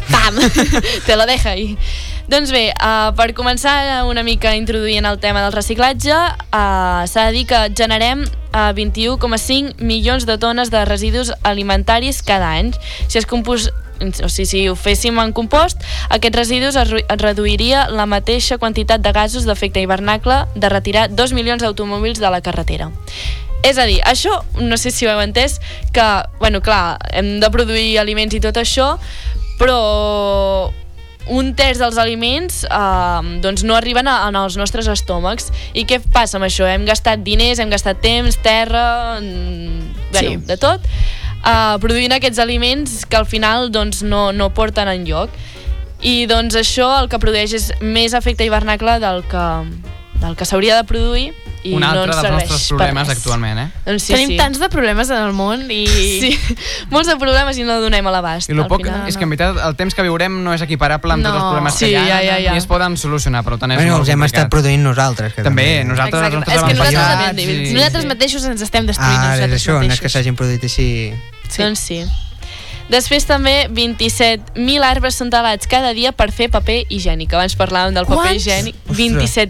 Pam! 0.09 0.39
Te 1.05 1.15
la 1.15 1.25
deja 1.25 1.51
ahí. 1.51 1.77
Doncs 2.27 2.53
bé, 2.55 2.69
uh, 2.79 3.11
per 3.17 3.33
començar 3.35 4.05
una 4.07 4.23
mica 4.23 4.53
introduint 4.55 5.05
el 5.05 5.19
tema 5.19 5.43
del 5.43 5.51
reciclatge, 5.51 6.15
uh, 6.15 7.03
s'ha 7.09 7.27
de 7.27 7.35
dir 7.35 7.45
que 7.49 7.65
generem 7.75 8.23
uh, 8.23 8.71
21,5 8.77 9.83
milions 9.83 10.25
de 10.25 10.37
tones 10.39 10.71
de 10.71 10.85
residus 10.87 11.33
alimentaris 11.43 12.23
cada 12.23 12.53
any. 12.55 12.71
Si 13.07 13.19
es 13.19 13.27
compos 13.27 13.69
o 14.03 14.29
sigui, 14.29 14.47
si 14.47 14.61
ho 14.67 14.75
féssim 14.75 15.19
en 15.21 15.31
compost, 15.35 15.83
aquests 16.11 16.35
residus 16.35 16.75
es 16.79 16.91
reduiria 17.21 17.85
la 17.89 18.07
mateixa 18.09 18.57
quantitat 18.59 19.03
de 19.03 19.13
gasos 19.15 19.45
d'efecte 19.47 19.83
hivernacle 19.83 20.43
de 20.55 20.71
retirar 20.71 21.09
2 21.13 21.35
milions 21.37 21.63
d'automòbils 21.63 22.19
de 22.19 22.31
la 22.33 22.41
carretera. 22.41 22.91
És 23.63 23.77
a 23.79 23.85
dir, 23.87 24.01
això, 24.03 24.41
no 24.59 24.75
sé 24.77 24.91
si 24.91 25.07
ho 25.07 25.11
heu 25.13 25.21
entès, 25.23 25.59
que, 25.95 26.07
bueno, 26.39 26.59
clar, 26.61 26.97
hem 27.15 27.39
de 27.39 27.49
produir 27.53 27.97
aliments 28.01 28.35
i 28.35 28.41
tot 28.43 28.57
això, 28.59 28.97
però 29.59 30.71
un 31.31 31.53
terç 31.55 31.79
dels 31.79 31.95
aliments 32.01 32.63
eh, 32.67 33.39
doncs 33.39 33.63
no 33.63 33.77
arriben 33.77 34.09
a, 34.11 34.17
en 34.27 34.35
els 34.35 34.57
nostres 34.59 34.89
estómacs. 34.91 35.47
I 35.73 35.85
què 35.87 36.01
passa 36.11 36.35
amb 36.35 36.49
això? 36.49 36.67
Hem 36.67 36.83
gastat 36.89 37.23
diners, 37.23 37.61
hem 37.63 37.71
gastat 37.71 38.01
temps, 38.03 38.35
terra, 38.43 39.19
mm, 39.21 39.93
bueno, 40.11 40.29
Sí. 40.29 40.35
de 40.49 40.57
tot, 40.59 40.83
eh, 40.83 41.77
produint 41.79 42.11
aquests 42.11 42.39
aliments 42.43 43.05
que 43.05 43.15
al 43.15 43.25
final 43.25 43.71
doncs, 43.71 44.03
no, 44.03 44.33
no 44.33 44.49
porten 44.53 44.87
en 44.91 45.05
lloc. 45.07 45.29
i 46.03 46.25
doncs 46.27 46.57
això 46.59 46.99
el 46.99 47.07
que 47.07 47.15
produeix 47.17 47.53
és 47.55 47.71
més 47.79 48.11
efecte 48.11 48.43
hivernacle 48.43 48.97
del 48.99 49.21
que, 49.23 49.43
del 50.19 50.35
que 50.35 50.43
s'hauria 50.43 50.75
de 50.75 50.83
produir 50.83 51.29
i 51.63 51.73
Un 51.73 51.79
no 51.81 51.87
altre 51.87 52.11
ens 52.11 52.21
dels 52.21 52.33
nostres 52.33 52.67
problemes 52.69 53.09
actualment, 53.09 53.59
eh? 53.59 53.67
Doncs 53.85 54.03
sí, 54.03 54.13
Tenim 54.13 54.29
sí. 54.33 54.37
tants 54.37 54.59
de 54.59 54.67
problemes 54.69 55.09
en 55.09 55.17
el 55.23 55.33
món 55.33 55.63
i... 55.71 55.85
Sí, 56.23 56.31
molts 56.91 57.07
de 57.07 57.15
problemes 57.19 57.57
i 57.57 57.63
no 57.67 57.79
donem 57.81 58.05
a 58.07 58.11
l'abast. 58.11 58.49
I 58.49 58.53
el 58.57 58.65
poc 58.67 58.83
final, 58.83 59.07
és 59.07 59.15
que 59.17 59.23
en 59.23 59.31
veritat 59.31 59.59
el 59.67 59.75
temps 59.79 59.95
que 59.95 60.03
viurem 60.05 60.41
no 60.43 60.53
és 60.53 60.61
equiparable 60.65 61.13
amb 61.15 61.23
tots 61.23 61.35
els 61.35 61.43
No. 61.43 61.49
problemes 61.51 61.73
Sí, 61.79 61.85
que 61.85 61.91
hi 61.91 61.95
ha 61.95 62.03
ja, 62.07 62.19
ja, 62.23 62.37
ja. 62.49 62.53
i 62.53 62.57
es 62.61 62.67
poden 62.67 62.97
solucionar, 62.97 63.43
però 63.47 63.57
tant 63.59 63.71
és 63.71 63.77
Bueno, 63.79 63.93
molt 63.97 64.03
els 64.05 64.09
hem 64.13 64.19
complicat. 64.19 64.39
estat 64.43 64.51
produint 64.51 64.83
nosaltres. 64.83 65.33
Que 65.33 65.43
També, 65.43 65.83
nosaltres, 65.85 66.21
Exacte. 66.21 66.35
els 66.35 66.39
nostres 66.39 66.57
És 66.57 66.63
que 66.63 66.73
nosaltres, 66.73 67.43
i- 67.43 67.73
Nosaltres 67.73 68.05
mateixos 68.11 68.45
ens 68.45 68.61
estem 68.61 68.85
destruint 68.85 69.13
Ah, 69.17 69.23
és 69.23 69.39
nosaltres 69.39 69.61
això, 69.63 69.79
no 69.87 69.93
és 69.93 70.01
que 70.01 70.09
s'hagin 70.09 70.35
produït 70.35 70.63
així... 70.63 71.13
Sí. 71.49 71.61
Doncs 71.63 71.79
sí. 71.79 72.03
Després 72.91 73.25
també 73.25 73.67
27.000 73.71 74.83
arbres 74.83 75.15
són 75.15 75.29
talats 75.33 75.67
cada 75.71 75.93
dia 75.95 76.11
per 76.11 76.31
fer 76.35 76.49
paper 76.51 76.83
higiènic. 76.89 77.33
Abans 77.33 77.55
parlàvem 77.57 77.93
del 77.95 78.05
paper 78.05 78.17
Quants? 78.21 78.41
higiènic. 78.41 78.75
Ostres. 78.89 78.97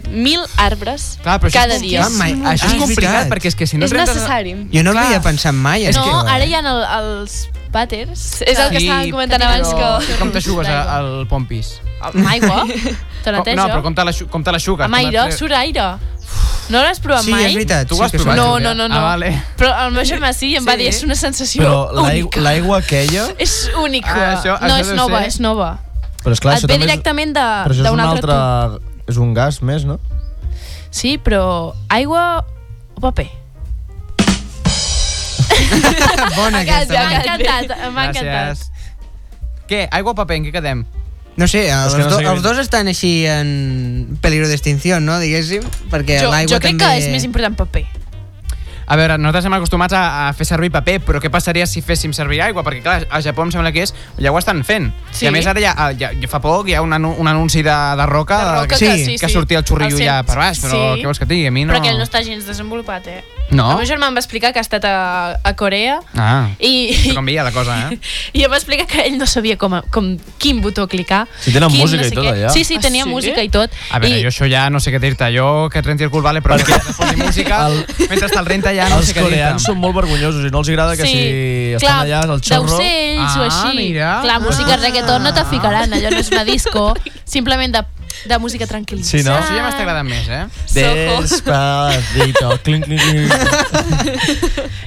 27.000 0.08 0.46
arbres 0.56 1.18
Clar, 1.22 1.40
però 1.40 1.52
cada 1.52 1.78
dia. 1.78 2.00
Clar, 2.06 2.10
mai- 2.18 2.34
Això 2.54 2.66
és 2.66 2.72
és 2.72 2.78
complicat, 2.78 3.28
perquè 3.28 3.46
és 3.52 3.54
que 3.56 3.66
si 3.66 3.76
no 3.76 3.86
és 3.86 3.92
necessari. 3.92 4.54
Jo 4.72 4.82
no 4.82 4.92
Clar. 4.92 5.04
havia 5.06 5.20
pensat 5.22 5.52
mai. 5.54 5.84
És 5.86 5.96
no, 5.96 6.04
que- 6.04 6.30
ara 6.30 6.44
hi 6.46 6.54
ha 6.54 6.60
el, 6.60 6.84
els 7.00 7.48
vàters. 7.74 8.42
És 8.46 8.58
el 8.58 8.70
que 8.70 8.78
Sí, 8.80 8.86
estàvem 8.86 9.10
comentant 9.10 9.42
però 9.42 9.50
abans 9.50 9.74
que... 10.08 10.18
Com 10.18 10.30
t'aixugues 10.30 10.68
al 10.68 11.26
pompis? 11.28 11.80
Amb 12.04 12.26
aigua? 12.28 12.64
Te 13.24 13.32
neteja? 13.32 13.56
No, 13.56 13.68
però 13.72 13.82
com 13.82 13.94
te 13.96 14.02
l'aixu- 14.04 14.28
com 14.28 14.42
te 14.44 14.52
l'aixugues? 14.52 14.84
Amb 14.84 14.94
aire? 15.00 15.16
et- 15.28 15.32
Surt 15.38 15.52
aire? 15.56 15.86
No 16.72 16.80
l'has 16.80 16.98
provat 17.00 17.22
Sí, 17.24 17.30
mai? 17.30 17.44
és 17.50 17.54
veritat. 17.54 17.86
Tu 17.88 17.94
ho 17.94 17.98
sí 17.98 18.04
has 18.04 18.10
que 18.12 18.18
provat? 18.18 18.36
No, 18.36 18.58
no, 18.60 18.72
no, 18.74 18.86
no. 18.88 18.94
Ah, 18.96 19.02
vale. 19.14 19.34
Però 19.60 19.68
el 19.84 19.92
meu 19.92 20.04
germà 20.08 20.32
sí 20.32 20.48
i 20.54 20.56
em 20.56 20.64
va 20.66 20.76
dir 20.80 20.86
és 20.88 21.02
una 21.04 21.14
sensació 21.14 21.62
Però 21.62 21.90
l'aigua 21.92 22.10
única. 22.10 22.40
l'aigua 22.40 22.78
aquella... 22.78 23.26
És 23.38 23.68
única. 23.82 24.14
Ah, 24.14 24.34
això- 24.38 24.56
no, 24.60 24.66
això 24.74 24.80
és 24.80 24.86
deu 24.88 24.96
nova, 24.96 25.18
ser- 25.20 25.28
és 25.34 25.40
nova. 25.44 25.68
Però 26.24 26.32
esclar, 26.32 26.54
Et 26.56 26.62
això 26.62 26.66
ve 26.68 26.72
també 26.74 26.84
és- 26.84 26.90
directament 26.90 27.34
de- 27.36 27.40
Però 27.40 27.70
això 27.74 27.84
és 27.84 27.90
d'un 27.90 28.00
un 28.00 28.00
altre 28.00 28.32
altre... 28.32 28.80
És 29.12 29.16
un 29.20 29.34
gas 29.36 29.60
més, 29.62 29.84
no? 29.84 29.98
Sí, 30.90 31.18
però 31.18 31.74
aigua 31.92 32.44
o 32.96 33.00
paper? 33.00 33.28
Bona 36.36 36.60
aquesta. 36.64 36.94
M'ha 36.94 37.20
encantat, 37.20 37.68
m'ha 37.92 38.04
encantat. 38.08 38.24
Gràcies. 38.24 38.70
Què? 39.68 39.86
Aigua 39.90 40.12
o 40.12 40.14
paper? 40.18 40.36
En 40.40 40.44
què 40.48 40.52
quedem? 40.56 40.84
No 41.36 41.48
sé, 41.50 41.64
els, 41.66 41.96
que 41.96 42.04
no 42.04 42.10
do, 42.12 42.20
els 42.30 42.44
dos 42.44 42.60
estan 42.62 42.86
així 42.90 43.24
en 43.26 44.18
peligro 44.22 44.46
d'extinció, 44.46 45.00
no? 45.02 45.18
Diguéssim, 45.22 45.66
perquè 45.90 46.20
Jo, 46.22 46.30
l'aigua 46.30 46.54
jo 46.54 46.60
crec 46.62 46.78
també... 46.78 46.84
que 46.84 47.02
és 47.02 47.10
més 47.10 47.26
important 47.26 47.58
paper. 47.58 47.82
A 48.86 48.96
veure, 48.96 49.16
nosaltres 49.18 49.44
estem 49.44 49.54
acostumats 49.56 49.94
a, 49.96 50.02
a 50.28 50.32
fer 50.36 50.46
servir 50.48 50.70
paper, 50.74 50.98
però 51.06 51.20
què 51.22 51.30
passaria 51.32 51.66
si 51.66 51.80
féssim 51.84 52.12
servir 52.16 52.42
aigua? 52.44 52.62
Perquè, 52.66 52.82
clar, 52.84 53.06
a 53.10 53.20
Japó 53.24 53.46
em 53.46 53.52
sembla 53.54 53.72
que 53.72 53.82
és... 53.86 53.94
Ja 54.20 54.32
ho 54.32 54.38
estan 54.38 54.60
fent. 54.64 54.90
Sí. 55.10 55.24
I 55.24 55.28
a 55.28 55.32
més, 55.34 55.46
ara 55.50 55.60
ja, 55.62 55.72
ja, 55.98 56.10
ja 56.12 56.28
fa 56.30 56.40
poc 56.44 56.68
hi 56.68 56.74
ha 56.76 56.82
un, 56.84 56.92
anu 56.92 57.14
un 57.18 57.28
anunci 57.30 57.62
de, 57.64 57.72
de 58.00 58.06
roca, 58.10 58.38
De 58.44 58.52
roca 58.60 58.76
que, 58.76 58.80
que 58.86 58.98
sí, 59.04 59.16
que 59.20 59.28
sí. 59.28 59.32
sortia 59.34 59.58
el 59.62 59.64
xurrillo 59.64 59.96
El 59.98 60.04
ja 60.04 60.18
per 60.26 60.36
baix, 60.40 60.60
però 60.64 60.74
sí. 60.94 61.00
què 61.02 61.08
vols 61.08 61.18
que 61.22 61.28
digui? 61.30 61.46
A 61.48 61.54
mi 61.54 61.64
no... 61.64 61.72
Però 61.72 61.80
aquell 61.82 61.98
no 62.00 62.04
està 62.06 62.20
gens 62.26 62.44
desenvolupat, 62.48 63.08
eh? 63.08 63.22
No? 63.54 63.66
El 63.74 63.82
meu 63.82 63.86
germà 63.86 64.08
em 64.08 64.14
va 64.16 64.22
explicar 64.22 64.54
que 64.56 64.58
ha 64.58 64.64
estat 64.64 64.86
a, 64.88 65.36
a 65.44 65.50
Corea 65.54 65.98
Ah, 66.16 66.48
i, 66.58 66.94
això 66.94 67.12
canvia 67.18 67.42
la 67.44 67.52
cosa, 67.52 67.74
eh? 67.92 67.98
i 68.40 68.44
em 68.46 68.50
va 68.50 68.56
explicar 68.56 68.86
que 68.88 69.02
ell 69.04 69.18
no 69.20 69.26
sabia 69.28 69.58
com, 69.60 69.76
com 69.92 70.14
quin 70.40 70.62
botó 70.64 70.86
clicar. 70.88 71.26
Si 71.44 71.52
tenen 71.52 71.68
quin 71.70 71.82
música 71.84 72.00
no 72.00 72.06
i 72.06 72.08
sé 72.08 72.16
tot, 72.16 72.24
què. 72.24 72.32
allà. 72.32 72.52
Sí, 72.56 72.64
sí, 72.64 72.78
Ah, 72.80 72.84
tenia 72.86 73.04
sí? 73.04 73.10
música 73.12 73.44
i 73.44 73.50
tot. 73.52 73.70
A 73.92 74.00
veure, 74.00 74.16
I, 74.16 74.24
jo 74.24 74.32
això 74.32 74.48
ja 74.50 74.64
no 74.72 74.80
sé 74.80 74.94
què 74.94 75.00
dir-te. 75.02 75.28
Jo 75.36 75.68
que 75.70 75.82
et 75.84 75.86
renti 75.86 76.08
el 76.08 76.10
cul, 76.10 76.24
vale, 76.24 76.40
però 76.42 76.56
que 76.58 76.80
posi 76.96 77.20
música, 77.20 77.60
El- 77.68 77.84
mentre 78.08 78.32
te'l 78.32 78.48
renta 78.48 78.72
ja 78.76 78.88
no 78.90 78.98
els 79.00 79.06
sé 79.08 79.14
què 79.16 79.22
coreans 79.24 79.62
són 79.66 79.78
molt 79.80 79.94
vergonyosos 79.96 80.44
i 80.46 80.50
no 80.52 80.60
els 80.62 80.68
agrada 80.72 80.96
que 80.96 81.06
Sí, 81.06 81.12
si 81.12 81.72
estan 81.78 81.88
clar, 81.88 82.06
allà 82.06 82.20
al 82.34 82.40
xorro... 82.42 82.68
d'ocells 82.76 83.36
o 83.38 83.42
Ah, 83.42 83.48
així. 83.48 83.76
mira. 83.78 84.12
Clar, 84.22 84.40
música 84.44 84.76
reggaeton 84.76 85.22
no 85.22 85.32
te 85.34 85.44
ficaran, 85.50 85.92
allò 85.92 86.10
no 86.10 86.18
és 86.22 86.30
una 86.32 86.44
disco, 86.44 86.94
simplement 87.24 87.72
de, 87.74 87.82
de 88.30 88.38
música 88.38 88.66
tranquil·lissa. 88.66 89.10
Sí, 89.18 89.22
no? 89.26 89.34
Això 89.36 89.54
ja 89.56 89.64
m'està 89.66 89.82
agradant 89.84 90.06
més, 90.08 90.28
eh? 90.28 90.44
Despacito, 90.74 92.50
clink, 92.64 92.84
clink, 92.86 93.00
clink. 93.02 93.32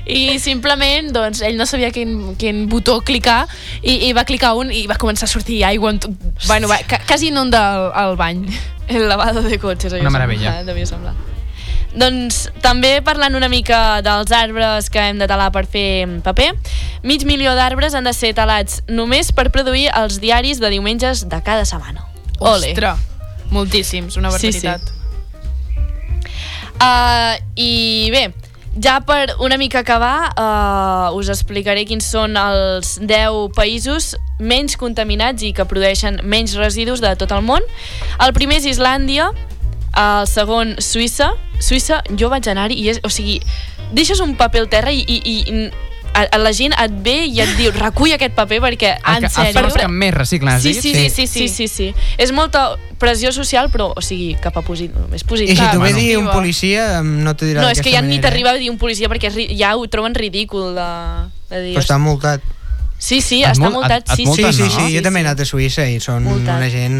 I 0.08 0.40
simplement, 0.40 1.12
doncs, 1.16 1.42
ell 1.46 1.58
no 1.60 1.66
sabia 1.70 1.92
quin, 1.96 2.36
quin 2.40 2.66
botó 2.72 3.00
clicar 3.06 3.46
i, 3.82 4.08
i 4.10 4.14
va 4.16 4.24
clicar 4.28 4.54
un 4.60 4.72
i 4.72 4.86
va 4.90 4.96
començar 5.00 5.28
a 5.28 5.32
sortir 5.32 5.64
aigua 5.68 5.92
en 5.94 6.00
tot, 6.04 6.12
bueno, 6.48 6.68
va, 6.72 6.80
ca, 6.88 7.02
quasi 7.08 7.30
inunda 7.34 7.64
el, 7.76 7.92
el 8.08 8.16
bany. 8.20 8.46
El 8.88 9.10
lavado 9.10 9.42
de 9.44 9.58
cotxes. 9.60 9.92
Una 10.00 10.10
meravella. 10.10 10.62
eh, 10.62 10.64
Devia 10.64 10.86
semblar. 10.88 11.12
Doncs 11.96 12.50
també 12.62 13.02
parlant 13.02 13.36
una 13.36 13.48
mica 13.50 14.02
dels 14.06 14.32
arbres 14.36 14.90
que 14.90 15.00
hem 15.00 15.18
de 15.22 15.28
talar 15.30 15.52
per 15.56 15.66
fer 15.66 16.06
paper, 16.26 16.52
mig 17.04 17.24
milió 17.26 17.56
d'arbres 17.56 17.96
han 17.96 18.04
de 18.06 18.14
ser 18.14 18.34
talats 18.38 18.82
només 18.88 19.32
per 19.32 19.50
produir 19.56 19.88
els 19.96 20.20
diaris 20.22 20.60
de 20.60 20.70
diumenges 20.70 21.28
de 21.30 21.42
cada 21.42 21.66
setmana. 21.66 22.04
Ole. 22.40 22.74
Ostres, 22.74 23.00
moltíssims, 23.50 24.18
una 24.18 24.30
Sí, 24.32 24.52
sí. 24.52 24.68
barbaritat. 24.68 24.94
Uh, 26.78 27.34
I 27.56 28.10
bé, 28.14 28.34
ja 28.84 29.00
per 29.02 29.34
una 29.42 29.58
mica 29.58 29.80
acabar, 29.80 30.30
uh, 30.38 31.16
us 31.18 31.30
explicaré 31.34 31.86
quins 31.90 32.06
són 32.06 32.38
els 32.38 33.00
10 33.02 33.50
països 33.58 34.12
menys 34.38 34.78
contaminats 34.78 35.42
i 35.42 35.54
que 35.58 35.66
produeixen 35.66 36.20
menys 36.24 36.54
residus 36.60 37.02
de 37.02 37.16
tot 37.18 37.34
el 37.34 37.42
món. 37.42 37.66
El 38.22 38.36
primer 38.38 38.60
és 38.62 38.70
Islàndia, 38.76 39.32
el 39.96 40.28
segon 40.28 40.76
Suïssa. 40.80 41.32
Suïssa, 41.60 42.04
jo 42.18 42.30
vaig 42.30 42.48
anar-hi 42.48 42.76
i 42.84 42.90
és, 42.90 43.00
o 43.04 43.10
sigui, 43.10 43.40
deixes 43.94 44.20
un 44.20 44.36
paper 44.36 44.62
al 44.66 44.70
terra 44.70 44.92
i, 44.92 45.02
i, 45.08 45.22
i 45.26 45.70
a, 46.18 46.24
a 46.34 46.38
la 46.42 46.52
gent 46.54 46.74
et 46.78 46.94
ve 47.06 47.26
i 47.28 47.40
et 47.42 47.50
diu 47.58 47.72
recull 47.76 48.12
aquest 48.14 48.34
paper 48.38 48.60
perquè, 48.64 48.92
El 49.06 49.18
en 49.18 49.26
que, 49.26 49.30
sèrio... 49.30 49.64
els 49.66 49.74
que 49.78 49.88
més 49.88 50.14
reciclen, 50.14 50.54
has 50.56 50.62
Sí, 50.64 50.74
dit? 50.74 50.82
sí, 50.82 50.94
sí, 50.94 51.10
sí, 51.10 51.28
sí, 51.28 51.48
sí, 51.48 51.68
sí. 51.68 51.88
És 52.18 52.32
molta 52.34 52.76
pressió 52.98 53.32
social, 53.32 53.70
però, 53.74 53.92
o 53.96 54.02
sigui, 54.02 54.36
cap 54.42 54.56
a 54.58 54.64
posi 54.66 54.90
més 55.12 55.22
I 55.22 55.28
positiu. 55.30 55.56
si 55.56 55.62
t'ho 55.62 55.80
ve 55.82 55.92
bueno. 55.94 55.98
dir 56.00 56.18
un 56.18 56.30
policia, 56.32 57.02
no 57.04 57.36
t'ho 57.38 57.46
dirà 57.46 57.62
No, 57.62 57.70
és 57.70 57.82
que 57.82 57.92
ja 57.94 58.02
ni 58.02 58.08
manera, 58.16 58.20
eh? 58.20 58.22
t'arriba 58.28 58.52
a 58.56 58.58
dir 58.62 58.70
un 58.74 58.78
policia 58.82 59.10
perquè 59.10 59.30
ja 59.58 59.76
ho 59.78 59.86
troben 59.88 60.16
ridícul 60.18 60.74
de, 60.78 60.88
de 61.50 61.62
dir... 61.68 61.74
Però 61.78 61.86
està 61.86 61.98
multat. 62.02 62.42
Sí, 62.98 63.22
sí, 63.22 63.44
Et 63.44 63.52
està 63.52 63.62
mul- 63.68 63.78
multat. 63.82 64.02
et- 64.02 64.10
et 64.10 64.16
Sí, 64.16 64.24
Sí, 64.24 64.26
multen, 64.26 64.54
sí, 64.54 64.64
no? 64.64 64.70
sí, 64.88 64.96
jo 64.96 65.02
també 65.06 65.20
he 65.22 65.26
anat 65.28 65.40
a 65.42 65.46
Suïssa 65.46 65.86
i 65.90 66.00
són 66.02 66.24
Multat. 66.26 66.58
una 66.58 66.70
gent 66.74 66.98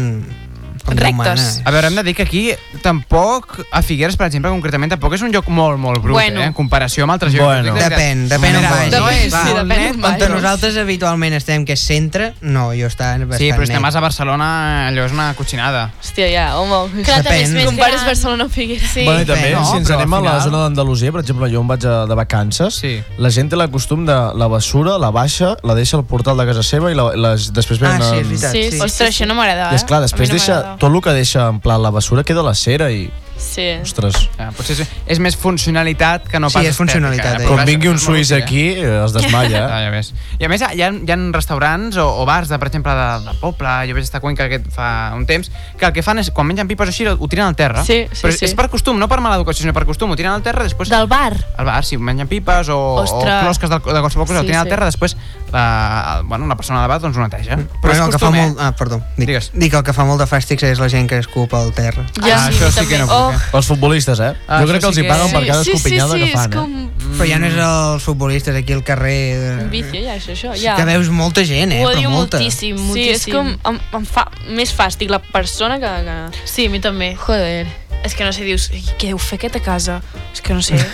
com 0.88 0.98
Rectes. 0.98 1.60
A 1.64 1.70
veure, 1.70 1.86
hem 1.88 1.94
de 1.96 2.02
dir 2.02 2.14
que 2.16 2.22
aquí 2.22 2.50
tampoc, 2.82 3.58
a 3.70 3.82
Figueres, 3.82 4.16
per 4.16 4.26
exemple, 4.28 4.50
concretament, 4.50 4.90
tampoc 4.94 5.14
és 5.18 5.22
un 5.26 5.32
lloc 5.34 5.48
molt, 5.52 5.78
molt 5.78 6.00
brut, 6.02 6.14
Bueno. 6.16 6.40
eh? 6.40 6.46
En 6.48 6.54
comparació 6.56 7.04
amb 7.04 7.12
altres 7.12 7.34
llocs. 7.34 7.44
Bueno. 7.44 7.74
Depèn, 7.76 8.26
depèn 8.30 8.56
on 8.56 8.62
Mira, 8.62 8.70
vagis. 8.70 8.92
No 8.94 9.08
és 9.10 9.32
Va, 9.32 9.42
sí, 9.44 9.52
molt 9.52 9.68
depèn 9.68 9.94
on 9.94 10.00
vagis. 10.00 10.28
nosaltres 10.30 10.76
habitualment 10.80 11.34
estem, 11.34 11.64
que 11.68 11.74
és 11.76 11.80
centre, 11.80 12.32
no, 12.40 12.70
jo 12.72 12.86
està 12.88 13.12
bastant 13.18 13.38
Sí, 13.38 13.50
però 13.52 13.66
si 13.66 13.76
vas 13.82 13.96
a 13.96 14.00
Barcelona, 14.00 14.48
allò 14.88 15.04
és 15.06 15.12
una 15.12 15.34
cotxinada. 15.34 15.90
Hòstia, 16.02 16.30
ja, 16.32 16.46
home. 16.58 17.02
Clar, 17.04 17.22
també 17.22 17.42
és 17.42 17.50
més 17.50 17.64
Compares. 17.68 18.04
Barcelona 18.04 18.44
amb 18.44 18.52
Figueres. 18.52 18.90
Sí. 18.90 19.04
Bueno, 19.04 19.20
i 19.22 19.26
també, 19.26 19.50
No, 19.52 19.64
si 19.64 19.76
ens 19.78 19.90
anem 19.90 20.12
a 20.14 20.16
al 20.18 20.24
la 20.24 20.30
final- 20.30 20.44
zona 20.50 20.58
d'Andalusia, 20.64 21.12
per 21.12 21.20
exemple, 21.20 21.50
jo 21.52 21.60
on 21.60 21.68
vaig 21.68 21.84
a, 21.84 22.06
de 22.06 22.14
vacances, 22.14 22.74
Sí. 22.74 23.02
la 23.18 23.30
gent 23.30 23.50
té 23.50 23.56
la 23.56 23.68
costum 23.68 24.06
de 24.06 24.12
la 24.34 24.46
basura, 24.48 24.98
la 24.98 25.10
baixa, 25.10 25.56
la 25.62 25.74
deixa 25.74 25.96
al 25.96 26.04
portal 26.04 26.36
de 26.36 26.46
casa 26.46 26.62
seva 26.62 26.90
i 26.90 26.94
la, 26.94 27.12
les, 27.14 27.52
després 27.52 27.80
Ah, 27.82 27.98
venen... 27.98 28.02
sí, 28.02 28.16
és 28.20 28.26
veritat. 28.28 28.52
Sí, 28.52 28.70
Sí. 28.70 28.80
Ostres, 28.80 29.10
això 29.14 29.26
no 29.26 29.34
m'agrada, 29.34 29.70
I 29.70 29.74
eh? 29.74 29.76
esclar, 29.76 29.98
A 29.98 30.00
mi 30.02 30.06
després 30.08 30.28
no 30.28 30.34
deixa. 30.34 30.76
Tot 30.78 30.94
el 30.94 31.00
que 31.02 31.10
deixa 31.10 31.48
en 31.50 31.58
plan 31.60 31.82
la 31.82 31.90
basura 31.90 32.22
queda 32.22 32.40
a 32.40 32.46
la 32.46 32.54
cera 32.54 32.92
i, 32.94 33.08
Sí. 33.38 33.66
ostres, 33.82 34.16
Ja, 34.36 34.50
potser 34.56 34.74
és, 34.80 34.88
és 35.06 35.18
més 35.22 35.36
funcionalitat 35.38 36.26
que 36.28 36.40
no 36.42 36.50
Sí, 36.50 36.58
pas 36.58 36.66
és 36.66 36.76
funcionalitat, 36.76 37.38
estètica, 37.38 37.44
eh? 37.44 37.48
quan 37.48 37.60
vaja, 37.62 37.70
vingui 37.70 37.88
un 37.90 37.98
és 37.98 38.04
suís 38.04 38.30
eh? 38.32 38.42
aquí 38.42 38.64
eh, 38.74 39.04
es 39.04 39.14
desmalla. 39.14 39.64
Ah, 39.78 39.80
ja 39.84 39.90
ves. 39.92 40.12
I 40.40 40.46
a 40.46 40.48
més, 40.50 40.62
hi 40.62 40.82
ha, 40.82 40.88
hi 40.90 41.12
ha 41.12 41.16
restaurants 41.34 41.96
o, 42.00 42.06
o 42.22 42.24
bars, 42.26 42.48
de, 42.50 42.58
per 42.58 42.68
exemple, 42.70 42.92
de, 42.94 43.08
de 43.28 43.34
poble, 43.40 43.72
jo 43.88 43.94
vaig 43.96 44.04
estar 44.06 44.18
a 44.18 44.24
Cuenca 44.24 44.46
aquest 44.48 44.68
fa 44.74 44.88
un 45.16 45.26
temps, 45.28 45.50
que 45.78 45.86
el 45.86 45.92
que 45.94 46.02
fan 46.02 46.18
és, 46.22 46.30
quan 46.34 46.48
mengen 46.48 46.68
pipes 46.70 46.88
o 46.88 46.94
així, 46.94 47.06
ho 47.08 47.28
tiren 47.30 47.46
al 47.50 47.56
terra. 47.58 47.84
Sí, 47.84 48.06
sí, 48.12 48.22
Però 48.24 48.32
sí. 48.34 48.46
és 48.48 48.54
per 48.58 48.68
costum, 48.72 48.98
no 48.98 49.08
per 49.10 49.20
mala 49.24 49.36
educació, 49.38 49.62
sinó 49.66 49.74
per 49.76 49.84
costum, 49.86 50.10
ho 50.14 50.18
tiren 50.18 50.32
al 50.34 50.42
terra, 50.46 50.64
després... 50.66 50.90
Del 50.90 51.06
bar. 51.10 51.34
al 51.58 51.68
bar, 51.68 51.84
si 51.84 51.98
mengen 51.98 52.28
pipes 52.30 52.68
o, 52.72 52.78
o 52.78 53.02
Ostres. 53.04 53.42
closques 53.44 53.70
de, 53.70 53.78
de 53.78 54.00
qualsevol 54.02 54.26
cosa, 54.26 54.40
Sí, 54.40 54.46
sí, 54.46 54.46
ho 54.46 54.50
tiren 54.50 54.60
sí. 54.60 54.64
al 54.66 54.72
terra, 54.72 54.88
després 54.88 55.16
la, 55.52 56.22
bueno, 56.24 56.46
la 56.46 56.56
persona 56.56 56.82
de 56.82 56.88
bar 56.88 57.00
doncs 57.00 57.16
ho 57.16 57.22
neteja. 57.24 57.58
Però 57.82 57.92
és 57.94 58.00
el 58.02 58.10
que 58.12 58.18
fa 58.18 58.26
costum, 58.26 58.34
eh? 58.38 58.46
molt... 58.48 58.60
Ah, 58.62 58.72
perdó. 58.78 59.00
Dic, 59.16 59.28
Digues. 59.28 59.50
dic 59.54 59.74
el 59.78 59.84
que 59.86 59.94
fa 59.96 60.04
molt 60.08 60.20
de 60.22 60.28
fàstics 60.30 60.64
és 60.68 60.80
la 60.82 60.88
gent 60.92 61.08
que 61.10 61.20
escupa 61.22 61.60
al 61.62 61.72
terra. 61.76 62.04
Ah, 62.22 62.48
això 62.48 62.70
sí 62.74 62.86
que 62.88 62.98
no 62.98 63.06
puc, 63.08 63.16
Oh. 63.18 63.27
Eh? 63.32 63.38
Els 63.58 63.66
futbolistes, 63.66 64.20
eh? 64.20 64.32
Ah, 64.46 64.60
jo 64.62 64.66
crec 64.68 64.76
això 64.76 64.80
que 64.80 64.86
els 64.88 64.94
sí 64.96 65.00
hi 65.00 65.04
que- 65.04 65.12
paguen 65.12 65.30
per 65.32 65.46
cada 65.46 65.64
sí, 65.64 65.70
sí, 65.70 65.76
escopinyada 65.76 66.14
sí, 66.14 66.20
que 66.20 66.32
fan, 66.32 66.50
és 66.50 66.56
com 66.56 66.76
eh? 66.78 66.84
Però 67.18 67.26
ja 67.30 67.38
no 67.38 67.46
és 67.48 67.54
els 67.54 68.02
futbolistes 68.04 68.54
aquí 68.56 68.72
al 68.72 68.82
carrer... 68.84 69.16
un 69.54 69.58
De... 69.58 69.68
vicio, 69.72 70.00
ja, 70.04 70.14
això. 70.16 70.54
Sí 70.54 70.62
Ja. 70.62 70.76
que 70.76 70.84
veus 70.84 71.08
molta 71.10 71.44
gent, 71.44 71.72
eh? 71.72 71.84
Ho 71.84 71.88
odio 71.90 72.10
molta. 72.10 72.38
moltíssim, 72.38 72.76
Sí, 72.76 72.82
moltíssim. 72.84 73.12
és 73.14 73.26
com... 73.34 73.48
Em, 73.72 73.80
em 73.98 74.06
fa 74.06 74.28
més 74.50 74.72
fàstic 74.76 75.10
la 75.10 75.18
persona 75.18 75.78
que... 75.82 75.88
que... 76.04 76.42
Sí, 76.46 76.66
a 76.66 76.70
mi 76.70 76.80
també. 76.80 77.14
Joder. 77.16 77.66
És 78.04 78.14
que 78.14 78.22
no 78.24 78.32
sé, 78.32 78.44
dius, 78.46 78.68
"Ei, 78.70 78.84
què 79.00 79.08
deu 79.10 79.18
fer 79.18 79.38
aquest 79.40 79.56
a 79.56 79.60
casa? 79.60 80.00
És 80.32 80.40
que 80.40 80.54
no 80.54 80.62
sé. 80.62 80.78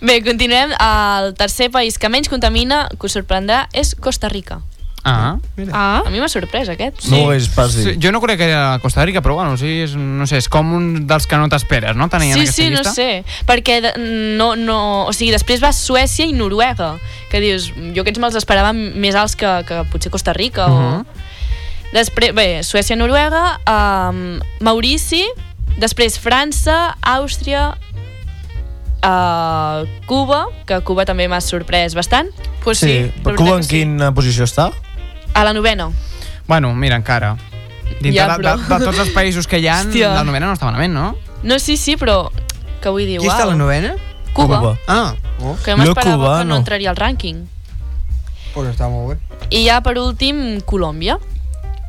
Bé, 0.00 0.22
continuem. 0.24 0.72
El 0.80 1.34
tercer 1.34 1.70
país 1.70 1.98
que 1.98 2.08
menys 2.12 2.28
contamina, 2.28 2.88
que 2.92 3.06
us 3.08 3.12
sorprendrà, 3.16 3.66
és 3.72 3.94
Costa 4.00 4.28
Rica. 4.28 4.60
Ah. 5.04 5.36
Ah. 5.72 6.02
A 6.06 6.10
mi 6.10 6.18
m'ha 6.18 6.28
sorprès 6.32 6.68
aquest. 6.72 7.02
No 7.12 7.18
ho 7.18 7.30
hagués 7.30 7.50
pas. 7.52 7.70
Sí, 7.76 7.92
jo 8.00 8.10
no 8.10 8.22
crec 8.22 8.38
que 8.40 8.46
era 8.48 8.74
a 8.74 8.78
Costa 8.80 9.04
Rica, 9.04 9.20
però 9.20 9.34
bueno, 9.36 9.58
sí, 9.60 9.82
és, 9.84 9.94
no 9.96 10.24
sé, 10.26 10.38
és 10.40 10.48
com 10.48 10.72
un 10.72 11.06
dels 11.06 11.26
que 11.28 11.36
no 11.36 11.48
t'esperes, 11.52 11.94
no? 11.94 12.08
Tenir 12.08 12.32
en 12.32 12.40
Sí, 12.40 12.46
sí, 12.46 12.70
no 12.70 12.78
llista. 12.80 12.94
sé, 12.94 13.24
perquè 13.46 13.80
de- 13.84 13.92
no, 14.38 14.54
no, 14.56 15.04
o 15.06 15.12
sigui, 15.12 15.30
després 15.30 15.62
va 15.62 15.74
Suècia 15.76 16.24
i 16.24 16.32
Noruega, 16.32 16.94
que 17.30 17.40
dius, 17.44 17.68
jo 17.94 18.00
aquests 18.00 18.18
me'ls 18.18 18.34
esperava 18.40 18.72
més 18.72 19.14
alts 19.14 19.36
que, 19.36 19.50
que 19.68 19.82
potser 19.92 20.10
Costa 20.10 20.32
Rica 20.32 20.66
o... 20.66 20.80
Mhm. 20.80 21.04
Després, 21.94 22.32
bé, 22.34 22.62
Suècia, 22.64 22.96
Noruega, 22.96 23.60
um, 23.70 24.40
Maurici, 24.66 25.22
després 25.78 26.16
França, 26.18 26.96
Àustria, 27.02 27.76
uh, 29.04 29.84
Cuba, 30.06 30.46
que 30.66 30.80
Cuba 30.82 31.04
també 31.06 31.28
m'ha 31.28 31.40
sorprès 31.44 31.94
bastant. 31.94 32.30
Pues 32.64 32.78
sí, 32.80 33.10
Però 33.22 33.34
veritat 33.34 33.38
Cuba 33.44 33.56
en 33.60 33.68
quina 33.68 34.10
posició 34.16 34.46
està? 34.48 34.70
A 35.34 35.44
la 35.44 35.52
novena. 35.52 35.90
Bueno, 36.46 36.74
mira, 36.74 36.96
encara. 36.96 37.36
Dintre 38.00 38.12
Ja, 38.14 38.28
de, 38.36 38.42
però- 38.42 38.56
de, 38.56 38.78
de, 38.78 38.84
tots 38.84 38.98
els 38.98 39.10
països 39.10 39.46
que 39.46 39.58
hi 39.60 39.66
ha, 39.68 39.80
Hòstia. 39.82 40.14
la 40.14 40.24
novena 40.24 40.46
no 40.46 40.54
està 40.54 40.64
malament, 40.66 40.92
no? 40.94 41.16
No, 41.42 41.58
sí, 41.58 41.76
sí, 41.76 41.96
però 41.96 42.30
que 42.80 42.88
vull 42.88 43.06
dir, 43.06 43.18
Qui 43.20 43.28
està 43.28 43.42
a 43.44 43.50
la 43.52 43.56
novena? 43.56 43.94
Cuba. 44.32 44.58
Cuba. 44.60 44.78
Ah, 44.88 45.14
oh. 45.40 45.56
Que 45.64 45.76
m'esperava 45.76 46.16
Cuba, 46.16 46.38
que 46.38 46.44
no 46.44 46.54
no. 46.54 46.56
entraria 46.62 46.90
al 46.90 46.96
rànquing. 46.96 47.44
Pues 48.54 48.68
està 48.70 48.88
molt 48.88 49.14
bé. 49.14 49.38
I 49.50 49.64
ja 49.66 49.80
per 49.82 49.98
últim, 49.98 50.60
Colòmbia. 50.62 51.18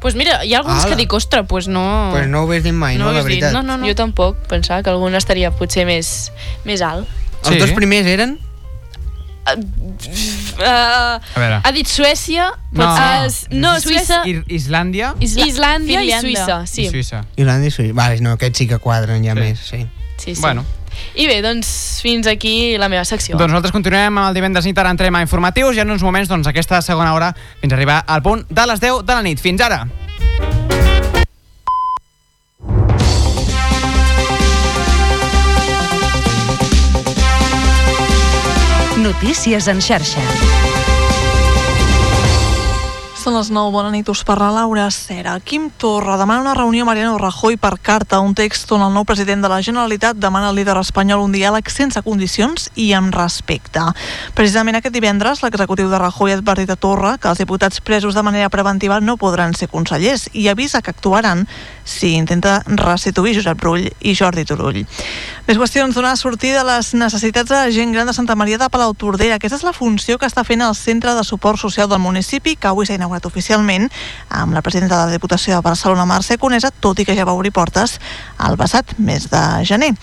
Pues 0.02 0.16
mira, 0.16 0.44
hi 0.46 0.54
ha 0.54 0.60
alguns 0.60 0.84
Ala. 0.84 0.90
que 0.90 0.96
dic, 0.96 1.14
ostres, 1.14 1.46
pues 1.48 1.68
no... 1.68 2.10
Pues 2.12 2.28
no 2.28 2.42
ho 2.44 2.48
hagués 2.48 2.64
dit 2.64 2.74
mai, 2.74 2.98
no, 2.98 3.08
ho 3.10 3.12
la 3.12 3.20
dit. 3.24 3.28
veritat. 3.28 3.54
No, 3.54 3.64
no, 3.64 3.78
no. 3.78 3.88
Jo 3.88 3.96
tampoc, 3.96 4.38
pensava 4.48 4.84
que 4.84 4.90
algun 4.92 5.16
estaria 5.16 5.50
potser 5.52 5.86
més, 5.86 6.32
més 6.66 6.82
alt. 6.82 7.08
Els 7.44 7.54
Sí. 7.56 7.58
dos 7.60 7.72
primers 7.72 8.06
eren... 8.06 8.40
Uh, 9.46 11.20
A 11.20 11.20
veure. 11.36 11.60
ha 11.64 11.72
dit 11.72 11.88
Suècia, 11.88 12.52
No. 12.72 12.88
és- 13.26 13.48
no, 13.52 13.76
Suïssa, 13.80 14.22
I, 14.26 14.42
Islàndia 14.56 15.14
Isla 15.20 15.46
Islàndia 15.46 16.02
i. 16.04 16.12
Suïssa, 16.12 16.66
sí. 16.66 16.86
i 16.86 16.90
Suïssa. 16.90 17.26
Irlanda 17.36 17.68
i 17.68 17.72
Suïssa. 17.72 17.94
Vale, 17.94 18.22
no, 18.22 18.32
aquests 18.32 18.58
sí 18.58 18.68
que 18.68 18.80
quadren 18.80 19.24
ja 19.24 19.34
Sí. 19.34 19.40
més, 19.40 19.60
sí. 19.60 19.88
sí, 20.18 20.36
sí. 20.36 20.42
Bueno, 20.42 20.66
I 21.16 21.28
bé, 21.28 21.42
doncs 21.42 22.00
fins 22.02 22.26
aquí 22.26 22.78
la 22.78 22.88
meva 22.88 23.04
secció. 23.04 23.36
doncs 23.38 23.52
nosaltres 23.52 23.74
continuem 23.74 24.18
amb 24.18 24.30
el 24.30 24.34
divendres 24.34 24.66
nit, 24.66 24.78
ara 24.78 24.90
entrem 24.90 25.14
a 25.16 25.22
informatius 25.22 25.76
i 25.76 25.80
en 25.82 25.92
uns 25.92 26.02
moments, 26.02 26.30
doncs, 26.30 26.48
aquesta 26.48 26.82
segona 26.82 27.14
hora 27.14 27.36
fins 27.60 27.74
a 27.74 27.76
arribar 27.76 28.04
al 28.08 28.22
punt 28.24 28.46
de 28.50 28.66
les 28.66 28.80
10 28.80 29.04
de 29.06 29.14
la 29.14 29.22
nit. 29.22 29.40
Fins 29.40 29.60
ara! 29.62 29.86
Notícies 39.16 39.70
en 39.70 39.80
xarxa. 39.80 40.55
Són 43.26 43.34
les 43.34 43.48
9, 43.50 43.72
bona 43.74 43.90
nit, 43.90 44.06
us 44.06 44.20
parla 44.22 44.52
Laura 44.54 44.84
Cera. 44.94 45.40
Quim 45.42 45.72
Torra 45.82 46.14
demana 46.20 46.44
una 46.44 46.54
reunió 46.54 46.84
a 46.84 46.86
Mariano 46.86 47.18
Rajoy 47.18 47.58
per 47.58 47.80
carta, 47.82 48.20
un 48.22 48.36
text 48.38 48.70
on 48.70 48.84
el 48.86 48.92
nou 48.94 49.02
president 49.02 49.42
de 49.42 49.50
la 49.50 49.64
Generalitat 49.66 50.20
demana 50.22 50.52
al 50.52 50.60
líder 50.60 50.76
espanyol 50.78 51.24
un 51.24 51.34
diàleg 51.34 51.72
sense 51.74 52.04
condicions 52.06 52.68
i 52.78 52.92
amb 52.94 53.10
respecte. 53.18 53.82
Precisament 54.38 54.78
aquest 54.78 54.94
divendres, 54.94 55.42
l'executiu 55.42 55.90
de 55.90 55.98
Rajoy 56.04 56.36
ha 56.36 56.38
advertit 56.38 56.70
a 56.70 56.78
Torra 56.78 57.16
que 57.18 57.32
els 57.32 57.42
diputats 57.42 57.82
presos 57.82 58.14
de 58.14 58.22
manera 58.22 58.52
preventiva 58.54 59.00
no 59.02 59.18
podran 59.18 59.58
ser 59.58 59.72
consellers 59.74 60.28
i 60.34 60.46
avisa 60.54 60.84
que 60.86 60.94
actuaran 60.94 61.48
si 61.82 62.14
intenta 62.14 62.60
restituir 62.68 63.34
Josep 63.40 63.66
Rull 63.66 63.90
i 64.02 64.14
Jordi 64.14 64.46
Turull. 64.46 64.84
Les 65.48 65.58
qüestions 65.58 65.98
donar 65.98 66.14
sortida 66.18 66.62
a 66.62 66.70
les 66.76 66.94
necessitats 66.94 67.50
de 67.50 67.58
la 67.58 67.74
gent 67.74 67.92
gran 67.94 68.06
de 68.06 68.14
Santa 68.14 68.38
Maria 68.38 68.62
de 68.62 68.70
Palautordera. 68.70 69.42
Aquesta 69.42 69.58
és 69.58 69.66
la 69.66 69.74
funció 69.74 70.18
que 70.22 70.30
està 70.30 70.46
fent 70.46 70.62
el 70.62 70.78
Centre 70.78 71.18
de 71.18 71.26
Suport 71.26 71.62
Social 71.62 71.90
del 71.90 72.02
municipi, 72.06 72.56
que 72.58 72.70
avui 72.70 72.86
s'ha 72.86 72.98
inaugurat 72.98 73.15
oficialment 73.24 73.88
amb 74.28 74.52
la 74.52 74.62
presidenta 74.66 75.00
de 75.00 75.06
la 75.06 75.16
Diputació 75.16 75.56
de 75.56 75.64
Barcelona, 75.64 76.04
Mercè 76.04 76.36
Conesa, 76.42 76.74
tot 76.76 77.00
i 77.00 77.08
que 77.08 77.16
ja 77.16 77.24
va 77.24 77.38
obrir 77.40 77.56
portes 77.56 77.96
el 78.44 78.60
passat 78.60 78.98
mes 79.00 79.30
de 79.32 79.46
gener. 79.64 79.94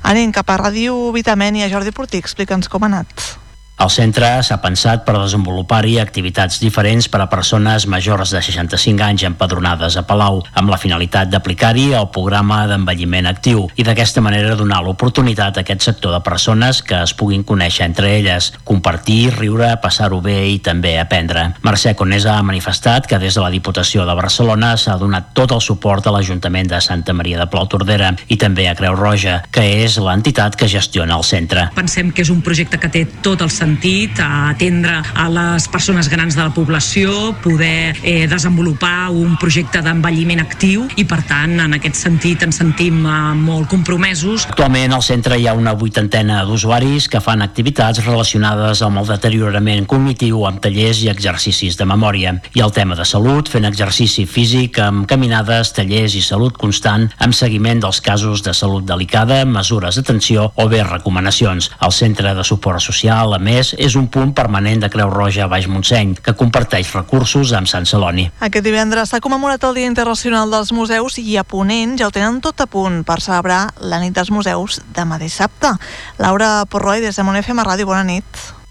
Anem 0.00 0.32
cap 0.32 0.48
a 0.48 0.56
Ràdio 0.64 1.12
Vitamènia. 1.12 1.68
Jordi 1.68 1.92
Portí, 1.92 2.24
explica'ns 2.24 2.72
com 2.72 2.88
ha 2.88 2.92
anat. 2.94 3.41
El 3.82 3.90
centre 3.90 4.28
s'ha 4.46 4.60
pensat 4.62 5.00
per 5.02 5.16
desenvolupar-hi 5.16 5.96
activitats 5.98 6.60
diferents 6.62 7.08
per 7.10 7.18
a 7.24 7.26
persones 7.26 7.88
majors 7.90 8.30
de 8.30 8.38
65 8.38 9.02
anys 9.02 9.24
empadronades 9.26 9.96
a 9.98 10.04
Palau, 10.06 10.36
amb 10.54 10.70
la 10.70 10.76
finalitat 10.78 11.32
d'aplicar-hi 11.32 11.88
el 11.98 12.06
programa 12.14 12.60
d'envelliment 12.70 13.26
actiu 13.26 13.64
i 13.74 13.82
d'aquesta 13.82 14.22
manera 14.22 14.54
donar 14.60 14.78
l'oportunitat 14.86 15.58
a 15.58 15.64
aquest 15.64 15.82
sector 15.88 16.14
de 16.14 16.20
persones 16.22 16.78
que 16.86 17.00
es 17.00 17.14
puguin 17.18 17.42
conèixer 17.42 17.88
entre 17.88 18.12
elles, 18.20 18.52
compartir, 18.62 19.32
riure, 19.40 19.72
passar-ho 19.82 20.20
bé 20.22 20.36
i 20.52 20.60
també 20.62 20.94
aprendre. 21.00 21.48
Mercè 21.66 21.96
Conesa 21.98 22.36
ha 22.36 22.46
manifestat 22.46 23.10
que 23.10 23.18
des 23.18 23.34
de 23.34 23.42
la 23.42 23.50
Diputació 23.50 24.06
de 24.06 24.14
Barcelona 24.14 24.76
s'ha 24.76 24.94
donat 25.02 25.34
tot 25.34 25.56
el 25.58 25.64
suport 25.64 26.06
a 26.06 26.14
l'Ajuntament 26.14 26.70
de 26.70 26.78
Santa 26.78 27.18
Maria 27.18 27.42
de 27.42 27.48
Palautordera 27.50 28.14
i 28.28 28.38
també 28.38 28.68
a 28.70 28.78
Creu 28.78 28.94
Roja, 28.94 29.40
que 29.50 29.66
és 29.82 29.98
l'entitat 29.98 30.54
que 30.54 30.70
gestiona 30.70 31.18
el 31.18 31.26
centre. 31.26 31.66
Pensem 31.74 32.14
que 32.14 32.22
és 32.22 32.30
un 32.30 32.46
projecte 32.46 32.78
que 32.78 32.92
té 32.92 33.06
tot 33.26 33.42
el 33.42 33.50
sentit 33.50 33.71
a 34.18 34.50
atendre 34.50 35.02
a 35.14 35.28
les 35.28 35.66
persones 35.68 36.08
grans 36.08 36.34
de 36.36 36.42
la 36.42 36.52
població, 36.54 37.34
poder 37.42 37.96
eh, 38.02 38.26
desenvolupar 38.28 39.10
un 39.10 39.36
projecte 39.40 39.80
d'envelliment 39.82 40.42
actiu 40.42 40.84
i 40.96 41.04
per 41.04 41.22
tant 41.28 41.60
en 41.60 41.76
aquest 41.76 41.96
sentit 41.96 42.42
ens 42.42 42.58
sentim 42.60 43.04
eh, 43.06 43.34
molt 43.38 43.68
compromesos. 43.70 44.46
Actualment 44.50 44.92
al 44.92 45.04
centre 45.06 45.38
hi 45.38 45.46
ha 45.46 45.54
una 45.54 45.74
vuitantena 45.78 46.42
d'usuaris 46.48 47.08
que 47.08 47.20
fan 47.22 47.42
activitats 47.42 48.02
relacionades 48.04 48.82
amb 48.82 49.02
el 49.02 49.08
deteriorament 49.12 49.86
cognitiu 49.86 50.44
amb 50.48 50.60
tallers 50.62 51.02
i 51.04 51.10
exercicis 51.12 51.78
de 51.78 51.86
memòria. 51.88 52.34
I 52.54 52.64
el 52.64 52.74
tema 52.74 52.98
de 52.98 53.06
salut, 53.08 53.48
fent 53.48 53.68
exercici 53.68 54.26
físic 54.26 54.80
amb 54.82 55.06
caminades, 55.06 55.72
tallers 55.76 56.16
i 56.18 56.24
salut 56.24 56.58
constant 56.58 57.08
amb 57.22 57.36
seguiment 57.36 57.80
dels 57.82 58.02
casos 58.02 58.42
de 58.42 58.54
salut 58.54 58.84
delicada, 58.88 59.44
mesures 59.46 59.96
d'atenció 59.96 60.50
o 60.56 60.68
bé 60.68 60.82
recomanacions. 60.82 61.70
El 61.80 61.94
centre 61.94 62.34
de 62.34 62.44
suport 62.44 62.82
social, 62.82 63.34
a 63.36 63.38
més, 63.38 63.61
és 63.78 63.96
un 63.98 64.08
punt 64.12 64.32
permanent 64.34 64.82
de 64.82 64.90
Creu 64.92 65.10
Roja 65.12 65.44
a 65.46 65.50
Baix 65.50 65.68
Montseny, 65.70 66.16
que 66.18 66.34
comparteix 66.38 66.90
recursos 66.96 67.54
amb 67.56 67.70
Sant 67.70 67.86
Celoni. 67.88 68.28
Aquest 68.42 68.66
divendres 68.66 69.12
s'ha 69.12 69.22
commemorat 69.24 69.62
el 69.68 69.78
Dia 69.78 69.90
Internacional 69.90 70.50
dels 70.50 70.72
Museus 70.74 71.20
i 71.22 71.36
a 71.38 71.44
Ponent 71.44 71.94
ja 72.00 72.08
ho 72.08 72.14
tenen 72.14 72.40
tot 72.44 72.60
a 72.60 72.68
punt 72.70 73.02
per 73.08 73.20
celebrar 73.24 73.62
la 73.80 74.00
nit 74.02 74.16
dels 74.16 74.32
museus 74.34 74.80
demà 74.96 75.20
dissabte. 75.22 75.74
Laura 76.18 76.64
Porroi, 76.66 77.04
des 77.04 77.16
de 77.16 77.26
Monefem 77.26 77.62
a 77.62 77.68
Ràdio, 77.72 77.88
bona 77.88 78.04
nit. 78.08 78.61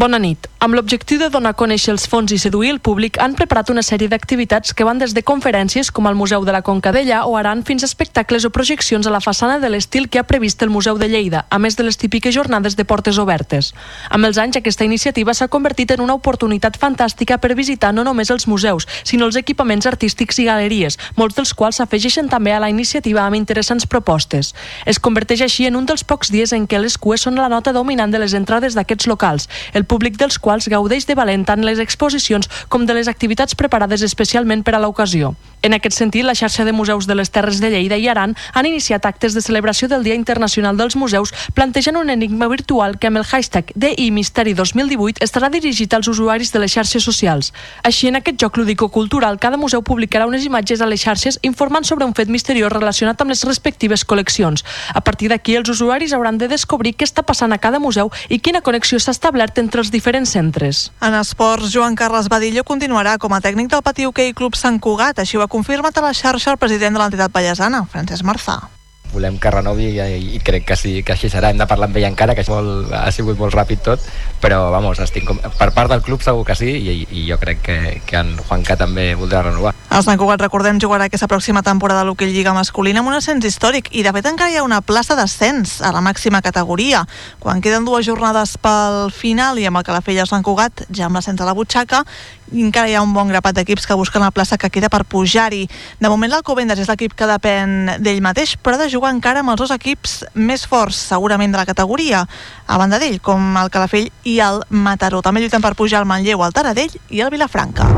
Bona 0.00 0.16
nit. 0.16 0.46
Amb 0.64 0.76
l'objectiu 0.76 1.18
de 1.20 1.28
donar 1.32 1.50
a 1.52 1.56
conèixer 1.56 1.90
els 1.92 2.06
fons 2.08 2.32
i 2.32 2.36
seduir 2.40 2.70
el 2.72 2.78
públic, 2.80 3.18
han 3.20 3.34
preparat 3.36 3.70
una 3.72 3.82
sèrie 3.84 4.08
d'activitats 4.08 4.72
que 4.76 4.84
van 4.84 4.98
des 5.00 5.12
de 5.16 5.22
conferències 5.24 5.90
com 5.92 6.06
el 6.08 6.16
Museu 6.16 6.44
de 6.44 6.52
la 6.52 6.60
Conca 6.64 6.92
d'Ellà 6.92 7.22
o 7.28 7.34
Aran 7.36 7.62
fins 7.68 7.82
a 7.82 7.88
espectacles 7.88 8.44
o 8.44 8.50
projeccions 8.52 9.04
a 9.04 9.12
la 9.12 9.20
façana 9.20 9.58
de 9.60 9.68
l'estil 9.68 10.08
que 10.08 10.20
ha 10.20 10.24
previst 10.28 10.62
el 10.62 10.72
Museu 10.72 10.96
de 10.96 11.08
Lleida, 11.08 11.42
a 11.50 11.58
més 11.58 11.76
de 11.76 11.84
les 11.84 11.96
típiques 12.00 12.34
jornades 12.34 12.76
de 12.76 12.84
portes 12.84 13.18
obertes. 13.20 13.74
Amb 14.08 14.28
els 14.28 14.38
anys, 14.40 14.56
aquesta 14.56 14.86
iniciativa 14.88 15.34
s'ha 15.36 15.48
convertit 15.48 15.92
en 15.92 16.00
una 16.00 16.16
oportunitat 16.16 16.80
fantàstica 16.80 17.36
per 17.36 17.52
visitar 17.56 17.92
no 17.92 18.04
només 18.04 18.32
els 18.32 18.48
museus, 18.48 18.88
sinó 19.04 19.28
els 19.28 19.36
equipaments 19.36 19.88
artístics 19.88 20.40
i 20.40 20.48
galeries, 20.48 20.96
molts 21.16 21.36
dels 21.36 21.52
quals 21.52 21.76
s'afegeixen 21.80 22.28
també 22.28 22.52
a 22.56 22.60
la 22.60 22.72
iniciativa 22.72 23.26
amb 23.26 23.36
interessants 23.36 23.84
propostes. 23.84 24.54
Es 24.84 25.00
converteix 25.00 25.44
així 25.44 25.68
en 25.68 25.76
un 25.76 25.84
dels 25.84 26.04
pocs 26.04 26.32
dies 26.32 26.56
en 26.56 26.68
què 26.68 26.80
les 26.80 26.96
cues 26.96 27.28
són 27.28 27.36
la 27.36 27.52
nota 27.52 27.76
dominant 27.76 28.12
de 28.12 28.20
les 28.24 28.36
entrades 28.36 28.76
d'aquests 28.76 29.08
locals, 29.08 29.48
el 29.72 29.88
públic 29.90 30.18
dels 30.20 30.38
quals 30.38 30.70
gaudeix 30.70 31.08
de 31.08 31.18
valent 31.18 31.42
tant 31.48 31.66
les 31.66 31.82
exposicions 31.82 32.46
com 32.70 32.86
de 32.86 32.94
les 32.94 33.10
activitats 33.10 33.58
preparades 33.58 34.04
especialment 34.06 34.62
per 34.62 34.76
a 34.76 34.82
l'ocasió. 34.82 35.34
En 35.62 35.74
aquest 35.76 35.98
sentit, 35.98 36.24
la 36.24 36.36
xarxa 36.38 36.64
de 36.64 36.72
museus 36.72 37.06
de 37.06 37.14
les 37.18 37.28
Terres 37.30 37.58
de 37.60 37.68
Lleida 37.68 37.98
i 38.00 38.06
Aran 38.08 38.32
han 38.54 38.66
iniciat 38.66 39.04
actes 39.04 39.34
de 39.36 39.42
celebració 39.44 39.90
del 39.90 40.04
Dia 40.06 40.16
Internacional 40.16 40.78
dels 40.78 40.96
Museus 40.96 41.34
plantejant 41.54 41.98
un 42.00 42.08
enigma 42.08 42.48
virtual 42.48 42.96
que 42.98 43.10
amb 43.10 43.20
el 43.20 43.26
hashtag 43.28 43.72
DI 43.74 44.08
Misteri 44.10 44.54
2018 44.56 45.20
estarà 45.26 45.50
dirigit 45.52 45.92
als 45.92 46.08
usuaris 46.08 46.52
de 46.52 46.62
les 46.62 46.72
xarxes 46.72 47.04
socials. 47.04 47.52
Així, 47.84 48.08
en 48.08 48.16
aquest 48.16 48.40
joc 48.40 48.56
lúdico-cultural, 48.56 49.38
cada 49.38 49.60
museu 49.60 49.82
publicarà 49.84 50.26
unes 50.26 50.46
imatges 50.48 50.80
a 50.80 50.88
les 50.88 51.04
xarxes 51.04 51.38
informant 51.42 51.84
sobre 51.84 52.08
un 52.08 52.14
fet 52.16 52.32
misteriós 52.32 52.72
relacionat 52.72 53.20
amb 53.20 53.34
les 53.34 53.44
respectives 53.44 54.06
col·leccions. 54.06 54.64
A 54.94 55.04
partir 55.04 55.28
d'aquí, 55.28 55.58
els 55.60 55.68
usuaris 55.68 56.14
hauran 56.16 56.38
de 56.40 56.48
descobrir 56.48 56.94
què 56.96 57.04
està 57.04 57.22
passant 57.26 57.52
a 57.52 57.60
cada 57.60 57.78
museu 57.78 58.08
i 58.28 58.40
quina 58.40 58.64
connexió 58.64 58.98
s'ha 58.98 59.12
establert 59.12 59.58
entre 59.60 59.69
els 59.78 59.92
diferents 59.94 60.34
centres. 60.34 60.90
En 61.00 61.14
esports, 61.14 61.70
Joan 61.70 61.94
Carles 61.94 62.26
Badillo 62.32 62.66
continuarà 62.66 63.14
com 63.22 63.32
a 63.32 63.40
tècnic 63.44 63.70
del 63.70 63.86
Pati 63.86 64.10
Hoquei 64.10 64.34
Club 64.34 64.58
Sant 64.58 64.80
Cugat. 64.82 65.22
Així 65.22 65.38
ho 65.38 65.46
ha 65.46 65.52
confirmat 65.52 65.96
a 65.96 66.06
la 66.08 66.16
xarxa 66.16 66.50
el 66.50 66.58
president 66.58 66.98
de 66.98 67.04
l'entitat 67.04 67.30
pallesana, 67.30 67.84
Francesc 67.86 68.26
Marzà. 68.26 68.79
Volem 69.12 69.38
que 69.38 69.50
renovi 69.52 69.90
i, 69.92 70.18
i 70.36 70.40
crec 70.44 70.66
que 70.68 70.76
sí, 70.78 70.94
que 71.02 71.14
així 71.14 71.30
serà. 71.32 71.50
Hem 71.50 71.60
de 71.60 71.66
parlar 71.70 71.88
amb 71.90 71.98
ell 71.98 72.08
encara, 72.10 72.34
que 72.38 72.44
molt, 72.50 72.92
ha 72.94 73.10
sigut 73.14 73.38
molt 73.40 73.54
ràpid 73.56 73.82
tot, 73.86 74.04
però 74.42 74.62
vamos, 74.74 75.00
estic 75.02 75.26
com, 75.28 75.40
per 75.40 75.70
part 75.76 75.92
del 75.92 76.02
club 76.06 76.22
segur 76.24 76.44
que 76.46 76.56
sí 76.58 76.70
i, 76.70 76.96
i 77.10 77.26
jo 77.28 77.38
crec 77.40 77.62
que, 77.66 77.78
que 78.06 78.20
en 78.20 78.34
Juanca 78.38 78.76
també 78.80 79.12
voldrà 79.18 79.44
renovar. 79.46 79.74
El 79.90 80.04
Sant 80.06 80.20
Cugat, 80.20 80.42
recordem, 80.42 80.78
jugarà 80.82 81.08
aquesta 81.10 81.28
pròxima 81.30 81.64
temporada 81.66 82.04
a 82.04 82.06
l'Hockey 82.06 82.30
Lliga 82.30 82.54
masculina 82.54 83.02
amb 83.02 83.10
un 83.10 83.16
ascens 83.18 83.46
històric 83.46 83.90
i 83.90 84.04
de 84.06 84.12
fet 84.14 84.28
encara 84.30 84.52
hi 84.52 84.60
ha 84.60 84.66
una 84.66 84.80
plaça 84.86 85.16
d'ascens 85.18 85.80
a 85.82 85.90
la 85.94 86.02
màxima 86.04 86.42
categoria. 86.46 87.02
Quan 87.42 87.62
queden 87.64 87.88
dues 87.88 88.06
jornades 88.06 88.56
pel 88.62 89.10
final 89.14 89.58
i 89.58 89.66
amb 89.66 89.80
el 89.80 89.86
Calafell 89.88 90.22
el 90.22 90.30
Sant 90.30 90.46
Cugat 90.46 90.86
ja 90.94 91.08
amb 91.08 91.18
l'ascens 91.18 91.42
a 91.42 91.48
la 91.48 91.56
butxaca 91.58 92.04
encara 92.52 92.90
hi 92.90 92.94
ha 92.98 93.02
un 93.02 93.12
bon 93.14 93.28
grapat 93.30 93.56
d'equips 93.56 93.86
que 93.86 93.96
busquen 93.98 94.22
la 94.22 94.32
plaça 94.34 94.58
que 94.58 94.70
queda 94.70 94.90
per 94.90 95.04
pujar-hi. 95.04 95.66
De 96.00 96.10
moment 96.10 96.32
l'Alcobendas 96.32 96.78
és 96.82 96.90
l'equip 96.90 97.14
que 97.14 97.28
depèn 97.30 97.96
d'ell 98.02 98.22
mateix, 98.24 98.56
però 98.58 98.76
ha 98.76 98.84
de 98.84 98.90
jugar 98.92 99.14
encara 99.14 99.44
amb 99.44 99.54
els 99.54 99.60
dos 99.60 99.74
equips 99.74 100.24
més 100.34 100.66
forts, 100.66 100.98
segurament 101.10 101.52
de 101.52 101.60
la 101.60 101.66
categoria, 101.68 102.26
a 102.66 102.78
banda 102.78 102.98
d'ell, 102.98 103.20
com 103.20 103.56
el 103.56 103.70
Calafell 103.70 104.10
i 104.24 104.38
el 104.44 104.62
Mataró. 104.70 105.22
També 105.22 105.40
lluiten 105.40 105.62
per 105.62 105.76
pujar 105.78 106.02
el 106.02 106.10
Manlleu, 106.10 106.44
el 106.44 106.56
Taradell 106.56 106.96
i 107.10 107.22
el 107.22 107.30
Vilafranca. 107.30 107.88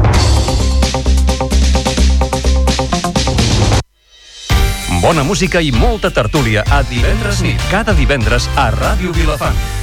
Bona 5.03 5.25
música 5.27 5.59
i 5.59 5.73
molta 5.75 6.13
tertúlia 6.15 6.63
a 6.71 6.85
divendres 6.87 7.43
nit, 7.43 7.59
cada 7.73 7.91
divendres 7.99 8.47
a 8.55 8.71
Ràdio 8.71 9.11
Vilafant. 9.11 9.82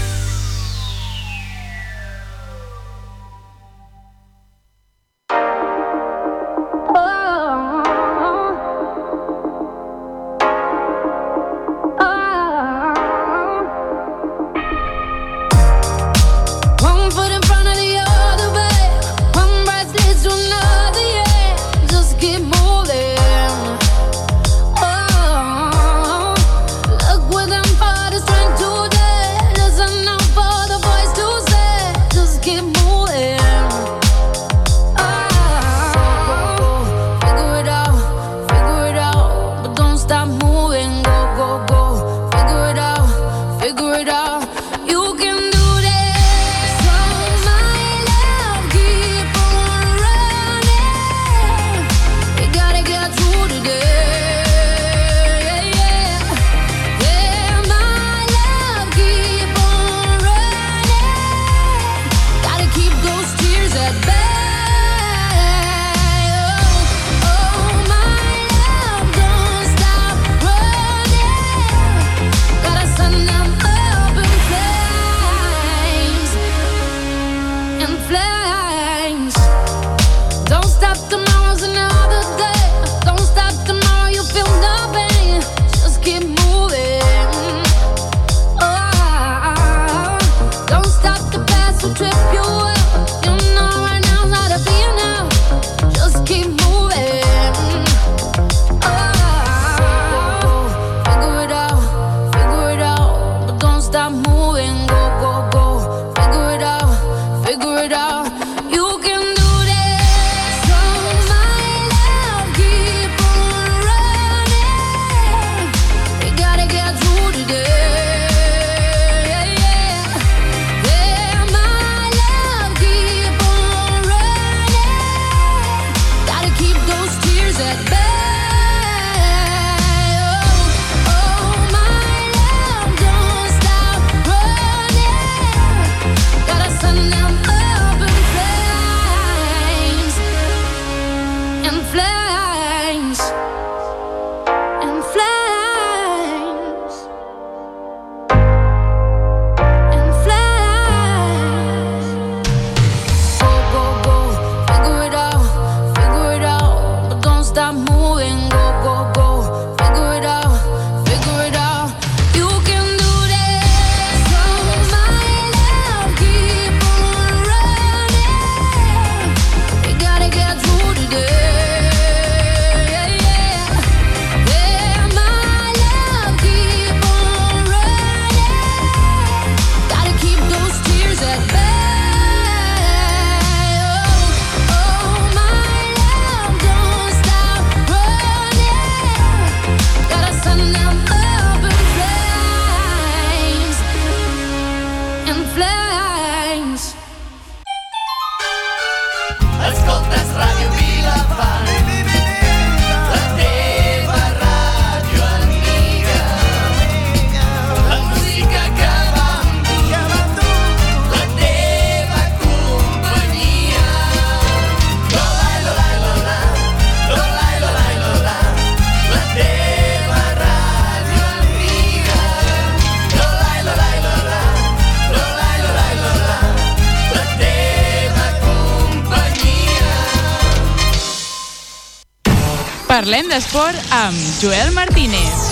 Parlem 233.00 233.30
d'esport 233.32 233.92
amb 233.96 234.16
Joel 234.42 234.74
Martínez. 234.76 235.44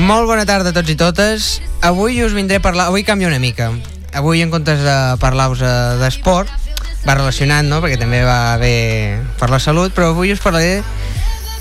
Molt 0.00 0.24
bona 0.24 0.46
tarda 0.48 0.72
a 0.72 0.72
tots 0.72 0.88
i 0.88 0.94
totes. 0.96 1.48
Avui 1.84 2.22
us 2.24 2.32
vindré 2.32 2.56
a 2.56 2.62
parlar... 2.64 2.86
Avui 2.88 3.04
canvio 3.04 3.28
una 3.28 3.42
mica. 3.42 3.66
Avui, 4.16 4.40
en 4.40 4.48
comptes 4.48 4.80
de 4.80 4.94
parlar-vos 5.20 5.60
eh, 5.60 5.74
d'esport, 6.00 6.48
va 7.04 7.18
relacionat, 7.18 7.68
no?, 7.68 7.82
perquè 7.84 8.00
també 8.00 8.22
va 8.24 8.56
bé 8.56 8.72
per 9.36 9.50
la 9.52 9.60
salut, 9.60 9.92
però 9.92 10.14
avui 10.14 10.32
us 10.32 10.40
parlaré 10.40 10.78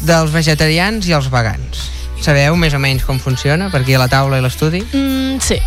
dels 0.08 0.32
vegetarians 0.32 1.12
i 1.12 1.18
els 1.20 1.28
vegans. 1.34 1.90
Sabeu 2.24 2.56
més 2.56 2.72
o 2.72 2.80
menys 2.80 3.04
com 3.04 3.20
funciona, 3.20 3.68
per 3.68 3.84
aquí 3.84 4.00
a 4.00 4.04
la 4.06 4.08
taula 4.08 4.40
i 4.40 4.48
l'estudi? 4.48 4.86
Mm, 4.94 5.44
sí. 5.44 5.60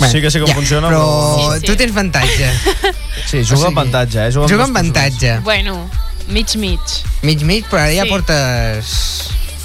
Sí 0.00 0.18
que 0.18 0.34
sé 0.34 0.42
com 0.42 0.50
funciona, 0.50 0.90
però... 0.90 1.06
però- 1.46 1.62
tu 1.62 1.78
tens 1.78 1.94
avantatge. 1.94 2.50
Sí, 3.30 3.44
juga 3.44 3.70
amb 3.70 3.84
avantatge, 3.84 4.26
eh? 4.26 4.30
Juga 4.34 4.50
Juga 4.50 4.66
avantatge. 4.66 5.38
Bueno, 5.46 5.84
mig 6.30 6.54
mig. 6.56 6.80
Mig 7.22 7.42
mig, 7.44 7.64
però 7.70 7.82
ara 7.84 7.92
ja 7.94 8.04
Sí. 8.06 8.10
portes... 8.10 8.94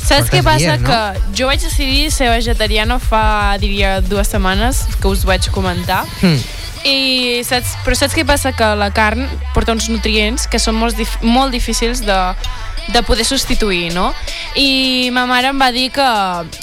Saps 0.06 0.30
què 0.30 0.44
portes 0.44 0.46
passa? 0.46 0.76
dies, 0.78 0.82
no? 0.82 0.90
Que 0.90 1.38
jo 1.40 1.48
vaig 1.50 1.62
decidir 1.64 2.12
ser 2.14 2.30
vegetariana 2.30 3.00
fa, 3.02 3.58
diria, 3.62 4.02
dues 4.06 4.30
setmanes, 4.30 4.84
que 5.02 5.08
us 5.10 5.24
vaig 5.26 5.50
comentar. 5.50 6.04
Hmm. 6.22 6.38
I 6.86 7.42
saps, 7.48 7.72
però 7.86 7.96
saps 7.98 8.14
què 8.14 8.26
passa? 8.26 8.52
Que 8.54 8.68
la 8.78 8.92
carn 8.94 9.26
porta 9.56 9.74
uns 9.74 9.88
nutrients 9.90 10.46
que 10.46 10.60
són 10.62 10.78
molt, 10.78 10.94
dif 11.00 11.16
molt 11.26 11.52
difícils 11.56 12.04
de, 12.06 12.20
de 12.94 13.02
poder 13.04 13.26
substituir, 13.26 13.94
no? 13.94 14.14
I 14.56 15.10
ma 15.12 15.26
mare 15.26 15.50
em 15.52 15.60
va 15.60 15.72
dir 15.74 15.90
que, 15.92 16.06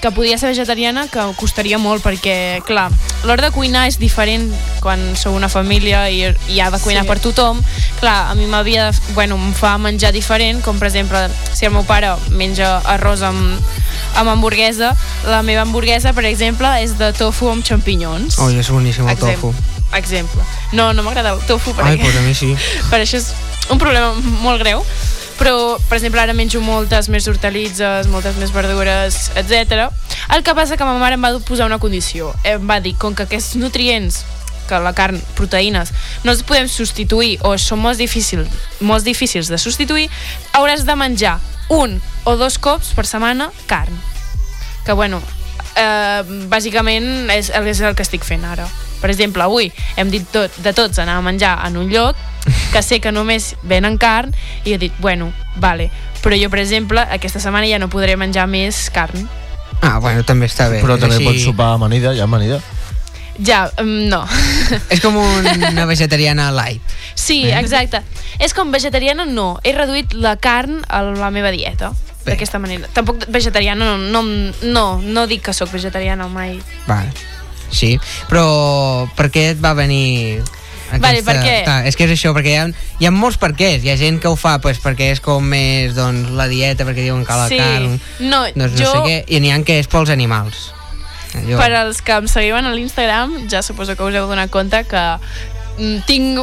que 0.01 0.11
podia 0.14 0.39
ser 0.39 0.53
vegetariana, 0.53 1.09
que 1.11 1.20
costaria 1.37 1.79
molt, 1.83 2.03
perquè, 2.05 2.62
clar, 2.66 2.89
l'hora 3.27 3.49
de 3.49 3.51
cuinar 3.55 3.87
és 3.91 3.99
diferent 3.99 4.47
quan 4.81 5.03
sou 5.18 5.35
una 5.37 5.49
família 5.53 6.05
i, 6.11 6.23
i 6.49 6.61
ha 6.62 6.70
de 6.70 6.81
cuinar 6.81 7.03
Sí. 7.03 7.09
per 7.09 7.18
tothom. 7.20 7.61
Clar, 8.01 8.31
a 8.31 8.35
mi 8.39 8.47
m'havia 8.47 8.91
de... 8.91 8.99
Bueno, 9.16 9.37
em 9.37 9.53
fa 9.55 9.77
menjar 9.83 10.12
diferent, 10.14 10.62
com 10.62 10.79
per 10.79 10.89
exemple, 10.93 11.27
si 11.53 11.66
el 11.66 11.73
meu 11.75 11.85
pare 11.85 12.14
menja 12.31 12.79
arròs 12.95 13.23
amb, 13.27 13.59
amb 14.16 14.31
hamburguesa, 14.33 14.93
la 15.27 15.43
meva 15.43 15.62
hamburguesa, 15.66 16.12
per 16.14 16.25
exemple, 16.31 16.70
és 16.83 16.97
de 16.99 17.12
tofu 17.18 17.51
amb 17.51 17.66
xampinyons. 17.66 18.39
Oi, 18.47 18.59
és 18.62 18.70
boníssim 18.70 19.09
el 19.11 19.18
tofu. 19.18 19.53
Exemple. 19.93 20.41
No, 20.73 20.93
no 20.97 21.03
m'agrada 21.05 21.35
el 21.35 21.43
tofu 21.51 21.75
per 21.77 21.85
Ai, 21.85 21.99
pues 22.01 22.16
a 22.16 22.23
mi 22.25 22.33
sí. 22.35 22.55
per 22.91 23.03
això 23.03 23.18
és 23.20 23.33
un 23.68 23.79
problema 23.83 24.14
molt 24.41 24.62
greu. 24.62 24.87
Però, 25.39 25.78
per 25.89 25.99
exemple, 25.99 26.20
ara 26.20 26.35
menjo 26.37 26.61
moltes 26.62 27.09
més 27.12 27.26
hortalitzes, 27.28 28.09
moltes 28.12 28.37
més 28.41 28.53
verdures, 28.55 29.30
etc. 29.41 29.89
El 30.35 30.45
que 30.45 30.55
passa 30.55 30.76
que 30.76 30.87
ma 30.87 30.95
mare 31.01 31.18
em 31.18 31.24
va 31.24 31.33
posar 31.47 31.66
una 31.66 31.80
condició. 31.83 32.33
Em 32.45 32.62
va 32.68 32.80
dir, 32.80 32.95
com 33.01 33.16
que 33.16 33.26
aquests 33.26 33.57
nutrients 33.61 34.22
que 34.68 34.78
la 34.80 34.95
carn, 34.97 35.18
proteïnes, 35.37 35.91
no 36.24 36.33
els 36.33 36.45
podem 36.47 36.68
substituir 36.70 37.37
o 37.45 37.57
són 37.59 37.83
molt 37.83 37.99
difícils, 38.01 38.49
molt 38.80 39.05
difícils 39.05 39.51
de 39.51 39.59
substituir, 39.59 40.09
hauràs 40.57 40.87
de 40.89 40.97
menjar 40.97 41.39
un 41.72 41.99
o 42.24 42.37
dos 42.39 42.59
cops 42.62 42.93
per 42.97 43.05
setmana 43.09 43.51
carn. 43.66 43.99
Que, 44.87 44.95
bueno, 44.95 45.20
eh, 45.76 46.22
bàsicament 46.51 47.30
és, 47.35 47.51
és 47.51 47.80
el 47.83 47.97
que 47.99 48.07
estic 48.07 48.24
fent 48.26 48.45
ara. 48.49 48.68
Per 49.03 49.11
exemple, 49.11 49.43
avui 49.43 49.72
hem 49.99 50.11
dit 50.12 50.26
tot, 50.30 50.55
de 50.62 50.72
tots 50.76 51.01
anar 51.03 51.18
a 51.18 51.24
menjar 51.24 51.57
en 51.66 51.80
un 51.80 51.91
lloc 51.91 52.18
que 52.72 52.82
sé 52.82 53.01
que 53.01 53.12
només 53.12 53.55
venen 53.62 53.99
carn 53.99 54.34
i 54.64 54.72
he 54.74 54.78
dit, 54.78 54.93
bueno, 54.99 55.32
vale, 55.57 55.90
però 56.22 56.36
jo, 56.40 56.49
per 56.51 56.61
exemple, 56.61 57.01
aquesta 57.01 57.40
setmana 57.40 57.66
ja 57.68 57.78
no 57.78 57.88
podré 57.90 58.16
menjar 58.16 58.47
més 58.49 58.88
carn. 58.90 59.28
Ah, 59.82 59.99
bueno, 59.99 60.22
també 60.22 60.47
està 60.47 60.68
bé. 60.70 60.80
Però 60.82 60.99
també 60.99 61.16
així- 61.16 61.26
pots 61.26 61.43
sopar 61.45 61.72
amanida, 61.74 62.14
ja 62.14 62.24
amanida. 62.24 62.61
Ja, 63.43 63.64
mm, 63.80 64.09
no. 64.12 64.26
És 64.93 65.01
com 65.01 65.16
una 65.16 65.86
vegetariana 65.86 66.51
light. 66.53 66.82
Sí, 67.14 67.45
Eh? 67.49 67.59
exacte. 67.59 68.03
És 68.38 68.53
com 68.55 68.70
vegetariana, 68.70 69.24
no. 69.24 69.59
He 69.64 69.72
reduït 69.72 70.12
la 70.12 70.36
carn 70.36 70.84
a 70.88 71.03
la 71.03 71.30
meva 71.30 71.51
dieta. 71.51 71.93
D'aquesta 72.24 72.61
manera. 72.62 72.86
Tampoc 72.95 73.24
vegetariana, 73.28 73.97
no, 73.97 74.22
no, 74.22 74.53
no, 74.62 75.01
no 75.03 75.26
dic 75.26 75.43
que 75.43 75.53
sóc 75.53 75.72
vegetariana 75.72 76.28
mai. 76.28 76.61
Vale. 76.86 77.11
Sí, 77.72 77.99
però 78.28 79.09
per 79.16 79.30
què 79.32 79.49
et 79.57 79.59
va 79.64 79.72
venir 79.74 80.43
Vale, 81.01 81.22
per 81.22 81.36
què? 81.40 81.55
Clar, 81.64 81.86
és 81.86 81.97
que 81.97 82.05
és 82.05 82.11
això, 82.18 82.34
perquè 82.36 82.53
hi 82.53 82.57
ha, 82.61 82.66
hi 83.01 83.07
ha 83.07 83.11
molts 83.14 83.38
per 83.38 83.53
què. 83.57 83.78
Hi 83.82 83.90
ha 83.90 83.97
gent 83.97 84.20
que 84.20 84.28
ho 84.28 84.36
fa 84.36 84.59
pues, 84.61 84.78
perquè 84.82 85.12
és 85.12 85.20
com 85.20 85.45
més 85.45 85.95
doncs, 85.97 86.30
la 86.36 86.49
dieta, 86.49 86.84
perquè 86.84 87.03
diuen 87.07 87.24
que 87.24 87.32
la 87.32 87.49
Sí. 87.49 87.57
carn... 87.59 88.01
No, 88.20 88.45
doncs, 88.55 88.78
jo- 88.80 88.93
no 88.93 88.93
sé 88.93 89.09
què, 89.09 89.24
i 89.28 89.40
n'hi 89.40 89.53
ha 89.53 89.62
que 89.64 89.78
és 89.78 89.86
pels 89.88 90.11
animals. 90.11 90.72
Jo, 91.49 91.57
Per 91.57 91.70
als 91.72 92.03
que 92.05 92.12
em 92.12 92.26
seguiuen 92.28 92.66
a 92.66 92.74
l'Instagram, 92.74 93.49
ja 93.49 93.62
suposo 93.62 93.97
que 93.97 94.03
us 94.05 94.14
heu 94.14 94.26
donat 94.28 94.51
compte 94.53 94.84
que 94.84 95.05
mm, 95.78 96.03
tinc 96.05 96.43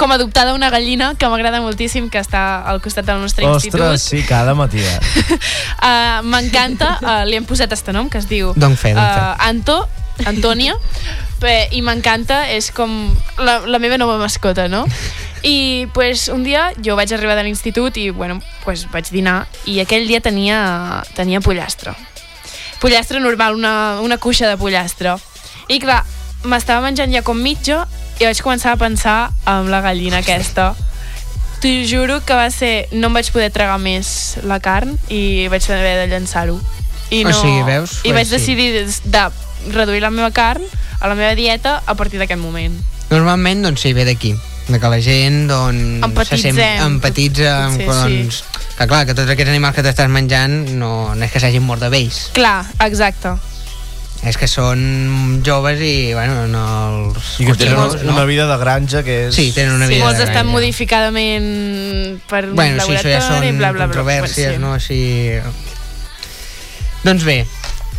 com 0.00 0.10
adoptada 0.10 0.54
una 0.56 0.70
gallina 0.72 1.14
que 1.20 1.28
m'agrada 1.28 1.60
moltíssim, 1.60 2.08
que 2.10 2.18
està 2.18 2.62
al 2.66 2.80
costat 2.82 3.04
del 3.06 3.20
nostre 3.20 3.44
institut. 3.44 3.78
Ostres, 3.80 4.02
sí, 4.08 4.22
cada 4.26 4.54
matí. 4.54 4.80
Eh? 4.80 4.98
Uh, 5.78 6.22
M'encanta, 6.32 6.96
uh, 7.02 7.24
li 7.28 7.36
hem 7.36 7.44
posat 7.44 7.70
este 7.76 7.92
nom, 7.92 8.08
que 8.10 8.18
es 8.18 8.26
diu 8.26 8.54
Don 8.56 8.74
fe, 8.76 8.94
don 8.96 9.04
fe. 9.04 9.20
uh, 9.20 9.36
Anto, 9.46 9.76
Antònia, 10.28 10.76
i 11.72 11.82
m'encanta, 11.82 12.44
és 12.54 12.70
com 12.70 13.10
la, 13.38 13.60
la 13.66 13.80
meva 13.82 13.98
nova 13.98 14.18
mascota, 14.20 14.68
no? 14.68 14.84
I 15.42 15.88
pues, 15.92 16.28
un 16.30 16.44
dia 16.46 16.68
jo 16.78 16.94
vaig 16.94 17.10
arribar 17.12 17.34
de 17.34 17.42
l'institut 17.42 17.96
i 17.98 18.10
bueno, 18.14 18.38
pues, 18.62 18.86
vaig 18.92 19.10
dinar 19.10 19.48
i 19.66 19.80
aquell 19.82 20.06
dia 20.06 20.20
tenia, 20.22 21.02
tenia 21.16 21.42
pollastre. 21.42 21.96
Pollastre 22.78 23.18
normal, 23.18 23.58
una, 23.58 24.00
una 24.02 24.18
cuixa 24.18 24.48
de 24.48 24.56
pollastre. 24.58 25.16
I 25.68 25.80
clar, 25.82 26.04
m'estava 26.46 26.86
menjant 26.86 27.10
ja 27.14 27.24
com 27.26 27.38
mitja 27.38 27.82
i 28.20 28.26
vaig 28.26 28.38
començar 28.42 28.76
a 28.76 28.78
pensar 28.78 29.18
en 29.50 29.70
la 29.70 29.82
gallina 29.82 30.22
aquesta. 30.22 30.72
T'ho 31.62 31.74
juro 31.86 32.20
que 32.26 32.34
va 32.34 32.48
ser... 32.50 32.88
No 32.94 33.10
em 33.10 33.18
vaig 33.18 33.30
poder 33.34 33.50
tragar 33.54 33.78
més 33.82 34.36
la 34.46 34.58
carn 34.62 34.94
i 35.10 35.48
vaig 35.50 35.66
haver 35.70 35.94
de 36.04 36.08
llançar-ho. 36.14 36.58
I 37.10 37.24
O 37.26 37.30
no, 37.30 37.34
sigui, 37.34 37.62
veus? 37.66 37.98
I 38.06 38.14
vaig 38.14 38.30
decidir 38.30 38.70
de, 38.74 38.86
de 39.10 39.24
reduir 39.70 40.02
la 40.02 40.10
meva 40.10 40.30
carn 40.34 40.62
a 41.00 41.08
la 41.08 41.14
meva 41.14 41.34
dieta 41.34 41.82
a 41.86 41.94
partir 41.94 42.18
d'aquest 42.18 42.40
moment. 42.40 42.74
Normalment, 43.10 43.62
doncs 43.62 43.80
sí, 43.84 43.92
ve 43.92 44.04
d'aquí 44.08 44.34
de 44.68 44.78
que 44.78 44.88
la 44.88 45.00
gent 45.02 45.48
doncs, 45.50 46.04
Empatitzem. 46.06 46.54
se 46.54 46.62
sent, 46.62 46.82
empatitza 46.86 47.54
amb, 47.66 47.80
Sí, 47.80 47.86
doncs, 47.86 48.44
que 48.78 48.86
clar, 48.86 49.04
que 49.06 49.14
tots 49.14 49.28
aquests 49.34 49.50
animals 49.50 49.74
que 49.74 49.82
t'estàs 49.82 50.08
menjant 50.08 50.54
no, 50.78 51.14
no 51.14 51.24
és 51.26 51.32
que 51.34 51.40
s'hagin 51.42 51.64
mort 51.66 51.82
de 51.82 51.90
vells 51.92 52.28
Clar, 52.32 52.62
exacte. 52.86 53.34
és 54.22 54.36
que 54.38 54.46
són 54.46 55.42
joves 55.42 55.80
i 55.82 56.12
bueno, 56.14 56.46
no 56.46 56.62
els 57.10 57.32
I 57.42 57.48
que 57.50 57.56
tenen 57.58 57.74
costadors, 57.74 58.06
una 58.06 58.24
vida 58.24 58.46
de 58.46 58.56
granja 58.62 59.02
que 59.02 59.16
és... 59.26 59.34
Sí, 59.34 59.50
tenen 59.50 59.74
una 59.74 59.88
Sí, 59.90 59.96
vida 59.98 60.04
molts 60.06 60.18
de 60.22 60.28
estan 60.30 60.46
granja. 60.46 60.52
modificadament 60.54 62.22
per 62.30 62.44
bueno, 62.54 62.86
sí, 62.86 62.94
això 62.94 63.10
ja 63.10 63.20
són 63.20 63.42
bla, 63.58 63.72
bla, 63.72 63.72
bla. 63.72 63.86
controvèrsies, 63.90 64.54
Bueno, 64.60 64.68
no? 64.68 64.74
Així... 64.78 65.40
Doncs 67.02 67.24
bé, 67.26 67.40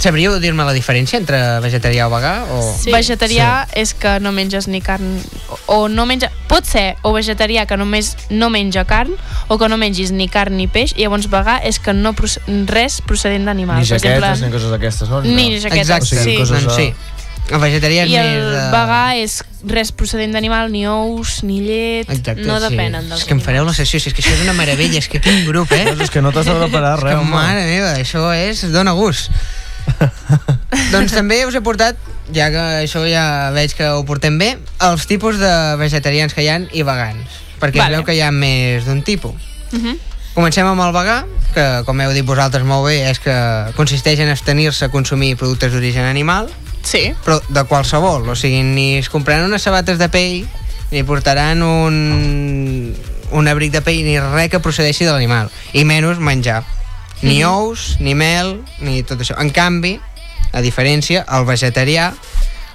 sabríeu 0.03 0.35
dir-me 0.43 0.65
la 0.67 0.73
diferència 0.75 1.19
entre 1.21 1.39
vegetarià 1.63 2.09
o 2.09 2.11
vegà? 2.11 2.33
O... 2.51 2.59
Sí. 2.79 2.91
Vegetarià 2.93 3.63
sí. 3.69 3.79
és 3.83 3.93
que 3.97 4.17
no 4.23 4.33
menges 4.35 4.67
ni 4.67 4.81
carn 4.83 5.15
o, 5.47 5.59
o 5.75 5.77
no 5.91 6.05
menja, 6.09 6.29
pot 6.51 6.67
ser 6.67 6.93
o 7.07 7.13
vegetarià 7.15 7.65
que 7.69 7.77
només 7.79 8.13
no 8.29 8.51
menja 8.53 8.83
carn 8.89 9.15
o 9.47 9.57
que 9.61 9.71
no 9.71 9.79
mengis 9.79 10.11
ni 10.11 10.27
carn 10.31 10.59
ni 10.59 10.67
peix 10.67 10.95
i 10.97 11.05
llavors 11.05 11.29
vegà 11.31 11.59
és 11.63 11.79
que 11.79 11.95
no 11.95 12.13
proce 12.17 12.43
res 12.69 12.99
procedent 13.07 13.47
d'animals. 13.49 13.87
Ni 13.87 13.95
Per 13.95 14.01
exemple, 14.01 14.27
jaquetes, 14.27 14.45
ni 14.45 14.53
coses 14.53 14.75
d'aquestes, 14.75 15.09
no? 15.09 15.23
Ni 15.23 15.49
jaquetes, 15.57 15.87
Exacte, 15.87 16.23
sí. 16.23 16.37
coses, 16.41 16.67
doncs 16.67 16.79
sí. 16.79 16.93
El 17.51 17.59
vegetarià 17.59 18.05
és 18.05 18.11
I 18.11 18.15
el 18.21 18.29
més... 18.29 18.45
eh, 18.55 18.67
vegà 18.71 19.01
és 19.19 19.33
res 19.67 19.91
procedent 19.95 20.31
d'animal, 20.35 20.69
ni 20.71 20.85
ous, 20.87 21.41
ni 21.43 21.59
llet, 21.63 22.07
Exacte, 22.07 22.45
no 22.47 22.55
sí. 22.59 22.69
depenen 22.69 23.09
dels 23.11 23.23
És 23.23 23.27
que 23.27 23.35
em 23.35 23.41
fareu 23.43 23.67
la 23.67 23.73
sessió, 23.75 23.99
si 23.99 24.11
és 24.11 24.15
que 24.15 24.23
això 24.23 24.31
és 24.37 24.45
una 24.45 24.55
meravella, 24.55 25.01
és 25.01 25.09
que 25.11 25.19
quin 25.23 25.43
grup, 25.47 25.71
eh? 25.75 25.91
És 25.91 26.11
que 26.13 26.23
no 26.23 26.31
t'has 26.35 26.47
de 26.47 26.55
preparar 26.55 26.95
És 27.01 27.03
res, 27.03 27.17
que, 27.17 27.19
home. 27.19 27.35
mare 27.35 27.67
meva, 27.67 27.91
això 27.99 28.31
és... 28.37 28.63
dona 28.71 28.95
gust. 28.95 29.31
doncs 30.93 31.13
també 31.13 31.43
us 31.47 31.55
he 31.55 31.61
portat, 31.65 31.99
ja 32.33 32.49
que 32.53 32.63
això 32.83 33.03
ja 33.09 33.51
veig 33.55 33.75
que 33.77 33.89
ho 33.93 34.03
portem 34.07 34.37
bé, 34.39 34.55
els 34.87 35.07
tipus 35.09 35.39
de 35.41 35.53
vegetarians 35.81 36.33
que 36.33 36.45
hi 36.45 36.49
han 36.53 36.67
i 36.71 36.85
vegans. 36.87 37.41
Perquè 37.59 37.79
Vale. 37.79 37.93
es 37.93 38.01
veu 38.01 38.07
que 38.07 38.17
hi 38.17 38.23
ha 38.25 38.31
més 38.31 38.85
d'un 38.85 39.03
tipus. 39.03 39.39
Uh 39.71 39.79
-huh. 39.79 39.97
Comencem 40.33 40.65
amb 40.65 40.81
el 40.81 40.93
vegà, 40.93 41.25
que 41.53 41.83
com 41.85 41.99
heu 42.01 42.11
dit 42.11 42.25
vosaltres 42.25 42.63
molt 42.65 42.87
bé, 42.87 43.09
és 43.09 43.19
que 43.19 43.33
consisteix 43.75 44.19
en 44.19 44.29
abstenir-se 44.29 44.85
a 44.85 44.89
consumir 44.89 45.35
productes 45.37 45.71
d'origen 45.71 46.05
animal, 46.05 46.49
Sí. 46.81 47.13
però 47.23 47.39
de 47.49 47.63
qualsevol, 47.63 48.27
o 48.27 48.35
sigui, 48.35 48.63
ni 48.63 48.97
es 48.97 49.09
compraran 49.09 49.45
unes 49.45 49.61
sabates 49.61 49.99
de 49.99 50.09
pell, 50.09 50.47
ni 50.91 51.03
portaran 51.03 51.61
un, 51.61 52.95
un 53.31 53.47
abric 53.47 53.71
de 53.71 53.81
pell, 53.81 54.03
ni 54.03 54.19
res 54.19 54.49
que 54.49 54.59
procedeixi 54.59 55.05
de 55.05 55.11
l'animal, 55.11 55.51
i 55.73 55.85
menys 55.85 56.19
menjar. 56.19 56.63
Ni 57.23 57.43
ous, 57.47 57.97
ni 57.99 58.13
mel, 58.15 58.61
ni 58.83 59.01
tot 59.03 59.19
això. 59.23 59.37
En 59.39 59.49
canvi, 59.55 59.95
a 60.51 60.61
diferència, 60.61 61.23
el 61.31 61.45
vegetarià 61.47 62.11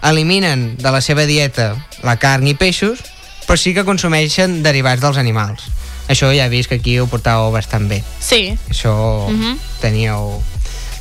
eliminen 0.03 0.77
de 0.79 0.91
la 0.95 1.01
seva 1.01 1.27
dieta 1.27 1.75
la 2.03 2.17
carn 2.17 2.47
i 2.47 2.55
peixos, 2.55 3.01
però 3.47 3.57
sí 3.59 3.75
que 3.75 3.85
consumeixen 3.85 4.63
derivats 4.63 5.03
dels 5.03 5.19
animals. 5.21 5.65
Això 6.09 6.31
ja 6.33 6.47
he 6.47 6.53
vist 6.53 6.71
que 6.71 6.79
aquí 6.81 6.99
ho 7.01 7.07
portàveu 7.11 7.51
bastant 7.53 7.89
bé. 7.91 8.03
Sí. 8.21 8.57
Això 8.71 9.29
Mhm. 9.29 9.59
teníeu... 9.83 10.41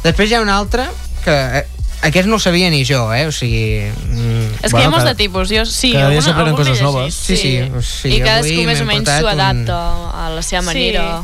Després 0.03 0.29
hi 0.31 0.35
ha 0.35 0.41
un 0.41 0.49
altre 0.49 0.85
que... 1.23 1.31
eh, 1.31 1.65
Aquest 2.07 2.27
no 2.29 2.35
el 2.35 2.41
sabia 2.41 2.69
ni 2.69 2.83
jo, 2.85 3.11
eh? 3.11 3.25
O 3.25 3.31
sigui... 3.31 3.89
Mm, 3.89 4.59
És 4.61 4.71
que 4.71 4.81
hi 4.81 4.85
ha 4.85 4.89
molts 4.93 5.03
de 5.07 5.15
tipus. 5.17 5.49
Jo, 5.49 5.63
sí, 5.65 5.93
cada 5.93 6.11
dia 6.13 6.21
s'aprenen 6.21 6.53
coses 6.55 6.79
noves. 6.81 7.15
llegit, 7.25 7.25
Sí, 7.25 7.37
sí, 7.41 7.71
o 7.73 7.81
sigui, 7.81 8.17
I 8.17 8.21
cadascú 8.21 8.65
més 8.67 8.81
o 8.81 8.85
menys 8.85 9.09
s'ho 9.09 9.25
un- 9.25 9.31
adapta 9.33 9.79
a 10.13 10.29
la 10.29 10.43
seva 10.45 10.61
manera. 10.61 11.23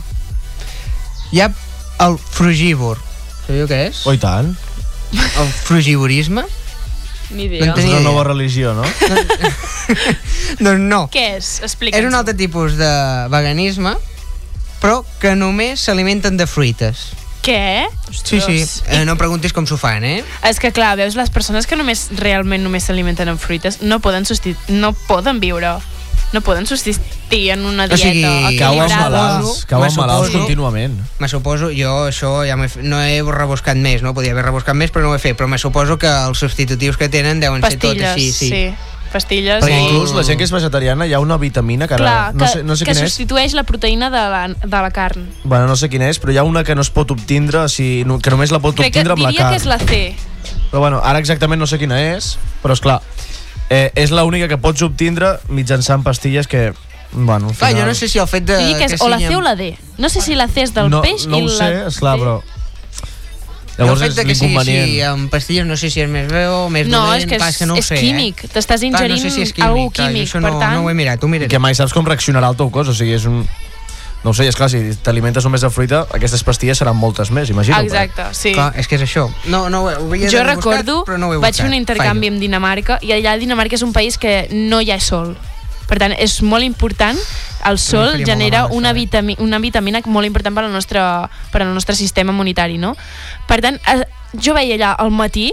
Hi 1.32 1.42
ha 1.42 1.52
el 2.00 2.18
frugívor. 2.18 2.98
Sabíeu 3.46 3.68
què 3.70 3.88
és? 3.90 4.04
Oh, 4.08 4.14
i 4.16 4.20
tant. 4.22 4.54
El 5.14 5.50
frugivorisme? 5.66 6.44
Ni 7.34 7.48
No 7.48 7.56
idea. 7.56 7.66
en 7.66 7.74
tenia 7.74 7.96
És 7.96 8.00
una 8.00 8.10
nova 8.10 8.24
religió, 8.24 8.74
no? 8.74 8.84
doncs 10.64 10.80
no. 10.80 11.04
Què 11.14 11.26
és? 11.38 11.60
Explica'ns. 11.66 12.02
És 12.02 12.08
un 12.10 12.16
altre 12.18 12.36
tipus 12.38 12.78
de 12.78 12.90
veganisme, 13.34 13.96
però 14.82 15.02
que 15.22 15.36
només 15.36 15.82
s'alimenten 15.86 16.38
de 16.38 16.48
fruites. 16.48 17.12
Què? 17.44 17.88
Sí, 18.12 18.40
sí. 18.40 18.60
Eh, 18.88 19.04
no 19.04 19.18
preguntis 19.20 19.52
com 19.52 19.66
s'ho 19.68 19.76
fan, 19.78 20.06
eh? 20.08 20.22
És 20.48 20.62
que 20.64 20.72
clar, 20.72 20.94
veus, 20.96 21.18
les 21.20 21.30
persones 21.34 21.68
que 21.68 21.76
només 21.76 22.06
realment 22.16 22.64
només 22.64 22.86
s'alimenten 22.88 23.28
amb 23.34 23.42
fruites 23.42 23.82
no 23.82 24.00
poden 24.00 24.24
no 24.70 24.94
poden 25.10 25.42
viure 25.44 25.74
no 26.34 26.42
poden 26.42 26.66
subsistir 26.66 27.52
en 27.52 27.66
una 27.66 27.88
dieta 27.88 27.96
O 27.96 27.98
sigui, 27.98 28.24
equilibrada. 28.26 28.58
cauen 28.60 28.90
malalts, 28.90 29.66
cauen 29.66 29.96
malalts 29.96 30.28
suposo- 30.28 30.40
contínuament. 30.40 31.00
Me 31.20 31.28
suposo, 31.30 31.70
jo 31.72 32.08
això 32.10 32.44
ja 32.48 32.56
no 32.58 33.02
he 33.02 33.22
rebuscat 33.22 33.78
més, 33.78 34.02
no? 34.02 34.14
Podia 34.14 34.32
haver 34.34 34.44
rebuscat 34.46 34.76
més, 34.76 34.92
però 34.92 35.04
no 35.04 35.12
ho 35.12 35.16
he 35.16 35.20
fet. 35.20 35.38
Però 35.38 35.48
me 35.48 35.58
suposo 35.58 35.98
que 35.98 36.08
els 36.10 36.38
substitutius 36.40 36.98
que 36.98 37.08
tenen 37.10 37.40
deuen 37.40 37.62
ser 37.62 37.78
tot 37.78 37.92
Pastilles, 37.94 38.10
així, 38.12 38.32
sí. 38.32 38.50
sí. 38.50 38.74
pastilles. 39.14 39.62
Perquè 39.64 39.78
inclús 39.78 40.12
la 40.18 40.24
gent 40.26 40.40
que 40.40 40.44
és 40.48 40.52
vegetariana 40.52 41.06
hi 41.06 41.14
ha 41.14 41.20
una 41.22 41.38
vitamina 41.38 41.86
que 41.88 41.94
ara 41.94 42.04
Clar, 42.04 42.34
no 42.34 42.46
que, 42.46 42.48
sé, 42.52 42.64
no 42.64 42.76
sé 42.76 42.84
que 42.86 42.92
quina 42.96 43.06
és. 43.06 43.12
substitueix 43.14 43.54
la 43.54 43.62
proteïna 43.64 44.10
de 44.10 44.24
la, 44.34 44.48
de 44.50 44.68
la 44.82 44.90
carn. 44.90 45.28
Bueno, 45.44 45.68
no 45.68 45.76
sé 45.78 45.88
quina 45.88 46.10
és, 46.10 46.18
però 46.20 46.34
hi 46.34 46.38
ha 46.42 46.44
una 46.44 46.64
que 46.64 46.74
no 46.74 46.82
es 46.82 46.90
pot 46.90 47.12
obtindre, 47.14 47.60
o 47.60 47.70
sigui, 47.70 48.06
no- 48.10 48.18
que 48.18 48.32
només 48.34 48.50
la 48.50 48.58
pot 48.60 48.74
Crec 48.76 48.92
que 48.92 49.00
obtindre 49.06 49.14
amb 49.14 49.22
la 49.22 49.30
diria 49.30 49.42
carn. 49.46 49.52
que 49.54 49.62
és 49.62 49.66
la 49.70 49.78
C. 49.78 50.16
Però 50.72 50.80
bueno, 50.82 51.00
ara 51.04 51.20
exactament 51.20 51.60
no 51.62 51.68
sé 51.70 51.78
quina 51.78 52.02
és, 52.16 52.40
però 52.64 52.74
és 52.74 52.82
clar, 52.82 53.02
eh, 53.70 53.92
és 53.96 54.12
l'única 54.12 54.50
que 54.52 54.58
pots 54.62 54.82
obtindre 54.86 55.38
mitjançant 55.50 56.04
pastilles 56.04 56.48
que, 56.48 56.74
bueno, 57.14 57.50
al 57.50 57.56
Clar, 57.56 57.72
final... 57.72 57.82
jo 57.84 57.88
no 57.92 57.96
sé 57.96 58.10
si 58.10 58.20
el 58.20 58.28
fet 58.28 58.48
de... 58.50 58.58
Diria 58.58 58.82
que 58.82 58.90
és 58.96 59.02
o 59.02 59.10
la 59.12 59.20
C 59.22 59.36
o 59.36 59.42
la 59.42 59.56
D. 59.56 59.74
No 59.98 60.10
sé 60.10 60.22
si 60.26 60.36
la 60.36 60.48
C 60.48 60.68
és 60.68 60.74
del 60.76 60.92
no, 60.92 61.02
peix 61.06 61.28
no 61.28 61.40
i 61.40 61.48
ho 61.48 61.52
la 61.52 61.58
sé, 61.58 61.72
esclar, 61.94 62.18
però... 62.22 62.42
Llavors 63.74 64.04
el 64.06 64.12
fet 64.12 64.20
és 64.22 64.28
que 64.30 64.36
sigui 64.38 64.58
així 64.62 65.00
amb 65.08 65.32
pastilles 65.34 65.66
no 65.66 65.74
sé 65.80 65.90
si 65.90 66.04
és 66.04 66.10
més 66.10 66.28
bé 66.30 66.44
o 66.46 66.68
més 66.70 66.86
No, 66.86 67.08
dolent, 67.08 67.24
és 67.24 67.30
que 67.30 67.40
clar, 67.42 67.50
és, 67.50 67.58
que 67.58 67.66
no 67.66 67.74
ho 67.74 67.82
és 67.82 67.88
sé, 67.90 67.98
químic. 67.98 68.44
Eh? 68.46 68.50
T'estàs 68.54 68.84
Clar, 68.84 68.90
ingerint 68.92 69.18
no 69.18 69.24
sé 69.24 69.32
si 69.34 69.42
és 69.48 69.54
químic, 69.56 69.66
algú 69.66 69.86
clar, 69.90 70.12
químic, 70.12 70.28
això 70.28 70.42
per 70.44 70.52
no, 70.52 70.60
tant... 70.62 70.76
no 70.78 70.84
ho 70.86 70.92
he 70.92 70.98
mirat, 71.00 71.24
ho 71.26 71.30
miraré. 71.32 71.50
Que 71.50 71.62
mai 71.64 71.74
saps 71.80 71.96
com 71.96 72.06
reaccionarà 72.06 72.52
el 72.54 72.60
teu 72.60 72.70
cos, 72.74 72.92
o 72.94 72.96
sigui, 72.98 73.16
és 73.18 73.26
un... 73.30 73.42
No 74.24 74.32
ho 74.32 74.34
sé, 74.38 74.48
és 74.48 74.56
clar, 74.56 74.70
si 74.72 74.80
t'alimentes 75.04 75.44
només 75.44 75.64
de 75.64 75.70
fruita, 75.74 76.06
aquestes 76.16 76.46
pastilles 76.48 76.80
seran 76.80 76.96
moltes 76.96 77.32
més, 77.36 77.50
imagino. 77.52 77.82
Exacte, 77.84 78.30
sí. 78.38 78.54
Clar, 78.56 78.70
és 78.80 78.88
que 78.88 78.96
és 78.96 79.04
això. 79.04 79.26
No, 79.52 79.66
no, 79.74 79.84
ho 79.90 79.90
havia 80.08 80.32
jo 80.32 80.46
recordo, 80.48 81.02
buscat, 81.02 81.10
però 81.10 81.18
no 81.20 81.28
ho 81.28 81.36
he 81.36 81.42
vaig 81.42 81.52
buscat. 81.52 81.66
fer 81.66 81.72
un 81.72 81.76
intercanvi 81.76 82.32
amb 82.32 82.40
Dinamarca 82.40 83.00
i 83.04 83.12
allà 83.16 83.36
Dinamarca 83.42 83.76
és 83.76 83.84
un 83.84 83.92
país 83.92 84.18
que 84.18 84.48
no 84.54 84.80
hi 84.80 84.94
ha 84.96 85.00
sol. 85.04 85.36
Per 85.90 86.00
tant, 86.00 86.16
és 86.16 86.38
molt 86.42 86.64
important, 86.64 87.20
el 87.68 87.78
sol 87.80 88.14
molt 88.14 88.26
genera 88.26 88.66
una, 88.72 88.92
eh? 88.92 88.98
vitami 88.98 89.36
una 89.44 89.60
vitamina 89.60 90.00
molt 90.06 90.28
important 90.28 90.56
per 90.56 90.64
al 90.64 90.72
nostre, 90.72 91.04
per 91.52 91.62
al 91.62 91.74
nostre 91.76 91.96
sistema 91.96 92.32
immunitari, 92.32 92.80
no? 92.80 92.96
Per 93.48 93.60
tant, 93.62 93.80
eh, 93.92 94.08
jo 94.40 94.56
veia 94.56 94.80
allà 94.80 94.96
al 94.96 95.12
matí 95.12 95.52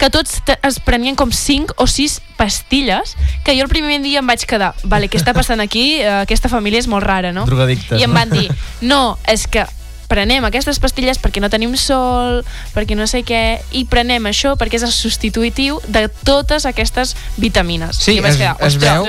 que 0.00 0.08
tots 0.10 0.38
es 0.64 0.78
prenien 0.80 1.14
com 1.14 1.30
5 1.30 1.74
o 1.76 1.86
6 1.86 2.20
pastilles, 2.40 3.16
que 3.44 3.52
jo 3.56 3.62
el 3.66 3.68
primer 3.68 4.00
dia 4.02 4.22
em 4.22 4.26
vaig 4.26 4.46
quedar, 4.48 4.72
vale, 4.88 5.10
què 5.12 5.20
està 5.20 5.34
passant 5.36 5.60
aquí? 5.60 6.00
Eh, 6.00 6.08
aquesta 6.22 6.48
família 6.48 6.80
és 6.80 6.88
molt 6.88 7.04
rara, 7.04 7.34
no? 7.36 7.44
Drogadictes, 7.44 8.00
I 8.00 8.04
em 8.08 8.16
van 8.16 8.32
dir, 8.32 8.48
no, 8.80 9.18
és 9.28 9.44
que 9.46 9.66
prenem 10.10 10.42
aquestes 10.48 10.80
pastilles 10.82 11.20
perquè 11.22 11.38
no 11.38 11.46
tenim 11.52 11.76
sol, 11.78 12.40
perquè 12.74 12.96
no 12.98 13.06
sé 13.06 13.20
què, 13.22 13.60
i 13.78 13.84
prenem 13.86 14.24
això 14.26 14.56
perquè 14.58 14.80
és 14.80 14.82
el 14.88 14.90
substitutiu 14.90 15.78
de 15.86 16.08
totes 16.26 16.66
aquestes 16.66 17.14
vitamines. 17.36 17.94
Sí, 18.00 18.16
es- 18.18 18.40
quedar, 18.40 18.56
es 18.66 18.74
veu- 18.80 19.04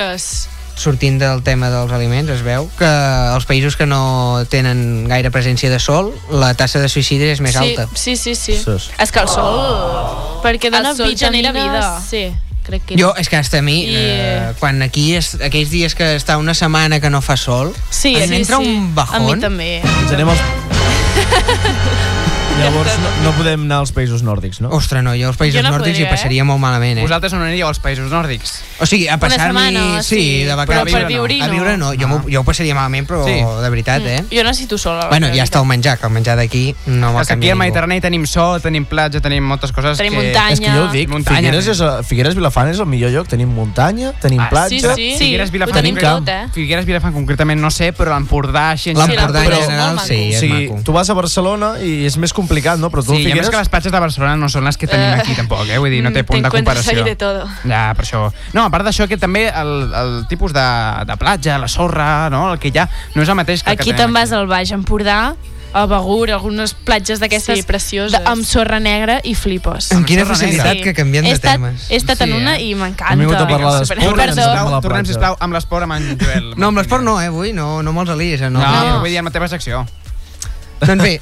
sortint 0.81 1.19
del 1.21 1.43
tema 1.45 1.69
dels 1.71 1.91
aliments, 1.93 2.29
es 2.33 2.41
veu 2.43 2.67
que 2.79 2.89
els 3.35 3.45
països 3.49 3.77
que 3.77 3.85
no 3.87 4.43
tenen 4.49 5.07
gaire 5.07 5.31
presència 5.31 5.69
de 5.71 5.79
sol, 5.79 6.11
la 6.33 6.53
tassa 6.57 6.81
de 6.81 6.89
suïcidi 6.89 7.29
és 7.31 7.41
més 7.41 7.53
sí, 7.55 7.61
alta. 7.63 7.87
Sí, 7.95 8.15
sí, 8.17 8.35
sí. 8.35 8.57
Sos. 8.57 8.89
És 8.99 9.11
que 9.13 9.21
el 9.23 9.29
sol, 9.31 10.41
perquè 10.43 10.71
dona 10.73 10.91
El 10.91 10.97
sol 10.97 11.15
genera 11.17 11.51
vida. 11.55 11.83
Sí, 12.03 12.27
crec 12.65 12.83
que 12.89 12.97
Jo, 12.99 13.13
és 13.17 13.29
que 13.29 13.37
hasta 13.37 13.59
a 13.59 13.61
mi, 13.65 13.79
I- 13.85 13.95
eh, 13.95 14.53
quan 14.59 14.81
aquí, 14.85 15.15
és, 15.15 15.35
aquells 15.41 15.69
dies 15.71 15.95
que 15.95 16.15
està 16.17 16.37
una 16.37 16.53
setmana 16.53 16.99
que 16.99 17.09
no 17.09 17.21
fa 17.21 17.37
sol, 17.37 17.73
Sí, 17.89 18.15
em 18.15 18.27
sí, 18.29 18.35
entra 18.41 18.57
sí. 18.57 18.67
un 18.67 18.93
bajón. 18.95 19.15
A 19.15 19.19
mi 19.35 19.39
també. 19.41 19.71
Ens 19.81 20.11
anem 20.17 20.29
als... 20.35 20.41
Llavors 22.59 22.91
no, 22.99 23.09
no 23.23 23.31
podem 23.37 23.63
anar 23.65 23.77
als 23.81 23.91
països 23.95 24.21
nòrdics, 24.25 24.59
no? 24.61 24.69
Ostres, 24.75 25.01
no, 25.03 25.13
jo 25.17 25.29
als 25.31 25.37
països 25.39 25.55
Jo 25.57 25.63
no 25.65 25.71
nòrdics 25.73 25.95
podria, 25.97 26.07
hi 26.07 26.11
passaria 26.11 26.43
molt 26.45 26.59
malament, 26.61 26.99
eh? 26.99 27.05
Vosaltres 27.05 27.33
on 27.33 27.41
aniríeu 27.41 27.65
als 27.67 27.79
països 27.81 28.11
nòrdics? 28.11 28.51
O 28.83 28.85
sigui, 28.85 29.07
a 29.09 29.17
passar-m'hi... 29.21 30.03
sí, 30.03 30.15
sí, 30.15 30.43
de 30.45 30.51
però 30.53 30.57
vacances. 30.83 30.93
per 30.93 31.07
viure-hi 31.09 31.39
A 31.41 31.47
no. 31.47 31.53
viure 31.55 31.73
no, 31.81 31.89
jo, 31.97 32.07
m'ho- 32.11 32.21
jo 32.29 32.41
ho 32.41 32.45
passaria 32.45 32.75
malament, 32.77 33.07
però 33.09 33.23
Sí. 33.25 33.39
de 33.63 33.69
veritat, 33.73 34.01
eh? 34.05 34.19
Jo 34.29 34.43
necessito 34.43 34.77
sol. 34.77 34.99
a 35.01 35.07
Bueno, 35.09 35.31
ja 35.33 35.43
està 35.47 35.59
el 35.61 35.65
menjar, 35.65 35.97
que 35.97 36.05
el 36.05 36.13
menjar 36.13 36.35
d'aquí 36.37 36.75
no 36.85 37.19
És 37.21 37.27
que 37.27 37.33
aquí 37.33 37.49
al 37.49 37.57
ningú. 37.57 37.63
Mediterrani 37.63 37.99
tenim 38.01 38.25
sol, 38.27 38.61
tenim 38.61 38.85
platja, 38.85 39.21
tenim 39.21 39.43
moltes 39.43 39.71
coses 39.71 39.97
Tenim 39.97 40.13
que... 40.19 40.25
muntanya. 40.27 40.53
És 40.53 40.59
que 40.59 40.69
jo 40.71 40.83
ho 40.85 40.91
dic, 40.91 41.09
Muntanya, 41.09 41.39
Figueres, 41.39 41.67
és, 41.67 41.81
a- 41.81 42.03
Figueres 42.03 42.35
Vilafant 42.35 42.69
és 42.69 42.79
el 42.79 42.85
millor 42.85 43.09
lloc. 43.11 43.27
Tenim 43.27 43.49
muntanya, 43.49 44.13
tenim 44.21 44.39
Ah, 44.39 44.49
platja... 44.51 44.93
sí, 44.95 45.11
sí. 45.13 45.17
Figueres 45.17 45.49
Vilafant, 45.51 45.75
tenim 45.81 45.95
concret- 45.95 46.19
tot, 46.19 46.29
eh? 46.29 46.45
Figueres 46.53 46.85
Vilafant 46.85 47.13
concretament 47.13 47.59
no 47.61 47.71
sé, 47.71 47.91
però 47.93 48.13
l'Empordà 48.13 48.75
L'Empordà 48.75 49.41
en 49.45 49.49
però- 49.49 49.61
general, 49.65 49.99
sí, 50.05 50.33
és 50.33 50.43
maco. 50.43 50.81
tu 50.83 50.91
vas 50.93 51.09
a 51.09 51.13
Barcelona 51.13 51.73
i 51.81 52.05
és 52.05 52.17
més 52.17 52.31
complicat, 52.33 52.40
no? 52.79 52.89
Però 52.89 53.03
tu 53.03 53.11
Sí, 53.15 53.17
a 53.17 53.19
i 53.19 53.21
a 53.21 53.25
més 53.25 53.31
Figueres... 53.33 53.49
que 53.49 53.57
les 53.57 53.69
platges 53.69 53.91
de 53.91 53.99
Barcelona 53.99 54.35
no 54.35 54.49
són 54.49 54.63
les 54.65 54.77
que 54.77 54.87
tenim 54.87 55.19
aquí 55.19 55.33
tampoc, 55.35 55.67
eh? 55.69 55.77
Vull 55.77 55.89
dir, 55.91 56.01
no 56.03 56.11
té 56.11 56.23
Mm, 56.23 56.25
punt 56.25 56.43
de 56.43 56.49
comparació. 56.49 57.03
de 57.03 57.15
todo. 57.15 57.47
Ja, 57.63 57.93
per 57.95 58.05
això. 58.05 58.31
No, 58.53 58.65
a 58.65 58.69
part 58.69 58.85
d'això, 58.85 59.07
que 59.07 59.17
també 59.17 59.47
el, 59.49 59.93
el 59.93 60.27
tipus 60.27 60.53
de, 60.53 60.67
de 61.05 61.17
platja, 61.17 61.57
la 61.57 61.67
sorra, 61.67 62.29
no? 62.29 62.53
el 62.53 62.59
que 62.59 62.69
hi 62.69 62.77
ha, 62.77 62.87
no 63.15 63.21
és 63.23 63.29
el 63.29 63.35
mateix 63.35 63.63
que 63.63 63.71
Aquí 63.71 63.93
te'n 63.93 64.13
vas 64.13 64.31
al 64.31 64.47
Baix 64.47 64.71
Empordà, 64.71 65.35
a 65.73 65.85
Begur, 65.87 66.29
algunes 66.35 66.73
platges 66.73 67.21
d'aquestes 67.21 67.59
Sí, 67.59 67.63
precioses. 67.63 68.11
de- 68.19 68.27
amb 68.27 68.43
sorra 68.43 68.81
negra 68.83 69.21
i 69.23 69.35
flipes. 69.35 69.91
Amb 69.95 70.05
quina 70.05 70.25
facilitat 70.25 70.65
negra. 70.75 70.83
que 70.83 70.93
canviem 70.93 71.23
He 71.23 71.29
de 71.29 71.33
estat, 71.33 71.53
temes. 71.53 71.85
he 71.89 71.95
estat 71.95 72.19
en 72.21 72.27
Sí, 72.27 72.33
una 72.35 72.57
eh? 72.57 72.63
i 72.65 72.75
m'encanta. 72.75 73.13
Hem 73.13 73.19
vingut 73.23 73.37
a 73.39 73.47
parlar 73.47 73.79
d'esport 73.79 74.01
Perdó. 74.17 74.81
Tornem, 74.81 75.05
sisplau, 75.05 75.37
amb 75.39 75.53
l'esport 75.53 75.83
amb 75.87 75.93
en 75.93 76.17
Joel. 76.19 76.53
No, 76.57 76.67
amb 76.67 76.77
l'esport 76.77 77.03
no, 77.03 77.21
eh, 77.21 77.27
avui, 77.31 77.53
no, 77.53 77.81
no 77.81 77.93
me'ls 77.93 78.09
alies. 78.09 78.41
Eh, 78.41 78.49
No, 78.49 78.59
no, 78.59 78.69
no, 78.69 78.89
no. 78.89 78.99
vull 78.99 79.09
dir, 79.09 79.17
amb 79.19 79.29
la 79.29 79.31
teva 79.31 79.47
secció. 79.47 79.85
Doncs 80.81 81.01
bé, 81.03 81.21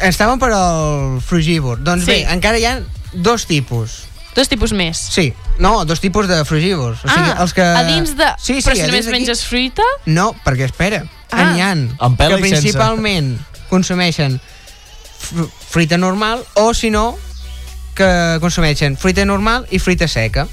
estàvem 0.00 0.38
per 0.40 0.52
al 0.56 1.20
frugívor. 1.20 1.82
Doncs 1.84 2.04
Sí. 2.04 2.10
bé, 2.10 2.26
encara 2.32 2.58
hi 2.58 2.64
ha 2.66 2.80
dos 3.12 3.46
tipus. 3.46 4.04
Dos 4.34 4.48
tipus 4.48 4.72
més. 4.72 4.96
Sí, 4.96 5.34
no, 5.58 5.84
dos 5.84 6.00
tipus 6.00 6.26
de 6.28 6.44
frugívors. 6.48 7.04
O 7.04 7.08
sigui, 7.08 7.30
ah, 7.34 7.42
els 7.42 7.52
que... 7.52 7.62
a 7.62 7.82
dins 7.84 8.14
de... 8.16 8.30
Sí, 8.40 8.54
sí, 8.60 8.62
però 8.64 8.76
si 8.76 8.86
només 8.88 9.06
menges 9.12 9.44
fruita... 9.44 9.82
No, 10.06 10.32
perquè 10.44 10.64
espera, 10.64 11.04
Ah. 11.32 11.52
n'hi 11.52 11.60
ha 11.60 11.70
que 12.40 12.46
i 12.46 12.50
sense. 12.50 12.62
principalment 12.62 13.38
consumeixen 13.68 14.40
fr- 15.20 15.48
fruita 15.68 15.96
normal 15.98 16.42
o, 16.54 16.72
si 16.74 16.90
no, 16.90 17.18
que 17.94 18.38
consumeixen 18.40 18.96
fruita 18.96 19.24
normal 19.28 19.66
i 19.70 19.78
fruita 19.78 20.08
seca. 20.08 20.46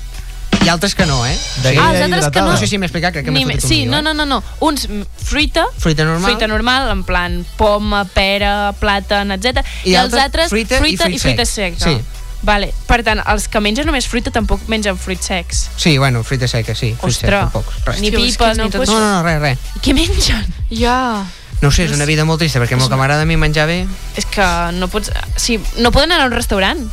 I 0.65 0.69
altres 0.69 0.93
que 0.95 1.05
no, 1.05 1.25
eh? 1.25 1.37
De 1.63 1.69
Ah, 1.79 1.91
els 1.93 2.01
altres 2.03 2.29
que 2.29 2.41
no. 2.41 2.51
No 2.51 2.57
sé 2.57 2.67
si 2.67 2.77
m'he 2.77 2.85
explicat, 2.89 3.13
crec 3.15 3.25
que 3.25 3.31
m'he 3.31 3.45
un 3.45 3.61
sí, 3.61 3.85
lío, 3.85 3.91
no, 3.91 3.99
eh? 3.99 4.01
no, 4.01 4.13
no, 4.13 4.25
no. 4.25 4.43
Uns 4.59 4.87
fruita, 5.23 5.65
Fruita 5.77 6.03
normal. 6.03 6.23
fruita 6.31 6.47
normal, 6.47 6.89
en 6.91 7.03
plan 7.07 7.45
poma, 7.57 8.03
pera, 8.05 8.73
plàtan, 8.79 9.31
etc. 9.37 9.63
I 9.85 9.91
I, 9.91 9.95
els 9.95 10.13
altres, 10.13 10.23
altres, 10.25 10.49
fruita 10.49 10.75
i 10.75 10.79
fruita 10.83 11.03
fruit 11.05 11.15
i 11.15 11.19
fruita 11.19 11.45
sec. 11.45 11.79
seca. 11.79 11.89
Sí. 11.91 12.19
Vale. 12.41 12.69
Per 12.87 13.01
tant, 13.03 13.19
els 13.27 13.47
que 13.51 13.59
mengen 13.59 13.87
només 13.87 14.05
fruita 14.07 14.31
tampoc 14.31 14.61
mengen 14.71 14.95
fruits 14.99 15.25
secs. 15.27 15.65
Sí, 15.75 15.97
bueno, 15.97 16.23
fruita 16.23 16.47
seca, 16.47 16.75
sí. 16.75 16.93
fruit 16.99 17.15
sec, 17.15 17.27
Ostres, 17.27 17.39
tampoc. 17.39 17.73
Res. 17.85 17.99
ni 17.99 18.07
és 18.07 18.15
pipes, 18.15 18.57
no 18.57 18.63
ni 18.69 18.71
tot 18.71 18.87
No, 18.87 18.99
no, 18.99 19.09
no, 19.17 19.23
res, 19.23 19.41
res. 19.41 19.57
I 19.75 19.83
què 19.83 19.93
mengen? 19.95 20.53
Ja. 20.71 21.25
No 21.61 21.67
ho 21.67 21.71
sé, 21.75 21.83
és 21.89 21.91
una 21.91 22.05
vida 22.07 22.23
molt 22.23 22.39
trista, 22.39 22.59
perquè 22.61 22.77
amb 22.77 22.85
el 22.85 22.89
que 22.91 22.95
m'agrada 22.95 23.23
a 23.23 23.27
mi 23.27 23.35
menjar 23.35 23.65
bé... 23.67 23.81
És 24.15 24.23
que 24.31 24.45
no 24.77 24.87
pots... 24.87 25.11
Sí, 25.35 25.57
no 25.83 25.91
poden 25.91 26.13
anar 26.13 26.23
a 26.23 26.29
un 26.29 26.35
restaurant. 26.37 26.85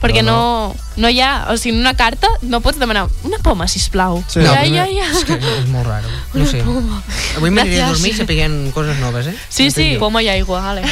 Perquè 0.00 0.22
no, 0.24 0.36
no, 0.96 1.08
hi 1.12 1.20
ha... 1.20 1.46
O 1.52 1.56
sigui, 1.60 1.74
en 1.76 1.80
una 1.82 1.92
carta 1.94 2.28
no 2.42 2.62
pots 2.64 2.78
demanar 2.80 3.02
una 3.28 3.36
poma, 3.44 3.66
sisplau. 3.68 4.22
Sí. 4.28 4.40
No, 4.40 4.54
ja, 4.54 4.62
primer- 4.62 4.86
ja, 4.88 5.04
ja. 5.04 5.10
És 5.12 5.24
que 5.28 5.36
és 5.36 5.66
molt 5.68 5.86
raro. 5.86 6.08
No 6.32 6.46
sé. 6.48 6.62
Avui 7.36 7.50
m'aniré 7.52 7.82
a 7.84 7.90
dormir 7.92 8.14
sapiguent 8.16 8.72
coses 8.72 8.96
noves, 8.98 9.26
eh? 9.28 9.36
Sí, 9.48 9.70
sí. 9.70 9.90
Poma 10.00 10.22
i 10.24 10.28
aigua, 10.32 10.62
vale. 10.70 10.84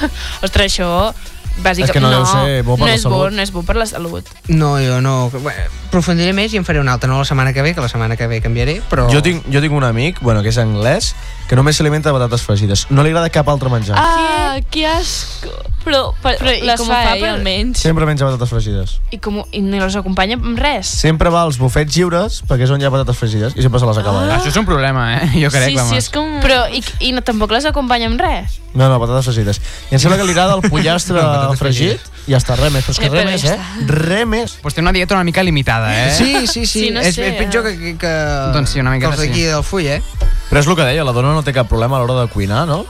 Ostres, 0.42 0.72
això... 0.72 1.14
Bàsicament, 1.62 1.88
És 1.88 1.92
que 1.92 2.00
no 2.00 2.10
deu 2.12 2.26
ser 2.26 2.62
bo 2.66 2.76
per 2.76 2.84
no 2.84 2.86
la 2.90 2.94
és 2.94 3.04
bo, 3.04 3.10
salut. 3.16 3.32
no 3.36 3.42
és 3.42 3.52
bo 3.52 3.62
per 3.62 3.76
la 3.76 3.86
salut. 3.86 4.28
No, 4.48 4.76
jo 4.82 5.00
no... 5.00 5.30
Bé, 5.32 5.54
Profundiré 5.90 6.32
més 6.36 6.52
i 6.52 6.58
en 6.60 6.64
faré 6.66 6.80
una 6.82 6.92
altra, 6.92 7.08
no 7.08 7.16
la 7.18 7.24
setmana 7.24 7.52
que 7.54 7.62
ve, 7.62 7.72
que 7.74 7.80
la 7.80 7.88
setmana 7.88 8.16
que 8.18 8.26
ve 8.28 8.42
canviaré, 8.44 8.80
però... 8.90 9.06
Jo 9.12 9.22
tinc, 9.24 9.46
jo 9.48 9.62
tinc 9.64 9.72
un 9.72 9.84
amic, 9.86 10.20
bueno, 10.20 10.42
que 10.44 10.50
és 10.52 10.58
anglès, 10.60 11.14
que 11.48 11.56
només 11.56 11.78
s'alimenta 11.78 12.10
de 12.10 12.18
patates 12.18 12.42
fregides. 12.44 12.86
No 12.90 13.02
li 13.06 13.14
agrada 13.14 13.30
cap 13.32 13.48
altre 13.48 13.70
menjar. 13.72 13.96
Ah, 13.96 14.58
que 14.70 14.84
asco. 14.86 15.48
Però, 15.86 16.10
per, 16.20 16.34
Però 16.40 16.50
i 16.50 16.64
les 16.66 16.80
com 16.80 16.88
ho 16.88 16.90
fa, 16.90 16.98
fa 17.06 17.12
ell, 17.14 17.20
per- 17.22 17.30
almenys. 17.36 17.78
Sempre 17.86 18.04
menja 18.08 18.26
patates 18.26 18.50
fregides. 18.50 18.96
I, 19.14 19.20
com, 19.22 19.38
I 19.54 19.60
no 19.62 19.78
les 19.86 19.96
acompanya 19.96 20.34
amb 20.36 20.58
res. 20.58 20.90
Sempre 20.90 21.30
va 21.30 21.44
als 21.46 21.60
bufets 21.62 21.94
lliures, 21.94 22.40
perquè 22.50 22.66
és 22.66 22.72
on 22.74 22.82
hi 22.82 22.88
ha 22.88 22.90
patates 22.92 23.16
fregides, 23.16 23.54
i 23.56 23.62
sempre 23.62 23.78
se 23.80 23.86
les 23.86 24.02
acaba. 24.02 24.24
Ah. 24.26 24.40
Això 24.40 24.50
és 24.50 24.58
un 24.60 24.66
problema, 24.68 25.06
eh? 25.20 25.30
Jo 25.46 25.52
crec, 25.54 25.70
sí, 25.70 25.78
vamos. 25.78 25.94
sí, 25.94 26.02
és 26.02 26.10
com... 26.12 26.40
Però, 26.42 26.64
i, 26.74 26.82
i 27.06 27.14
no, 27.14 27.22
tampoc 27.24 27.54
les 27.54 27.64
acompanya 27.70 28.10
amb 28.10 28.20
res. 28.20 28.58
No, 28.74 28.90
no, 28.90 28.98
patates 29.00 29.30
fregides. 29.30 29.62
I 29.88 29.96
em 29.96 30.02
sembla 30.02 30.18
que 30.18 30.26
li 30.28 30.34
agrada 30.34 30.58
el 30.58 30.66
pollastre 30.66 31.22
Patates 31.54 31.62
fregit, 31.64 32.10
i 32.26 32.34
ja 32.34 32.40
està, 32.42 32.56
res 32.58 32.72
més. 32.74 32.84
Però 32.84 32.96
és 32.96 33.00
que 33.00 33.06
Eh, 33.06 33.14
res 33.14 33.24
més, 33.30 33.44
eh? 33.44 33.86
Res 33.86 34.26
més. 34.26 34.58
Pues 34.62 34.74
té 34.74 34.82
una 34.84 34.92
dieta 34.92 35.14
una 35.14 35.24
mica 35.24 35.42
limitada, 35.42 35.92
eh? 35.94 36.12
Sí, 36.14 36.46
sí, 36.46 36.66
sí. 36.66 36.66
Sí, 36.66 36.90
no 36.90 37.00
és, 37.00 37.14
sé, 37.14 37.30
és 37.30 37.38
pitjor 37.40 37.64
que, 37.64 37.76
que, 37.78 37.96
que, 38.02 38.14
Doncs 38.54 38.74
sí, 38.74 38.80
una 38.80 38.90
que 38.90 39.00
miqueta 39.00 39.14
els 39.14 39.24
d'aquí 39.24 39.42
sí. 39.42 39.48
del 39.54 39.64
Full, 39.64 39.86
eh? 39.86 40.02
Però 40.50 40.60
és 40.60 40.66
el 40.66 40.76
que 40.78 40.84
deia, 40.86 41.04
la 41.06 41.12
dona 41.16 41.34
no 41.34 41.42
té 41.46 41.54
cap 41.54 41.68
problema 41.70 41.98
a 41.98 42.04
l'hora 42.04 42.20
de 42.24 42.32
cuinar, 42.32 42.66
no? 42.66 42.84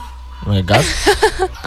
En 0.47 0.53
aquest 0.55 0.67
cas, 0.69 0.85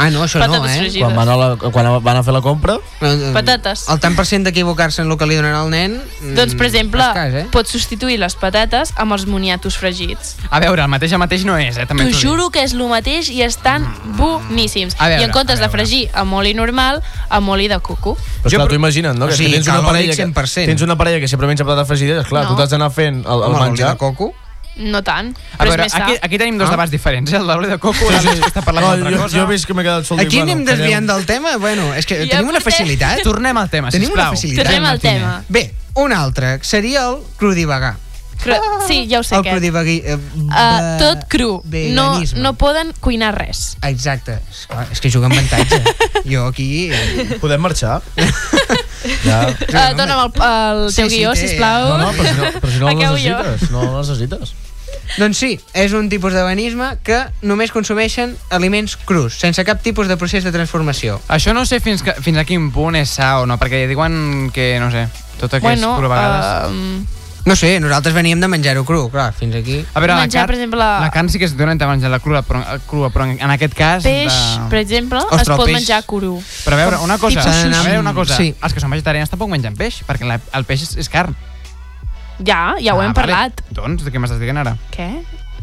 Ah, 0.01 0.09
no, 0.09 0.23
això 0.24 0.39
no, 0.40 0.47
Patates 0.47 0.70
eh? 0.73 0.78
fregides. 0.81 1.02
quan 1.05 1.15
van, 1.16 1.28
a 1.28 1.36
la, 1.36 1.48
quan 1.70 1.86
van 2.02 2.16
a 2.16 2.23
fer 2.24 2.32
la 2.32 2.40
compra, 2.40 2.78
Eh, 3.05 3.31
Patates. 3.35 3.82
El 3.93 4.01
tant 4.01 4.16
per 4.16 4.24
cent 4.27 4.43
d'equivocar-se 4.47 5.02
en 5.02 5.11
el 5.12 5.19
que 5.20 5.27
li 5.28 5.36
donarà 5.36 5.61
al 5.61 5.69
nen... 5.70 5.98
mm, 6.01 6.35
Doncs, 6.39 6.55
per 6.57 6.66
exemple, 6.66 7.05
escàs, 7.05 7.35
eh? 7.43 7.47
pots 7.52 7.70
substituir 7.77 8.16
les 8.19 8.35
patates 8.40 8.94
amb 8.97 9.12
els 9.12 9.27
moniatos 9.28 9.77
fregits. 9.77 10.36
A 10.51 10.61
veure, 10.65 10.82
el 10.82 10.89
mateix 10.89 11.12
el 11.12 11.20
mateix 11.20 11.44
no 11.44 11.59
és, 11.61 11.77
eh? 11.77 11.85
També 11.86 12.05
T'ho 12.09 12.11
t'ho 12.16 12.23
juro 12.24 12.48
que 12.51 12.65
és 12.65 12.73
el 12.73 12.86
mateix 12.89 13.28
i 13.31 13.43
estan 13.44 13.85
boníssims. 14.16 14.97
A 14.98 15.09
veure, 15.09 15.23
I 15.23 15.28
en 15.28 15.32
comptes 15.35 15.61
a 15.61 15.66
de 15.66 15.73
fregir 15.73 16.09
amb 16.15 16.32
oli 16.40 16.55
normal, 16.57 17.02
amb 17.28 17.48
oli 17.52 17.69
de 17.69 17.78
coco. 17.85 18.16
Però 18.43 18.48
esclar, 18.48 18.69
tu 18.69 18.74
imagina't, 18.81 19.19
no? 19.19 19.27
O 19.27 19.28
Que, 19.28 19.36
sigui, 19.36 19.51
que 19.52 19.57
tens 19.61 19.69
una 19.69 19.82
parella 19.86 20.15
que, 20.16 20.27
100%. 20.27 20.66
tens 20.73 20.82
una 20.82 20.97
parella 20.97 21.20
que 21.20 21.28
sempre 21.28 21.47
menja 21.47 21.65
patates 21.65 21.89
fregides, 21.89 22.24
esclar, 22.24 22.44
No. 22.44 22.51
tu 22.51 22.57
t'has 22.57 22.70
d'anar 22.70 22.90
fent 22.90 23.20
el, 23.27 23.27
el 23.27 23.43
Home, 23.51 23.59
l'oli 23.59 23.70
menjar. 23.77 23.90
de 23.93 23.98
coco? 23.98 24.32
No 24.76 25.02
tant, 25.02 25.34
A 25.59 25.64
veure, 25.64 25.82
és 25.84 25.90
més 25.90 25.92
sa. 25.92 26.05
aquí, 26.06 26.14
aquí 26.22 26.38
tenim 26.38 26.56
dos 26.56 26.68
Ah. 26.68 26.72
debats 26.72 26.90
diferents, 26.90 27.32
eh? 27.32 27.36
El 27.36 27.47
de 27.47 27.55
l'oli 27.55 27.68
de 27.68 27.78
coco 27.78 27.98
i 28.06 28.12
l'altre 28.12 28.40
que 28.40 28.47
està 28.48 28.62
parlant 28.64 28.84
No, 28.86 28.90
d'altra 28.97 29.10
jo, 29.10 29.22
cosa. 29.24 29.36
jo 29.36 29.42
he 29.44 29.47
vist 29.52 29.66
que 29.66 29.74
m'he 29.74 29.82
quedat 29.82 30.05
sol 30.06 30.20
Aquí 30.20 30.40
anem 30.40 30.64
desviant 30.64 31.06
del 31.06 31.26
tema? 31.26 31.56
Bueno, 31.59 31.92
és 31.94 32.06
que 32.06 32.16
Ja 32.26 32.36
tenim 32.38 32.48
una 32.48 32.60
portem- 32.60 32.72
facilitat. 32.72 33.22
Tornem 33.30 33.56
al 33.56 33.68
tema, 33.68 33.90
Tenim 33.90 34.09
una 34.12 34.30
sisplau. 34.30 34.34
facilitat. 34.34 34.64
Tornem 34.64 34.86
al 34.86 35.01
tema. 35.01 35.44
Bé, 35.48 35.74
un 35.94 36.12
altre 36.12 36.59
seria 36.62 37.09
el 37.10 37.18
crudivagar. 37.36 37.97
Cru... 38.42 38.55
Sí, 38.88 39.06
ja 39.10 39.18
ho 39.18 39.22
sé 39.22 39.34
el 39.34 39.40
aquest. 39.42 39.56
crudivagui... 39.59 40.02
Uh, 40.06 40.16
Uh, 40.51 40.97
tot 40.98 41.26
cru. 41.28 41.60
No, 41.62 42.12
veganisme. 42.12 42.40
no 42.40 42.55
poden 42.55 42.94
cuinar 43.01 43.34
res. 43.36 43.76
Exacte. 43.82 44.40
És, 44.51 44.66
clar, 44.66 44.86
és 44.90 44.98
que 45.01 45.10
juga 45.10 45.26
amb 45.26 45.34
avantatge. 45.36 45.82
jo 46.24 46.47
aquí... 46.47 46.88
eh, 46.90 47.36
Podem 47.38 47.60
marxar? 47.60 48.01
ja. 49.24 49.39
Uh, 49.51 49.93
dona'm 49.98 50.24
el, 50.24 50.32
el 50.48 50.90
Sí, 50.90 51.02
teu 51.02 51.10
sí, 51.10 51.18
guió, 51.20 51.32
té. 51.35 51.44
sisplau. 51.47 51.86
No, 51.89 51.98
no, 51.98 52.10
però 52.16 52.28
si 52.28 52.40
no, 52.40 52.51
però 52.60 52.72
si 52.72 52.78
no 52.82 52.89
el 52.90 52.97
Acabo 52.98 53.16
jo. 53.20 53.39
necessites. 53.39 53.70
No 53.70 53.82
el 53.86 53.97
necessites. 54.01 54.55
Doncs 55.18 55.39
sí, 55.43 55.52
és 55.74 55.93
un 55.94 56.09
tipus 56.10 56.32
de 56.35 56.43
veganisme 56.43 56.93
que 57.06 57.16
només 57.43 57.72
consumeixen 57.74 58.36
aliments 58.55 58.94
crus, 59.06 59.35
sense 59.43 59.62
cap 59.66 59.81
tipus 59.82 60.06
de 60.10 60.16
procés 60.18 60.44
de 60.47 60.52
transformació. 60.55 61.16
Això 61.28 61.55
no 61.55 61.64
sé 61.66 61.81
fins, 61.82 62.02
que, 62.06 62.14
fins 62.22 62.39
a 62.39 62.44
quin 62.47 62.68
punt 62.74 62.94
és 62.98 63.10
sa 63.18 63.40
o 63.43 63.47
no, 63.47 63.56
perquè 63.59 63.86
diuen 63.90 64.51
que, 64.55 64.77
no 64.82 64.90
sé, 64.94 65.09
tot 65.40 65.51
aquest 65.59 65.66
Bueno, 65.66 65.97
cru 65.98 66.06
a 66.06 66.14
vegades... 66.14 66.70
uh, 66.70 67.19
No 67.46 67.56
sé, 67.56 67.80
nosaltres 67.80 68.12
veníem 68.14 68.38
de 68.40 68.48
menjar-ho 68.52 68.82
cru, 68.84 69.06
clar, 69.10 69.30
fins 69.32 69.54
aquí. 69.56 69.78
A 69.94 70.00
veure, 70.00 70.14
menjar, 70.18 70.42
la, 70.42 70.46
per 70.46 70.52
carn, 70.52 70.58
exemple, 70.60 70.78
la 71.04 71.10
carn 71.14 71.28
sí 71.32 71.38
que 71.40 71.46
és 71.48 71.54
dolent 71.56 71.80
de 71.80 71.86
menjar 71.88 72.10
la 72.12 72.18
crua, 72.20 72.42
però, 72.44 72.60
crua, 72.86 73.08
però 73.10 73.24
en, 73.24 73.38
en 73.40 73.50
aquest 73.54 73.72
cas... 73.74 74.02
peix, 74.04 74.28
de... 74.28 74.66
per 74.68 74.78
exemple, 74.82 75.18
Ostres, 75.24 75.42
es 75.42 75.48
el 75.48 75.56
pot 75.56 75.64
peix. 75.70 75.78
menjar 75.78 76.02
cru. 76.04 76.34
Però 76.66 76.76
a 76.76 76.80
veure, 76.82 76.98
una 77.00 77.16
cosa, 77.18 77.40
Tipus 77.40 77.56
a 77.56 77.62
sushi. 77.62 77.86
veure 77.88 77.98
una 78.04 78.12
cosa, 78.14 78.36
Sí. 78.36 78.52
els 78.60 78.74
que 78.76 78.80
són 78.84 78.90
vegetarians 78.92 79.30
tampoc 79.32 79.48
mengen 79.48 79.74
peix, 79.76 80.02
perquè 80.06 80.28
la, 80.28 80.36
el 80.52 80.64
peix 80.68 80.82
és, 80.84 80.96
és 81.00 81.08
carn. 81.08 81.32
Ja, 82.44 82.76
ja 82.80 82.94
ho 82.94 83.00
Ah, 83.00 83.04
hem 83.08 83.12
vale. 83.12 83.14
parlat. 83.14 83.64
Doncs, 83.70 84.04
de 84.04 84.12
què 84.12 84.20
m'estàs 84.20 84.38
dient 84.40 84.56
ara? 84.60 84.76
Què? 84.94 85.08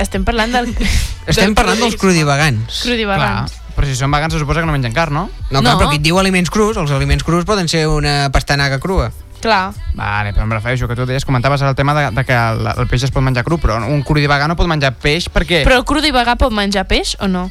Estem 0.01 0.25
parlant 0.25 0.51
del... 0.53 0.73
Estem 1.31 1.55
parlant 1.57 1.79
dels 1.81 1.95
crudivagants. 1.97 2.83
Crudivagants. 2.85 3.53
Clar, 3.53 3.73
però 3.77 3.85
si 3.89 3.95
són 3.97 4.09
vegans 4.13 4.33
se 4.33 4.39
suposa 4.41 4.61
que 4.61 4.65
no 4.69 4.73
mengen 4.73 4.93
carn, 4.93 5.13
no? 5.13 5.23
No, 5.51 5.61
clar, 5.61 5.73
No. 5.73 5.77
però 5.79 5.87
aquí 5.89 5.97
et 6.01 6.05
diu 6.05 6.17
aliments 6.21 6.49
crus, 6.53 6.77
els 6.77 6.89
aliments 6.93 7.23
crus 7.25 7.45
poden 7.45 7.69
ser 7.69 7.87
una 7.89 8.29
pastanaga 8.33 8.79
crua. 8.81 9.11
Clar. 9.41 9.73
Vale, 9.93 10.31
però 10.34 10.43
em 10.47 10.51
refereixo 10.55 10.88
que 10.89 10.95
tu 10.97 11.05
deies, 11.05 11.26
comentaves 11.26 11.61
el 11.61 11.76
tema 11.76 11.93
de, 11.93 12.09
de 12.15 12.23
que 12.26 12.34
el, 12.34 12.65
el 12.73 12.88
peix 12.89 13.03
es 13.05 13.11
pot 13.14 13.22
menjar 13.23 13.43
cru, 13.45 13.59
però 13.61 13.77
un 13.85 14.01
crudivagà 14.03 14.47
no 14.49 14.55
pot 14.57 14.68
menjar 14.69 14.95
peix 14.97 15.30
perquè... 15.30 15.64
Però 15.68 15.77
el 15.77 15.85
crudivagà 15.85 16.35
pot 16.41 16.51
menjar 16.53 16.88
peix 16.89 17.15
o 17.22 17.27
no? 17.30 17.47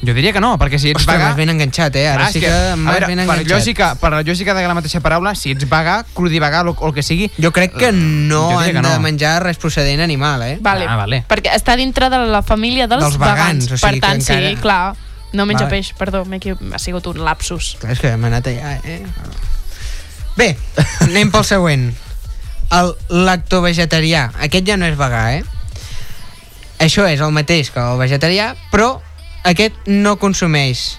Jo 0.00 0.14
diria 0.16 0.32
que 0.32 0.40
no, 0.40 0.54
perquè 0.56 0.78
si 0.80 0.88
ets 0.94 1.02
Ostres, 1.02 1.12
vegà... 1.18 1.26
m'has 1.28 1.36
ben 1.36 1.50
enganxat, 1.52 1.94
eh? 2.00 2.06
Ara 2.08 2.22
Clar, 2.24 2.32
sí 2.32 2.40
que 2.40 2.48
a 2.48 2.72
m'has 2.74 2.94
veure, 2.96 3.08
ben 3.10 3.18
per 3.20 3.24
enganxat. 3.26 3.50
lògica, 3.52 3.88
per 4.00 4.10
la 4.14 4.22
lògica 4.24 4.54
de 4.56 4.62
la 4.66 4.76
mateixa 4.78 5.02
paraula, 5.04 5.34
si 5.36 5.52
ets 5.52 5.66
vegà, 5.68 5.98
crudivagà 6.16 6.62
o, 6.64 6.72
o 6.72 6.88
el 6.88 6.94
que 6.96 7.04
sigui... 7.04 7.28
Jo 7.36 7.50
crec 7.52 7.76
que 7.76 7.90
no 7.92 8.46
Jo 8.48 8.62
diria 8.62 8.80
han 8.80 8.80
que 8.80 8.88
de 8.88 8.96
no. 8.96 9.04
menjar 9.04 9.34
res 9.44 9.60
procedent 9.60 10.00
animal, 10.00 10.40
eh? 10.48 10.56
Vale. 10.64 10.88
Ah, 10.88 10.96
vale. 10.96 11.20
Perquè 11.28 11.52
està 11.52 11.76
dintre 11.76 12.08
de 12.08 12.22
la 12.32 12.40
família 12.40 12.88
dels, 12.88 13.04
Dels 13.04 13.20
vegans, 13.20 13.68
o 13.68 13.76
sigui 13.76 13.84
per 13.84 13.92
que 13.98 14.00
tant, 14.06 14.24
encara- 14.24 14.48
sí, 14.48 14.56
clar. 14.64 14.82
No 15.36 15.44
menja 15.46 15.66
Vale. 15.68 15.76
peix, 15.76 15.92
perdó, 15.94 16.24
ha 16.24 16.78
sigut 16.80 17.06
un 17.12 17.20
lapsus. 17.22 17.76
Clar, 17.78 17.92
és 17.92 18.00
que 18.00 18.08
hem 18.16 18.24
anat 18.24 18.48
allà, 18.50 18.78
eh? 18.82 19.02
Bé, 20.38 20.54
anem 21.04 21.30
pel 21.32 21.44
següent. 21.44 21.88
El 22.70 22.92
lactovegetarià. 23.10 24.28
Aquest 24.46 24.68
ja 24.68 24.76
no 24.78 24.86
és 24.86 24.96
vegà, 24.98 25.24
eh? 25.40 25.42
Això 26.80 27.04
és 27.10 27.20
el 27.20 27.32
mateix 27.34 27.70
que 27.74 27.82
el 27.82 27.98
vegetarià, 28.00 28.52
però 28.72 29.00
aquest 29.44 29.74
no 29.90 30.14
consumeix 30.22 30.96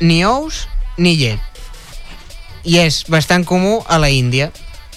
ni 0.00 0.22
ous 0.24 0.64
ni 0.96 1.16
llet. 1.18 1.40
I 2.64 2.78
és 2.86 3.02
bastant 3.12 3.44
comú 3.44 3.82
a 3.88 3.98
la 4.00 4.08
Índia 4.08 4.48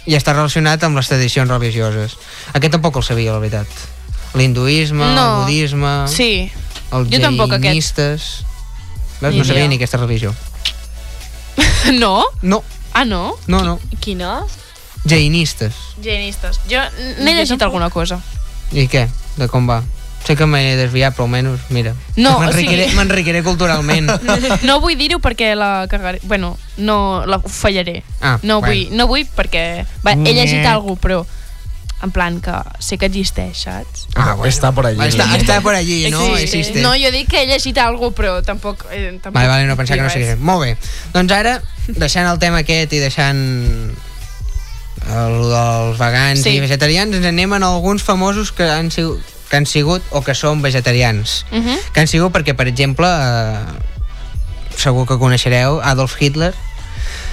i 0.08 0.16
està 0.16 0.32
relacionat 0.32 0.84
amb 0.88 0.96
les 0.96 1.10
tradicions 1.12 1.50
religioses. 1.52 2.16
Aquest 2.56 2.78
tampoc 2.78 2.96
el 3.02 3.04
sabia, 3.04 3.34
la 3.36 3.42
veritat. 3.44 3.68
L'hinduisme, 4.38 5.04
No. 5.16 5.26
el 5.26 5.44
budisme, 5.44 6.08
Sí. 6.08 6.52
els 6.92 7.10
Jo 7.12 7.20
tampoc, 7.20 7.52
aquest. 7.52 7.64
jainistes... 7.66 8.30
Veus? 9.20 9.34
Ni 9.34 9.40
No 9.40 9.46
sabia 9.46 9.68
ni 9.68 9.76
aquesta 9.76 9.98
religió. 9.98 10.34
no? 12.00 12.24
No, 12.44 12.64
Ah, 12.98 13.06
no? 13.06 13.36
no, 13.46 13.62
no. 13.62 13.78
Quina? 14.02 14.40
Jainistes. 15.06 15.76
Jainistes. 16.02 16.58
Jo 16.66 16.82
n'he 17.22 17.36
llegit 17.38 17.62
alguna 17.62 17.92
cosa. 17.94 18.18
I 18.74 18.88
què? 18.90 19.06
De 19.38 19.46
com 19.52 19.70
va? 19.70 19.84
Sé 20.26 20.34
que 20.36 20.48
m'he 20.50 20.74
desviat, 20.76 21.14
però 21.16 21.28
almenys, 21.28 21.62
mira. 21.70 21.94
No, 22.18 22.34
o 22.42 22.50
sigui- 22.52 22.90
m'enriquiré 22.98 23.44
culturalment. 23.46 24.10
No 24.68 24.80
vull 24.82 24.98
dir-ho 25.00 25.22
perquè 25.24 25.54
la 25.56 25.86
cagaré... 25.88 26.20
Bueno, 26.24 26.58
no 26.78 27.24
la 27.30 27.38
fallaré. 27.40 28.02
Ah, 28.20 28.40
no, 28.42 28.60
bueno. 28.60 28.74
vull, 28.74 28.98
no 28.98 29.08
vull 29.08 29.28
perquè... 29.38 29.86
Va, 30.04 30.18
he 30.18 30.34
llegit 30.34 30.66
alguna 30.66 30.98
però 31.00 31.22
en 32.04 32.12
plan 32.12 32.40
que 32.42 32.54
sé 32.80 32.98
que 32.98 33.08
existeix, 33.10 33.64
saps? 33.66 34.08
Ah, 34.16 34.34
bueno. 34.36 34.52
Està 34.52 34.72
por 34.72 34.86
allí. 34.86 35.00
Està, 35.02 35.26
està 35.38 35.62
por 35.66 35.74
allí, 35.74 36.12
no? 36.14 36.22
Sí, 36.36 36.44
Existe. 36.44 36.82
No, 36.82 36.92
jo 36.94 37.10
dic 37.12 37.30
que 37.32 37.42
he 37.42 37.48
llegit 37.50 37.78
alguna 37.82 38.14
però 38.16 38.36
tampoc... 38.46 38.86
Eh, 38.92 39.18
tampoc 39.22 39.34
Vale, 39.40 39.48
vale, 39.50 39.66
no 39.66 39.76
pensava 39.80 39.98
que 39.98 40.04
no 40.06 40.14
res. 40.14 40.40
Molt 40.40 40.62
bé. 40.66 40.76
Doncs 41.16 41.34
ara, 41.34 41.56
deixant 41.88 42.30
el 42.30 42.38
tema 42.40 42.62
aquest 42.62 42.94
i 42.94 43.02
deixant 43.02 43.42
el 45.08 45.36
dels 45.50 45.98
vegans 45.98 46.44
Sí. 46.44 46.58
i 46.58 46.62
vegetarians, 46.62 47.16
ens 47.16 47.26
anem 47.26 47.58
en 47.58 47.64
alguns 47.64 48.04
famosos 48.04 48.52
que 48.52 48.70
han 48.70 48.92
sigut, 48.92 49.24
que 49.50 49.58
han 49.58 49.66
sigut 49.66 50.04
o 50.12 50.22
que 50.22 50.36
són 50.36 50.62
vegetarians. 50.62 51.46
Uh 51.52 51.64
-huh. 51.64 51.78
Que 51.94 52.02
han 52.02 52.08
sigut 52.08 52.34
perquè, 52.34 52.54
per 52.56 52.68
exemple, 52.68 53.08
eh, 53.08 53.66
segur 54.78 55.08
que 55.08 55.18
coneixereu 55.18 55.82
Adolf 55.82 56.22
Hitler. 56.22 56.54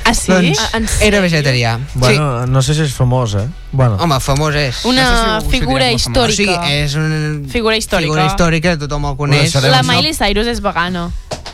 Ah, 0.05 0.13
sí? 0.15 0.31
Doncs 0.31 0.59
Ah, 0.61 0.81
era 1.01 1.21
vegetarià. 1.21 1.79
Bueno, 1.95 2.47
no 2.47 2.61
sé 2.63 2.75
si 2.75 2.83
és 2.85 2.93
famós, 2.93 3.35
eh? 3.41 3.47
Bueno. 3.73 3.97
Home, 4.05 4.19
famós 4.21 4.55
és. 4.55 4.85
Una 4.85 5.03
No 5.03 5.41
sé 5.41 5.47
si 5.47 5.51
figura 5.59 5.91
històrica. 5.93 6.59
és 6.71 6.95
una 6.95 7.49
Figura 7.49 7.77
històrica. 7.77 8.11
figura 8.13 8.27
històrica, 8.27 8.77
tothom 8.79 9.07
el 9.11 9.17
coneix. 9.17 9.55
La. 9.65 9.83
Miley 9.83 10.13
Cyrus 10.15 10.47
és 10.47 10.61
vegana. 10.61 11.11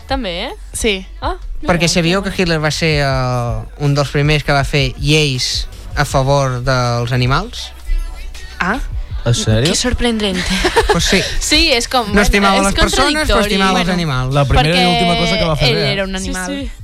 També, 0.09 0.47
eh? 0.49 0.53
Sí. 0.73 1.07
Ah, 1.23 1.37
Perquè 1.63 1.87
sabíeu 1.89 2.23
que 2.25 2.33
Hitler 2.37 2.59
va 2.59 2.71
ser 2.73 3.05
uh, 3.07 3.63
un 3.85 3.95
dels 3.95 4.09
primers 4.11 4.43
que 4.43 4.53
va 4.53 4.65
fer 4.65 4.95
lleis 4.99 5.69
a 5.95 6.05
favor 6.05 6.59
dels 6.65 7.13
animals? 7.13 7.69
Ah? 8.59 8.79
En 9.25 9.35
sèrio? 9.35 9.69
que 9.71 9.77
sorprendent. 9.77 10.39
Pues 10.91 11.05
sí. 11.05 11.21
Sí, 11.39 11.71
és 11.71 11.87
com... 11.87 12.09
No 12.13 12.23
estimava 12.23 12.57
és 12.57 12.65
les 12.65 12.75
persones, 12.75 13.29
però 13.29 13.43
estimava 13.45 13.83
els 13.85 13.91
animals. 13.93 14.35
La 14.35 14.43
primera 14.49 14.73
perquè 14.73 14.83
i 14.83 14.91
última 14.91 15.15
cosa 15.21 15.39
que 15.39 15.45
va 15.47 15.57
fer 15.61 15.69
ell 15.71 15.85
era 15.93 16.05
un 16.09 16.17
animal. 16.17 16.47
Sí, 16.51 16.65
sí. 16.67 16.80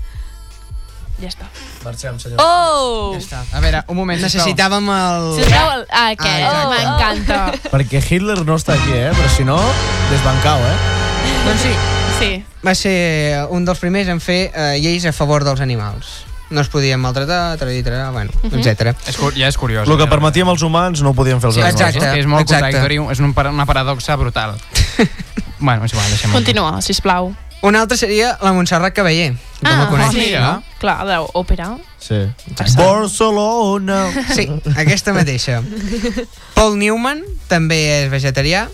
Ja 1.17 1.31
està. 1.31 1.47
Marxem, 1.85 2.19
senyor. 2.21 2.41
Oh! 2.43 3.15
Ja 3.15 3.21
està. 3.23 3.39
A 3.57 3.61
veure, 3.65 3.83
un 3.89 3.97
moment. 3.97 4.21
Necessitàvem 4.21 4.89
el... 4.93 5.31
Treu 5.47 5.71
el... 5.73 5.85
Ah, 5.89 6.11
aquest. 6.13 6.45
Ah, 6.45 6.67
oh, 6.67 6.73
M'encanta. 6.75 7.39
Perquè 7.73 8.03
Hitler 8.05 8.43
no 8.45 8.59
està 8.61 8.77
aquí, 8.77 8.93
eh? 8.93 9.13
Però 9.17 9.31
si 9.33 9.47
no, 9.49 9.57
desbancau, 10.11 10.61
eh? 10.61 10.77
Doncs 11.47 11.65
sí, 11.65 11.73
Sí. 12.19 12.31
va 12.65 12.75
ser 12.75 13.47
un 13.53 13.65
dels 13.65 13.81
primers 13.81 14.09
en 14.13 14.21
fer 14.25 14.51
uh, 14.53 14.75
lleis 14.81 15.05
a 15.09 15.13
favor 15.17 15.45
dels 15.45 15.61
animals. 15.65 16.25
No 16.51 16.61
es 16.63 16.69
podien 16.71 17.01
maltratar, 17.03 17.57
tra, 17.59 17.73
tra, 17.83 18.11
bueno, 18.11 18.31
uh 18.43 18.51
-huh. 18.51 18.61
etc. 18.61 18.95
És, 19.09 19.17
ja 19.37 19.49
és 19.49 19.57
curiós. 19.59 19.89
El 19.89 19.97
que 19.99 20.07
permetíem 20.07 20.49
els 20.49 20.63
humans 20.63 21.03
no 21.03 21.11
ho 21.11 21.15
podien 21.15 21.41
fer 21.41 21.49
els 21.49 21.57
Sí, 21.57 21.61
animals. 21.63 21.81
exacte. 21.81 22.07
És, 22.07 22.13
que 22.13 22.21
és 22.21 22.27
molt 22.27 22.43
exacte. 22.43 22.77
contradictori, 22.77 23.13
és 23.13 23.21
un, 23.21 23.35
una 23.55 23.67
paradoxa 23.67 24.17
brutal. 24.17 24.55
bueno, 25.59 25.85
és 25.85 25.93
igual, 25.93 26.09
deixem-ho. 26.09 26.35
Continua, 26.35 26.83
sisplau. 26.83 27.35
Un 27.63 27.75
altre 27.75 27.97
seria 27.97 28.37
la 28.43 28.53
Montserrat 28.53 28.93
Caballé. 28.95 29.33
Ah, 29.63 29.71
Com 29.71 29.79
la 29.81 29.87
coneixes, 29.91 30.25
sí. 30.29 30.33
no? 30.39 30.63
Clar, 30.79 30.99
d'òpera. 31.09 31.71
Sí. 31.99 32.19
Barcelona. 32.77 34.01
Sí, 34.35 34.47
aquesta 34.77 35.13
mateixa. 35.17 35.63
Paul 36.55 36.77
Newman 36.79 37.23
també 37.49 37.79
és 38.05 38.11
vegetarià. 38.13 38.67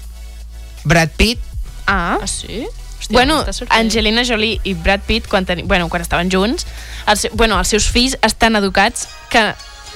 Brad 0.85 1.11
Pitt, 1.17 1.39
Ah. 1.87 2.19
Ah, 2.23 2.27
sí? 2.27 2.67
Hòstia, 3.01 3.11
Bueno. 3.17 3.45
Angelina 3.75 4.23
Jolie 4.25 4.61
i 4.63 4.75
Brad 4.75 5.01
Pitt, 5.07 5.27
quan, 5.29 5.45
teni... 5.45 5.63
bueno, 5.67 5.89
quan 5.91 6.01
estaven 6.03 6.31
junts, 6.31 6.65
els, 7.11 7.27
bueno, 7.35 7.59
els 7.59 7.69
seus 7.69 7.89
fills 7.91 8.15
estan 8.23 8.55
educats 8.57 9.09
que 9.31 9.55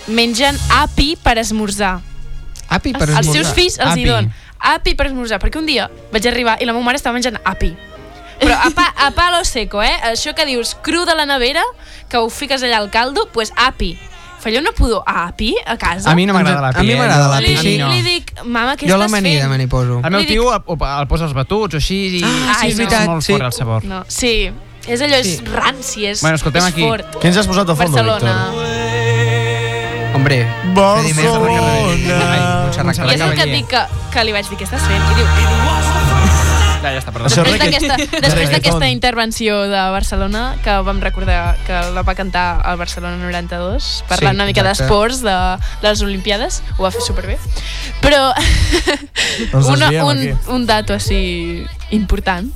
mengen 0.09 0.59
api 0.71 1.17
per 1.23 1.39
esmorzar. 1.39 2.01
api 2.69 2.93
per 2.93 3.09
Els 3.09 3.21
esmorzar. 3.21 3.45
seus 3.45 3.55
fills 3.55 3.79
els 3.79 3.93
Api. 3.93 4.01
hi 4.03 4.05
donen 4.11 4.33
api 4.59 4.95
per 4.99 5.07
esmorzar, 5.07 5.39
perquè 5.39 5.59
un 5.61 5.67
dia 5.67 5.87
vaig 6.13 6.27
arribar 6.27 6.57
i 6.61 6.67
la 6.67 6.73
meva 6.75 6.85
mare 6.85 6.97
estava 6.99 7.15
menjant 7.15 7.39
api. 7.45 7.71
Però 8.41 8.55
a, 8.55 8.71
pa, 8.71 8.93
a 9.07 9.11
palo 9.13 9.45
seco, 9.45 9.83
eh? 9.83 9.95
Això 10.05 10.35
que 10.37 10.45
dius 10.47 10.75
cru 10.83 11.05
de 11.09 11.15
la 11.17 11.25
nevera, 11.27 11.63
que 12.09 12.19
ho 12.19 12.29
fiques 12.31 12.63
allà 12.63 12.77
al 12.79 12.91
caldo, 12.91 13.29
pues 13.33 13.53
api. 13.57 13.99
Falla 14.39 14.61
una 14.61 14.71
pudor 14.77 15.03
a 15.07 15.27
api 15.29 15.55
a 15.67 15.77
casa? 15.81 16.11
A 16.11 16.15
mi 16.15 16.27
no 16.27 16.35
m'agrada 16.35 16.61
la 16.61 16.69
A 16.69 16.83
mi 16.83 16.87
piel. 16.89 16.99
m'agrada 16.99 17.41
li, 17.41 17.55
l'api, 17.57 17.63
sí. 17.63 17.79
li 17.83 18.03
dic, 18.05 18.35
mama, 18.45 18.77
què 18.77 18.87
Jo 18.87 18.95
estàs 18.95 19.01
l'amanida 19.01 19.41
fent? 19.41 19.51
me 19.51 19.59
n'hi 19.59 19.67
poso. 19.67 20.01
El 20.05 20.11
meu 20.13 20.21
Li 20.21 20.27
dic- 20.27 20.37
tio 20.37 20.53
el, 20.55 20.61
el 21.01 21.09
posa 21.09 21.25
als 21.25 21.33
batuts 21.35 21.75
o 21.75 21.77
així 21.81 22.19
i... 22.19 22.23
Ah, 22.23 22.59
sí, 22.61 22.69
és 22.69 22.77
veritat, 22.79 23.07
molt 23.09 23.25
sí. 23.25 23.33
fort 23.33 23.45
el 23.49 23.53
sabor. 23.57 23.85
No, 23.89 24.05
sí, 24.07 24.53
és 24.87 25.01
allò, 25.03 25.17
és 25.19 25.27
Sí. 25.39 25.45
ranci, 25.51 26.07
és, 26.07 26.21
Bueno, 26.21 26.37
escoltem 26.37 26.63
és 26.63 26.69
aquí. 26.75 26.83
fort. 26.87 27.17
Què 27.19 27.27
ens 27.33 27.37
has 27.39 27.47
posat 27.49 27.69
a 27.71 27.75
fons, 27.75 27.91
Barcelona. 27.91 28.37
Víctor? 28.53 30.15
Hombre. 30.15 30.39
Barcelona. 30.75 31.67
Ai, 32.31 32.41
Montserrat 32.85 33.11
I 33.11 33.15
és 33.15 33.21
el 33.21 33.35
que 33.35 33.43
et 33.43 33.53
dic 33.57 33.67
que, 33.73 33.83
que 34.13 34.25
li 34.25 34.33
vaig 34.37 34.47
dir, 34.49 34.59
què 34.61 34.65
estàs 34.69 34.85
fent? 34.87 35.03
I 35.11 35.15
diu, 35.19 35.96
Ja, 36.87 36.93
ja 36.95 37.01
està, 37.03 37.11
perdó. 37.11 37.27
Això 37.27 37.43
després 37.43 37.59
d'aquesta 37.59 37.97
de 37.99 38.21
després 38.23 38.51
d'aquesta 38.53 38.89
intervenció 38.93 39.59
de 39.67 39.83
Barcelona, 39.91 40.45
que 40.63 40.77
vam 40.87 41.01
recordar 41.03 41.57
que 41.67 41.81
la 41.97 42.05
va 42.07 42.15
cantar 42.19 42.47
al 42.63 42.79
Barcelona 42.79 43.19
92, 43.19 43.89
parlant 44.07 44.37
Sí, 44.37 44.39
una 44.39 44.47
mica 44.47 44.63
d'esports 44.67 45.23
de, 45.27 45.37
de 45.83 45.89
les 45.89 46.03
Olimpiades, 46.07 46.61
ho 46.77 46.87
va 46.87 46.93
fer 46.95 47.03
superbé. 47.03 47.39
Però 48.05 48.29
una, 49.75 49.91
un, 50.07 50.23
un 50.55 50.69
dato 50.69 50.95
així 50.95 51.67
important. 51.91 52.53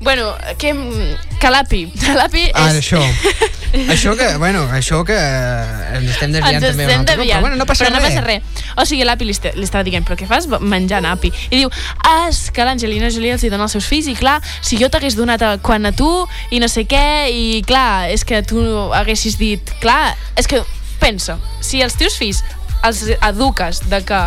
Bueno, 0.00 0.34
que... 0.58 0.74
mm, 0.74 1.38
Que 1.40 1.50
l'API. 1.50 1.92
L'API 2.16 2.50
Ah, 2.54 2.70
és... 2.72 2.78
això. 2.80 3.00
això 3.94 4.14
que, 4.16 4.26
bueno, 4.36 4.62
això 4.72 5.02
que 5.06 5.14
eh, 5.16 5.96
ens 5.98 6.10
estem 6.14 6.32
desviant 6.34 6.56
ens 6.58 6.66
també. 6.66 6.84
un 6.84 6.90
estem 6.90 7.04
desviant, 7.08 7.38
Però 7.38 7.40
bueno, 7.46 7.56
no 7.60 7.66
passa 7.66 7.84
però 7.84 7.94
no 7.94 8.00
res. 8.02 8.14
passa 8.14 8.24
res. 8.26 8.64
O 8.80 8.84
sigui, 8.88 9.04
l'API 9.04 9.28
li, 9.28 9.36
li 9.60 9.64
estava 9.66 9.84
dient, 9.86 10.04
però 10.06 10.16
què 10.18 10.28
fas 10.30 10.48
menjant 10.60 11.06
API? 11.10 11.32
I 11.50 11.62
diu, 11.62 11.70
ah, 12.04 12.26
és 12.28 12.50
que 12.54 12.64
l'Angelina 12.66 13.10
Jolie 13.14 13.32
els 13.36 13.44
hi 13.44 13.50
dona 13.52 13.66
als 13.68 13.76
seus 13.76 13.88
fills, 13.90 14.08
i 14.10 14.16
clar, 14.18 14.38
si 14.64 14.78
jo 14.80 14.88
t'hagués 14.92 15.16
donat 15.18 15.42
a, 15.42 15.54
quan 15.62 15.86
a 15.86 15.92
tu, 15.96 16.10
i 16.50 16.60
no 16.62 16.68
sé 16.68 16.84
què, 16.90 17.04
i 17.32 17.62
clar, 17.66 18.08
és 18.12 18.24
que 18.24 18.42
tu 18.46 18.60
haguessis 18.92 19.38
dit, 19.40 19.74
clar, 19.80 20.14
és 20.36 20.46
que, 20.50 20.62
pensa, 21.00 21.38
si 21.60 21.82
els 21.84 21.96
teus 22.00 22.16
fills 22.20 22.42
els 22.84 23.02
eduques 23.24 23.80
de 23.90 24.02
que 24.04 24.20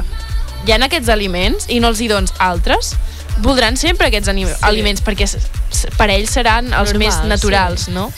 hi 0.66 0.74
ha 0.74 0.80
aquests 0.88 1.10
aliments 1.14 1.68
i 1.70 1.80
no 1.80 1.92
els 1.94 2.02
hi 2.02 2.08
dones 2.10 2.34
altres, 2.42 2.96
voldran 3.44 3.78
sempre 3.78 4.08
aquests 4.08 4.32
sí. 4.32 4.46
aliments 4.66 5.04
perquè 5.06 5.28
per 5.98 6.10
ells 6.14 6.34
seran 6.34 6.72
els 6.72 6.94
Normal, 6.94 7.04
més 7.04 7.20
sí. 7.20 7.28
naturals, 7.32 7.88
no? 7.94 8.12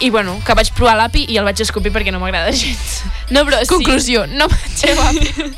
I 0.00 0.10
bueno, 0.14 0.36
que 0.46 0.54
vaig 0.54 0.70
provar 0.76 0.94
l'api 1.00 1.24
i 1.26 1.38
el 1.40 1.46
vaig 1.48 1.58
escopir 1.64 1.90
perquè 1.94 2.12
no 2.14 2.20
m'agrada 2.22 2.52
gens. 2.54 3.00
No, 3.34 3.42
però 3.48 3.58
sí. 3.64 3.70
Conclusió, 3.72 4.26
no 4.30 4.46
mengeu 4.52 5.00
api. 5.08 5.48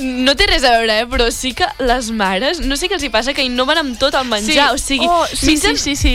No 0.00 0.34
té 0.34 0.46
res 0.48 0.64
a 0.64 0.72
veure, 0.78 1.02
eh? 1.02 1.06
però 1.06 1.28
sí 1.30 1.52
que 1.54 1.68
les 1.84 2.10
mares, 2.16 2.62
no 2.64 2.76
sé 2.80 2.88
què 2.88 2.96
els 2.96 3.04
hi 3.04 3.10
passa, 3.12 3.34
que 3.36 3.44
innoven 3.44 3.78
amb 3.82 3.98
tot 4.00 4.16
el 4.16 4.26
menjar, 4.26 4.70
Sí. 4.72 4.74
o 4.74 4.78
sigui... 4.80 5.06
Oh, 5.08 5.26
sí, 5.28 5.54
mengen 5.54 5.78
sí, 5.78 5.96
sí, 5.96 6.14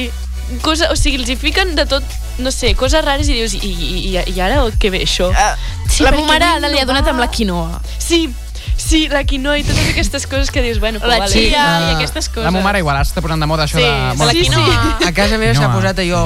Cosa, 0.61 0.91
o 0.93 0.95
sigui, 0.97 1.17
els 1.17 1.29
hi 1.29 1.35
fiquen 1.41 1.71
de 1.77 1.87
tot, 1.89 2.03
no 2.37 2.51
sé, 2.53 2.75
coses 2.77 3.01
rares 3.01 3.29
i 3.29 3.33
dius, 3.33 3.55
i, 3.57 3.65
i, 3.65 4.01
i, 4.11 4.17
i 4.35 4.41
ara 4.45 4.59
què 4.77 4.91
ve 4.93 5.01
això? 5.01 5.31
Uh, 5.31 5.55
Sí, 5.89 6.03
la 6.03 6.11
meva 6.11 6.27
mare 6.27 6.69
li 6.69 6.81
ha 6.81 6.85
donat 6.85 7.07
amb 7.07 7.21
la 7.23 7.29
quinoa. 7.31 7.79
Sí, 8.03 8.25
sí, 8.77 9.07
la 9.09 9.23
quinoa 9.25 9.57
i 9.59 9.63
totes 9.65 9.89
aquestes 9.91 10.27
coses 10.27 10.51
que 10.51 10.61
dius, 10.61 10.79
bueno, 10.79 10.99
La 11.03 11.19
vale. 11.19 11.31
chia 11.31 11.63
Ah. 11.65 11.91
i 11.91 11.95
aquestes 11.95 12.29
coses. 12.29 12.43
La 12.45 12.51
meva 12.51 12.63
mare 12.63 12.79
igual, 12.79 12.95
ara 12.97 13.05
està 13.05 13.21
posant 13.21 13.39
de 13.41 13.47
moda 13.49 13.65
això 13.65 13.77
Sí, 13.79 13.83
de... 13.83 14.17
de 14.19 14.25
la 14.25 14.31
quinoa. 14.33 14.97
A 15.07 15.11
casa 15.13 15.37
meva 15.41 15.55
s'ha 15.57 15.71
posat 15.73 15.99
allò, 15.99 16.23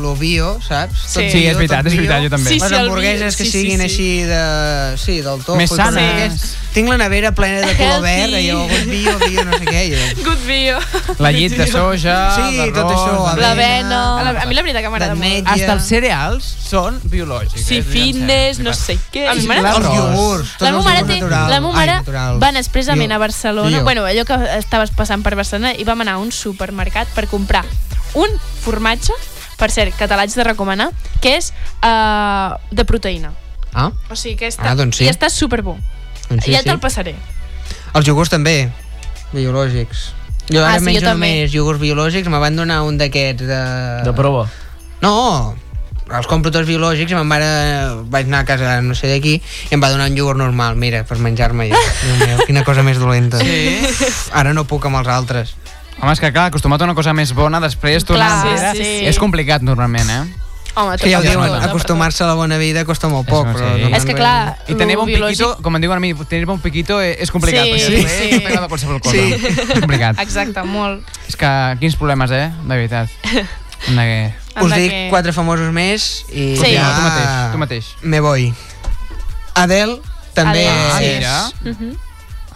lo 0.00 0.14
bio, 0.16 0.58
saps? 0.66 0.98
Sí. 1.08 1.28
Sí, 1.30 1.44
és 1.46 1.56
veritat, 1.56 1.86
és 1.86 1.96
veritat, 1.96 2.22
jo 2.24 2.30
també. 2.30 2.48
Sí, 2.50 2.60
sí, 2.60 2.68
Les 2.68 2.78
hamburgueses 2.80 3.34
bio, 3.34 3.36
que 3.38 3.44
sí, 3.44 3.50
sí, 3.50 3.58
siguin 3.60 3.78
sí. 3.80 3.84
així 3.90 4.10
de... 4.30 4.96
Sí, 4.98 5.20
del 5.20 5.42
tofu. 5.44 5.56
Més 5.60 5.70
sanes. 5.70 5.94
d'aquests. 5.94 6.56
Tinc 6.70 6.86
la 6.88 6.96
nevera 7.00 7.32
plena 7.34 7.64
de 7.66 7.72
color 7.74 8.00
verd, 8.04 8.34
allò, 8.38 8.60
good 8.70 8.84
bio, 8.86 9.14
bio, 9.26 9.44
no 9.44 9.58
sé 9.58 9.64
què. 9.66 9.80
I... 9.90 10.22
Good 10.22 10.44
bio. 10.46 10.76
La 11.18 11.32
llet 11.34 11.56
de 11.58 11.66
soja, 11.66 12.14
Sí, 12.36 12.56
d'arròs, 12.60 12.74
tot 12.76 12.92
això, 12.94 13.36
L'avena... 13.40 14.00
A 14.40 14.46
mi 14.46 14.54
la 14.54 14.62
veritat 14.62 14.84
que 14.86 14.92
m'agrada 14.92 15.16
molt. 15.18 15.50
Hasta 15.50 15.72
els 15.74 15.88
cereals 15.90 16.46
són 16.70 17.00
biològics. 17.10 17.64
Sí, 17.66 17.80
eh? 17.80 17.82
fitness, 17.82 18.60
no 18.62 18.70
sé 18.78 18.94
què. 19.10 19.26
A 19.26 19.34
mi 19.34 19.40
Els 19.42 19.48
m'agrada 19.50 19.82
iogurts, 19.82 20.52
tots 20.60 20.70
els 20.70 20.78
iogurts 20.78 21.10
naturals. 21.10 21.50
La 21.60 21.66
meva 21.68 21.80
Ai, 21.80 21.86
mare 21.86 21.98
naturals. 22.00 22.40
va 22.42 22.48
anar 22.48 22.60
expressament 22.64 23.12
a 23.12 23.18
Barcelona, 23.18 23.76
Bio. 23.76 23.84
bueno, 23.84 24.04
allò 24.06 24.24
que 24.24 24.38
estaves 24.58 24.90
passant 24.90 25.22
per 25.22 25.36
Barcelona, 25.36 25.74
i 25.76 25.84
vam 25.84 26.00
anar 26.00 26.14
a 26.14 26.18
un 26.18 26.32
supermercat 26.32 27.08
per 27.14 27.26
comprar 27.28 27.64
un 28.14 28.28
formatge, 28.64 29.12
per 29.56 29.70
cert, 29.70 29.94
que 29.96 30.08
te 30.08 30.16
l'haig 30.16 30.32
de 30.34 30.44
recomanar, 30.44 30.90
que 31.20 31.36
és 31.36 31.52
uh, 31.84 32.56
de 32.72 32.84
proteïna. 32.84 33.32
Ah, 33.72 33.90
O 34.10 34.16
sigui 34.16 34.34
que 34.36 34.48
està, 34.48 34.72
Ah, 34.72 34.74
doncs 34.74 34.96
sí. 34.98 35.04
i 35.04 35.08
està 35.12 35.28
superbo. 35.30 35.76
doncs 36.28 36.44
sí, 36.44 36.52
ja 36.52 36.58
sí. 36.62 36.64
te'l 36.64 36.80
passaré. 36.80 37.14
Els 37.94 38.06
iogurts 38.08 38.30
també, 38.30 38.70
biològics. 39.32 40.12
Jo 40.50 40.64
Ah, 40.64 40.72
ara 40.72 40.78
sí, 40.80 40.84
menjo 40.86 41.00
jo 41.00 41.06
també. 41.06 41.28
només 41.44 41.54
iogurts 41.54 41.80
biològics, 41.80 42.28
me 42.28 42.38
van 42.42 42.56
donar 42.56 42.82
un 42.82 42.98
d'aquests 42.98 43.46
de... 43.46 43.60
De 44.08 44.12
prova. 44.16 44.48
No, 45.00 45.54
els 46.16 46.26
compro 46.26 46.50
tots 46.50 46.66
biològics 46.68 47.12
i 47.12 47.16
ma 47.18 47.22
mare 47.24 47.46
vaig 48.10 48.26
anar 48.26 48.40
a 48.44 48.48
casa 48.48 48.80
no 48.82 48.94
sé 48.98 49.08
d'aquí 49.12 49.36
i 49.70 49.74
em 49.76 49.80
va 49.82 49.90
donar 49.92 50.08
un 50.10 50.16
iogurt 50.18 50.38
normal, 50.40 50.76
mira, 50.76 51.04
per 51.04 51.18
menjar-me 51.22 51.68
jo. 51.70 51.78
Meu, 52.24 52.42
quina 52.46 52.64
cosa 52.66 52.82
més 52.86 52.98
dolenta. 52.98 53.38
Sí. 53.38 53.78
Ara 54.32 54.52
no 54.56 54.64
puc 54.64 54.86
amb 54.90 55.00
els 55.02 55.08
altres. 55.08 55.54
Home, 56.00 56.12
és 56.14 56.20
que 56.22 56.30
clar, 56.32 56.48
acostumat 56.48 56.80
a 56.80 56.86
una 56.88 56.94
cosa 56.96 57.12
més 57.12 57.34
bona, 57.36 57.60
després 57.60 58.06
tornar 58.08 58.30
Clar, 58.42 58.70
sí, 58.74 58.82
sí. 58.84 58.92
és 59.06 59.18
complicat 59.20 59.60
normalment, 59.62 60.08
eh? 60.08 60.22
Home, 60.80 60.94
Que 61.02 61.10
ja 61.10 61.18
ho 61.18 61.22
diuen, 61.22 61.50
acostumar-se 61.66 62.22
a 62.24 62.28
la 62.28 62.34
bona 62.38 62.56
vida 62.56 62.84
costa 62.86 63.08
molt 63.10 63.26
poc, 63.28 63.48
Això 63.50 63.56
però... 63.58 63.66
sí. 63.74 63.80
normalment- 63.82 63.96
És 63.98 64.06
que 64.06 64.14
clar, 64.14 64.56
I 64.70 64.74
tenir 64.78 64.96
un 64.96 65.04
piquito, 65.10 65.26
biològic- 65.26 65.62
com 65.66 65.76
em 65.76 65.82
diuen 65.82 65.98
a 65.98 66.00
mi, 66.00 66.14
tenir 66.30 66.48
un 66.48 66.60
piquito 66.62 67.00
eh, 67.02 67.16
és 67.20 67.30
complicat. 67.34 67.64
Sí, 67.66 67.72
perquè 67.90 68.06
sí. 68.08 68.38
és 68.46 68.68
qualsevol 68.70 69.00
cosa. 69.02 69.16
Sí. 69.16 69.34
És 69.34 69.80
complicat. 69.80 70.22
Exacte, 70.22 70.62
molt. 70.62 71.02
És 71.28 71.36
que 71.36 71.50
quins 71.82 71.96
problemes, 72.00 72.30
eh? 72.30 72.46
De 72.62 72.68
veritat. 72.78 73.10
Que... 73.90 74.32
Us 74.60 74.74
dic 74.74 74.90
que- 74.90 75.06
quatre 75.10 75.32
famosos 75.32 75.72
més 75.72 76.24
i 76.32 76.56
Sí. 76.56 76.72
ja... 76.74 76.90
Tu 76.96 77.02
mateix, 77.02 77.52
tu 77.52 77.58
mateix. 77.58 77.86
Me 78.02 78.20
voy. 78.20 78.52
Adele 79.54 80.00
també 80.34 80.66
Adele, 80.68 80.90
Ah, 80.92 81.02
és 81.02 81.16
mira. 81.18 81.50
Mhm, 81.64 81.96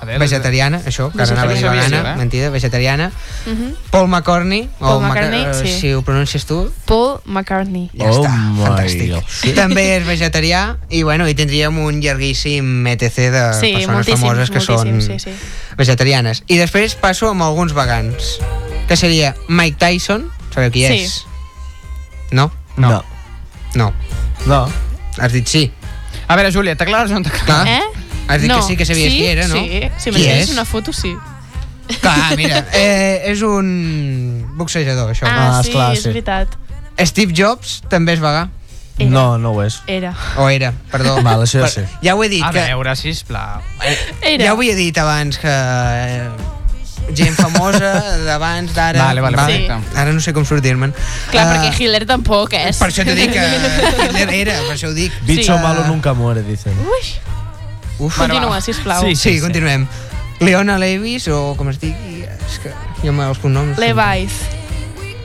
Adele, 0.00 0.18
vegetariana, 0.18 0.80
això, 0.84 1.10
que 1.12 1.22
ara 1.22 1.32
anava 1.32 1.52
a 1.52 1.54
dir 1.54 1.62
vegana, 1.64 2.12
Eh? 2.12 2.16
mentida, 2.16 2.50
vegetariana. 2.50 3.10
mhm. 3.46 3.74
Paul 3.90 4.08
McCartney, 4.08 4.68
Paul 4.78 4.96
o 4.96 5.00
Maca- 5.00 5.22
McCartney, 5.22 5.44
eh, 5.44 5.54
sí. 5.54 5.80
si 5.80 5.92
ho 5.94 6.02
pronuncies 6.02 6.44
tu, 6.46 6.70
Paul 6.84 7.20
McCartney. 7.24 7.90
ja 7.94 8.10
Oh 8.10 8.22
està, 8.22 8.30
fantàstic. 8.66 9.12
God. 9.14 9.54
També 9.54 9.96
és 9.96 10.06
vegetarià 10.06 10.76
i 10.90 11.02
bueno, 11.04 11.26
i 11.28 11.34
tindríem 11.34 11.78
un 11.78 12.00
llarguíssim 12.02 12.86
ETC 12.86 13.30
de 13.30 13.54
Sí, 13.60 13.72
persones 13.74 14.06
famoses 14.08 14.50
que 14.50 14.60
són 14.60 15.00
sí, 15.00 15.18
sí. 15.18 15.30
vegetarianes. 15.78 16.42
I 16.48 16.58
després 16.58 16.94
passo 16.96 17.30
amb 17.30 17.42
alguns 17.42 17.72
vegans, 17.72 18.38
que 18.88 18.96
seria 18.96 19.34
Mike 19.48 19.76
Tyson, 19.78 20.30
sabeu 20.52 20.70
qui 20.70 20.86
Sí. 20.86 20.92
és? 21.04 21.24
No? 22.34 22.50
No. 22.76 23.02
No. 23.78 23.92
No. 24.50 24.60
Has 25.18 25.32
dit 25.32 25.46
sí. 25.46 25.68
A 26.26 26.34
veure, 26.36 26.50
Júlia, 26.54 26.74
t'aclares 26.76 27.12
o 27.12 27.20
no 27.20 27.22
t'aclares? 27.22 27.46
Clar. 27.46 27.68
Eh? 27.68 28.26
Has 28.26 28.40
dit 28.42 28.50
no. 28.50 28.56
que 28.58 28.66
sí 28.66 28.76
que 28.76 28.86
sabies 28.88 29.12
sí? 29.12 29.18
qui 29.20 29.26
era, 29.30 29.46
no? 29.48 29.54
Sí, 29.54 30.10
si 30.10 30.26
és? 30.26 30.50
una 30.50 30.64
foto, 30.64 30.92
sí. 30.92 31.14
Clar, 32.00 32.34
mira, 32.40 32.64
eh, 32.72 33.22
és 33.30 33.42
un 33.44 33.68
boxejador, 34.58 35.12
això. 35.12 35.28
Ah, 35.28 35.58
Ah, 35.58 35.62
sí, 35.62 35.68
esclar, 35.70 35.92
és 35.92 36.02
sí. 36.02 36.08
veritat. 36.10 36.58
Steve 37.04 37.34
Jobs 37.36 37.82
també 37.92 38.16
és 38.16 38.22
vegà. 38.24 38.48
Era. 38.96 39.10
No, 39.10 39.24
no 39.42 39.50
ho 39.52 39.62
és. 39.64 39.80
Era. 39.90 40.14
O 40.38 40.48
era, 40.48 40.72
perdó. 40.90 41.16
Val, 41.26 41.42
això 41.44 41.60
ja 41.64 41.68
sé. 41.70 41.86
Ja 42.02 42.14
ho 42.14 42.22
he 42.24 42.30
dit, 42.32 42.42
A 42.46 42.52
que, 42.54 42.62
veure, 42.72 42.94
sisplau. 42.96 43.62
Era. 44.22 44.44
ja 44.44 44.52
ho 44.54 44.56
havia 44.58 44.74
dit 44.78 44.98
abans, 45.02 45.38
que 45.42 45.50
eh, 45.50 46.28
gent 47.12 47.34
famosa 47.36 47.90
d'abans, 48.24 48.72
d'ara... 48.74 49.02
Vale, 49.10 49.20
vale, 49.20 49.36
va? 49.36 49.44
perfecte. 49.46 49.98
Ara 50.00 50.12
no 50.12 50.20
sé 50.24 50.32
com 50.32 50.46
sortir-me'n. 50.48 50.94
Clar, 51.30 51.44
Ah, 51.44 51.52
perquè 51.58 51.74
Hitler 51.82 52.06
tampoc 52.08 52.54
és. 52.56 52.78
Per 52.80 52.88
això 52.88 53.04
t'ho 53.04 53.14
dic, 53.18 53.34
que 53.34 53.44
Hitler 54.08 54.30
era, 54.40 54.56
per 54.68 54.74
això 54.78 54.88
ho 54.88 54.94
dic. 54.96 55.12
Bicho 55.28 55.52
Sí. 55.56 55.62
malo 55.62 55.84
nunca 55.86 56.14
muere, 56.14 56.42
dicen. 56.42 56.72
Ui, 56.80 57.04
Uf. 57.98 58.16
continua, 58.18 58.60
sisplau. 58.60 59.04
Sí, 59.04 59.14
sí, 59.16 59.40
continuem. 59.40 59.86
Leona 60.40 60.78
Levis, 60.78 61.28
o 61.28 61.54
com 61.56 61.68
es 61.70 61.78
digui, 61.80 62.24
és 62.24 62.58
que 62.62 62.72
jo 63.04 63.12
amb 63.12 63.20
els 63.28 63.38
cognoms... 63.38 63.78
Levi's. 63.78 64.40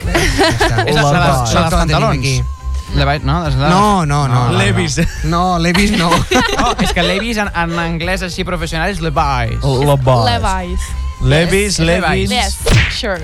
Ja. 0.06 0.84
És 0.88 0.94
la, 0.96 1.02
la, 1.02 1.10
la, 1.10 1.18
la, 1.18 1.44
dels 1.44 1.74
pantalons. 1.74 2.26
Levi, 2.94 3.20
no? 3.22 3.46
És 3.46 3.54
la... 3.54 3.68
No, 3.70 4.04
no, 4.06 4.26
no. 4.28 4.46
no, 4.50 4.58
Levis. 4.58 4.96
No, 5.24 5.58
Levis 5.58 5.92
no. 5.98 6.08
No, 6.60 6.72
és 6.82 6.90
que 6.92 7.02
Levi's 7.04 7.38
en, 7.38 7.50
en 7.54 7.76
anglès 7.78 8.22
així 8.26 8.42
professional 8.44 8.90
és 8.90 8.98
Levi's. 9.00 9.62
Levi's. 9.62 10.26
Levi's. 10.26 10.88
Levis, 11.22 11.78
Levis. 11.78 12.30
Yes, 12.30 12.56
sure. 12.96 13.20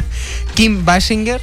Kim 0.56 0.84
Basinger. 0.84 1.40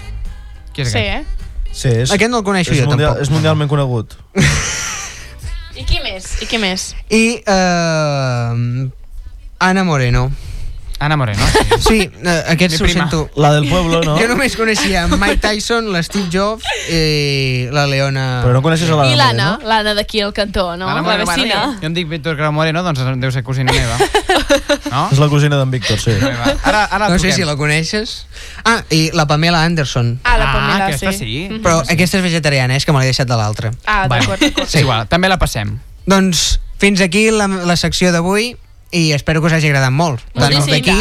Qui 0.73 0.81
és 0.85 0.91
Sí, 0.91 0.97
aquest? 0.97 1.27
eh? 1.27 1.71
Sí, 1.71 1.87
és, 1.87 2.11
Aquest 2.11 2.31
no 2.31 2.39
el 2.41 2.43
coneixo 2.43 2.73
és, 2.73 2.79
jo, 2.81 2.87
mundial, 2.89 3.13
tampoc. 3.13 3.23
és 3.27 3.29
mundialment 3.31 3.69
conegut. 3.71 4.15
I 5.77 5.83
qui 5.87 6.01
més? 6.03 6.25
I 6.43 6.47
qui 6.51 6.57
més? 6.59 6.89
I 7.09 7.23
uh, 7.47 8.89
Ana 9.63 9.83
Moreno. 9.87 10.25
Ana 11.01 11.17
Moreno. 11.17 11.41
Sí. 11.51 11.59
Sí, 11.91 11.97
uh, 12.23 12.29
aquest 12.53 12.77
Mi 12.77 12.77
ho 12.77 12.85
prima. 12.85 12.99
sento. 13.09 13.29
La 13.35 13.49
del 13.53 13.67
pueblo, 13.67 13.99
no? 14.05 14.13
Jo 14.21 14.27
només 14.29 14.53
coneixia 14.55 15.07
Mike 15.09 15.39
Tyson, 15.43 15.89
l'Steve 15.91 16.29
Jobs 16.31 16.63
i 16.93 17.67
la 17.73 17.83
Leona... 17.89 18.25
Però 18.45 18.53
no 18.55 18.61
coneixes 18.63 18.87
a 18.93 18.95
la 18.99 19.07
I 19.09 19.15
de 19.15 19.17
l'Anna, 19.19 19.47
l'Anna 19.65 19.95
d'aquí 19.97 20.21
al 20.23 20.31
cantó, 20.31 20.69
no? 20.77 20.85
Ana 20.87 21.01
la 21.01 21.03
Moreno, 21.03 21.25
vecina. 21.27 21.57
bueno, 21.65 21.79
jo 21.81 21.89
em 21.89 21.95
dic 21.97 22.07
Víctor 22.07 22.37
Grau 22.39 22.53
Moreno, 22.55 22.83
doncs 22.85 23.01
deu 23.19 23.33
ser 23.33 23.43
cosina 23.43 23.73
meva. 23.73 23.97
No? 24.91 25.07
És 25.11 25.19
la 25.19 25.27
cosina 25.31 25.55
d'en 25.59 25.71
Víctor, 25.71 25.99
sí. 25.99 26.11
Ara, 26.63 26.85
ara 26.91 27.09
No 27.09 27.17
sé 27.19 27.31
si 27.35 27.43
la 27.47 27.55
coneixes. 27.59 28.25
Ah, 28.67 28.81
i 28.91 29.09
la 29.15 29.25
Pamela 29.27 29.63
Anderson. 29.65 30.17
Ah, 30.23 30.37
la 30.37 30.47
Ah, 30.49 30.53
Pamela, 30.53 30.85
aquesta 30.87 31.11
sí. 31.11 31.17
sí. 31.25 31.35
Mhm. 31.49 31.61
Però 31.63 31.79
aquesta 31.81 32.19
és 32.19 32.23
vegetariana, 32.23 32.75
és 32.75 32.85
que 32.85 32.91
me 32.93 32.99
l'he 32.99 33.09
deixat 33.11 33.27
de 33.29 33.37
l'altra. 33.39 33.71
Ah, 33.85 34.05
d'acord, 34.11 34.39
d'acord. 34.39 34.67
Sí, 34.67 34.79
igual, 34.83 35.07
també 35.11 35.29
la 35.31 35.37
passem. 35.41 35.77
Doncs 36.05 36.59
fins 36.81 36.99
aquí 37.01 37.29
la, 37.31 37.47
la 37.47 37.75
secció 37.79 38.11
d'avui 38.11 38.55
i 38.91 39.11
espero 39.13 39.41
que 39.41 39.47
us 39.47 39.53
hagi 39.53 39.67
agradat 39.71 39.91
molt, 39.91 40.21
tant 40.35 40.53
els 40.53 40.67
d'aquí 40.67 40.95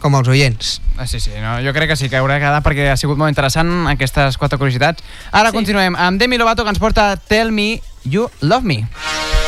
com 0.00 0.14
els 0.16 0.28
oients. 0.28 0.80
Ah, 0.96 1.06
sí, 1.06 1.20
sí, 1.20 1.30
no, 1.40 1.58
jo 1.64 1.72
crec 1.76 1.90
que 1.92 1.96
sí 1.96 2.08
que 2.08 2.16
haurà 2.20 2.38
quedat 2.40 2.64
perquè 2.64 2.90
ha 2.92 2.96
sigut 2.96 3.18
molt 3.20 3.28
interessant 3.32 3.86
aquestes 3.92 4.38
quatre 4.40 4.58
curiositats. 4.58 5.02
Ara 5.32 5.50
Sí. 5.50 5.56
continuem 5.56 5.96
amb 5.96 6.18
Demi 6.20 6.38
Lovato 6.38 6.64
que 6.64 6.70
ens 6.70 6.78
porta 6.78 7.16
Tell 7.16 7.52
Me 7.52 7.80
You 8.04 8.30
Love 8.40 8.64
Me. 8.64 9.43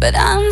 but 0.00 0.16
I'm 0.16 0.49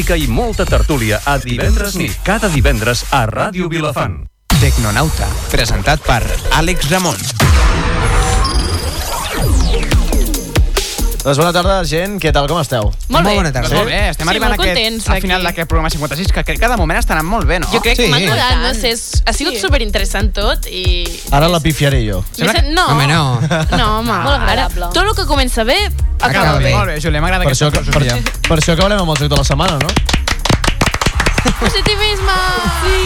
música 0.00 0.16
i 0.16 0.24
molta 0.32 0.64
tertúlia 0.64 1.18
a 1.28 1.34
divendres 1.36 1.92
nit, 2.00 2.14
cada 2.24 2.48
divendres 2.48 3.02
a 3.12 3.26
Ràdio 3.28 3.68
Vilafant. 3.68 4.22
Tecnonauta, 4.56 5.28
presentat 5.52 6.00
per 6.00 6.22
Àlex 6.56 6.88
Ramon. 6.88 7.20
Doncs 11.20 11.36
bona 11.36 11.50
tarda, 11.52 11.82
gent. 11.84 12.14
Què 12.16 12.30
tal, 12.32 12.46
com 12.48 12.56
esteu? 12.62 12.86
Molt 13.12 13.26
bé. 13.28 13.34
bona 13.36 13.50
tarda. 13.52 13.68
Doncs 13.68 13.76
molt 13.76 13.90
bé, 13.92 13.98
estem 14.08 14.24
Sí, 14.24 14.30
arribant 14.32 14.54
molt 14.56 14.62
a 14.64 14.70
aquest, 14.72 15.08
al 15.12 15.20
final 15.20 15.42
aquí. 15.42 15.46
d'aquest 15.50 15.68
programa 15.68 15.90
56, 15.92 16.32
que 16.32 16.44
crec 16.48 16.58
que 16.62 16.68
de 16.72 16.76
moment 16.80 16.98
està 16.98 17.12
anant 17.12 17.28
molt 17.28 17.44
bé, 17.46 17.58
no? 17.60 17.68
Jo 17.70 17.82
crec 17.84 17.98
que 18.00 18.08
m'ha 18.08 18.16
agradat, 18.16 18.56
no 18.64 18.72
sé, 18.72 18.94
és- 18.96 19.20
ha 19.26 19.34
sigut 19.36 19.58
superinteressant 19.60 20.32
tot 20.32 20.64
i... 20.72 21.04
Ara 21.30 21.48
la 21.52 21.60
pifiaré 21.60 22.00
jo. 22.08 22.24
Sent- 22.32 22.72
No, 22.72 22.86
Home, 22.94 23.06
no. 23.06 23.38
No, 23.76 23.98
home, 23.98 24.14
Molt 24.16 24.40
ara, 24.40 24.64
agradable. 24.64 24.88
tot 24.94 25.04
el 25.04 25.14
que 25.14 25.26
comença 25.28 25.62
bé, 25.62 25.76
acaba, 26.20 26.58
bé. 26.58 26.72
Molt 26.74 26.86
bé, 26.92 27.00
Júlia, 27.00 27.20
m'agrada 27.20 27.44
aquesta 27.44 27.66
això, 27.66 27.72
que, 27.72 27.84
per, 27.90 28.02
filosofia. 28.02 28.42
per 28.48 28.58
això 28.60 28.72
acabarem 28.76 29.00
amb 29.00 29.10
el 29.14 29.16
joc 29.24 29.30
de 29.32 29.36
la 29.40 29.44
setmana, 29.44 29.78
no? 29.78 29.88
Positivisme! 31.60 32.36
Sí! 32.82 32.98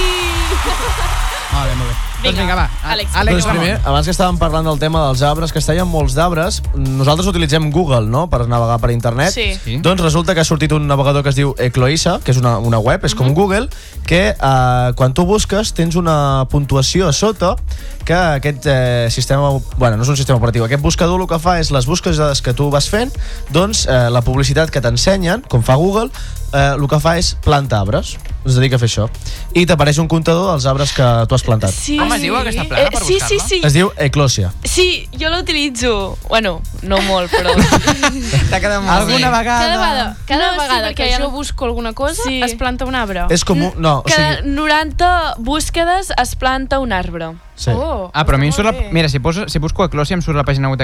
Molt 1.55 1.69
bé, 1.70 1.74
molt 1.78 1.89
bé. 1.91 1.95
Doncs 2.24 2.39
vinga, 2.41 2.55
va. 2.57 2.62
Àlex. 2.89 3.12
Àlex 3.20 3.35
doncs 3.36 3.47
primer, 3.51 3.73
abans 3.85 4.07
que 4.09 4.12
estàvem 4.15 4.39
parlant 4.41 4.65
del 4.65 4.78
tema 4.81 5.03
dels 5.05 5.20
arbres, 5.28 5.53
que 5.53 5.61
es 5.61 5.66
tallen 5.69 5.86
molts 5.91 6.15
d'arbres, 6.16 6.62
nosaltres 6.74 7.28
utilitzem 7.28 7.66
Google, 7.70 8.09
no?, 8.09 8.24
per 8.32 8.47
navegar 8.49 8.78
per 8.81 8.91
internet. 8.95 9.31
Sí. 9.35 9.51
Sí. 9.62 9.77
Doncs 9.85 10.01
resulta 10.03 10.32
que 10.35 10.41
ha 10.41 10.49
sortit 10.49 10.73
un 10.73 10.86
navegador 10.89 11.23
que 11.23 11.28
es 11.35 11.36
diu 11.36 11.53
Ecloisa, 11.61 12.16
que 12.24 12.32
és 12.32 12.41
una, 12.41 12.57
una 12.59 12.78
web, 12.81 13.05
és 13.05 13.12
Mhm. 13.15 13.19
com 13.20 13.35
Google, 13.36 13.69
que 14.07 14.23
eh, 14.32 14.93
quan 14.97 15.12
tu 15.12 15.27
busques 15.28 15.74
tens 15.74 15.97
una 16.01 16.47
puntuació 16.51 17.09
a 17.09 17.12
sota 17.12 17.57
que 18.05 18.14
aquest 18.14 18.66
eh, 18.66 19.09
sistema, 19.10 19.51
bueno, 19.76 19.97
no 19.97 20.05
és 20.05 20.12
un 20.12 20.18
sistema 20.18 20.39
operatiu, 20.39 20.66
aquest 20.66 20.85
buscador 20.85 21.22
el 21.24 21.28
que 21.31 21.40
fa 21.43 21.56
és 21.62 21.72
les 21.74 21.89
búsquedes 21.89 22.43
que 22.44 22.55
tu 22.56 22.68
vas 22.72 22.89
fent, 22.93 23.12
doncs 23.55 23.86
eh, 23.89 24.06
la 24.12 24.22
publicitat 24.24 24.70
que 24.70 24.85
t'ensenyen, 24.85 25.44
com 25.48 25.64
fa 25.64 25.78
Google, 25.81 26.10
eh, 26.52 26.74
el 26.76 26.86
que 26.90 27.01
fa 27.02 27.16
és 27.20 27.35
plantar 27.44 27.82
arbres, 27.86 28.14
es 28.45 28.55
dedica 28.59 28.77
a 28.77 28.79
fer 28.79 28.89
això. 28.89 29.09
I 29.55 29.65
t'apareix 29.66 29.99
un 30.03 30.09
comptador 30.09 30.51
dels 30.53 30.66
arbres 30.66 30.93
que 30.93 31.07
tu 31.29 31.35
has 31.35 31.43
plantat. 31.47 31.73
Sí. 31.73 31.97
Com 31.99 32.12
es 32.12 32.21
diu 32.23 32.37
aquesta 32.37 32.65
plana, 32.69 32.91
per 32.91 33.03
sí, 33.05 33.15
sí, 33.21 33.37
buscar-la? 33.39 33.49
sí. 33.49 33.61
Es 33.65 33.73
diu 33.73 33.91
Eclosia. 33.97 34.53
Sí, 34.65 35.09
jo 35.21 35.31
l'utilitzo. 35.31 36.19
Bueno, 36.29 36.61
no 36.83 37.01
molt, 37.09 37.31
però... 37.33 37.55
T'ha 38.51 38.61
quedat 38.61 38.83
molt 38.83 38.91
Alguna 38.95 39.31
Cada 39.31 39.39
vegada... 39.39 39.69
vegada, 39.79 40.16
cada 40.27 40.45
No, 40.45 40.53
sí, 40.53 40.61
vegada 40.61 40.89
perquè 40.91 40.95
que 41.09 41.12
jo 41.15 41.19
no- 41.25 41.31
busco 41.31 41.65
alguna 41.65 41.93
cosa, 41.93 42.23
Sí. 42.25 42.41
es 42.43 42.55
planta 42.55 42.85
un 42.85 42.95
arbre. 42.95 43.25
És 43.31 43.45
com 43.45 43.61
un... 43.62 43.73
No, 43.79 43.99
o 43.99 44.03
Cada 44.05 44.37
sigui... 44.39 44.51
90 44.55 45.35
búsquedes 45.39 46.12
es 46.21 46.37
planta 46.37 46.79
un 46.81 46.93
arbre. 46.93 47.33
Sí. 47.57 47.71
Oh, 47.71 48.11
Ah, 48.12 48.25
però 48.27 48.35
a 48.37 48.39
mi 48.39 48.47
em 48.49 48.53
surt 48.53 48.66
la... 48.66 48.73
bé. 48.73 48.89
Mira, 48.93 49.09
si, 49.09 49.21
poso, 49.21 49.49
si 49.49 49.59
busco 49.62 49.85
Eclosia 49.85 50.15
em 50.19 50.23
surt 50.23 50.37
la 50.37 50.45
pàgina 50.45 50.69
web 50.69 50.81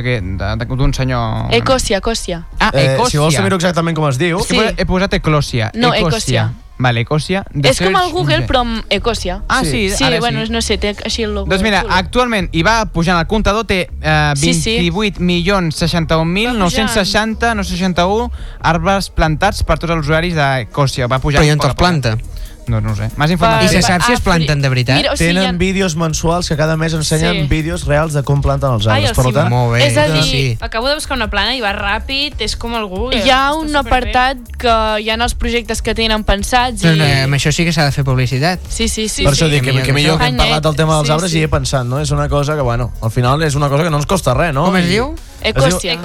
d'un 0.79 0.95
senyor... 0.95 1.51
Ecòsia, 1.53 1.99
ecòsia. 1.99 2.45
Ah, 2.59 2.71
Eh, 2.73 2.95
Ecòsia. 2.95 3.11
si 3.11 3.19
vols 3.19 3.35
saber 3.35 3.53
exactament 3.53 3.97
com 3.97 4.07
es 4.09 4.19
diu... 4.19 4.39
Que 4.47 4.75
he 4.79 4.87
posat- 4.87 5.15
Eclosia. 5.19 5.71
No, 5.75 5.93
Ecòsia. 5.95 6.51
Vale, 6.81 7.03
Ecòsia. 7.05 7.43
The 7.53 7.75
És 7.75 7.79
com 7.83 7.95
el 7.99 8.11
Google, 8.15 8.47
però 8.49 8.63
amb 8.65 8.85
ecòsia. 8.89 9.43
Ah, 9.49 9.61
sí, 9.65 9.91
Sí, 9.93 10.05
ara 10.05 10.19
bueno, 10.19 10.47
sí. 10.47 10.53
no 10.53 10.63
sé, 10.65 10.79
té 10.81 10.95
així 11.05 11.27
el 11.27 11.35
logo. 11.37 11.51
Doncs 11.51 11.63
mira, 11.63 11.83
xulo. 11.85 11.93
actualment 11.93 12.49
hi 12.57 12.63
va 12.65 12.87
pujant 12.89 13.21
el 13.21 13.27
comptador, 13.29 13.67
té 13.69 13.83
eh, 14.01 14.33
Sí, 14.41 14.55
sí. 14.55 14.79
28 14.81 15.21
milions 15.21 15.77
61.960 15.83 17.55
no 17.55 17.65
61 17.65 18.31
arbres 18.73 19.11
plantats 19.13 19.63
per 19.63 19.79
tots 19.79 19.93
els 19.93 20.07
usuaris 20.07 20.35
d'Ecòsia. 20.39 21.09
Va 21.11 21.21
pujar 21.21 21.43
Però 21.43 21.49
i 21.49 21.53
on 21.53 21.61
te'ls 21.61 21.77
planta? 21.77 22.17
No, 22.71 22.81
no 22.81 22.93
ho 22.93 22.97
sé. 22.97 23.09
M'has 23.17 23.31
I 23.31 23.33
informat? 23.35 23.69
se 23.69 23.83
sap 23.83 24.03
si 24.07 24.13
es 24.13 24.21
planten 24.21 24.63
de 24.63 24.69
veritat? 24.71 24.97
Mira, 24.97 25.13
o 25.13 25.17
sigui, 25.17 25.35
Tenen 25.35 25.55
ha- 25.57 25.59
vídeos 25.59 25.97
mensuals 25.97 26.49
que 26.49 26.57
cada 26.57 26.77
mes 26.77 26.95
ensenyen 26.95 27.43
Sí. 27.43 27.47
vídeos 27.49 27.85
reals 27.87 28.13
de 28.15 28.23
com 28.23 28.41
planten 28.41 28.71
els 28.73 28.87
Ai, 28.87 29.05
arbres. 29.05 29.19
el 29.19 29.25
per 29.25 29.35
tant, 29.35 29.51
Molt 29.51 29.73
bé. 29.75 29.87
És 29.89 29.97
a 29.97 30.07
dir, 30.09 30.23
sí. 30.23 30.57
Acabo 30.61 30.89
de 30.89 30.95
buscar 30.95 31.17
una 31.17 31.29
plana 31.29 31.57
i 31.57 31.61
va 31.61 31.73
ràpid, 31.75 32.35
és 32.39 32.57
com 32.57 32.75
el 32.77 32.87
Google. 32.87 33.19
Hi 33.25 33.31
ha 33.31 33.53
un 33.55 33.69
superbé. 33.69 33.89
apartat 33.89 34.37
que 34.57 35.03
hi 35.03 35.11
ha 35.11 35.15
els 35.21 35.35
projectes 35.35 35.83
que 35.83 35.95
tenen 35.95 36.23
pensats 36.25 36.83
Però 36.83 36.95
i... 36.95 36.99
no, 36.99 37.05
amb 37.25 37.35
això 37.35 37.51
sí 37.53 37.65
que 37.65 37.73
s'ha 37.73 37.85
de 37.85 37.93
fer 37.93 38.05
publicitat. 38.05 38.61
Sí, 38.69 38.89
sí, 38.89 39.09
sí. 39.09 39.25
per 39.25 39.35
sí. 39.35 39.43
això 39.45 39.51
dic 39.51 39.63
que, 39.65 39.83
que 39.83 39.93
millor 39.93 40.19
que 40.19 40.27
hem 40.27 40.37
parlat 40.37 40.63
del 40.63 40.77
tema 40.77 40.95
dels 40.97 41.09
Sí, 41.09 41.13
arbres 41.13 41.31
sí. 41.33 41.39
i 41.39 41.43
he 41.43 41.49
pensat, 41.49 41.85
no? 41.85 41.99
És 42.01 42.11
una 42.13 42.29
cosa 42.29 42.55
que, 42.55 42.63
bueno, 42.63 42.93
al 43.03 43.11
final 43.11 43.43
és 43.43 43.55
una 43.57 43.69
cosa 43.69 43.83
que 43.85 43.91
no 43.91 43.97
ens 43.97 44.07
costa 44.07 44.33
res, 44.35 44.55
no? 44.55 44.65
Com 44.67 44.77
es 44.77 44.85
I- 44.87 44.89
diu? 44.89 45.11
Ecòsia. 45.11 45.40
Ecòsia. 45.41 45.97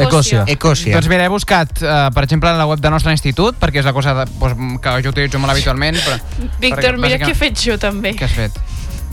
Ecòsia. 0.47 0.93
Doncs 0.95 1.09
mira, 1.11 1.25
he 1.25 1.31
buscat, 1.31 1.81
eh, 1.81 2.09
per 2.15 2.23
exemple, 2.23 2.49
en 2.49 2.57
la 2.57 2.67
web 2.69 2.79
del 2.79 2.91
nostre 2.91 3.11
institut, 3.11 3.57
perquè 3.59 3.81
és 3.81 3.85
la 3.85 3.93
cosa 3.93 4.13
de, 4.13 4.25
doncs, 4.39 4.79
que 4.81 4.95
jo 5.03 5.11
utilitzo 5.11 5.39
molt 5.39 5.51
habitualment. 5.51 5.99
Però, 5.99 6.19
Víctor, 6.59 6.95
perquè, 6.95 7.01
mira 7.01 7.19
què 7.19 7.31
he 7.33 7.39
fet 7.39 7.59
jo 7.59 7.77
també. 7.81 8.15
Què 8.15 8.29
has 8.29 8.37
fet? 8.37 8.61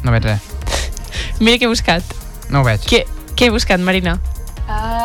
No 0.02 0.14
veig 0.14 0.28
res. 0.30 0.52
Mira 1.40 1.58
què 1.58 1.66
he 1.66 1.72
buscat. 1.72 2.14
No 2.50 2.62
ho 2.62 2.66
veig. 2.66 2.86
Què, 2.86 3.04
què 3.34 3.48
he 3.48 3.54
buscat, 3.54 3.82
Marina? 3.82 4.18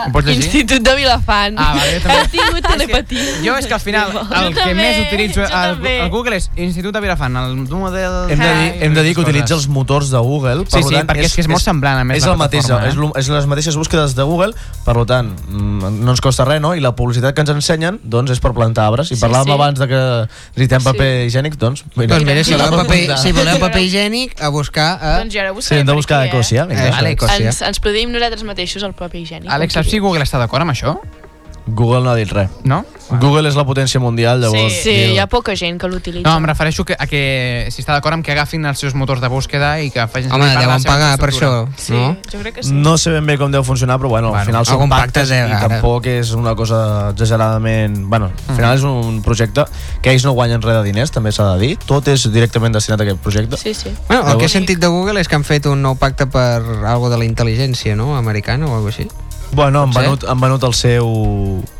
Ho 0.07 0.11
pots 0.13 0.25
llegir? 0.27 0.43
Institut 0.43 0.81
de 0.85 0.95
Vilafant. 0.95 1.57
Ah, 1.59 1.73
vale, 1.75 1.97
jo 1.97 2.01
també. 2.03 2.19
He 2.21 2.27
tingut 2.33 2.67
telepatia. 2.67 3.25
Jo 3.43 3.55
és 3.59 3.67
que 3.67 3.73
al 3.75 3.83
final 3.83 4.11
el 4.15 4.21
Jo 4.23 4.49
que 4.49 4.59
també, 4.61 4.75
més 4.79 4.99
utilitzo 5.07 5.47
també. 5.51 5.95
al 6.01 6.09
Google 6.13 6.37
és 6.39 6.49
Institut 6.55 6.93
de 6.95 7.01
Vilafant, 7.03 7.35
el 7.41 7.55
model... 7.67 8.15
Hem 8.31 8.39
de 8.39 8.51
dir, 8.61 8.69
hem 8.87 8.93
de 8.97 9.03
dir 9.03 9.13
que 9.15 9.21
utilitza 9.25 9.55
els 9.57 9.67
motors 9.67 10.09
de 10.13 10.17
Google. 10.23 10.65
Sí, 10.71 10.81
sí, 10.83 10.95
perquè 11.07 11.25
és 11.27 11.35
que 11.35 11.41
és 11.45 11.49
molt 11.51 11.63
semblant, 11.63 11.99
a 12.01 12.03
més, 12.07 12.17
És, 12.21 12.25
la 12.27 12.33
el 12.35 12.39
mateix, 12.41 12.69
eh? 12.69 12.79
és, 12.89 12.95
lo- 12.99 13.11
és 13.19 13.29
les 13.33 13.45
mateixes 13.49 13.75
búsquedes 13.79 14.15
de 14.15 14.23
Google, 14.23 14.53
per 14.85 14.95
tant, 15.09 15.33
mm, 15.49 15.91
no 16.03 16.11
ens 16.15 16.21
costa 16.23 16.45
res, 16.47 16.61
no? 16.63 16.73
I 16.75 16.81
la 16.83 16.93
publicitat 16.95 17.35
que 17.35 17.41
ens 17.45 17.51
ensenyen, 17.53 17.99
doncs, 18.03 18.31
és 18.31 18.39
per 18.43 18.53
plantar 18.57 18.87
arbres. 18.87 19.11
I 19.11 19.15
Sí, 19.17 19.21
parlàvem 19.23 19.51
sí. 19.51 19.55
abans 19.57 19.79
de 19.79 19.87
que 19.91 20.01
necessitem 20.55 20.83
paper 20.87 21.09
higiènic, 21.27 21.57
doncs... 21.57 21.83
Mira, 21.95 22.15
Doncs 22.15 22.25
mira, 22.27 22.43
si 22.43 22.53
voleu 22.55 22.77
paper, 22.83 23.17
si 23.17 23.31
voleu 23.35 23.59
paper 23.59 23.81
higiènic, 23.81 24.35
a 24.41 24.49
buscar 24.49 24.89
a... 25.01 25.17
Doncs 25.19 25.33
jo 25.33 25.41
ara 25.41 25.49
Sí, 25.51 25.55
buscaré 25.57 25.79
hem 25.81 25.85
de 25.87 25.91
per 25.91 25.97
buscar 25.97 26.19
aquí, 26.21 26.29
a 26.29 26.33
Ecosia, 26.33 26.65
vinga. 26.65 26.83
Això, 26.87 26.95
Vale, 26.97 27.11
Ecosia. 27.17 27.47
Ens, 27.51 27.61
ens 27.61 27.79
produïm 27.83 28.11
nosaltres 28.13 28.43
mateixos 28.47 28.83
el 28.83 28.93
paper 28.93 29.19
higiènic. 29.21 29.49
Àlex, 29.57 29.73
saps 29.77 29.89
si 29.93 29.99
Google 30.03 30.23
està 30.25 30.39
d'acord 30.41 30.61
amb 30.65 30.73
això? 30.75 30.97
Google 31.67 31.99
no 32.05 32.11
ha 32.11 32.15
dit 32.15 32.29
res. 32.31 32.47
No? 32.63 32.85
Google 33.19 33.47
és 33.49 33.55
la 33.55 33.63
potència 33.67 33.99
mundial, 33.99 34.39
llavors... 34.39 34.71
Sí, 34.71 34.83
sí, 34.83 34.93
hi 35.13 35.17
ha 35.19 35.25
poca 35.31 35.53
gent 35.55 35.77
que 35.79 35.87
l'utilitza. 35.91 36.23
No, 36.27 36.37
em 36.39 36.45
refereixo 36.47 36.83
que, 36.87 36.95
a 36.99 37.07
que 37.07 37.67
si 37.71 37.81
està 37.83 37.91
d'acord 37.95 38.15
amb 38.15 38.23
que 38.23 38.31
agafin 38.31 38.63
els 38.67 38.79
seus 38.79 38.95
motors 38.95 39.19
de 39.23 39.27
búsqueda 39.31 39.73
i 39.83 39.89
que 39.91 40.05
facin... 40.11 40.31
Home, 40.31 40.47
deuen 40.55 40.83
pagar 40.87 41.13
per 41.19 41.29
això, 41.33 41.49
no? 41.91 42.07
jo 42.31 42.39
crec 42.39 42.57
que 42.59 42.65
No 42.71 42.95
sé 42.99 43.11
ben 43.15 43.27
bé 43.27 43.37
com 43.39 43.51
deu 43.51 43.63
funcionar, 43.67 43.97
però 43.99 44.11
bueno, 44.11 44.31
Bueno, 44.31 44.39
al 44.43 44.47
final 44.47 44.67
són 44.67 44.89
pactes 44.91 45.27
de- 45.31 45.39
i 45.39 45.51
ara. 45.51 45.67
tampoc 45.67 46.07
és 46.11 46.31
una 46.35 46.55
cosa 46.55 47.11
exageradament... 47.11 47.99
Bueno, 48.07 48.31
al 48.47 48.55
final 48.55 48.75
és 48.79 48.83
un 48.87 49.21
projecte 49.23 49.67
que 50.01 50.11
ells 50.15 50.23
no 50.27 50.31
guanyen 50.39 50.63
res 50.63 50.79
de 50.79 50.83
diners, 50.87 51.11
també 51.11 51.31
s'ha 51.35 51.51
de 51.53 51.59
dir. 51.65 51.73
Tot 51.85 52.07
és 52.11 52.27
directament 52.31 52.75
destinat 52.75 53.03
a 53.03 53.07
aquest 53.07 53.23
projecte. 53.23 53.59
Sí, 53.59 53.73
sí. 53.75 53.91
Bueno, 54.07 54.23
el 54.31 54.37
que 54.39 54.47
he 54.47 54.55
sentit 54.55 54.79
de 54.79 54.87
Google 54.87 55.19
és 55.19 55.27
que 55.27 55.35
han 55.35 55.47
fet 55.47 55.67
un 55.67 55.81
nou 55.83 55.95
pacte 55.99 56.27
per 56.31 56.61
algo 56.87 57.11
de 57.11 57.19
la 57.19 57.27
intel·ligència, 57.27 57.95
no?, 57.95 58.15
americana 58.15 58.67
o 58.67 58.75
alguna 58.75 58.95
així. 58.95 59.07
Bueno, 59.51 59.83
han 59.83 59.91
venut, 59.95 60.23
han 60.27 60.39
venut 60.39 60.63
el 60.67 60.73
seu, 60.75 61.07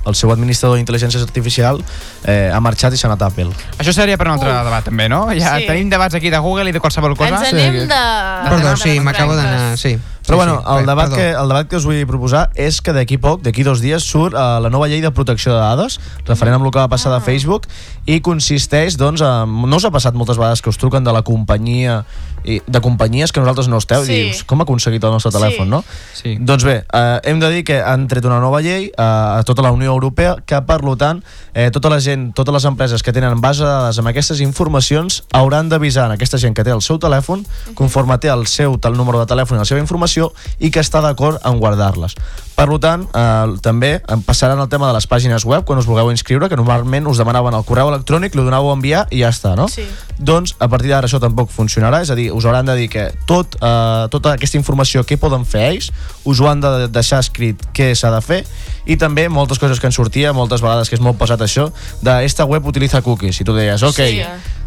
el 0.08 0.16
seu 0.16 0.32
administrador 0.32 0.78
d'intel·ligència 0.80 1.22
artificial, 1.22 1.82
eh, 2.26 2.50
ha 2.54 2.60
marxat 2.64 2.94
i 2.96 2.98
s'ha 2.98 3.10
anat 3.12 3.22
a 3.22 3.28
Apple. 3.28 3.52
Això 3.78 3.94
seria 3.94 4.18
per 4.18 4.28
un 4.30 4.34
altre 4.38 4.54
debat, 4.54 4.84
també, 4.88 5.10
no? 5.10 5.28
Ja 5.38 5.58
Sí. 5.60 5.68
tenim 5.68 5.90
debats 5.90 6.16
aquí 6.16 6.30
de 6.32 6.40
Google 6.40 6.70
i 6.70 6.74
de 6.74 6.80
qualsevol 6.80 7.16
cosa. 7.18 7.36
Ens 7.38 7.54
anem 7.54 7.88
de... 7.88 8.04
Perdó, 8.50 8.76
sí, 8.78 9.00
m'acabo 9.00 9.36
d'anar... 9.36 9.78
Sí. 9.78 9.98
Però 10.28 10.36
sí, 10.36 10.40
bueno, 10.44 10.56
sí, 10.66 10.74
el, 10.80 10.86
debat 10.86 11.06
perdó. 11.10 11.16
que, 11.16 11.30
el 11.32 11.48
debat 11.48 11.68
que 11.70 11.76
us 11.78 11.86
vull 11.88 12.02
proposar 12.08 12.50
és 12.60 12.82
que 12.84 12.92
d'aquí 12.92 13.16
poc, 13.18 13.40
d'aquí 13.46 13.64
dos 13.64 13.80
dies, 13.80 14.04
surt 14.04 14.34
uh, 14.36 14.58
la 14.60 14.68
nova 14.70 14.90
llei 14.92 15.00
de 15.00 15.12
protecció 15.16 15.54
de 15.54 15.60
dades, 15.62 16.02
referent 16.28 16.56
amb 16.58 16.66
el 16.68 16.72
que 16.72 16.80
va 16.80 16.90
passar 16.92 17.14
Ah. 17.14 17.20
de 17.20 17.22
Facebook, 17.24 17.68
i 18.06 18.20
consisteix, 18.20 18.98
doncs, 18.98 19.22
en, 19.22 19.48
no 19.70 19.78
us 19.80 19.86
ha 19.88 19.92
passat 19.92 20.14
moltes 20.20 20.36
vegades 20.36 20.62
que 20.62 20.70
us 20.70 20.78
truquen 20.78 21.04
de 21.08 21.14
la 21.16 21.22
companyia, 21.22 22.04
i, 22.48 22.62
de 22.66 22.82
companyies 22.82 23.32
que 23.36 23.42
nosaltres 23.44 23.68
no 23.68 23.78
esteu, 23.78 24.04
Sí. 24.06 24.14
i 24.14 24.24
dius, 24.30 24.44
com 24.48 24.62
ha 24.62 24.64
aconseguit 24.64 25.04
el 25.04 25.12
nostre 25.12 25.32
Sí. 25.32 25.38
telèfon, 25.38 25.68
no? 25.70 25.84
Sí. 26.14 26.38
Doncs 26.40 26.64
bé, 26.64 26.86
eh, 26.92 27.20
hem 27.24 27.40
de 27.40 27.50
dir 27.52 27.64
que 27.64 27.82
han 27.84 28.08
tret 28.08 28.26
una 28.26 28.40
nova 28.40 28.62
llei 28.62 28.86
eh, 28.88 28.92
a 28.98 29.44
tota 29.46 29.62
la 29.62 29.72
Unió 29.72 29.92
Europea 29.92 30.38
que, 30.46 30.60
per 30.62 30.82
tant, 30.98 31.24
eh, 31.54 31.70
tota 31.72 31.90
la 31.90 32.00
gent, 32.00 32.34
totes 32.34 32.54
les 32.54 32.66
empreses 32.66 33.04
que 33.04 33.14
tenen 33.14 33.42
base 33.42 33.62
de 33.64 33.70
dades 33.70 34.00
amb 34.00 34.08
aquestes 34.08 34.40
informacions 34.42 35.24
hauran 35.34 35.70
d'avisar 35.70 36.10
a 36.10 36.14
aquesta 36.16 36.38
gent 36.38 36.56
que 36.56 36.64
té 36.64 36.72
el 36.72 36.82
seu 36.82 36.98
telèfon 36.98 37.46
conforme 37.76 38.18
té 38.18 38.30
el 38.30 38.48
seu 38.48 38.80
el 38.88 38.94
número 38.96 39.20
de 39.20 39.26
telèfon 39.28 39.58
i 39.58 39.60
la 39.60 39.66
seva 39.66 39.82
informació 39.82 40.32
i 40.60 40.72
que 40.72 40.80
està 40.80 41.02
d'acord 41.04 41.44
en 41.46 41.60
guardar-les. 41.60 42.16
Per 42.58 42.80
tant, 42.80 43.04
eh, 43.14 43.58
també 43.62 44.02
em 44.08 44.22
passaran 44.26 44.60
el 44.60 44.70
tema 44.70 44.88
de 44.88 44.94
les 44.94 45.06
pàgines 45.08 45.44
web 45.46 45.66
quan 45.66 45.78
us 45.78 45.86
vulgueu 45.86 46.10
inscriure, 46.10 46.50
que 46.50 46.56
normalment 46.56 47.06
us 47.08 47.18
demanaven 47.18 47.54
el 47.54 47.64
correu 47.64 47.90
electrònic, 47.92 48.34
lo 48.34 48.46
donàveu 48.48 48.72
a 48.72 48.74
enviar 48.74 49.08
i 49.12 49.20
ja 49.20 49.30
està, 49.30 49.56
no? 49.56 49.68
Sí. 49.68 49.84
Doncs 50.18 50.56
a 50.60 50.68
partir 50.68 50.90
d'ara 50.90 51.06
això 51.08 51.20
tampoc 51.20 51.52
funcionarà, 51.52 52.02
és 52.02 52.10
a 52.10 52.16
dir, 52.16 52.32
us 52.38 52.46
hauran 52.46 52.68
de 52.70 52.76
dir 52.78 52.88
que 52.94 53.08
tot, 53.30 53.58
eh, 53.60 54.08
tota 54.14 54.36
aquesta 54.38 54.60
informació 54.60 55.04
que 55.08 55.18
poden 55.18 55.46
fer 55.46 55.66
ells, 55.72 55.92
us 56.24 56.40
ho 56.40 56.50
han 56.50 56.62
de 56.62 56.88
deixar 56.94 57.20
escrit 57.24 57.62
què 57.74 57.90
s'ha 57.98 58.12
de 58.14 58.22
fer 58.22 58.42
i 58.86 58.98
també 58.98 59.28
moltes 59.30 59.60
coses 59.60 59.82
que 59.82 59.90
en 59.90 59.96
sortia, 59.96 60.34
moltes 60.38 60.62
vegades 60.64 60.90
que 60.90 60.96
és 60.96 61.04
molt 61.04 61.18
pesat 61.20 61.42
això, 61.44 61.70
de 62.02 62.20
esta 62.26 62.46
web 62.46 62.66
utiliza 62.70 63.02
cookies 63.02 63.42
i 63.42 63.48
tu 63.48 63.56
deies, 63.58 63.84
ok, 63.84 63.98
Sí. 63.98 64.22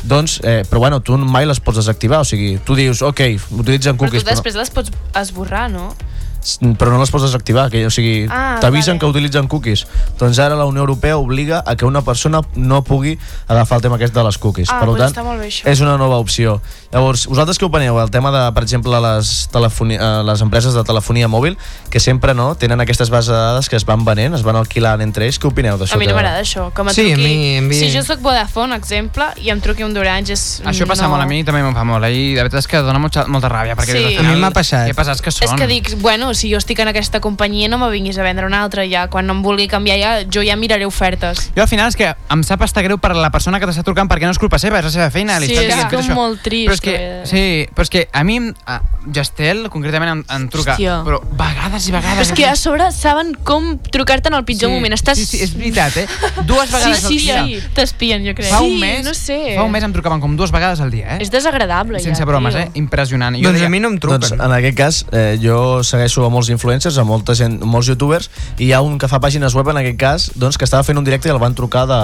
doncs, 0.05 0.41
eh, 0.45 0.65
però 0.69 0.79
bueno, 0.79 1.01
tu 1.01 1.17
mai 1.17 1.47
les 1.47 1.61
pots 1.61 1.79
desactivar, 1.79 2.21
o 2.21 2.25
sigui, 2.25 2.59
tu 2.65 2.75
dius, 2.75 3.03
ok, 3.03 3.21
utilitzen 3.57 3.97
Però 3.97 4.07
cookies, 4.07 4.25
tu 4.25 4.31
després 4.31 4.57
les 4.57 4.71
pots 4.71 4.91
esborrar, 5.15 5.71
no? 5.71 5.95
Però, 6.41 6.75
però 6.77 6.91
no 6.93 6.99
les 7.01 7.11
pots 7.11 7.25
desactivar, 7.25 7.71
que, 7.71 7.85
o 7.87 7.91
sigui, 7.91 8.27
Ah, 8.31 8.59
t'avisen 8.61 8.95
vale. 8.97 9.01
que 9.01 9.07
utilitzen 9.07 9.47
cookies. 9.49 9.87
Doncs 10.19 10.39
ara 10.39 10.55
la 10.57 10.65
Unió 10.65 10.81
Europea 10.81 11.17
obliga 11.17 11.63
a 11.67 11.77
que 11.77 11.85
una 11.85 12.03
persona 12.03 12.41
no 12.55 12.83
pugui 12.85 13.19
agafar 13.49 13.77
el 13.77 13.83
tema 13.83 13.97
aquest 13.97 14.15
de 14.15 14.25
les 14.25 14.39
cookies. 14.39 14.69
Ah, 14.71 14.79
per 14.81 14.89
doncs 14.89 14.99
tant, 15.01 15.13
està 15.13 15.25
molt 15.25 15.41
bé, 15.41 15.49
això. 15.49 15.67
és 15.69 15.81
una 15.81 15.97
nova 15.99 16.17
opció. 16.19 16.61
Llavors, 16.93 17.27
vosaltres 17.27 17.59
què 17.61 17.67
opineu? 17.67 17.99
El 18.01 18.11
tema 18.11 18.31
de, 18.31 18.53
per 18.53 18.63
exemple, 18.65 18.91
les, 19.01 19.49
eh, 19.55 20.23
les 20.25 20.41
empreses 20.41 20.75
de 20.75 20.83
telefonia 20.85 21.29
mòbil, 21.29 21.57
que 21.91 22.01
sempre 22.01 22.35
no 22.35 22.55
tenen 22.57 22.81
aquestes 22.81 23.11
bases 23.11 23.29
de 23.29 23.37
dades 23.39 23.69
que 23.69 23.77
es 23.77 23.85
van 23.85 24.05
venent, 24.05 24.35
es 24.35 24.43
van 24.43 24.57
alquilant 24.57 25.01
entre 25.01 25.27
ells. 25.27 25.39
Què 25.41 25.47
opineu 25.49 25.77
d'això? 25.79 25.95
A 25.95 25.99
mi 25.99 26.07
no 26.07 26.15
m'agrada 26.15 26.41
això, 26.41 26.73
que 26.73 26.83
me 26.83 26.93
Sí, 26.93 27.01
a 27.13 27.15
truqui... 27.15 27.23
mi- 27.23 27.59
a 27.59 27.63
mi- 27.63 27.75
Si 27.75 27.91
jo 27.97 28.03
sóc 28.03 28.21
Vodafone, 28.21 28.75
exemple, 28.77 29.25
i 29.37 29.51
em 29.51 29.61
truqui 29.61 29.85
un 29.85 29.95
d'Orange 29.95 30.33
és... 30.33 30.63
Això 30.65 30.87
passa 30.87 31.05
no. 31.05 31.11
molt 31.11 31.23
a 31.23 31.27
mi, 31.27 31.43
també 31.45 31.63
me'n 31.63 31.75
fa 31.75 31.85
molt. 31.85 32.05
I 32.11 32.35
de 32.35 32.41
veritat 32.43 32.61
és 32.61 32.67
que 32.67 32.79
dona 32.83 32.99
molta, 32.99 33.27
molta 33.29 33.49
ràbia. 33.49 33.77
Perquè 33.77 33.91
Sí. 34.01 34.17
A 34.17 34.23
mi 34.23 34.37
m'ha 34.41 34.51
passat. 34.51 34.87
Que 34.87 34.95
pesats 34.95 35.21
que 35.23 35.31
són. 35.31 35.47
És 35.49 35.55
que 35.55 35.67
dic, 35.67 35.95
bueno, 36.01 36.30
si 36.35 36.51
jo 36.53 36.59
estic 36.59 36.79
en 36.81 36.89
aquesta 36.89 37.21
companyia 37.21 37.69
no 37.69 37.79
me 37.79 37.91
vinguis 37.91 38.19
a 38.19 38.23
vendre 38.23 38.47
una 38.47 38.63
altra, 38.63 38.85
ja 38.89 39.09
quan 39.09 39.27
no 39.27 39.33
em 39.35 39.43
vulgui 39.43 39.69
canviar 39.69 39.99
ja, 39.99 40.11
jo 40.31 40.43
ja 40.43 40.57
miraré 40.57 40.87
ofertes. 40.87 41.51
Jo 41.57 41.63
al 41.63 41.69
final 41.69 41.89
és 41.89 41.97
que 41.97 42.15
em 42.31 42.43
sap 42.45 42.63
estar 42.63 42.83
greu 42.85 42.99
per 42.99 43.15
la 43.17 43.31
persona 43.31 43.61
que 43.61 43.67
t'està 43.67 43.83
trucant 43.85 44.09
perquè 44.11 44.25
no 44.29 44.31
és 44.35 44.39
culpa 44.39 44.59
seva, 44.59 44.79
és 44.79 44.85
la 44.85 44.91
seva 44.91 45.11
feina. 45.11 45.39
li 45.41 45.47
Sí, 45.47 45.55
estan 45.55 45.79
és 45.87 45.87
"Fes 45.91 46.07
això". 46.09 46.15
molt 46.15 46.43
trist, 46.43 46.69
Però 46.69 46.75
és 46.75 46.81
que, 46.81 46.95
eh. 46.97 47.23
sí, 47.27 47.69
però 47.75 47.83
és 47.83 47.91
que 47.91 48.09
a 48.13 48.25
mi, 48.25 48.39
a 48.67 48.81
Gestel, 49.13 49.69
concretament, 49.71 50.11
em, 50.13 50.25
em 50.29 50.49
truca, 50.49 50.73
Hòstia. 50.75 51.03
però 51.05 51.21
vegades 51.23 51.89
i 51.89 51.91
Però 51.93 52.01
vegades... 52.01 52.29
és 52.29 52.33
que 52.37 52.47
a 52.47 52.55
sobre 52.57 52.91
saben 52.93 53.35
com 53.45 53.79
trucar-te 53.91 54.29
en 54.29 54.35
el 54.35 54.45
pitjor 54.45 54.71
Sí, 54.71 54.75
moment. 54.75 54.95
Estàs... 54.95 55.17
sí, 55.19 55.25
sí, 55.25 55.41
és 55.43 55.55
veritat, 55.57 55.97
eh? 55.97 56.07
Dues 56.45 56.71
vegades 56.71 56.99
sí, 57.01 57.07
al 57.07 57.11
sí, 57.13 57.19
dia. 57.19 57.45
Sí, 57.45 57.61
t'espien, 57.75 58.25
jo 58.27 58.35
crec. 58.35 58.51
Fa 58.51 58.59
sí, 58.59 58.65
un 58.75 58.81
mes, 58.81 59.05
no 59.05 59.15
sé. 59.15 59.55
fa 59.57 59.65
un 59.65 59.73
mes 59.73 59.83
em 59.85 59.93
trucaven 59.93 60.21
com 60.21 60.37
dues 60.37 60.53
vegades 60.53 60.81
al 60.81 60.91
dia, 60.91 61.17
eh? 61.17 61.19
És 61.25 61.31
desagradable, 61.33 61.99
Sense 62.01 62.21
ja, 62.21 62.27
bromes, 62.29 62.55
tio. 62.55 62.63
eh? 62.65 62.71
Impressionant. 62.75 63.35
Jo 63.37 63.49
Doncs 63.49 63.59
deia, 63.59 63.67
a 63.67 63.71
mi 63.71 63.81
no 63.81 63.89
em 63.89 63.99
truquen. 63.99 64.21
Doncs 64.21 64.33
en 64.37 64.53
aquest 64.53 64.77
cas, 64.77 65.07
eh, 65.13 65.39
jo 65.41 65.83
segueixo 65.83 66.20
a 66.27 66.31
molts 66.33 66.49
influencers, 66.53 66.99
a 66.99 67.05
molta 67.05 67.35
gent, 67.35 67.59
molts 67.65 67.89
youtubers, 67.89 68.31
i 68.59 68.67
hi 68.69 68.73
ha 68.73 68.81
un 68.85 68.99
que 68.99 69.09
fa 69.09 69.21
pàgines 69.21 69.55
web 69.55 69.69
en 69.73 69.81
aquest 69.81 69.99
cas, 70.01 70.29
doncs, 70.37 70.59
que 70.59 70.65
estava 70.69 70.83
fent 70.87 70.99
un 70.99 71.05
directe 71.05 71.29
i 71.29 71.33
el 71.33 71.39
van 71.43 71.55
trucar 71.55 71.87
de 71.91 71.99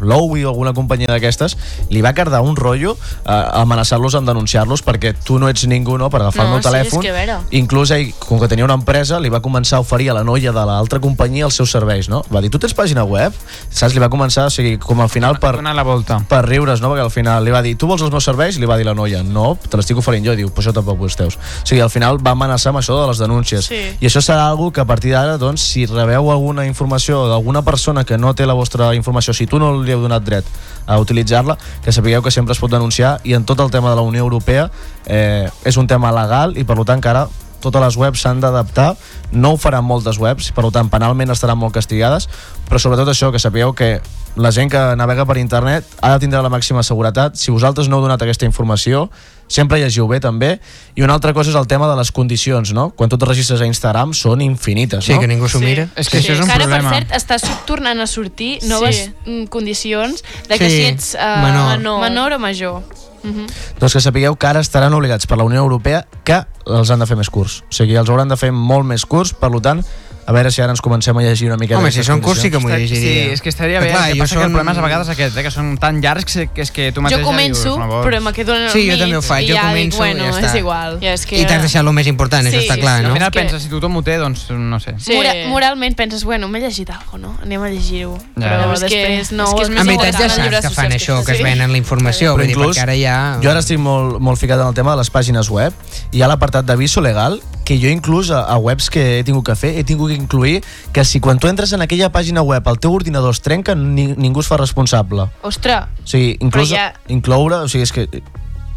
Lowy 0.00 0.44
o 0.44 0.50
alguna 0.50 0.72
companyia 0.76 1.08
d'aquestes, 1.10 1.56
li 1.90 2.02
va 2.04 2.12
cardar 2.16 2.42
un 2.46 2.56
rotllo 2.56 2.96
eh, 2.96 3.30
amenaçar-los 3.62 4.14
amb 4.18 4.28
denunciar-los 4.28 4.82
perquè 4.86 5.14
tu 5.24 5.38
no 5.38 5.48
ets 5.48 5.66
ningú 5.66 5.96
no, 5.98 6.10
per 6.10 6.20
agafar 6.22 6.44
No, 6.46 6.48
el 6.48 6.52
meu 6.56 6.62
sí, 6.62 6.68
telèfon. 6.68 7.00
és 7.00 7.06
que 7.06 7.10
a 7.10 7.16
veure. 7.16 7.38
Inclús 7.58 7.90
ell, 7.94 8.12
com 8.20 8.40
que 8.40 8.48
tenia 8.48 8.64
una 8.64 8.74
empresa, 8.78 9.18
li 9.20 9.30
va 9.32 9.40
començar 9.42 9.78
a 9.78 9.84
oferir 9.84 10.10
a 10.10 10.14
la 10.18 10.24
noia 10.24 10.52
de 10.52 10.64
l'altra 10.68 11.00
companyia 11.00 11.46
els 11.48 11.54
seus 11.58 11.70
serveis, 11.74 12.08
no? 12.12 12.22
Va 12.32 12.40
dir, 12.44 12.50
tu 12.50 12.58
tens 12.62 12.74
pàgina 12.76 13.04
web? 13.04 13.32
Saps? 13.70 13.94
Li 13.96 14.00
va 14.02 14.08
començar, 14.12 14.46
o 14.46 14.50
sigui, 14.52 14.76
com 14.82 15.00
al 15.00 15.08
final 15.08 15.38
per, 15.42 15.54
donar 15.56 15.74
la 15.74 15.82
volta. 15.86 16.18
per 16.28 16.44
riure's, 16.46 16.80
no? 16.84 16.90
Perquè 16.92 17.04
al 17.06 17.10
final 17.14 17.44
li 17.44 17.50
va 17.54 17.62
dir, 17.64 17.76
tu 17.80 17.86
vols 17.88 18.02
els 18.02 18.10
meus 18.12 18.24
serveis? 18.28 18.56
I 18.56 18.60
li 18.60 18.66
va 18.68 18.76
dir 18.76 18.84
la 18.86 18.94
noia, 18.94 19.22
no, 19.24 19.54
te 19.68 19.76
l'estic 19.78 19.96
oferint 19.98 20.24
jo. 20.26 20.32
I 20.36 20.36
diu, 20.42 20.50
pues 20.52 20.66
això 20.66 20.74
tampoc 20.76 21.00
els 21.06 21.16
teus. 21.16 21.36
O 21.38 21.66
sigui, 21.66 21.80
al 21.80 21.90
final 21.90 22.18
va 22.20 22.34
amenaçar 22.36 22.70
amb 22.74 22.82
això 22.82 22.98
de 23.00 23.06
les 23.08 23.18
denúncies. 23.22 23.55
Sí. 23.62 23.80
I 24.00 24.08
això 24.08 24.22
serà 24.24 24.48
algo 24.48 24.70
que 24.72 24.80
a 24.80 24.86
partir 24.88 25.12
d'ara, 25.14 25.38
doncs, 25.38 25.64
si 25.72 25.86
rebeu 25.86 26.30
alguna 26.32 26.66
informació 26.66 27.26
d'alguna 27.30 27.62
persona 27.62 28.04
que 28.04 28.18
no 28.18 28.34
té 28.34 28.46
la 28.46 28.56
vostra 28.58 28.94
informació, 28.94 29.34
si 29.34 29.46
tu 29.46 29.60
no 29.62 29.72
li 29.82 29.94
heu 29.94 30.02
donat 30.02 30.24
dret 30.26 30.44
a 30.86 30.98
utilitzar-la, 31.02 31.58
que 31.84 31.92
sapigueu 31.92 32.22
que 32.22 32.30
sempre 32.30 32.54
es 32.54 32.60
pot 32.62 32.70
denunciar 32.70 33.18
i 33.24 33.34
en 33.34 33.44
tot 33.44 33.60
el 33.60 33.70
tema 33.70 33.90
de 33.90 33.96
la 33.96 34.06
Unió 34.06 34.22
Europea 34.24 34.70
eh, 35.06 35.48
és 35.64 35.76
un 35.76 35.86
tema 35.86 36.12
legal 36.14 36.56
i 36.56 36.64
per 36.64 36.78
tant 36.84 37.02
que 37.02 37.10
ara 37.10 37.26
totes 37.60 37.82
les 37.82 37.96
webs 37.98 38.22
s'han 38.22 38.40
d'adaptar, 38.40 38.94
no 39.32 39.54
ho 39.54 39.58
faran 39.58 39.84
moltes 39.84 40.20
webs, 40.22 40.52
per 40.54 40.68
tant 40.74 40.90
penalment 40.92 41.32
estaran 41.34 41.58
molt 41.58 41.74
castigades, 41.74 42.28
però 42.68 42.78
sobretot 42.78 43.10
això, 43.10 43.32
que 43.32 43.42
sapigueu 43.42 43.74
que 43.74 43.96
la 44.36 44.52
gent 44.52 44.70
que 44.70 44.80
navega 45.00 45.24
per 45.26 45.38
internet 45.40 45.88
ha 46.02 46.12
de 46.12 46.20
tindre 46.20 46.42
la 46.44 46.52
màxima 46.52 46.84
seguretat. 46.84 47.38
Si 47.40 47.50
vosaltres 47.50 47.88
no 47.88 47.96
heu 47.96 48.04
donat 48.04 48.22
aquesta 48.22 48.44
informació, 48.44 49.06
sempre 49.48 49.78
llegiu 49.78 50.06
bé 50.08 50.18
també. 50.20 50.60
I 50.96 51.02
una 51.02 51.14
altra 51.14 51.32
cosa 51.32 51.50
és 51.50 51.56
el 51.56 51.66
tema 51.66 51.88
de 51.88 51.96
les 51.96 52.10
condicions, 52.12 52.72
no? 52.72 52.90
Quan 52.90 53.08
tu 53.08 53.16
et 53.16 53.22
registres 53.22 53.60
a 53.60 53.66
Instagram 53.66 54.12
són 54.14 54.40
infinites, 54.42 55.04
Sí, 55.04 55.14
no? 55.14 55.20
que 55.20 55.28
ningú 55.28 55.48
s'ho 55.48 55.60
mira. 55.60 55.88
És 55.96 56.08
que 56.08 56.20
Sí, 56.20 56.26
això 56.28 56.32
és 56.34 56.40
un 56.40 56.46
que 56.46 56.52
ara, 56.52 56.64
problema. 56.64 56.90
per 56.90 56.98
cert, 57.06 57.12
està 57.16 57.38
sort- 57.38 57.64
tornant 57.66 58.00
a 58.00 58.06
sortir 58.06 58.58
noves 58.64 59.10
mm, 59.26 59.44
condicions 59.46 60.22
de 60.48 60.58
que 60.58 60.68
Sí, 60.70 60.76
si 60.76 60.84
ets 60.86 61.14
uh, 61.14 61.42
menor. 61.42 61.78
menor. 61.78 62.00
menor 62.00 62.32
o 62.32 62.38
major. 62.38 62.82
Mhm. 63.22 63.46
Doncs 63.80 63.92
que 63.92 64.00
sapigueu 64.00 64.36
que 64.36 64.46
ara 64.46 64.60
estaran 64.60 64.92
obligats 64.94 65.26
per 65.26 65.36
la 65.38 65.44
Unió 65.44 65.58
Europea 65.60 66.06
que 66.22 66.44
els 66.66 66.90
han 66.90 67.00
de 67.00 67.06
fer 67.06 67.16
més 67.16 67.30
curts. 67.30 67.62
O 67.68 67.72
sigui, 67.72 67.96
els 67.96 68.08
hauran 68.08 68.28
de 68.28 68.36
fer 68.36 68.52
molt 68.52 68.84
més 68.86 69.04
curts, 69.06 69.32
per 69.34 69.50
tant, 69.60 69.84
a 70.26 70.32
veure 70.32 70.50
si 70.50 70.60
ara 70.60 70.72
ens 70.72 70.80
comencem 70.82 71.16
a 71.16 71.22
llegir 71.22 71.46
una 71.46 71.56
mica 71.56 71.78
Home, 71.78 71.92
si 71.92 72.02
són 72.04 72.20
curts 72.20 72.42
sí 72.42 72.50
que 72.50 72.58
m'ho 72.58 72.68
Sí, 72.68 72.76
llegiria. 72.82 73.32
és 73.32 73.40
que 73.40 73.48
estaria 73.48 73.78
bé. 73.80 73.90
clar, 73.90 74.08
que 74.10 74.14
jo 74.16 74.18
passa 74.24 74.34
que 74.34 74.40
el 74.40 74.46
són- 74.48 74.52
problema 74.52 74.72
és 74.72 74.78
a 74.78 74.82
vegades 74.82 75.08
aquest, 75.08 75.36
eh, 75.36 75.42
que 75.44 75.50
són 75.50 75.78
tan 75.78 76.00
llargs 76.02 76.36
que 76.52 76.62
és 76.62 76.70
que 76.72 76.90
tu 76.92 77.00
mateix 77.00 77.20
Jo 77.20 77.24
ja 77.24 77.30
començo, 77.30 77.62
dius, 77.62 77.78
no 77.78 77.86
vols. 77.86 78.06
però 78.06 78.20
me 78.20 78.32
quedo 78.32 78.56
en 78.56 78.62
el 78.64 78.70
Sí, 78.70 78.82
jo 78.86 78.92
mig 78.92 79.00
també 79.00 79.16
ho 79.16 79.22
faig, 79.22 79.44
i 79.44 79.48
jo 79.50 79.54
ja 79.54 79.62
començo 79.70 79.84
dic, 79.84 79.96
bueno, 79.98 80.24
i 80.24 80.26
ja 80.26 80.32
està. 80.40 80.46
és 80.50 80.54
igual. 80.56 80.98
Ja, 81.00 81.12
és 81.14 81.26
que... 81.26 81.40
I 81.40 81.46
t'has 81.46 81.62
deixat 81.62 81.86
el 81.86 81.92
més 81.92 82.06
important, 82.06 82.46
això 82.46 82.58
Sí, 82.60 82.66
està 82.68 82.76
clar, 82.80 82.96
sí, 82.98 83.02
no? 83.04 83.08
Al 83.08 83.14
final 83.14 83.30
que- 83.30 83.40
penses, 83.40 83.62
si 83.62 83.68
tothom 83.68 83.96
ho 83.96 84.02
té, 84.02 84.16
doncs 84.18 84.50
no 84.50 84.80
sé. 84.80 84.94
Sí. 84.98 85.14
Mora 85.14 85.32
moralment 85.48 85.94
penses, 85.96 86.24
bueno, 86.24 86.48
m'he 86.48 86.60
llegit 86.60 86.90
alguna 86.90 87.28
no? 87.28 87.36
Anem 87.42 87.62
a 87.62 87.68
llegir-ho. 87.70 88.18
Ja. 88.36 88.50
Però 88.50 88.72
És 88.74 88.80
després 88.80 89.32
no... 89.32 89.44
és 89.44 89.54
que 89.54 89.62
és 89.62 89.68
més 89.70 89.80
En 89.80 89.86
veritat 89.86 90.12
ja 90.20 90.24
important 90.26 90.42
llibre 90.42 90.62
saps 90.62 90.74
que 90.74 90.82
fan 90.82 90.92
això, 90.92 91.24
que 91.24 91.32
es 91.32 91.38
sí. 91.38 91.44
venen 91.44 91.70
la 91.72 91.78
informació, 91.78 92.34
Però 92.36 92.44
inclús, 92.44 92.78
ara 92.78 92.94
ja... 92.98 93.38
Jo 93.42 93.50
ara 93.50 93.60
estic 93.60 93.78
molt, 93.78 94.18
molt 94.20 94.38
ficat 94.38 94.60
en 94.60 94.66
el 94.66 94.74
tema 94.74 94.90
de 94.92 94.98
les 94.98 95.10
pàgines 95.12 95.48
web. 95.50 95.72
Hi 96.12 96.22
ha 96.22 96.28
l'apartat 96.28 96.64
d'aviso 96.66 97.00
legal 97.00 97.40
que 97.64 97.80
jo 97.80 97.88
inclús 97.88 98.30
a, 98.30 98.42
a 98.42 98.56
webs 98.58 98.90
que 98.90 99.18
he 99.18 99.24
tingut 99.24 99.44
que 99.46 99.56
fer 99.56 99.72
he 99.78 99.82
tingut 99.84 100.10
que 100.10 100.15
incluir 100.16 100.64
que 100.92 101.04
si 101.04 101.20
quan 101.20 101.38
tu 101.38 101.48
entres 101.48 101.72
en 101.72 101.82
aquella 101.82 102.10
pàgina 102.12 102.42
web 102.42 102.66
el 102.66 102.78
teu 102.78 102.92
ordinador 102.94 103.30
es 103.34 103.40
trenca, 103.42 103.74
ni, 103.74 104.08
ningú 104.16 104.40
es 104.40 104.48
fa 104.48 104.56
responsable. 104.56 105.28
Ostres, 105.42 105.84
O 106.02 106.06
sigui, 106.06 106.36
inclús 106.40 106.70
ja- 106.70 106.92
incloure, 107.08 107.56
o 107.64 107.68
sigui, 107.68 107.82
és 107.84 107.92
que 107.92 108.08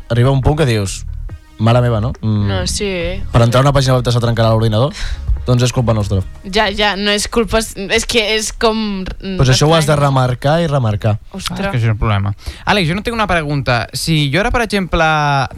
arriba 0.09 0.31
un 0.31 0.41
punt 0.41 0.57
que 0.57 0.65
dius, 0.65 1.05
mare 1.59 1.81
meva, 1.81 1.99
no? 2.01 2.13
Mm, 2.21 2.47
no, 2.47 2.67
sí. 2.67 3.21
Per 3.31 3.41
entrar 3.41 3.59
a 3.59 3.67
una 3.67 3.73
pàgina 3.73 3.95
web 3.97 4.03
te 4.05 4.11
se 4.11 4.19
trencarà 4.19 4.49
l'ordinador, 4.53 4.93
doncs 5.47 5.63
és 5.65 5.73
culpa 5.73 5.93
nostra. 5.97 6.21
Ja, 6.43 6.67
ja, 6.69 6.95
no 6.99 7.11
és 7.11 7.27
culpa... 7.31 7.59
És 7.59 8.05
que 8.09 8.21
és 8.35 8.51
com... 8.53 9.03
Doncs 9.05 9.37
pues 9.41 9.51
això 9.53 9.69
ho 9.69 9.75
has 9.75 9.87
de 9.89 9.95
remarcar 9.97 10.59
i 10.63 10.67
remarcar. 10.69 11.17
Ostres. 11.31 11.59
Ah, 11.59 11.63
és 11.63 11.71
que 11.71 11.79
això 11.79 11.89
és 11.89 11.95
un 11.95 11.99
problema. 11.99 12.33
Àlex, 12.69 12.89
jo 12.89 12.97
no 12.97 13.03
tinc 13.05 13.17
una 13.17 13.27
pregunta. 13.29 13.81
Si 13.93 14.29
jo 14.33 14.41
ara, 14.43 14.51
per 14.55 14.63
exemple, 14.65 15.09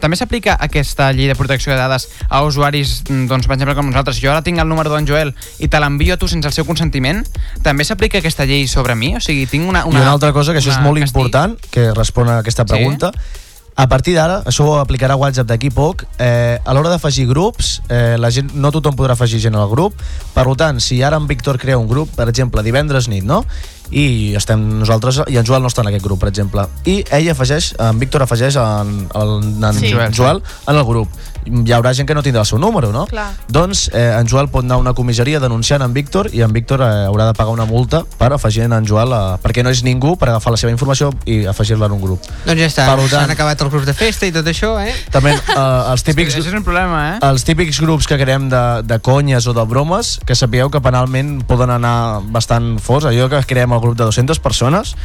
també 0.01 0.19
s'aplica 0.19 0.57
aquesta 0.59 1.11
llei 1.15 1.29
de 1.31 1.37
protecció 1.39 1.73
de 1.73 1.79
dades 1.79 2.07
a 2.29 2.43
usuaris, 2.47 3.01
mm, 3.07 3.27
doncs, 3.31 3.47
per 3.47 3.57
exemple, 3.57 3.75
com 3.77 3.91
nosaltres, 3.91 4.17
si 4.19 4.25
jo 4.25 4.33
ara 4.33 4.43
tinc 4.45 4.59
el 4.63 4.69
número 4.69 4.93
d'en 4.93 5.07
Joel 5.07 5.35
i 5.59 5.69
te 5.71 5.79
l'envio 5.79 6.15
a 6.15 6.21
tu 6.21 6.27
sense 6.31 6.47
el 6.47 6.55
seu 6.55 6.65
consentiment, 6.65 7.23
també 7.63 7.85
s'aplica 7.87 8.19
aquesta 8.19 8.45
llei 8.49 8.67
sobre 8.67 8.95
mi? 8.95 9.15
O 9.15 9.23
sigui, 9.23 9.45
tinc 9.47 9.67
una... 9.67 9.85
Una, 9.85 9.99
I 9.99 10.01
una 10.05 10.15
altra 10.15 10.31
cosa, 10.33 10.53
que 10.53 10.63
això 10.63 10.71
és 10.73 10.81
molt 10.81 10.99
castell. 10.99 11.07
important, 11.07 11.57
que 11.71 11.91
respon 11.93 12.29
a 12.29 12.39
aquesta 12.39 12.65
Sí? 12.71 13.40
A 13.81 13.87
partir 13.89 14.13
d'ara, 14.13 14.43
això 14.45 14.67
ho 14.67 14.75
aplicarà 14.77 15.15
WhatsApp 15.17 15.47
d'aquí 15.49 15.71
a 15.71 15.73
poc, 15.73 16.03
eh, 16.21 16.59
a 16.63 16.73
l'hora 16.77 16.91
d'afegir 16.93 17.25
grups, 17.25 17.81
eh, 17.89 18.15
la 18.19 18.29
gent, 18.29 18.51
no 18.53 18.69
tothom 18.69 18.93
podrà 18.93 19.15
afegir 19.17 19.39
gent 19.41 19.57
al 19.57 19.69
grup, 19.71 19.97
per 20.35 20.45
tant, 20.55 20.77
si 20.79 21.01
ara 21.01 21.17
en 21.17 21.25
Víctor 21.25 21.57
crea 21.57 21.79
un 21.79 21.87
grup, 21.89 22.11
per 22.13 22.29
exemple, 22.29 22.61
divendres 22.61 23.09
nit, 23.09 23.25
no? 23.25 23.43
i 23.91 24.35
estem 24.39 24.61
nosaltres, 24.79 25.23
i 25.27 25.35
en 25.35 25.45
Joel 25.45 25.65
no 25.65 25.67
està 25.67 25.83
en 25.83 25.89
aquest 25.89 26.05
grup, 26.05 26.21
per 26.21 26.29
exemple, 26.29 26.63
i 26.87 27.01
ell 27.11 27.27
afegeix, 27.33 27.73
en 27.81 27.99
Víctor 27.99 28.23
afegeix 28.23 28.55
en, 28.61 28.93
en, 29.13 29.63
en 29.65 29.81
Sí. 29.81 29.91
Joel 30.15 30.39
en 30.67 30.77
el 30.77 30.85
grup. 30.85 31.09
Hi 31.45 31.71
haurà 31.73 31.93
gent 31.97 32.05
que 32.07 32.13
no 32.13 32.21
tindrà 32.21 32.43
el 32.43 32.45
seu 32.49 32.59
número, 32.61 32.91
no? 32.93 33.05
Clar. 33.09 33.31
Doncs 33.49 33.87
eh, 33.93 34.11
en 34.19 34.27
Joel 34.29 34.49
pot 34.53 34.63
anar 34.63 34.75
a 34.77 34.81
una 34.83 34.93
comissaria 34.93 35.39
denunciant 35.41 35.81
en 35.81 35.93
Víctor 35.93 36.29
i 36.33 36.43
en 36.45 36.53
Víctor 36.53 36.81
eh, 36.85 36.89
haurà 37.09 37.25
de 37.31 37.33
pagar 37.37 37.51
una 37.55 37.65
multa 37.65 38.03
per 38.19 38.31
afegir 38.35 38.63
en 38.67 38.85
Joel, 38.85 39.11
eh, 39.15 39.37
perquè 39.41 39.63
no 39.65 39.71
és 39.73 39.81
ningú 39.83 40.13
per 40.21 40.29
agafar 40.29 40.53
la 40.53 40.59
seva 40.61 40.71
informació 40.71 41.09
i 41.25 41.45
afegir-la 41.49 41.87
en 41.89 41.95
un 41.97 42.01
grup. 42.03 42.27
Doncs 42.45 42.61
ja 42.61 42.67
està, 42.69 42.85
Per 42.91 42.97
tant- 43.01 43.09
s'han 43.15 43.33
acabat 43.33 43.61
els 43.65 43.71
grups 43.73 43.89
de 43.89 43.95
festa 43.97 44.29
i 44.29 44.31
tot 44.35 44.45
això, 44.47 44.75
eh? 44.83 44.93
També 45.11 45.33
eh, 45.33 45.91
els 45.91 46.03
típics... 46.05 46.35
Això 46.37 46.51
és 46.53 46.59
un 46.59 46.63
problema, 46.67 47.01
eh? 47.15 47.17
Els 47.31 47.43
típics 47.47 47.81
grups 47.81 48.07
que 48.07 48.19
creem 48.21 48.49
de, 48.53 48.63
de 48.85 48.99
conyes 49.01 49.47
o 49.49 49.53
de 49.57 49.65
bromes, 49.65 50.19
que 50.25 50.35
sapigueu 50.37 50.69
que 50.69 50.81
penalment 50.81 51.39
poden 51.49 51.73
anar 51.73 52.21
bastant 52.31 52.77
forts. 52.79 53.09
Allò 53.09 53.27
que 53.33 53.41
creem 53.49 53.73
el 53.73 53.81
grup 53.81 53.97
de 53.97 54.05
200 54.05 54.39
persones 54.39 54.95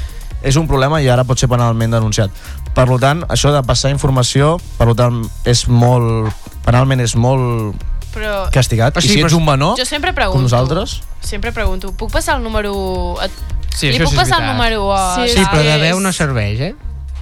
és 0.46 0.56
un 0.56 0.68
problema 0.70 1.00
i 1.02 1.08
ara 1.10 1.24
pot 1.26 1.40
ser 1.40 1.48
penalment 1.50 1.96
denunciat. 1.96 2.30
Per 2.76 2.86
tant, 3.02 3.24
això 3.32 3.50
de 3.54 3.62
passar 3.66 3.90
informació, 3.94 4.56
per 4.78 4.92
tant, 4.98 5.24
és 5.48 5.66
molt... 5.68 6.30
penalment 6.66 7.02
és 7.02 7.16
molt 7.18 7.76
Però... 8.14 8.46
castigat. 8.54 8.96
O 8.96 9.02
sigui, 9.04 9.18
I 9.18 9.22
si 9.22 9.26
ets 9.26 9.36
un 9.36 9.44
menor, 9.46 9.76
Jo 9.78 9.86
sempre 9.88 10.14
pregunto. 10.14 10.38
com 10.38 10.46
nosaltres... 10.46 11.00
Sempre 11.26 11.50
pregunto, 11.52 11.90
puc 11.98 12.12
passar 12.14 12.38
el 12.38 12.44
número... 12.46 12.72
A... 13.20 13.28
Sí, 13.76 13.90
Li 13.92 14.00
puc 14.00 14.14
sí 14.14 14.16
passar 14.16 14.40
el 14.40 14.52
número 14.52 14.86
a... 14.94 15.26
Sí, 15.26 15.42
però 15.50 15.64
de 15.66 15.78
veu 15.82 15.98
no 16.00 16.12
serveix, 16.14 16.62
eh? 16.70 16.74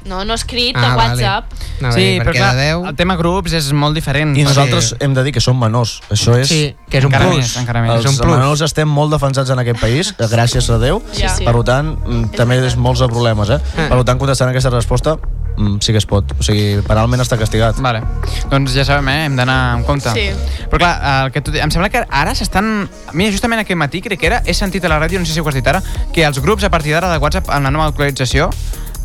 No, 0.05 0.25
no 0.25 0.35
escrit, 0.35 0.77
Ah, 0.77 0.93
a 0.93 0.97
vale. 0.97 1.11
WhatsApp. 1.15 1.53
No, 1.81 1.93
sí, 1.93 2.01
bé, 2.01 2.19
però 2.21 2.31
perquè 2.33 2.37
clar, 2.39 2.55
de 2.57 2.67
veu- 2.75 2.87
el 2.89 2.95
tema 2.97 3.17
grups 3.17 3.53
és 3.53 3.73
molt 3.73 3.95
diferent. 3.95 4.37
I 4.37 4.45
nosaltres 4.45 4.95
hem 5.01 5.15
de 5.15 5.23
dir 5.25 5.33
que 5.33 5.41
som 5.41 5.59
menors. 5.59 6.03
Això 6.11 6.37
és... 6.39 6.49
Sí, 6.49 6.77
que 6.91 6.99
és 6.99 7.05
un 7.05 7.13
encara 7.13 7.31
plus. 7.31 7.39
Més, 7.39 7.57
encara 7.57 7.83
més. 7.83 7.91
Els 7.97 8.05
És 8.05 8.11
un 8.13 8.19
plus. 8.19 8.37
menors 8.37 8.61
estem 8.61 8.89
molt 8.89 9.11
defensats 9.13 9.51
en 9.51 9.59
aquest 9.59 9.81
país, 9.81 10.15
gràcies 10.19 10.69
a 10.71 10.79
Déu. 10.79 11.03
Sí, 11.13 11.25
sí. 11.29 11.45
Per 11.45 11.55
tant, 11.65 11.95
mm, 12.05 12.35
també 12.37 12.61
és 12.67 12.77
molts 12.77 13.01
de 13.01 13.09
problemes, 13.09 13.49
eh? 13.51 13.59
Ah. 13.79 13.89
Per 13.89 14.05
tant, 14.05 14.19
contestant 14.21 14.51
aquesta 14.51 14.71
resposta, 14.71 15.17
mm, 15.57 15.79
sí 15.81 15.93
que 15.93 15.99
es 15.99 16.07
pot. 16.07 16.31
O 16.39 16.43
sigui, 16.43 16.83
penalment 16.87 17.21
està 17.25 17.39
castigat. 17.39 17.77
Vale. 17.81 18.03
Doncs 18.51 18.75
ja 18.77 18.85
sabem, 18.85 19.09
eh? 19.09 19.25
Hem 19.25 19.37
d'anar 19.37 19.59
amb 19.79 19.87
compte. 19.87 20.11
Sí. 20.13 20.29
Però 20.71 20.79
clar, 20.79 21.25
el 21.25 21.33
que 21.33 21.41
tu, 21.41 21.51
em 21.57 21.71
sembla 21.71 21.89
que 21.89 22.05
ara 22.11 22.35
s'estan... 22.35 22.89
Mira, 23.15 23.33
justament 23.33 23.61
aquest 23.65 23.79
matí, 23.79 24.03
crec 24.03 24.21
que 24.21 24.27
era, 24.27 24.43
he 24.45 24.53
sentit 24.55 24.85
a 24.85 24.89
la 24.93 25.01
ràdio, 25.01 25.19
no 25.19 25.25
sé 25.27 25.33
si 25.33 25.41
ho 25.41 25.49
has 25.49 25.55
dit 25.55 25.67
ara, 25.67 25.83
que 26.13 26.25
els 26.27 26.41
grups 26.41 26.63
a 26.65 26.71
partir 26.71 26.93
d'ara 26.93 27.11
de 27.11 27.19
WhatsApp, 27.19 27.49
amb 27.51 27.65
la 27.65 27.71
nova 27.71 27.87
actualització, 27.87 28.51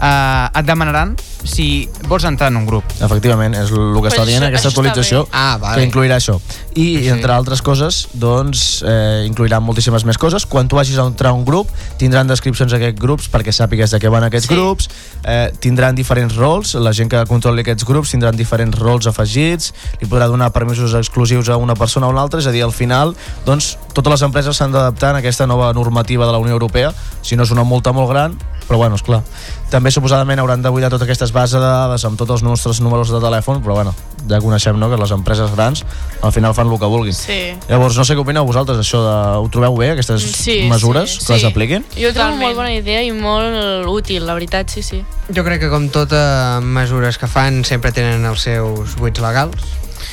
eh, 0.01 0.59
et 0.59 0.63
demanaran 0.65 1.15
si 1.43 1.89
vols 2.07 2.23
entrar 2.25 2.49
en 2.51 2.57
un 2.57 2.65
grup. 2.65 2.83
Efectivament, 3.01 3.55
és 3.55 3.71
el 3.71 3.95
que 4.01 4.09
està 4.09 4.25
dient 4.25 4.43
això- 4.43 4.47
aquesta 4.49 4.69
actualització. 4.69 5.27
Ah, 5.31 5.57
vale. 5.59 5.81
que 5.81 5.87
incluirà 5.87 6.17
això. 6.17 6.39
I, 6.75 6.97
Sí. 6.99 7.07
entre 7.09 7.31
altres 7.33 7.61
coses, 7.61 8.07
doncs, 8.13 8.83
eh, 8.85 9.25
incluirà 9.27 9.59
moltíssimes 9.59 10.05
més 10.05 10.17
coses. 10.17 10.45
Quan 10.45 10.67
tu 10.67 10.75
vagis 10.75 10.97
a 10.97 11.05
entrar 11.05 11.31
a 11.31 11.33
un 11.33 11.45
grup, 11.45 11.67
tindran 11.97 12.27
descripcions 12.27 12.71
d'aquests 12.71 12.99
grups 12.99 13.29
perquè 13.31 13.51
sàpigues 13.51 13.89
de 13.91 13.99
què 13.99 14.09
van 14.09 14.23
aquests 14.23 14.47
Sí. 14.47 14.53
grups, 14.55 14.89
eh, 15.23 15.51
tindran 15.59 15.95
diferents 15.95 16.35
rols, 16.35 16.75
la 16.75 16.93
gent 16.93 17.09
que 17.09 17.25
controli 17.25 17.61
aquests 17.61 17.83
grups 17.85 18.11
tindran 18.11 18.35
diferents 18.35 18.77
rols 18.77 19.07
afegits, 19.07 19.73
li 20.01 20.07
podrà 20.07 20.27
donar 20.27 20.51
permisos 20.51 20.93
exclusius 20.93 21.49
a 21.49 21.57
una 21.57 21.73
persona 21.75 22.05
o 22.05 22.09
a 22.09 22.11
una 22.13 22.21
altra, 22.21 22.39
és 22.39 22.47
a 22.47 22.51
dir, 22.51 22.63
al 22.63 22.71
final, 22.73 23.15
doncs, 23.45 23.77
totes 23.93 24.11
les 24.11 24.21
empreses 24.21 24.55
s'han 24.55 24.71
d'adaptar 24.71 25.15
a 25.15 25.19
aquesta 25.19 25.47
nova 25.47 25.73
normativa 25.73 26.25
de 26.25 26.31
la 26.31 26.37
Unió 26.37 26.53
Europea, 26.53 26.93
si 27.21 27.35
no 27.35 27.43
és 27.43 27.51
una 27.51 27.63
multa 27.63 27.91
molt 27.91 28.09
gran, 28.09 28.37
però 28.67 28.77
bueno, 28.77 28.95
és 28.95 29.01
clar. 29.01 29.23
També 29.69 29.91
suposadament 29.91 30.39
hauran 30.39 30.61
de 30.61 30.69
buidar 30.69 30.89
totes 30.89 31.03
aquestes 31.03 31.28
bases 31.31 31.59
de 31.59 31.65
dades 31.65 32.03
amb 32.05 32.17
tots 32.19 32.31
els 32.37 32.43
nostres 32.43 32.79
números 32.81 33.09
de 33.13 33.19
telèfon, 33.21 33.61
però 33.63 33.75
bueno, 33.79 33.93
ja 34.29 34.39
coneixem 34.43 34.77
no, 34.79 34.89
que 34.91 34.97
les 34.99 35.11
empreses 35.15 35.51
grans 35.55 35.83
al 36.21 36.31
final 36.35 36.53
fan 36.53 36.67
el 36.71 36.79
que 36.79 36.85
vulguin. 36.91 37.13
Sí. 37.13 37.55
Llavors, 37.69 37.97
no 37.97 38.05
sé 38.05 38.15
què 38.15 38.21
opineu 38.23 38.45
vosaltres, 38.45 38.77
això 38.83 39.01
de... 39.05 39.15
Ho 39.39 39.47
trobeu 39.49 39.75
bé, 39.79 39.91
aquestes 39.95 40.21
Sí, 40.35 40.61
mesures 40.69 41.17
sí, 41.19 41.25
que 41.25 41.33
les 41.33 41.41
sí. 41.41 41.47
apliquin? 41.51 41.85
Jo 41.97 42.09
ho 42.11 42.13
trobo 42.13 42.35
molt 42.37 42.55
bona 42.59 42.73
idea 42.75 43.01
i 43.03 43.11
molt 43.15 43.87
útil, 43.89 44.25
la 44.27 44.33
veritat, 44.37 44.69
sí, 44.69 44.83
sí. 44.83 45.03
Jo 45.33 45.43
crec 45.47 45.61
que 45.61 45.69
com 45.69 45.89
totes 45.89 46.63
mesures 46.63 47.17
que 47.17 47.27
fan 47.27 47.63
sempre 47.65 47.91
tenen 47.91 48.25
els 48.25 48.41
seus 48.49 48.95
buits 48.99 49.19
legals. 49.23 49.55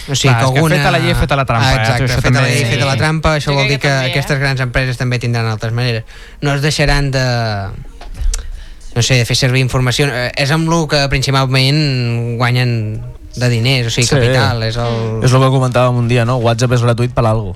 O 0.06 0.14
sigui, 0.14 0.30
Clar, 0.34 0.46
és 0.46 0.54
que 0.54 0.68
feta 0.70 0.90
la 0.94 0.98
llei, 1.02 1.14
feta 1.18 1.36
la 1.38 1.44
trampa, 1.46 1.66
Ah, 1.66 1.74
eh? 1.74 1.80
exacte, 1.82 2.04
Això 2.06 2.14
feta 2.20 2.30
la 2.30 2.38
també- 2.40 2.54
llei, 2.54 2.64
feta 2.70 2.86
la 2.86 2.96
trampa, 2.96 3.32
això 3.38 3.50
Jo 3.50 3.54
vol 3.58 3.66
dir 3.68 3.78
que 3.78 3.86
que, 3.86 3.88
també, 3.90 4.06
eh? 4.06 4.10
aquestes 4.12 4.38
grans 4.38 4.60
empreses 4.62 4.98
també 4.98 5.18
tindran 5.18 5.46
altres 5.50 5.72
maneres. 5.72 6.04
No 6.42 6.54
es 6.54 6.62
deixaran 6.62 7.10
de 7.10 7.24
no 8.96 9.04
sé, 9.04 9.20
de 9.20 9.28
fer 9.28 9.36
servir 9.36 9.60
informació. 9.60 10.08
Eh, 10.08 10.32
És 10.42 10.50
amb 10.54 10.72
el 10.72 10.88
que 10.88 11.04
principalment 11.12 12.36
guanyen 12.40 12.72
de 13.36 13.48
diners, 13.52 13.90
o 13.90 13.94
sigui, 13.94 14.08
capital. 14.08 14.64
És 14.64 14.80
el... 14.80 15.22
És 15.22 15.36
el 15.36 15.44
que 15.44 15.52
comentàvem 15.52 16.00
un 16.00 16.08
dia, 16.08 16.24
no? 16.24 16.40
WhatsApp 16.40 16.72
és 16.78 16.84
gratuït 16.86 17.12
per 17.14 17.26
algo. 17.28 17.54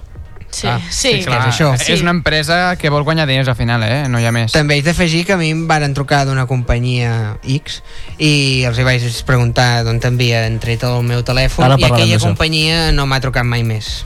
Sí, 0.51 0.67
Ah, 0.67 0.81
sí, 0.91 1.13
sí, 1.15 1.25
clar, 1.25 1.45
és 1.47 1.55
això. 1.55 1.69
Sí. 1.79 1.93
És 1.95 2.01
una 2.03 2.11
empresa 2.11 2.75
que 2.77 2.91
vol 2.91 3.05
guanyar 3.07 3.27
diners 3.29 3.49
al 3.49 3.55
final, 3.55 3.85
eh? 3.87 4.09
No 4.11 4.19
hi 4.19 4.27
ha 4.27 4.33
més. 4.35 4.51
També 4.51 4.75
haig 4.75 4.85
d'afegir 4.85 5.23
que 5.29 5.37
a 5.37 5.39
mi 5.39 5.53
em 5.55 5.63
varen 5.71 5.95
trucar 5.95 6.25
d'una 6.27 6.45
companyia 6.51 7.37
X 7.47 7.81
i 8.19 8.65
els 8.67 8.77
hi 8.83 8.85
vaig 8.85 9.07
preguntar 9.29 9.85
d'on 9.87 10.03
t'havien 10.03 10.59
tret 10.59 10.83
el 10.89 11.07
meu 11.07 11.23
telèfon 11.23 11.69
Ara 11.69 11.79
i 11.79 11.87
aquella 11.87 12.19
companyia 12.19 12.91
no 12.91 13.07
m'ha 13.07 13.21
trucat 13.23 13.47
mai 13.47 13.63
més. 13.63 14.03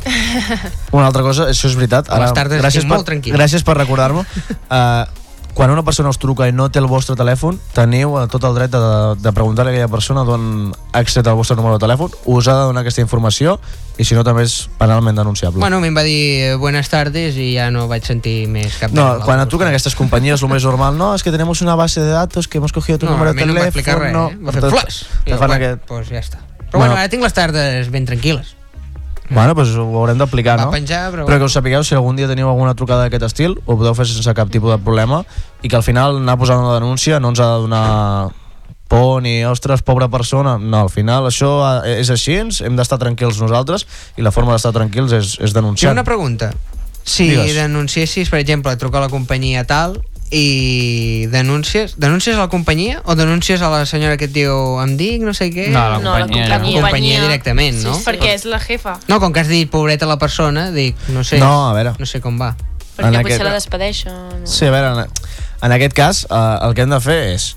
Una 0.92 1.08
altra 1.08 1.24
cosa, 1.24 1.48
això 1.48 1.72
és 1.72 1.80
veritat. 1.80 2.12
A 2.12 2.20
les 2.20 2.36
tardes 2.36 2.60
gràcies 2.60 2.84
per, 2.84 2.92
molt 2.92 3.08
tranquil. 3.08 3.34
Gràcies 3.34 3.64
per 3.64 3.80
recordar-m'ho. 3.80 4.28
Uh, 4.68 5.08
quan 5.54 5.70
una 5.70 5.84
persona 5.86 6.10
us 6.10 6.18
truca 6.18 6.48
i 6.48 6.52
no 6.52 6.66
té 6.70 6.80
el 6.82 6.88
vostre 6.90 7.14
telèfon, 7.14 7.60
teniu 7.76 8.16
eh, 8.18 8.26
tot 8.30 8.42
el 8.48 8.54
dret 8.56 8.72
de, 8.74 8.80
de 9.22 9.32
preguntar 9.32 9.66
a 9.66 9.70
aquella 9.70 9.86
persona 9.88 10.24
d'on 10.26 10.72
ha 10.92 11.00
extret 11.00 11.26
el 11.30 11.36
vostre 11.38 11.54
número 11.56 11.78
de 11.78 11.84
telèfon, 11.86 12.10
us 12.26 12.48
ha 12.50 12.56
de 12.58 12.64
donar 12.72 12.82
aquesta 12.82 13.00
informació 13.04 13.56
i 13.96 14.02
si 14.04 14.16
no 14.18 14.24
també 14.26 14.42
és 14.42 14.56
penalment 14.80 15.14
denunciable. 15.14 15.60
Bueno, 15.62 15.78
a 15.78 15.80
mi 15.84 15.92
em 15.92 15.96
va 15.96 16.02
dir 16.02 16.18
eh, 16.50 16.54
buenas 16.58 16.90
tardes 16.90 17.38
i 17.38 17.52
ja 17.54 17.68
no 17.70 17.86
vaig 17.86 18.02
sentir 18.04 18.48
més 18.50 18.74
cap 18.82 18.90
no, 18.90 19.06
quan 19.22 19.38
et 19.38 19.48
truquen 19.52 19.70
aquestes 19.70 19.94
companyies, 19.94 20.42
lo 20.42 20.50
més 20.50 20.66
normal, 20.66 20.98
no, 20.98 21.12
es 21.14 21.22
que 21.22 21.30
tenemos 21.30 21.62
una 21.62 21.76
base 21.78 22.00
de 22.02 22.10
datos 22.10 22.48
que 22.48 22.58
hemos 22.58 22.72
cogido 22.74 22.98
tu 22.98 23.06
No, 23.06 23.12
número 23.12 23.30
a 23.30 23.32
de 23.32 23.40
mi 23.40 23.46
no 23.46 23.54
em 23.54 23.62
va 23.62 23.68
explicar 23.70 23.98
res, 24.00 24.12
no, 24.12 24.26
eh? 24.30 24.38
Va 24.42 24.52
fer 24.58 24.66
flash. 24.74 25.04
I, 25.26 25.32
bueno, 25.38 25.54
aquest... 25.54 25.86
Pues 25.86 26.10
ja 26.10 26.18
està. 26.18 26.42
Però 26.42 26.80
Bueno. 26.82 26.90
bueno, 26.90 27.00
ara 27.04 27.08
tinc 27.08 27.22
les 27.22 27.32
tardes 27.36 27.90
ben 27.94 28.02
tranquil·les. 28.10 28.56
Bueno, 29.30 29.54
doncs 29.54 29.70
ho 29.80 29.84
haurem 29.98 30.18
d'aplicar, 30.20 30.58
no? 30.60 30.70
penjar, 30.70 31.10
però- 31.12 31.24
però 31.24 31.38
que 31.38 31.44
us 31.48 31.52
sapigueu, 31.56 31.82
si 31.82 31.94
algun 31.94 32.16
dia 32.16 32.28
teniu 32.28 32.48
alguna 32.48 32.74
trucada 32.74 33.06
d'aquest 33.06 33.22
estil, 33.24 33.54
ho 33.64 33.76
podeu 33.76 33.94
fer 33.94 34.04
sense 34.06 34.34
cap 34.34 34.50
tipus 34.50 34.70
de 34.70 34.78
problema 34.78 35.24
i 35.62 35.68
que 35.68 35.76
al 35.76 35.82
final 35.82 36.18
anar 36.18 36.36
posant 36.38 36.60
una 36.60 36.74
denúncia 36.74 37.18
no 37.20 37.30
ens 37.32 37.40
ha 37.40 37.54
de 37.54 37.60
donar 37.64 38.28
por 38.86 39.22
ni, 39.22 39.42
ostres, 39.48 39.80
pobra 39.82 40.08
persona. 40.08 40.58
No, 40.58 40.82
al 40.82 40.90
final 40.90 41.24
això 41.26 41.82
eh, 41.86 42.00
és 42.02 42.10
així, 42.10 42.36
hem 42.36 42.76
d'estar 42.76 42.98
tranquils 43.00 43.40
nosaltres 43.40 43.86
i 44.16 44.22
la 44.22 44.30
forma 44.30 44.52
d'estar 44.52 44.72
tranquils 44.76 45.10
és, 45.12 45.32
és 45.38 45.50
Tinc 45.50 45.54
denunciar. 45.54 45.92
una 45.92 46.04
pregunta. 46.04 46.52
Si 47.02 47.28
Digues. 47.30 47.54
denunciessis, 47.54 48.28
per 48.30 48.38
exemple, 48.40 48.76
truca 48.76 48.98
a 48.98 49.00
la 49.00 49.08
companyia 49.08 49.64
tal 49.64 50.02
i 50.30 51.26
denúncies 51.30 51.94
denúncies 51.98 52.36
a 52.36 52.40
la 52.40 52.48
companyia 52.48 53.02
o 53.04 53.14
denúncies 53.14 53.62
a 53.62 53.68
la 53.70 53.84
senyora 53.86 54.16
que 54.16 54.26
et 54.26 54.32
diu 54.34 54.80
em 54.82 54.96
dic, 54.98 55.22
no 55.22 55.34
sé 55.36 55.50
què 55.52 55.68
No, 55.70 55.78
a 55.80 55.88
la 55.94 55.98
No, 55.98 56.14
la 56.18 56.24
companyia. 56.26 56.44
companyia. 56.48 56.76
La 56.80 56.88
companyia 56.88 57.22
directament, 57.22 57.82
no? 57.84 57.94
Sí, 57.94 58.04
perquè 58.08 58.34
és 58.34 58.44
la 58.48 58.58
jefa. 58.58 58.98
No, 59.08 59.20
com 59.20 59.32
que 59.32 59.40
has 59.44 59.48
dit 59.48 59.70
pobreta 59.70 60.06
la 60.06 60.18
persona, 60.18 60.70
dic, 60.72 60.96
no 61.08 61.24
sé, 61.24 61.38
No, 61.38 61.68
a 61.70 61.72
veure. 61.74 61.94
no 61.98 62.06
sé 62.06 62.20
com 62.20 62.38
va. 62.40 62.54
Perquè 62.96 63.08
En 63.10 63.22
potser 63.22 63.34
aquest- 63.40 63.44
la 63.44 63.52
despedeixen. 63.54 64.46
Sí, 64.46 64.66
a 64.66 64.70
veure, 64.70 65.02
en, 65.02 65.08
en 65.62 65.72
aquest 65.72 65.92
cas, 65.94 66.26
eh, 66.30 66.58
el 66.62 66.74
que 66.74 66.82
hem 66.82 66.90
de 66.90 67.00
fer 67.00 67.20
és... 67.34 67.56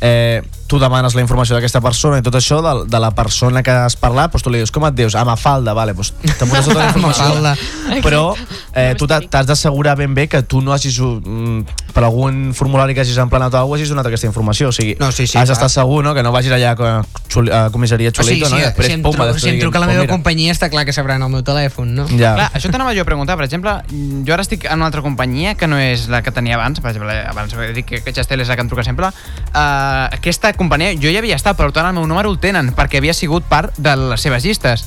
Eh, 0.00 0.42
tu 0.68 0.78
demanes 0.78 1.16
la 1.16 1.20
informació 1.24 1.56
d'aquesta 1.56 1.80
persona 1.80 2.20
i 2.20 2.22
tot 2.22 2.36
això, 2.38 2.60
de, 2.62 2.84
de 2.86 2.98
la 3.02 3.10
persona 3.16 3.64
que 3.66 3.72
has 3.72 3.96
parlat, 3.98 4.30
doncs 4.30 4.44
tu 4.44 4.50
li 4.52 4.58
dius, 4.60 4.70
com 4.70 4.84
et 4.86 4.94
dius? 4.94 5.16
Ah, 5.18 5.24
Mafalda, 5.26 5.72
vale, 5.74 5.90
doncs 5.92 6.12
t'apuntes 6.38 6.68
tota 6.68 6.78
la 6.78 6.86
informació. 6.92 7.56
Però 8.04 8.36
eh, 8.76 8.94
tu 8.96 9.08
t'ha- 9.10 9.24
t'has 9.26 9.48
d'assegurar 9.48 9.96
ben 9.98 10.14
bé 10.14 10.28
que 10.28 10.42
tu 10.46 10.60
no 10.62 10.72
hagis, 10.72 11.00
mm, 11.00 11.64
per 11.98 12.06
algun 12.06 12.52
formulari 12.54 12.94
que 12.94 13.02
hagis 13.02 13.18
emplenat 13.18 13.50
o 13.54 13.58
alguna 13.58 13.74
cosa, 13.74 13.82
hagis 13.82 13.90
donat 13.90 14.06
aquesta 14.06 14.28
informació. 14.30 14.68
O 14.70 14.72
sigui, 14.72 14.94
No, 15.00 15.10
sí, 15.10 15.26
sí, 15.26 15.36
has 15.38 15.50
d'estar 15.50 15.66
segur, 15.72 16.04
no?, 16.06 16.14
que 16.14 16.22
no 16.22 16.30
vagis 16.30 16.52
allà 16.54 16.70
a, 16.78 17.02
xuli, 17.26 17.50
a 17.50 17.70
comissaria 17.74 18.12
O 18.14 18.22
sigui, 18.22 18.38
Xulito, 18.38 18.46
si, 18.46 18.54
no? 18.54 18.58
I 18.60 18.66
després, 18.68 18.86
si, 18.86 18.94
em, 18.94 19.02
pum, 19.02 19.16
si 19.18 19.24
em 19.24 19.34
diguin, 19.34 19.60
truca 19.64 19.80
la 19.82 19.86
"Pues 19.88 19.96
meva 19.96 20.04
mira". 20.06 20.12
companyia 20.12 20.54
està 20.54 20.70
clar 20.70 20.84
que 20.86 20.94
sabran 20.94 21.22
el 21.26 21.32
meu 21.32 21.42
telèfon, 21.42 21.90
no? 21.98 22.06
Ja. 22.14 22.36
Clar, 22.38 22.48
això 22.54 22.70
t'anava 22.70 22.94
jo 22.94 23.02
a 23.02 23.08
preguntar, 23.08 23.34
per 23.36 23.48
exemple, 23.48 23.74
jo 23.90 24.32
ara 24.36 24.46
estic 24.46 24.64
en 24.70 24.78
una 24.78 24.86
altra 24.86 25.02
companyia 25.02 25.56
que 25.58 25.66
no 25.66 25.78
és 25.78 26.06
la 26.08 26.22
que 26.22 26.30
tenia 26.30 26.54
abans, 26.54 26.78
per 26.78 26.92
exemple, 26.94 27.18
abans 27.26 27.52
he 27.58 27.72
dit 27.74 27.86
que, 27.86 28.00
que 28.04 28.14
Gestel 28.14 28.40
és 28.46 28.48
la 28.48 28.54
que 28.54 28.62
em 28.62 28.70
truca 28.70 28.84
sempre, 28.86 29.10
uh, 29.10 30.06
aquesta 30.14 30.52
companyia 30.54 30.94
jo 30.94 31.10
ja 31.10 31.18
havia 31.18 31.34
estat, 31.34 31.58
però 31.58 31.72
tant 31.74 31.90
el 31.90 31.94
meu 31.98 32.06
número 32.06 32.30
el 32.30 32.38
tenen, 32.38 32.70
perquè 32.78 33.02
havia 33.02 33.14
sigut 33.14 33.42
part 33.50 33.74
de 33.76 33.96
les 33.96 34.20
seves 34.22 34.44
llistes. 34.46 34.86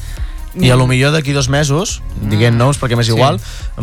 I 0.59 0.69
a 0.69 0.75
lo 0.75 0.85
millor 0.87 1.13
d'aquí 1.13 1.31
dos 1.31 1.47
mesos, 1.47 2.01
diguem 2.27 2.57
noms 2.57 2.77
perquè 2.79 2.97
m'és 2.97 3.07
Sí. 3.07 3.13
igual, 3.13 3.39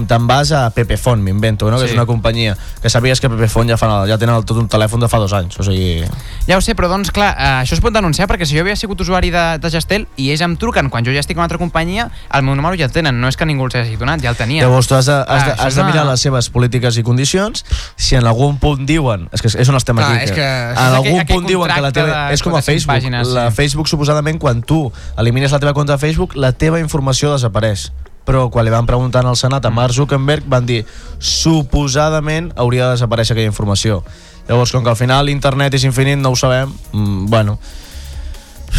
te'n 0.07 0.27
vas 0.29 0.53
a 0.53 0.69
Pepefont, 0.71 1.23
m'invento, 1.23 1.71
no? 1.71 1.79
que 1.79 1.85
Sí. 1.87 1.91
és 1.91 1.95
una 1.97 2.05
companyia 2.07 2.57
que 2.83 2.91
sabies 2.91 3.21
que 3.21 3.29
Pepefont 3.31 3.69
ja, 3.71 3.77
fan 3.79 4.07
ja 4.07 4.19
tenen 4.19 4.35
el, 4.37 4.45
tot 4.45 4.59
un 4.59 4.69
telèfon 4.69 5.01
de 5.01 5.09
fa 5.09 5.17
dos 5.19 5.33
anys. 5.33 5.59
O 5.59 5.63
sigui, 5.63 6.05
Ja 6.47 6.57
ho 6.59 6.61
sé, 6.61 6.75
però 6.77 6.89
doncs 6.89 7.11
clar, 7.11 7.35
eh, 7.39 7.63
això 7.65 7.73
es 7.75 7.81
pot 7.81 7.93
denunciar 7.93 8.29
perquè 8.29 8.45
si 8.47 8.55
jo 8.55 8.61
havia 8.61 8.77
sigut 8.77 9.01
usuari 9.01 9.31
de, 9.31 9.59
de 9.59 9.71
Gestel 9.71 10.07
i 10.17 10.31
ells 10.31 10.41
em 10.43 10.57
truquen 10.57 10.89
quan 10.91 11.05
jo 11.05 11.13
ja 11.13 11.21
estic 11.21 11.37
en 11.37 11.41
una 11.41 11.45
altra 11.45 11.59
companyia, 11.59 12.11
el 12.33 12.43
meu 12.43 12.55
número 12.55 12.77
ja 12.77 12.85
el 12.85 12.93
tenen, 12.93 13.19
no 13.21 13.29
és 13.29 13.37
que 13.37 13.45
ningú 13.47 13.65
els 13.65 13.75
hagi 13.75 13.97
donat, 13.97 14.21
ja 14.23 14.31
el 14.31 14.37
tenia. 14.37 14.63
Llavors 14.63 14.87
tu 14.89 14.95
has 14.95 15.07
de, 15.07 15.13
has, 15.27 15.45
de, 15.47 15.53
has 15.63 15.75
de 15.75 15.81
una- 15.83 15.91
mirar 15.91 16.07
les 16.07 16.21
seves 16.21 16.51
polítiques 16.51 16.97
i 16.99 17.03
condicions. 17.03 17.65
Si 17.97 18.15
en 18.15 18.27
algun 18.27 18.59
punt 18.59 18.85
diuen... 18.87 19.29
És 19.33 19.41
que 19.43 19.49
és 19.49 19.69
on 19.69 19.77
estem 19.77 19.97
Clar, 19.97 20.13
aquí. 20.13 20.25
és 20.25 20.33
que- 20.33 20.43
en 20.43 20.77
algun 20.79 21.21
aquell- 21.21 21.35
punt 21.35 21.47
diuen 21.47 21.71
que 21.73 21.81
la 21.81 21.93
teva... 21.93 22.33
És 22.33 22.43
com 22.43 22.53
a 22.55 22.61
45 22.61 22.65
Facebook. 22.65 22.95
pàgines, 22.95 23.29
la 23.29 23.51
sí. 23.51 23.57
Facebook, 23.57 23.89
suposadament, 23.89 24.39
quan 24.39 24.63
tu 24.63 24.93
elimines 25.17 25.51
la 25.53 25.59
teva 25.59 25.73
compte 25.75 25.93
de 25.93 25.99
Facebook, 25.99 26.35
la 26.35 26.53
teva 26.59 26.81
informació 26.83 27.33
desapareix. 27.33 27.89
Però 28.29 28.51
quan 28.53 28.67
li 28.67 28.73
van 28.75 28.85
preguntar 28.87 29.23
al 29.25 29.39
Senat 29.41 29.65
a 29.65 29.71
Mark 29.73 29.95
Zuckerberg 29.97 30.45
van 30.53 30.67
dir 30.69 30.83
suposadament 31.19 32.53
hauria 32.57 32.91
de 32.91 32.99
desaparèixer 32.99 33.33
aquella 33.33 33.49
informació. 33.49 34.03
Llavors, 34.49 34.73
com 34.73 34.85
que 34.85 34.93
al 34.93 34.97
final 35.01 35.29
l'internet 35.29 35.75
és 35.77 35.85
infinit, 35.89 36.19
no 36.21 36.33
ho 36.33 36.37
sabem, 36.37 36.73
mm, 36.93 37.27
bueno, 37.29 37.59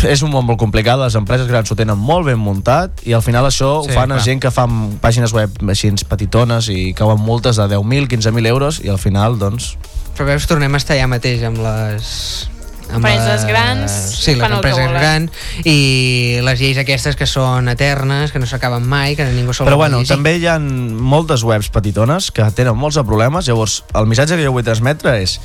és 0.05 0.21
un 0.21 0.31
món 0.31 0.45
molt 0.45 0.59
complicat, 0.61 0.99
les 1.01 1.15
empreses 1.17 1.47
grans 1.49 1.71
ho 1.71 1.75
tenen 1.75 1.97
molt 1.97 2.27
ben 2.29 2.37
muntat 2.39 3.01
i 3.09 3.13
al 3.13 3.23
final 3.25 3.45
això 3.45 3.83
Sí, 3.83 3.89
ho 3.89 3.93
fan 3.93 4.11
a 4.11 4.15
clar. 4.15 4.25
gent 4.25 4.41
que 4.41 4.51
fan 4.51 4.99
pàgines 5.01 5.33
web 5.33 5.49
així 5.69 5.91
petitones 6.07 6.69
i 6.69 6.93
cauen 6.93 7.19
multes 7.19 7.57
de 7.57 7.63
10.000, 7.63 8.07
15.000 8.07 8.47
euros 8.47 8.79
i 8.83 8.89
al 8.89 8.97
final, 9.01 9.39
doncs... 9.39 9.77
Però 10.15 10.25
veus, 10.27 10.45
tornem 10.47 10.73
a 10.73 10.77
estar 10.77 10.95
allà 10.95 11.07
mateix 11.07 11.43
amb 11.43 11.57
les... 11.63 12.49
Amb 12.89 13.05
Empreses 13.05 13.45
grans 13.45 13.91
Sí, 14.19 14.33
les 14.33 14.39
fan 14.41 14.51
el 14.53 14.61
que 14.61 14.69
empreses 14.69 14.87
volen. 14.87 14.99
grans 14.99 15.65
i 15.65 16.39
les 16.43 16.59
lleis 16.59 16.77
aquestes 16.81 17.15
que 17.15 17.27
són 17.29 17.69
eternes, 17.69 18.31
que 18.33 18.39
no 18.41 18.47
s'acaben 18.49 18.87
mai, 18.89 19.15
que 19.15 19.25
ningú 19.29 19.53
sol 19.53 19.67
Però 19.69 19.77
bueno, 19.77 20.01
també 20.09 20.37
hi 20.37 20.47
ha 20.49 20.57
moltes 20.59 21.43
webs 21.45 21.69
petitones 21.69 22.31
que 22.31 22.43
tenen 22.57 22.75
molts 22.75 22.97
de 22.97 23.03
problemes, 23.05 23.45
llavors 23.47 23.83
el 23.93 24.07
missatge 24.09 24.35
que 24.39 24.43
jo 24.45 24.51
vull 24.55 24.65
transmetre 24.65 25.19
és 25.21 25.39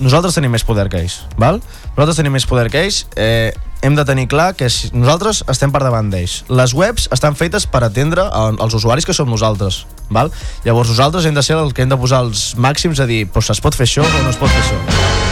nosaltres 0.00 0.34
tenim 0.38 0.52
més 0.54 0.62
poder 0.64 0.88
que 0.88 1.00
ells, 1.02 1.24
val? 1.36 1.60
Nosaltres 1.96 2.16
tenim 2.20 2.32
més 2.32 2.46
poder 2.46 2.68
que 2.70 2.84
ells, 2.86 3.06
eh, 3.16 3.52
hem 3.82 3.96
de 3.98 4.04
tenir 4.06 4.28
clar 4.30 4.52
que 4.54 4.68
si 4.70 4.90
nosaltres 4.94 5.42
estem 5.50 5.72
per 5.74 5.80
davant 5.82 6.08
d'ells. 6.10 6.44
Les 6.48 6.72
webs 6.72 7.08
estan 7.12 7.34
fetes 7.34 7.66
per 7.66 7.82
atendre 7.84 8.22
a- 8.22 8.52
als 8.58 8.74
usuaris 8.74 9.04
que 9.04 9.12
som 9.12 9.28
nosaltres, 9.28 9.86
val? 10.08 10.30
Llavors 10.64 10.88
nosaltres 10.94 11.26
hem 11.26 11.34
de 11.34 11.42
ser 11.42 11.56
el 11.58 11.74
que 11.74 11.82
hem 11.82 11.88
de 11.90 11.96
posar 11.98 12.22
els 12.22 12.54
màxims 12.56 13.00
a 13.00 13.06
dir, 13.06 13.26
però 13.26 13.42
es 13.50 13.60
pot 13.60 13.74
fer 13.74 13.86
això 13.86 14.06
o 14.06 14.22
no 14.22 14.30
es 14.30 14.36
pot 14.36 14.48
fer 14.48 14.62
això. 14.62 15.27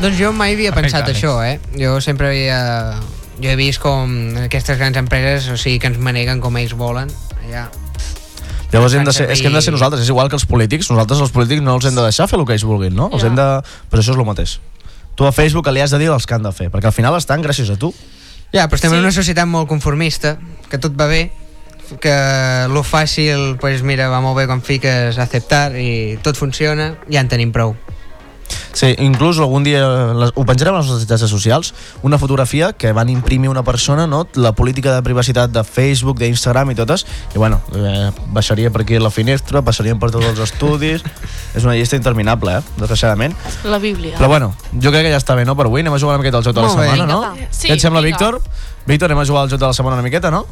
Doncs 0.00 0.18
jo 0.20 0.32
mai 0.36 0.52
havia 0.54 0.72
Perfecte, 0.74 0.92
pensat 0.98 1.08
Àlex. 1.08 1.18
això, 1.18 1.36
eh? 1.44 1.60
Jo 1.80 2.00
sempre 2.04 2.28
havia... 2.28 2.58
Jo 3.36 3.50
he 3.52 3.56
vist 3.56 3.80
com 3.82 4.08
aquestes 4.46 4.78
grans 4.80 4.96
empreses, 4.96 5.48
o 5.52 5.56
sigui, 5.60 5.78
que 5.80 5.88
ens 5.90 5.98
maneguen 6.00 6.40
com 6.40 6.54
ells 6.56 6.72
volen. 6.76 7.10
Ja. 7.50 7.66
Llavors 8.72 8.94
hem 8.96 9.04
de 9.04 9.12
ser, 9.12 9.26
és 9.32 9.40
que 9.40 9.48
hem 9.50 9.56
de 9.56 9.60
ser 9.64 9.72
nosaltres, 9.74 10.02
és 10.04 10.08
igual 10.12 10.28
que 10.32 10.36
els 10.38 10.46
polítics, 10.48 10.88
nosaltres 10.90 11.20
els 11.24 11.32
polítics 11.34 11.60
no 11.64 11.74
els 11.76 11.84
hem 11.88 11.94
de 11.96 12.04
deixar 12.06 12.26
fer 12.30 12.38
el 12.40 12.46
que 12.48 12.56
ells 12.56 12.64
vulguin, 12.64 12.96
no? 12.96 13.10
Els 13.12 13.22
Ja. 13.24 13.28
hem 13.28 13.36
de... 13.36 13.46
Però 13.92 14.00
això 14.00 14.12
és 14.14 14.20
el 14.20 14.24
mateix. 14.28 14.54
Tu 15.16 15.24
a 15.28 15.32
Facebook 15.32 15.68
li 15.72 15.80
has 15.84 15.92
de 15.92 15.98
dir 16.00 16.08
els 16.12 16.26
que 16.28 16.34
han 16.36 16.42
de 16.48 16.52
fer, 16.52 16.70
perquè 16.72 16.88
al 16.88 16.96
final 16.96 17.16
estan 17.16 17.44
gràcies 17.44 17.70
a 17.72 17.76
tu. 17.76 17.92
Ja, 18.52 18.66
però 18.68 18.74
estem 18.80 18.90
Sí. 18.90 18.96
en 18.96 19.04
una 19.04 19.12
societat 19.12 19.46
molt 19.48 19.68
conformista, 19.68 20.36
que 20.70 20.78
tot 20.78 20.92
va 20.98 21.06
bé, 21.06 21.30
que 22.00 22.16
lo 22.72 22.82
fàcil, 22.84 23.56
pues 23.60 23.82
mira, 23.82 24.08
va 24.08 24.20
molt 24.20 24.36
bé 24.36 24.46
quan 24.46 24.60
fiques 24.62 25.16
acceptar 25.18 25.76
i 25.76 26.18
tot 26.22 26.36
funciona, 26.36 26.96
ja 27.08 27.20
en 27.20 27.28
tenim 27.28 27.52
prou. 27.52 27.76
Sí, 28.76 28.90
inclús 29.00 29.38
algun 29.40 29.64
dia 29.64 29.80
les, 30.12 30.32
ho 30.36 30.44
penjarem 30.44 30.74
a 30.76 30.82
les 30.82 30.88
nostres 30.90 31.08
xarxes 31.08 31.30
socials 31.32 31.70
una 32.04 32.18
fotografia 32.20 32.74
que 32.76 32.92
van 32.92 33.08
imprimir 33.08 33.48
una 33.48 33.62
persona 33.64 34.06
no? 34.06 34.26
la 34.34 34.52
política 34.52 34.92
de 34.94 35.00
privacitat 35.02 35.50
de 35.50 35.62
Facebook, 35.64 36.18
d'Instagram 36.20 36.70
i 36.70 36.76
totes 36.76 37.06
i 37.34 37.38
bueno, 37.40 37.62
eh, 37.72 38.10
baixaria 38.36 38.70
per 38.70 38.82
aquí 38.84 38.98
la 39.00 39.10
finestra 39.10 39.62
passaríem 39.64 39.98
per 39.98 40.10
tots 40.12 40.28
els 40.28 40.42
estudis 40.44 41.00
és 41.56 41.64
una 41.64 41.72
llista 41.74 41.96
interminable, 41.96 42.58
eh? 42.58 42.62
desgraciadament 42.76 43.32
La 43.64 43.78
Bíblia. 43.80 44.18
però 44.18 44.28
bueno, 44.28 44.52
jo 44.76 44.92
crec 44.92 45.08
que 45.08 45.14
ja 45.14 45.22
està 45.24 45.34
bé 45.40 45.48
no? 45.48 45.56
per 45.56 45.70
avui 45.70 45.80
anem 45.80 45.96
a 45.96 45.98
jugar 45.98 46.18
una 46.18 46.22
miqueta 46.22 46.36
al 46.36 46.44
joc 46.44 46.54
de 46.54 46.60
la 46.60 46.68
Molt 46.68 46.78
bé. 46.80 46.90
setmana 46.90 47.06
no? 47.08 47.48
Sí, 47.50 47.68
Què 47.68 47.78
et 47.78 47.80
sembla, 47.80 48.04
vinga. 48.04 48.18
Víctor? 48.18 48.40
Víctor, 48.86 49.10
anem 49.10 49.24
a 49.24 49.26
jugar 49.26 49.46
al 49.46 49.50
joc 49.50 49.58
de 49.58 49.66
la 49.66 49.72
setmana 49.72 49.96
una 49.96 50.04
miqueta, 50.04 50.30
no? 50.30 50.44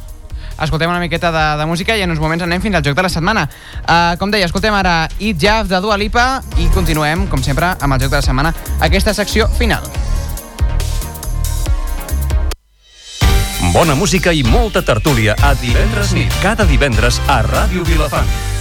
Escoltem 0.61 0.89
una 0.89 1.01
miqueta 1.03 1.31
de, 1.31 1.45
de 1.59 1.65
música 1.67 1.97
i 1.97 2.03
en 2.05 2.11
uns 2.13 2.21
moments 2.23 2.45
anem 2.45 2.63
fins 2.63 2.79
al 2.79 2.85
joc 2.85 2.95
de 2.95 3.05
la 3.05 3.11
setmana. 3.11 3.45
Uh, 3.83 4.15
com 4.21 4.31
deia, 4.31 4.47
escoltem 4.47 4.73
ara 4.73 5.05
It 5.19 5.39
Jaff 5.41 5.69
de 5.71 5.81
Dua 5.83 5.97
Lipa 5.99 6.41
i 6.61 6.69
continuem, 6.75 7.27
com 7.31 7.43
sempre, 7.43 7.75
amb 7.75 7.97
el 7.97 8.05
joc 8.05 8.15
de 8.15 8.21
la 8.21 8.25
setmana, 8.25 8.55
aquesta 8.79 9.13
secció 9.13 9.49
final. 9.59 9.83
Bona 13.75 13.95
música 13.99 14.31
i 14.31 14.43
molta 14.47 14.85
tertúlia 14.85 15.35
a 15.43 15.51
divendres 15.59 16.13
nit, 16.15 16.31
cada 16.43 16.67
divendres 16.69 17.19
a 17.27 17.41
Ràdio 17.43 17.83
Vilafant. 17.83 18.54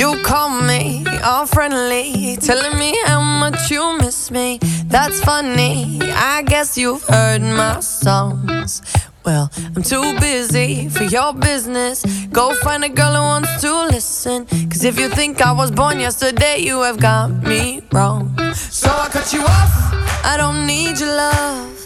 You 0.00 0.16
call 0.22 0.62
me 0.62 1.04
all 1.22 1.44
friendly, 1.44 2.34
telling 2.36 2.78
me 2.78 2.98
how 3.04 3.20
much 3.20 3.70
you 3.70 3.98
miss 3.98 4.30
me. 4.30 4.58
That's 4.86 5.20
funny. 5.20 6.00
I 6.02 6.40
guess 6.40 6.78
you've 6.78 7.02
heard 7.02 7.42
my 7.42 7.80
songs. 7.80 8.80
Well, 9.26 9.50
I'm 9.76 9.82
too 9.82 10.18
busy 10.18 10.88
for 10.88 11.04
your 11.04 11.34
business. 11.34 12.02
Go 12.28 12.54
find 12.54 12.82
a 12.82 12.88
girl 12.88 13.12
who 13.12 13.20
wants 13.20 13.60
to 13.60 13.72
listen. 13.88 14.46
Cause 14.70 14.84
if 14.84 14.98
you 14.98 15.10
think 15.10 15.42
I 15.42 15.52
was 15.52 15.70
born 15.70 16.00
yesterday, 16.00 16.60
you 16.60 16.80
have 16.80 16.98
got 16.98 17.28
me 17.42 17.82
wrong. 17.92 18.34
So 18.54 18.88
I 18.88 19.08
cut 19.10 19.34
you 19.34 19.42
off. 19.42 19.74
I 20.24 20.38
don't 20.38 20.66
need 20.66 20.98
your 20.98 21.14
love. 21.14 21.76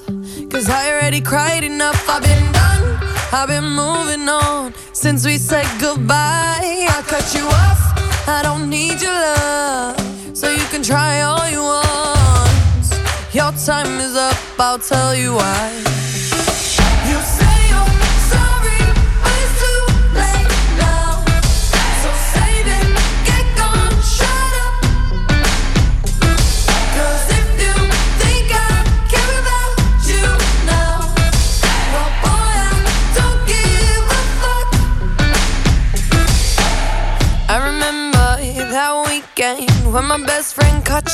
Cause 0.53 0.71
I 0.71 0.93
already 0.93 1.21
cried 1.21 1.65
enough. 1.65 2.09
I've 2.09 2.23
been 2.23 2.53
done. 2.53 2.85
I've 3.33 3.49
been 3.49 3.71
moving 3.71 4.29
on 4.29 4.73
since 4.93 5.27
we 5.27 5.37
said 5.37 5.67
goodbye. 5.81 6.87
I 6.89 7.03
cut 7.09 7.35
you 7.35 7.45
off. 7.49 7.94
I 8.27 8.41
don't 8.43 8.71
need 8.71 9.03
your 9.03 9.13
love. 9.13 10.37
So 10.37 10.51
you 10.51 10.65
can 10.71 10.83
try 10.83 11.21
all 11.21 11.49
you 11.49 11.63
want. 11.63 13.35
Your 13.35 13.53
time 13.53 14.01
is 14.01 14.17
up. 14.17 14.37
I'll 14.59 14.79
tell 14.79 15.15
you 15.15 15.35
why. 15.35 15.94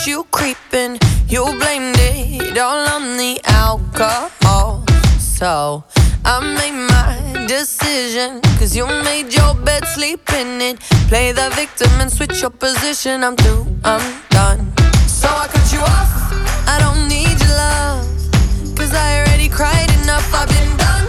Caught 0.01 0.07
you 0.07 0.25
creeping. 0.31 0.99
You 1.29 1.45
blamed 1.45 1.97
it 1.99 2.59
all 2.59 2.87
on 2.89 3.17
the 3.17 3.41
alcohol. 3.45 4.85
So 5.19 5.85
I 6.25 6.41
made 6.41 6.79
my 6.89 7.47
decision. 7.47 8.41
Cause 8.59 8.75
you 8.77 8.87
made 8.87 9.35
your 9.35 9.55
bed, 9.55 9.85
sleep 9.87 10.33
in 10.33 10.61
it. 10.61 10.81
Play 11.09 11.33
the 11.33 11.51
victim 11.55 11.91
and 12.01 12.11
switch 12.11 12.41
your 12.41 12.51
position. 12.51 13.25
I'm 13.25 13.37
through, 13.37 13.67
I'm 13.85 14.23
done. 14.31 14.73
So 15.07 15.29
I 15.29 15.47
cut 15.49 15.73
you 15.73 15.81
off. 15.81 16.11
I 16.67 16.79
don't 16.79 17.09
need 17.09 17.37
your 17.41 17.57
love. 17.67 18.07
Cause 18.77 18.95
I 18.95 19.21
already 19.21 19.49
cried 19.49 19.91
enough. 20.03 20.27
I've 20.33 20.49
been 20.49 20.77
done. 20.77 21.07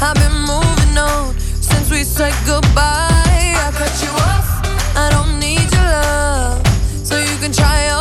I've 0.00 0.16
been 0.16 0.38
moving 0.52 0.98
on 0.98 1.38
since 1.38 1.90
we 1.90 2.02
said 2.04 2.34
goodbye. 2.46 3.54
I 3.66 3.70
cut 3.80 3.94
you 4.02 4.12
off. 4.30 4.46
I 4.96 5.10
don't 5.10 5.38
need 5.38 5.68
your 5.72 5.88
love. 6.00 6.66
So 7.06 7.18
you 7.18 7.36
can 7.38 7.52
try 7.52 7.91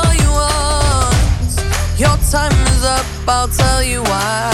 I'll 3.33 3.47
tell 3.47 3.81
you 3.81 4.03
why. 4.03 4.50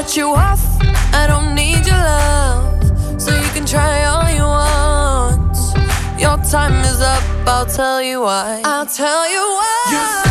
Cut 0.00 0.16
you 0.16 0.30
off, 0.30 0.64
I 1.12 1.26
don't 1.26 1.54
need 1.54 1.84
your 1.84 1.94
love, 1.94 3.20
so 3.20 3.34
you 3.34 3.48
can 3.50 3.66
try 3.66 4.04
all 4.04 4.30
you 4.30 4.44
want. 4.44 5.54
Your 6.18 6.38
time 6.38 6.72
is 6.86 7.02
up, 7.02 7.22
I'll 7.46 7.66
tell 7.66 8.00
you 8.00 8.22
why. 8.22 8.62
I'll 8.64 8.86
tell 8.86 9.30
you 9.30 9.40
why. 9.40 10.29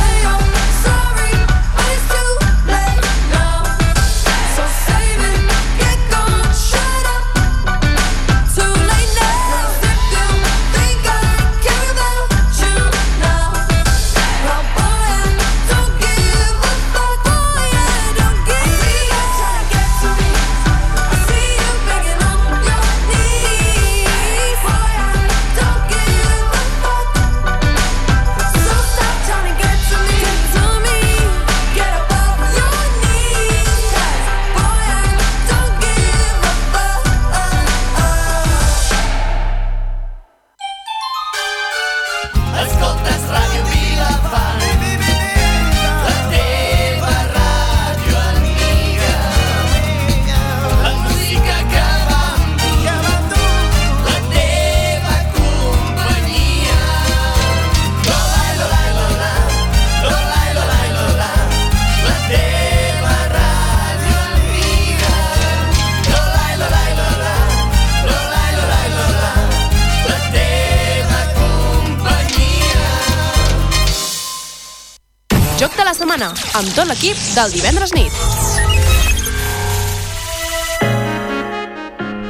Setmana, 75.99 76.31
amb 76.55 76.71
tot 76.77 76.87
l'equip 76.87 77.17
del 77.35 77.51
divendres 77.51 77.91
nit. 77.97 78.13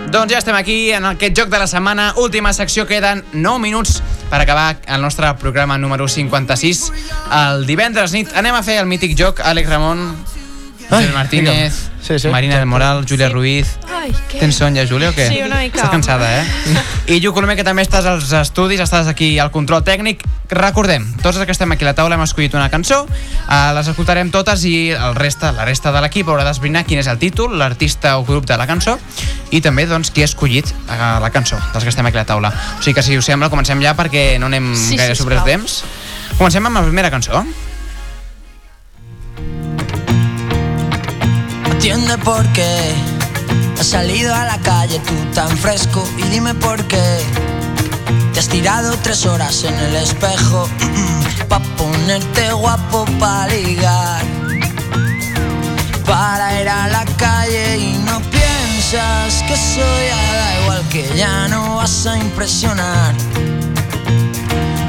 Doncs 0.09 0.33
ja 0.33 0.39
estem 0.41 0.57
aquí 0.57 0.89
en 0.97 1.05
aquest 1.05 1.37
joc 1.37 1.51
de 1.53 1.59
la 1.61 1.67
setmana, 1.69 2.07
última 2.17 2.49
secció, 2.57 2.87
queden 2.89 3.21
9 3.31 3.61
minuts 3.61 3.99
per 4.31 4.39
acabar 4.41 4.79
el 4.87 5.03
nostre 5.05 5.29
programa 5.37 5.77
número 5.77 6.07
56. 6.09 6.81
El 7.43 7.67
divendres 7.69 8.15
nit 8.17 8.33
anem 8.33 8.57
a 8.57 8.63
fer 8.65 8.79
el 8.81 8.89
mític 8.89 9.13
joc 9.19 9.43
Àlex 9.45 9.69
Ramon, 9.69 10.01
José 10.89 11.11
Martínez, 11.13 11.89
Sí, 12.01 12.17
sí. 12.17 12.29
Marina 12.29 12.55
del 12.57 12.65
Moral, 12.65 13.05
Júlia 13.07 13.29
Ruiz. 13.29 13.77
Ai, 13.93 14.09
què? 14.31 14.39
Tens 14.39 14.55
son 14.57 14.73
ja, 14.73 14.85
Júlia, 14.87 15.11
o 15.11 15.13
què? 15.13 15.27
Sí, 15.29 15.41
una 15.43 15.59
mica. 15.61 15.77
Estàs 15.77 15.91
cansada, 15.91 16.29
eh? 16.41 16.45
I 17.13 17.19
Lluc 17.21 17.35
Colomer, 17.35 17.57
que 17.59 17.65
també 17.67 17.83
estàs 17.83 18.07
als 18.09 18.31
estudis, 18.33 18.79
estàs 18.81 19.05
aquí 19.11 19.35
al 19.37 19.51
control 19.51 19.83
tècnic. 19.85 20.23
Recordem, 20.49 21.05
tots 21.21 21.37
els 21.37 21.45
que 21.45 21.53
estem 21.53 21.69
aquí 21.75 21.85
a 21.85 21.91
la 21.91 21.93
taula 21.99 22.15
hem 22.17 22.23
escollit 22.25 22.55
una 22.57 22.69
cançó, 22.73 23.03
eh, 23.05 23.59
les 23.75 23.91
escoltarem 23.91 24.31
totes 24.33 24.63
i 24.65 24.89
el 24.95 25.13
resta, 25.19 25.51
la 25.53 25.67
resta 25.69 25.91
de 25.93 26.01
l'equip 26.01 26.31
haurà 26.31 26.47
d'esbrinar 26.47 26.85
quin 26.87 27.03
és 27.03 27.11
el 27.11 27.19
títol, 27.21 27.53
l'artista 27.59 28.15
o 28.17 28.25
grup 28.25 28.47
de 28.49 28.57
la 28.57 28.65
cançó 28.65 28.97
i 29.51 29.61
també 29.61 29.85
doncs, 29.85 30.09
qui 30.15 30.23
ha 30.25 30.29
escollit 30.31 30.71
eh, 30.71 30.97
la 31.21 31.29
cançó 31.29 31.59
dels 31.73 31.83
que 31.85 31.93
estem 31.93 32.09
aquí 32.09 32.17
a 32.17 32.23
la 32.23 32.29
taula. 32.31 32.53
O 32.79 32.81
sigui 32.81 32.95
que, 32.97 33.03
si 33.05 33.17
us 33.19 33.29
sembla, 33.29 33.51
comencem 33.53 33.83
ja 33.85 33.93
perquè 33.99 34.39
no 34.41 34.49
anem 34.49 34.71
Sí, 34.73 34.97
gaire 34.97 35.13
sobre 35.13 35.35
el 35.37 35.43
sisplau. 35.43 35.59
temps. 35.59 35.83
Comencem 36.39 36.65
amb 36.65 36.79
la 36.81 36.87
primera 36.87 37.11
cançó. 37.13 37.43
Entiende 41.79 42.17
por 42.17 42.45
qué 42.51 42.93
has 43.79 43.87
salido 43.87 44.35
a 44.35 44.43
la 44.43 44.57
calle 44.57 44.99
tú 44.99 45.13
tan 45.33 45.47
fresco. 45.57 46.05
Y 46.17 46.23
dime 46.23 46.53
por 46.53 46.83
qué 46.89 47.23
te 48.33 48.39
has 48.39 48.49
tirado 48.49 48.97
tres 49.01 49.25
horas 49.25 49.63
en 49.63 49.73
el 49.75 49.95
espejo 49.95 50.67
pa 51.47 51.59
ponerte 51.77 52.51
guapo 52.51 53.05
pa 53.17 53.47
ligar. 53.47 54.25
Para 56.05 56.59
ir 56.59 56.67
a 56.67 56.89
la 56.89 57.05
calle 57.15 57.77
y 57.77 57.93
no 57.99 58.19
piensas 58.29 59.41
que 59.47 59.55
soy 59.55 60.07
da 60.33 60.61
igual 60.61 60.83
que 60.89 61.09
ya 61.15 61.47
no 61.47 61.77
vas 61.77 62.05
a 62.07 62.17
impresionar. 62.17 63.15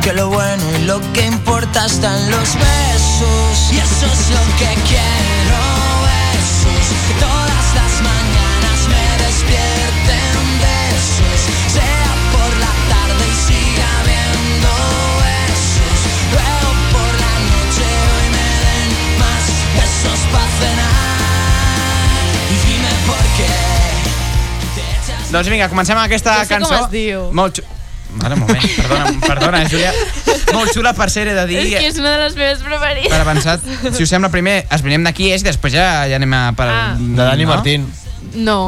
Que 0.03 0.13
lo 0.13 0.29
bueno 0.29 0.65
y 0.77 0.87
lo 0.87 1.01
que 1.13 1.25
importa 1.25 1.87
está 1.87 2.19
en 2.19 2.33
los 2.33 2.55
besos 2.57 3.73
y 3.75 3.77
eso 3.77 4.07
es 4.07 4.31
lo 4.31 4.45
que 4.59 4.75
quiero 4.89 5.90
Doncs 25.31 25.47
vinga, 25.47 25.69
comencem 25.71 25.99
aquesta 25.99 26.33
Ja 26.41 26.45
sé 26.45 26.57
com 26.59 26.65
cançó. 26.67 26.85
es 26.85 26.91
diu. 26.91 27.29
Molt 27.33 27.63
Vale, 28.17 28.35
un 28.35 28.41
moment, 28.41 28.65
perdona, 28.77 29.07
perdona, 29.27 29.61
Júlia. 29.71 29.93
Molt 30.53 30.73
xula, 30.75 30.93
per 30.99 31.07
ser, 31.11 31.29
he 31.31 31.35
de 31.37 31.45
dir... 31.47 31.59
És 31.63 31.71
que 31.79 31.87
és 31.93 31.99
una 32.03 32.11
de 32.17 32.25
les 32.25 32.35
meves 32.37 32.59
preferides. 32.65 33.13
Per 33.13 33.21
avançat, 33.23 33.63
si 33.95 34.03
us 34.03 34.11
sembla, 34.11 34.31
primer 34.35 34.65
esbrinem 34.75 35.05
de 35.07 35.13
qui 35.17 35.31
és 35.33 35.45
i 35.45 35.47
després 35.47 35.73
ja, 35.77 35.87
ja 36.11 36.19
anem 36.19 36.35
a... 36.35 36.43
Per, 36.59 36.67
Ah. 36.71 36.95
De 36.99 37.15
Dani 37.23 37.47
no? 37.47 37.53
Martín. 37.55 37.87
No. 38.35 38.59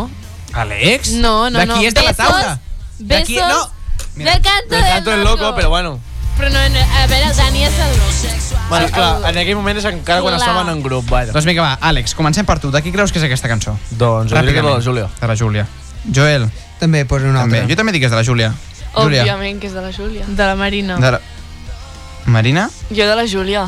Àlex? 0.54 1.12
No, 1.18 1.50
no, 1.50 1.58
de 1.58 1.66
no. 1.66 1.74
qui 1.80 1.86
és 1.90 1.94
de 1.94 2.02
la 2.06 2.12
Besos, 2.12 2.24
taula? 2.28 2.58
De 2.98 3.22
qui... 3.26 3.36
besos 3.36 3.48
No, 3.50 4.24
del 4.24 4.40
canto 4.44 4.76
El 4.76 4.82
del 4.82 4.90
canto 4.92 5.10
del 5.10 5.24
loco, 5.24 5.54
però 5.56 5.68
bueno. 5.72 5.98
Però 6.38 6.48
no, 6.48 6.60
no, 6.72 6.80
a 7.02 7.06
veure, 7.10 7.28
el 7.30 7.36
Dani 7.36 7.64
és 7.66 7.78
el... 7.82 7.98
Bueno, 8.70 8.88
clar, 8.94 9.10
en 9.28 9.36
aquell 9.42 9.56
moment 9.58 9.76
és 9.82 9.84
encara 9.90 10.22
quan 10.24 10.32
Clar. 10.38 10.46
estaven 10.48 10.70
en 10.72 10.82
grup, 10.84 11.04
vaja. 11.10 11.32
Doncs 11.34 11.44
vinga, 11.48 11.60
va, 11.66 11.72
Àlex, 11.90 12.14
comencem 12.16 12.46
per 12.48 12.56
tu. 12.62 12.70
De 12.72 12.80
qui 12.80 12.92
creus 12.94 13.12
que 13.12 13.18
és 13.20 13.26
aquesta 13.26 13.50
cançó? 13.50 13.74
Doncs 13.90 14.30
jo 14.32 14.38
diria 14.38 14.54
que 14.54 14.62
de 14.64 14.70
la 14.70 14.80
Júlia. 14.80 15.08
De 15.20 15.28
la 15.28 15.36
Júlia. 15.36 15.66
Joel. 16.08 16.46
També 16.80 17.04
poso 17.04 17.26
una 17.28 17.42
També. 17.44 17.60
altra. 17.60 17.68
Jo 17.74 17.76
també 17.78 17.92
dic 17.92 18.00
que 18.06 18.08
és 18.08 18.14
de 18.14 18.20
la 18.22 18.24
Júlia. 18.24 18.52
Júlia. 18.94 19.22
Òbviament 19.22 19.60
que 19.60 19.68
és 19.70 19.74
de 19.76 19.82
la 19.82 19.92
Júlia. 19.92 20.26
De 20.28 20.44
la 20.44 20.56
Marina. 20.56 20.98
De 21.00 21.12
la... 21.16 21.20
Marina? 22.26 22.68
Jo 22.90 23.06
de 23.08 23.16
la 23.16 23.26
Júlia. 23.26 23.66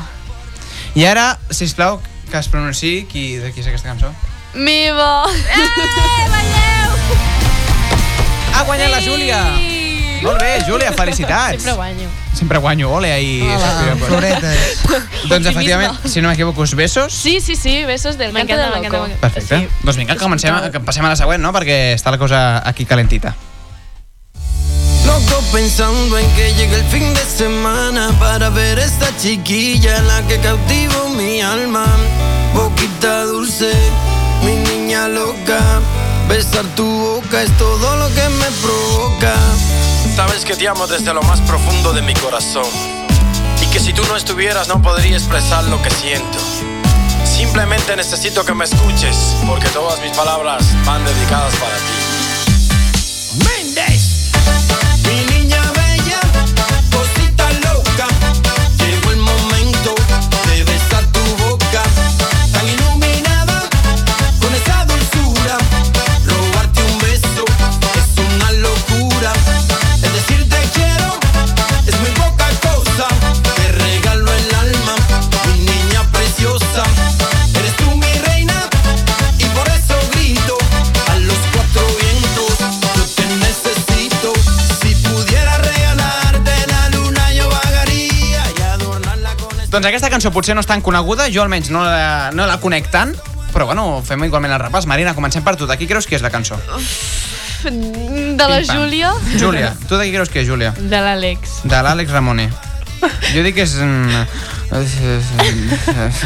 I 0.95 1.07
ara, 1.11 1.39
sisplau, 1.51 2.01
que 2.31 2.39
es 2.39 2.49
pronunciï 2.49 3.07
qui, 3.11 3.37
de 3.43 3.51
qui 3.53 3.65
és 3.65 3.71
aquesta 3.71 3.89
cançó. 3.91 4.13
Meva! 4.55 5.25
Ha 8.55 8.63
guanyat 8.69 8.93
la 8.93 9.01
Júlia! 9.03 9.41
Molt 10.25 10.41
bé, 10.41 10.53
Júlia, 10.67 10.93
felicitats! 10.97 11.59
Sempre 11.59 11.73
guanyo. 11.73 12.09
Sempre 12.35 12.59
guanyo, 12.59 12.93
ole, 12.93 13.13
ahí... 13.13 13.43
Hola, 13.43 13.97
floretes. 14.07 14.85
doncs, 15.29 15.47
efectivament, 15.51 15.99
si 16.07 16.23
no 16.23 16.31
m'equivoco, 16.31 16.65
és 16.65 16.77
besos. 16.79 17.13
Sí, 17.13 17.41
sí, 17.41 17.57
sí, 17.57 17.83
besos 17.85 18.17
del 18.17 18.33
canto 18.33 18.55
M'encanta, 18.55 18.71
del 18.71 18.87
m'encanta. 18.87 19.19
Perfecte. 19.21 19.69
Doncs 19.83 19.99
vinga, 20.01 20.15
que, 20.15 20.23
comencem, 20.23 20.57
que 20.73 20.81
passem 20.81 21.05
a 21.05 21.11
la 21.13 21.19
següent, 21.19 21.43
no? 21.45 21.53
Perquè 21.53 21.97
està 21.99 22.15
la 22.15 22.23
cosa 22.23 22.41
aquí 22.65 22.87
calentita. 22.89 23.35
Loco 25.07 25.43
pensando 25.53 26.19
en 26.19 26.31
que 26.35 26.55
llegue 26.55 26.77
el 26.77 26.85
fin 26.85 27.13
de 27.15 27.25
semana 27.25 28.11
para 28.19 28.51
ver 28.51 28.79
esta 28.79 29.15
chiquilla 29.17 30.01
la 30.03 30.27
que 30.27 30.39
cautivo 30.41 31.09
mi 31.11 31.41
alma. 31.41 31.87
Boquita 32.55 33.25
dulce, 33.25 33.73
mi 34.43 34.57
niña 34.57 35.09
loca. 35.09 35.81
Besar 36.29 36.65
tu 36.75 36.87
boca 36.87 37.43
es 37.43 37.51
todo 37.59 37.97
lo 37.97 38.09
que 38.15 38.29
me 38.29 38.47
provoca. 38.63 39.35
Sabes 40.17 40.45
que 40.45 40.57
te 40.57 40.69
amo 40.69 40.87
desde 40.87 41.13
lo 41.13 41.23
más 41.23 41.41
profundo 41.41 41.93
de 41.93 42.03
mi 42.03 42.15
corazón. 42.15 42.67
Y 43.61 43.67
que 43.67 43.81
si 43.81 43.93
tú 43.93 44.03
no 44.09 44.17
estuvieras 44.17 44.69
no 44.69 44.81
podría 44.81 45.17
expresar 45.17 45.65
lo 45.65 45.83
que 45.83 45.91
siento. 45.91 46.39
Simplemente 47.25 47.97
necesito 47.97 48.45
que 48.45 48.55
me 48.55 48.65
escuches, 48.65 49.35
porque 49.47 49.69
todas 49.69 50.01
mis 50.01 50.17
palabras 50.17 50.65
van 50.85 51.05
dedicadas 51.05 51.55
para 51.57 51.77
ti. 51.77 52.04
Doncs 89.75 89.89
aquesta 89.89 90.07
cançó 90.07 90.31
potser 90.31 90.55
no 90.55 90.63
és 90.63 90.69
tan 90.71 90.79
coneguda, 90.87 91.25
jo 91.35 91.43
almenys 91.43 91.67
no 91.75 91.81
la, 91.83 92.31
no 92.31 92.45
la 92.47 92.61
conec 92.63 92.87
tant, 92.93 93.11
però 93.51 93.65
bueno, 93.67 93.99
fem 94.07 94.23
igualment 94.23 94.53
el 94.55 94.61
repàs. 94.63 94.87
Marina, 94.87 95.17
comencem 95.19 95.43
per 95.43 95.57
tu. 95.59 95.67
De 95.67 95.75
qui 95.81 95.89
creus 95.91 96.07
que 96.07 96.15
és 96.15 96.23
la 96.23 96.31
cançó? 96.31 96.55
De 97.65 98.47
la. 98.47 98.61
Júlia. 98.63 99.11
Júlia. 99.35 99.73
Tu 99.89 99.99
de 99.99 100.05
qui 100.07 100.13
creus 100.15 100.31
que 100.31 100.45
és, 100.45 100.47
Júlia? 100.47 100.71
De 100.79 101.01
l'Àlex. 101.03 101.65
De 101.67 101.81
l'Àlex 101.83 102.15
Ramone. 102.15 102.47
Jo 103.33 103.43
dic 103.43 103.59
que 103.59 103.67
és... 103.67 103.75
mm, 103.83 104.15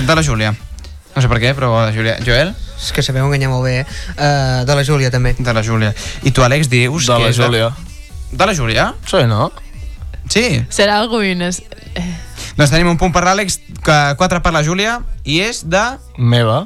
De 0.05 0.19
la 0.21 0.27
Júlia. 0.29 0.53
No 1.17 1.25
sé 1.25 1.33
per 1.33 1.41
què, 1.41 1.55
però 1.57 1.73
de 1.87 1.97
Júlia. 1.97 2.19
Joel? 2.29 2.53
És 2.77 2.93
que 2.93 3.01
sabeu 3.07 3.25
enganyar 3.31 3.49
molt 3.55 3.65
bé, 3.65 3.79
eh? 3.81 3.89
Uh, 4.13 4.61
de 4.69 4.77
la 4.77 4.85
Júlia, 4.85 5.09
també. 5.15 5.33
De 5.41 5.57
la 5.57 5.65
Júlia. 5.65 5.95
I 6.21 6.37
tu, 6.37 6.45
Àlex, 6.45 6.69
dius 6.69 7.09
De 7.09 7.17
que 7.17 7.25
la 7.25 7.33
és 7.33 7.41
Júlia. 7.41 7.73
De 8.29 8.45
la 8.53 8.55
Júlia? 8.61 8.91
Sí, 9.09 9.25
no? 9.25 9.49
Sí. 10.29 10.67
Serà 10.69 11.01
algú 11.01 11.25
Ines. 11.25 11.63
Doncs 12.59 12.73
tenim 12.75 12.89
un 12.91 12.97
punt 12.99 13.13
per 13.15 13.23
l'Àlex, 13.23 13.61
que 13.87 13.97
quatre 14.19 14.41
per 14.43 14.51
la 14.51 14.65
Júlia, 14.67 14.97
i 15.23 15.39
és 15.45 15.61
de... 15.71 15.83
Meva. 16.19 16.65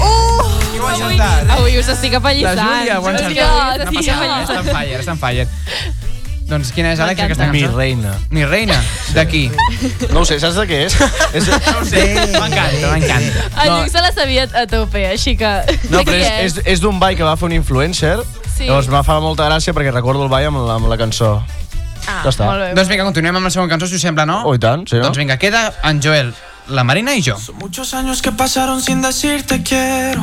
Avui, 0.00 1.18
avui 1.20 1.74
us 1.76 1.90
estic 1.92 2.16
apallissant. 2.16 2.56
La 2.56 2.78
Júlia, 2.78 2.96
ho 2.96 3.04
ha 3.04 3.12
encertat. 3.12 3.34
Júlia, 3.36 3.84
No 3.84 3.92
passa 3.92 4.16
res, 4.22 4.48
està 4.48 4.56
en 4.62 4.70
fire, 4.70 5.02
està 5.02 5.12
en 5.12 5.20
fire. 5.20 5.44
Doncs 6.50 6.72
quina 6.74 6.94
és, 6.96 6.98
Àlex, 7.04 7.20
aquesta 7.26 7.50
Mi 7.52 7.60
cançó? 7.62 7.76
reina. 7.76 8.14
Mi 8.32 8.48
reina. 8.48 8.80
D'aquí. 9.14 9.44
No 10.10 10.24
ho 10.24 10.26
sé, 10.26 10.40
saps 10.42 10.56
de 10.58 10.64
què 10.66 10.80
és? 10.88 10.96
és 11.38 11.46
de... 11.46 11.60
No 11.68 11.76
ho 11.78 11.84
sé, 11.86 12.02
m'encanta, 12.32 12.90
m'encanta. 12.90 13.46
El 13.62 13.70
Lluc 13.76 13.92
se 13.92 14.02
la 14.02 14.10
sabia 14.16 14.48
a 14.48 14.64
tope, 14.66 15.04
així 15.12 15.36
que... 15.38 15.52
No, 15.92 16.00
de 16.00 16.06
però 16.08 16.16
és, 16.16 16.32
és, 16.48 16.60
és 16.74 16.82
d'un 16.82 16.98
ball 16.98 17.14
que 17.20 17.28
va 17.28 17.36
fer 17.38 17.52
un 17.52 17.54
influencer. 17.60 18.16
Sí. 18.56 18.64
Llavors 18.64 18.88
me 18.90 19.04
fa 19.06 19.20
molta 19.22 19.46
gràcia 19.52 19.76
perquè 19.76 19.92
recordo 19.94 20.24
el 20.24 20.32
ball 20.32 20.48
amb 20.50 20.64
la, 20.64 20.80
amb 20.80 20.88
la 20.90 20.98
cançó. 20.98 21.36
Ah, 22.06 22.20
ja 22.24 22.30
està. 22.30 22.44
molt 22.46 22.60
bé. 22.60 22.74
Doncs 22.74 22.88
vinga, 22.88 23.04
continuem 23.04 23.36
amb 23.36 23.44
la 23.44 23.50
següent 23.50 23.70
cançó, 23.70 23.86
si 23.86 23.96
us 23.96 24.02
sembla, 24.02 24.26
no? 24.26 24.42
Oh, 24.44 24.54
i 24.54 24.58
tant, 24.58 24.86
sí, 24.88 24.96
no? 24.96 25.02
Doncs 25.08 25.18
vinga, 25.18 25.36
queda 25.38 25.72
en 25.84 26.00
Joel, 26.02 26.34
la 26.68 26.84
Marina 26.84 27.14
i 27.14 27.22
jo. 27.22 27.36
Muchos 27.54 27.94
años 27.94 28.22
que 28.22 28.32
pasaron 28.32 28.82
sin 28.82 29.02
decirte 29.02 29.62
quiero. 29.62 30.22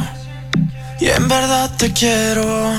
Y 1.00 1.10
en 1.10 1.28
verdad 1.28 1.72
te 1.78 1.94
quiero. 1.94 2.74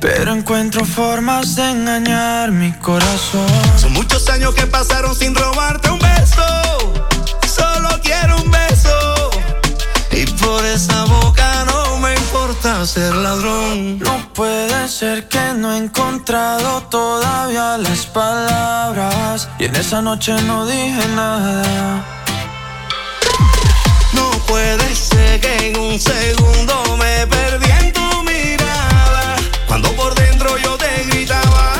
Pero 0.00 0.32
encuentro 0.32 0.84
formas 0.84 1.56
de 1.56 1.70
engañar 1.70 2.50
mi 2.50 2.72
corazón. 2.72 3.46
Son 3.78 3.92
muchos 3.92 4.28
años 4.28 4.54
que 4.54 4.66
pasaron 4.66 5.14
sin 5.14 5.34
robarte 5.34 5.90
un 5.90 5.98
beso. 5.98 6.44
Solo 7.46 7.88
quiero 8.02 8.36
un 8.42 8.50
beso. 8.50 9.30
Y 10.10 10.26
por 10.26 10.64
esa 10.64 11.04
boca 11.04 11.64
no 11.66 11.83
me 12.04 12.14
importa 12.14 12.86
ser 12.86 13.14
ladrón. 13.14 13.98
No 13.98 14.16
puede 14.34 14.88
ser 14.88 15.26
que 15.28 15.44
no 15.56 15.72
he 15.72 15.78
encontrado 15.78 16.82
todavía 16.90 17.78
las 17.78 18.06
palabras. 18.06 19.48
Y 19.58 19.64
en 19.64 19.76
esa 19.76 20.02
noche 20.02 20.32
no 20.42 20.66
dije 20.66 21.06
nada. 21.16 22.04
No 24.12 24.30
puede 24.50 24.88
ser 24.94 25.40
que 25.40 25.52
en 25.68 25.78
un 25.78 25.98
segundo 25.98 26.74
me 27.02 27.26
perdí 27.26 27.70
en 27.80 27.92
tu 27.92 28.08
mirada. 28.22 29.36
Cuando 29.66 29.88
por 29.92 30.14
dentro 30.14 30.48
yo 30.58 30.76
te 30.76 30.92
gritaba. 31.08 31.72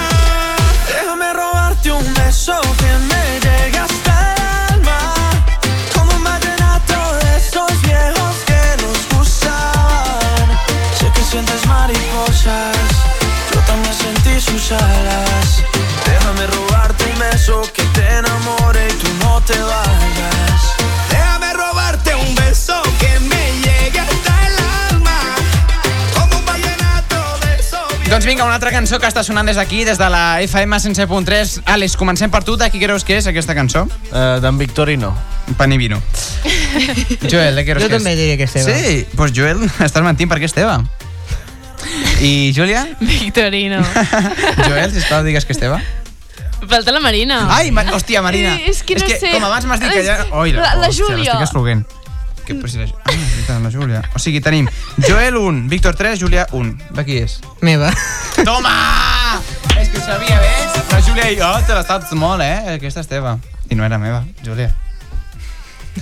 Déjame 0.89 1.33
robarte 1.35 1.93
un 1.93 2.15
beso 2.15 2.59
que 2.81 2.93
me 3.11 3.14
sus 14.65 14.73
alas. 14.73 15.63
Déjame 16.07 16.47
robarte 16.47 17.05
un 17.13 17.19
beso 17.19 17.63
que 17.75 17.83
te 17.95 18.01
enamore 18.19 18.89
y 18.89 18.93
tú 18.95 19.09
no 19.21 19.41
te 19.43 19.59
vayas. 19.59 20.61
Déjame 21.11 21.53
robarte 21.53 22.15
un 22.15 22.35
beso 22.35 22.83
que 22.99 23.21
me 23.21 23.53
llegue 23.61 24.01
hasta 24.01 24.47
el 24.47 24.55
alma. 24.95 25.21
Como 26.19 26.39
un 26.39 26.47
vallenato 26.47 27.17
de 27.47 27.55
esos 27.61 28.09
Doncs 28.09 28.25
vinga, 28.25 28.45
una 28.45 28.55
altra 28.55 28.71
cançó 28.71 28.99
que 28.99 29.07
està 29.09 29.23
sonant 29.25 29.47
des 29.47 29.57
d'aquí, 29.61 29.85
des 29.85 29.99
de 30.01 30.09
la 30.11 30.41
FM 30.43 30.77
107.3. 30.81 31.61
Àlex, 31.67 31.97
comencem 31.97 32.31
per 32.31 32.45
tu. 32.45 32.57
De 32.57 32.71
qui 32.71 32.81
creus 32.81 33.05
que 33.05 33.19
és 33.21 33.27
aquesta 33.29 33.55
cançó? 33.55 33.85
Uh, 34.11 34.41
D'en 34.41 34.59
Victorino. 34.59 35.13
Pan 35.59 35.73
i 35.73 35.79
vino. 35.79 36.01
Joel, 37.31 37.55
de 37.57 37.65
qui 37.65 37.71
creus 37.73 37.85
Jo 37.85 37.89
que 37.91 37.97
és? 37.97 38.03
també 38.03 38.17
diria 38.17 38.37
que 38.41 38.49
és 38.49 38.57
teva. 38.57 38.71
Sí, 38.73 39.03
doncs 39.05 39.17
pues 39.21 39.37
Joel, 39.37 39.67
estàs 39.89 40.05
mentint 40.07 40.31
perquè 40.33 40.49
és 40.49 40.57
teva. 40.57 40.81
I 42.21 42.53
Júlia? 42.57 42.87
Victorino. 43.01 43.83
Joel, 44.69 44.91
sisplau, 44.95 45.25
digues 45.27 45.45
que 45.49 45.53
és 45.57 45.61
teva. 45.61 45.81
Falta 46.65 46.93
la 46.95 47.01
Marina. 47.05 47.43
Ai, 47.53 47.71
ma 47.75 47.83
hòstia, 47.93 48.23
Marina. 48.25 48.55
Eh, 48.57 48.71
és 48.71 48.81
que 48.87 48.97
no 48.97 49.05
és 49.05 49.13
que, 49.13 49.19
sé. 49.21 49.33
Com 49.35 49.45
abans 49.45 49.67
m'has 49.69 49.83
dit 49.83 49.91
que 49.93 50.05
ja... 50.07 50.15
Oi, 50.33 50.55
La- 50.57 50.75
la 50.81 50.89
hòstia, 50.89 51.05
Júlia. 51.11 51.35
L'estic 51.35 51.49
esfruguent. 51.51 51.83
Que, 52.45 52.55
però 52.61 52.69
si 52.69 52.77
la, 52.81 52.85
ah, 52.85 53.13
veritat, 53.13 53.61
la 53.65 53.71
Júlia. 53.73 54.01
O 54.17 54.21
sigui, 54.21 54.41
tenim 54.45 54.67
Joel 55.01 55.37
1, 55.41 55.63
Víctor 55.73 55.97
3, 55.97 56.19
Júlia 56.21 56.47
1. 56.53 56.73
De 56.97 57.05
qui 57.05 57.19
és? 57.25 57.39
Meva. 57.65 57.89
Toma! 58.45 58.75
És 59.81 59.89
que 59.93 59.99
ho 60.01 60.05
sabia, 60.05 60.37
ves? 60.41 60.77
La 60.93 61.01
Júlia 61.05 61.31
i 61.33 61.39
jo 61.41 61.51
te 61.67 61.77
l'has 61.77 61.89
saps 61.89 62.13
molt, 62.21 62.45
eh? 62.45 62.77
Aquesta 62.77 63.01
és 63.05 63.09
teva. 63.13 63.37
I 63.73 63.77
no 63.79 63.85
era 63.89 63.97
meva, 64.01 64.23
Júlia. 64.45 64.71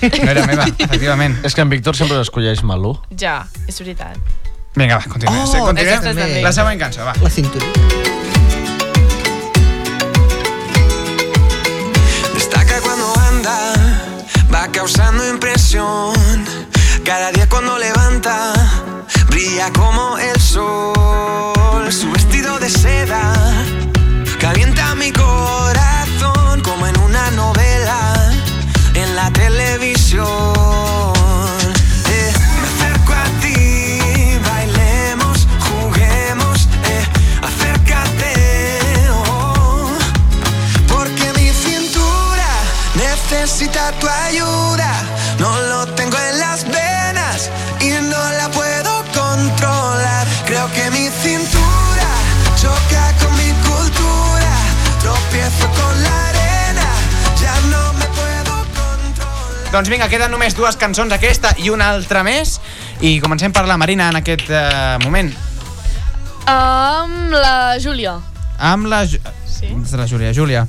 No 0.02 0.30
era 0.30 0.46
meva, 0.46 0.66
efectivament. 0.86 1.38
És 1.46 1.54
que 1.54 1.62
en 1.62 1.70
Víctor 1.70 1.94
sempre 1.98 2.18
escolleix 2.22 2.62
Malú. 2.66 2.94
Ja, 3.18 3.42
és 3.70 3.78
veritat. 3.82 4.18
Vinga, 4.74 4.96
va, 4.96 5.04
continuem. 5.06 5.42
Oh, 5.42 5.64
continuem. 5.66 6.00
també. 6.00 6.40
La 6.40 6.52
següent 6.56 6.80
cançó, 6.80 7.04
va. 7.04 7.12
La 7.20 7.28
cinturilla. 7.28 7.72
Destaca 12.32 12.80
cuando 12.80 13.12
anda, 13.28 13.56
va 14.52 14.66
causando 14.72 15.28
impresión. 15.28 16.16
Cada 17.04 17.32
día 17.32 17.46
cuando 17.50 17.76
levanta, 17.78 18.54
brilla 19.26 19.70
como 19.72 20.16
el 20.16 20.40
sol. 20.40 21.92
Su 21.92 22.10
vestido 22.10 22.58
de 22.58 22.70
seda 22.70 23.34
calienta 24.40 24.94
mi 24.94 25.12
corazón 25.12 25.81
ayuda. 44.32 44.92
No 45.38 45.60
lo 45.60 45.86
tengo 45.94 46.16
en 46.16 46.38
las 46.38 46.64
venas 46.64 47.50
y 47.80 47.90
no 47.90 48.22
la 48.38 48.48
puedo 48.50 49.04
controlar. 49.12 50.26
Creo 50.46 50.70
que 50.72 50.90
mi 50.90 51.08
cintura 51.08 52.10
choca 52.56 53.12
con 53.20 53.32
mi 53.36 53.52
cultura. 53.66 54.52
Tropiezo 55.00 55.66
con 55.80 56.02
la 56.02 56.28
arena, 56.28 56.88
ya 57.40 57.54
no 57.70 57.92
me 57.94 58.06
puedo 58.06 58.62
Doncs 59.72 59.88
vinga, 59.88 60.08
queden 60.08 60.30
només 60.30 60.52
dues 60.52 60.76
cançons, 60.76 61.12
aquesta 61.16 61.54
i 61.56 61.70
una 61.72 61.90
altra 61.90 62.22
més. 62.22 62.58
I 63.00 63.18
comencem 63.20 63.52
per 63.52 63.64
la 63.66 63.78
Marina 63.80 64.10
en 64.12 64.20
aquest 64.20 64.50
uh, 64.52 65.00
moment. 65.02 65.32
Amb 66.46 67.32
la 67.32 67.78
Júlia. 67.82 68.18
Amb 68.58 68.86
la... 68.86 69.06
Sí. 69.08 69.72
La 69.96 70.06
Júlia. 70.06 70.32
Júlia. 70.36 70.66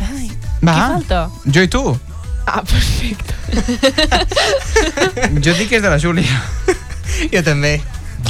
Ai, 0.00 0.30
Va. 0.64 0.72
qui 0.72 0.80
falta? 0.80 1.28
Jo 1.44 1.66
i 1.66 1.68
tu. 1.68 1.84
Ah, 2.50 2.62
perfecte. 2.66 3.34
Jo 5.38 5.52
dic 5.54 5.68
que 5.70 5.76
és 5.78 5.82
de 5.84 5.90
la 5.90 5.98
Júlia. 6.02 6.40
Jo 7.30 7.42
també. 7.46 7.76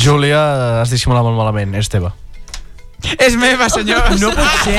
Júlia, 0.01 0.41
has 0.83 0.93
dissimulat 0.93 1.25
molt 1.25 1.39
malament, 1.39 1.73
és 1.81 1.89
teva. 1.89 2.13
És 3.17 3.37
meva, 3.41 3.71
senyor. 3.73 4.11
No 4.21 4.33
pot 4.37 4.65
ser. 4.65 4.77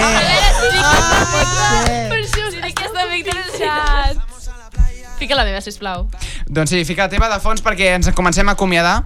Per 2.11 2.19
això 2.19 2.47
us 2.47 2.57
dic 2.61 2.75
que 2.77 2.85
és 2.85 2.93
de 2.93 3.07
Víctor 3.15 3.41
Chat. 3.57 4.21
Fica 5.21 5.37
la 5.37 5.45
meva, 5.45 5.61
sisplau. 5.61 6.07
Doncs 6.49 6.71
sí, 6.73 6.83
fica 6.85 7.05
la 7.05 7.11
teva 7.13 7.29
de 7.29 7.37
fons 7.41 7.61
perquè 7.65 7.91
ens 7.95 8.09
comencem 8.17 8.49
a 8.49 8.55
acomiadar. 8.57 9.03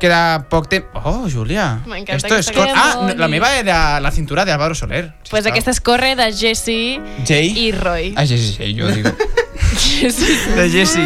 Queda 0.00 0.44
poc 0.52 0.68
temps... 0.68 0.92
Oh, 1.08 1.24
Júlia. 1.32 1.80
M'encanta 1.88 2.28
Esto 2.28 2.36
es 2.36 2.50
cor... 2.52 2.68
Ah, 2.68 3.06
no, 3.06 3.14
la 3.16 3.28
meva 3.32 3.54
era 3.56 3.98
la 4.04 4.10
cintura 4.12 4.44
de 4.44 4.52
Álvaro 4.52 4.74
Soler. 4.76 5.14
Pues 5.30 5.48
aquesta 5.48 5.72
és 5.72 5.80
Corre 5.80 6.12
de 6.18 6.28
Jessie 6.36 7.00
Jay. 7.24 7.48
i 7.56 7.72
Roy. 7.72 8.12
Ah, 8.16 8.26
sí, 8.28 8.36
sí, 8.36 8.52
sí, 8.52 8.74
jo 8.76 8.92
digo. 8.92 9.12
de 9.72 10.68
Jessy. 10.68 11.02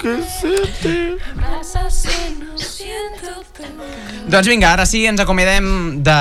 Jessy. 0.00 1.16
Doncs 4.22 4.46
vinga, 4.46 4.68
ara 4.72 4.84
sí, 4.86 5.00
ens 5.10 5.18
acomiadem 5.20 5.64
de, 6.06 6.14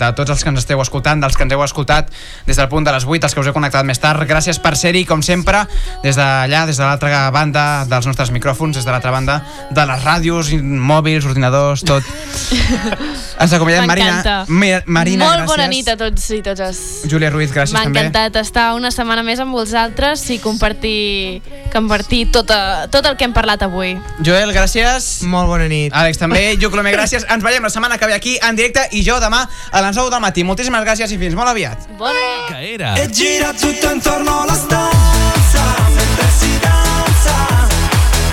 de 0.00 0.08
tots 0.18 0.32
els 0.34 0.42
que 0.42 0.50
ens 0.50 0.58
esteu 0.58 0.80
escoltant, 0.82 1.20
dels 1.22 1.36
que 1.38 1.44
ens 1.46 1.54
heu 1.54 1.62
escoltat 1.62 2.08
des 2.48 2.58
del 2.58 2.66
punt 2.68 2.84
de 2.84 2.92
les 2.92 3.06
8, 3.06 3.28
els 3.28 3.34
que 3.36 3.40
us 3.44 3.46
heu 3.46 3.54
connectat 3.54 3.86
més 3.86 4.00
tard. 4.02 4.24
Gràcies 4.26 4.58
per 4.58 4.74
ser-hi, 4.76 5.04
com 5.06 5.22
sempre, 5.22 5.62
des 6.02 6.18
d'allà, 6.18 6.64
des 6.66 6.76
de 6.80 6.82
l'altra 6.84 7.22
banda 7.30 7.84
dels 7.88 8.08
nostres 8.10 8.32
micròfons, 8.34 8.74
des 8.80 8.84
de 8.84 8.90
l'altra 8.90 9.12
banda 9.14 9.38
de 9.70 9.86
les 9.86 10.02
ràdios, 10.04 10.50
mòbils, 10.62 11.28
ordinadors, 11.30 11.86
tot. 11.86 12.02
Ens 13.38 13.52
acomiadem, 13.54 13.86
Marina. 13.86 14.44
Marina, 14.48 15.24
Molt 15.24 15.44
gràcies. 15.44 15.46
bona 15.52 15.68
nit 15.70 15.88
a 15.88 15.96
tots 16.00 16.26
i 16.34 16.40
totes. 16.42 16.82
Júlia 17.06 17.30
Ruiz, 17.30 17.52
gràcies 17.54 17.76
M'ha 17.76 17.84
també. 17.86 18.02
encantat 18.08 18.40
estar 18.42 18.72
una 18.74 18.90
setmana 18.90 19.22
més 19.22 19.38
amb 19.38 19.54
vosaltres 19.54 20.24
i 20.34 20.40
compartir, 20.42 21.40
compartir 21.72 22.24
tot, 22.34 22.50
a, 22.50 22.88
tot 22.90 23.06
el 23.06 23.14
que 23.16 23.28
hem 23.28 23.36
parlat 23.36 23.62
avui. 23.62 23.94
Joel, 24.26 24.50
gràcies. 24.56 25.22
Molt 25.30 25.46
bona 25.54 25.70
nit. 25.70 25.94
Àlex, 25.94 26.18
també. 26.18 26.48
Lluclome, 26.68 26.92
gràcies. 26.92 27.24
Ens 27.32 27.44
veiem 27.44 27.64
la 27.64 27.70
setmana 27.72 27.96
que 27.96 28.06
ve 28.06 28.12
aquí 28.12 28.36
en 28.44 28.56
directe 28.56 28.82
i 28.92 29.00
jo 29.06 29.16
demà 29.22 29.40
a 29.72 29.80
les 29.80 29.96
9 29.96 30.12
del 30.12 30.20
matí. 30.20 30.44
Moltíssimes 30.44 30.84
gràcies 30.84 31.14
i 31.14 31.16
fins 31.16 31.36
molt 31.38 31.48
aviat. 31.48 31.88
Bona 31.96 32.12
nit. 32.12 32.50
Que 32.50 32.74
era... 32.74 32.92
E 33.00 33.08
gira 33.08 33.54
tutto 33.56 33.88
intorno 33.94 34.42
alla 34.42 34.54
stanza 34.54 35.64
Mentre 35.94 36.26
si 36.36 36.50
danza, 36.60 37.36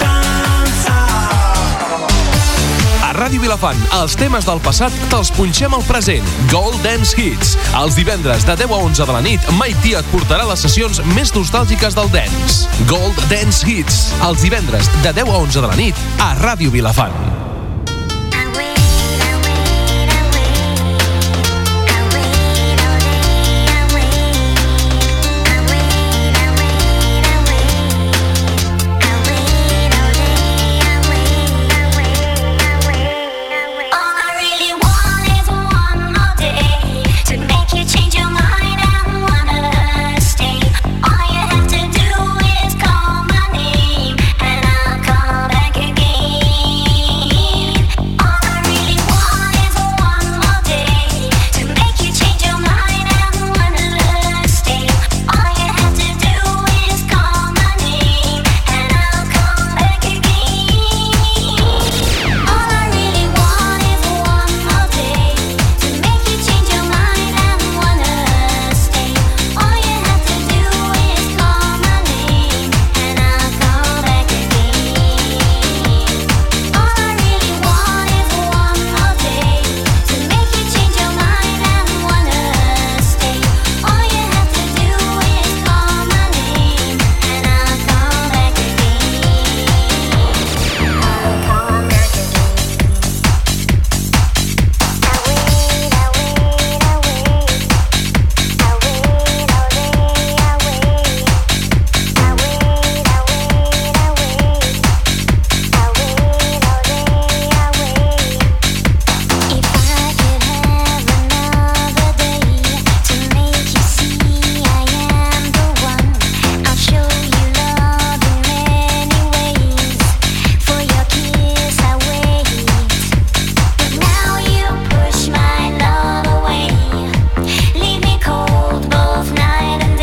danza 0.01 0.97
A 3.07 3.13
Ràdio 3.15 3.39
Vilafant, 3.39 3.79
els 4.01 4.17
temes 4.19 4.43
del 4.49 4.59
passat 4.65 4.91
te'ls 5.13 5.31
punxem 5.37 5.71
al 5.77 5.87
present. 5.87 6.27
Gold 6.51 6.83
Dance 6.83 7.15
Hits. 7.15 7.55
Els 7.79 7.95
divendres 7.95 8.43
de 8.43 8.57
10 8.65 8.67
a 8.67 8.81
11 8.91 9.07
de 9.07 9.15
la 9.15 9.23
nit, 9.23 9.47
T 9.79 9.95
et 9.95 10.11
portarà 10.11 10.43
les 10.51 10.67
sessions 10.67 10.99
més 11.15 11.31
nostàlgiques 11.31 11.95
del 11.95 12.11
dance. 12.11 12.67
Gold 12.91 13.15
Dance 13.31 13.63
Hits. 13.63 14.11
Els 14.27 14.43
divendres 14.43 14.91
de 14.99 15.15
10 15.23 15.23
a 15.23 15.41
11 15.47 15.61
de 15.61 15.67
la 15.71 15.79
nit 15.79 16.07
a 16.19 16.33
Ràdio 16.43 16.75
Vilafant. 16.75 17.54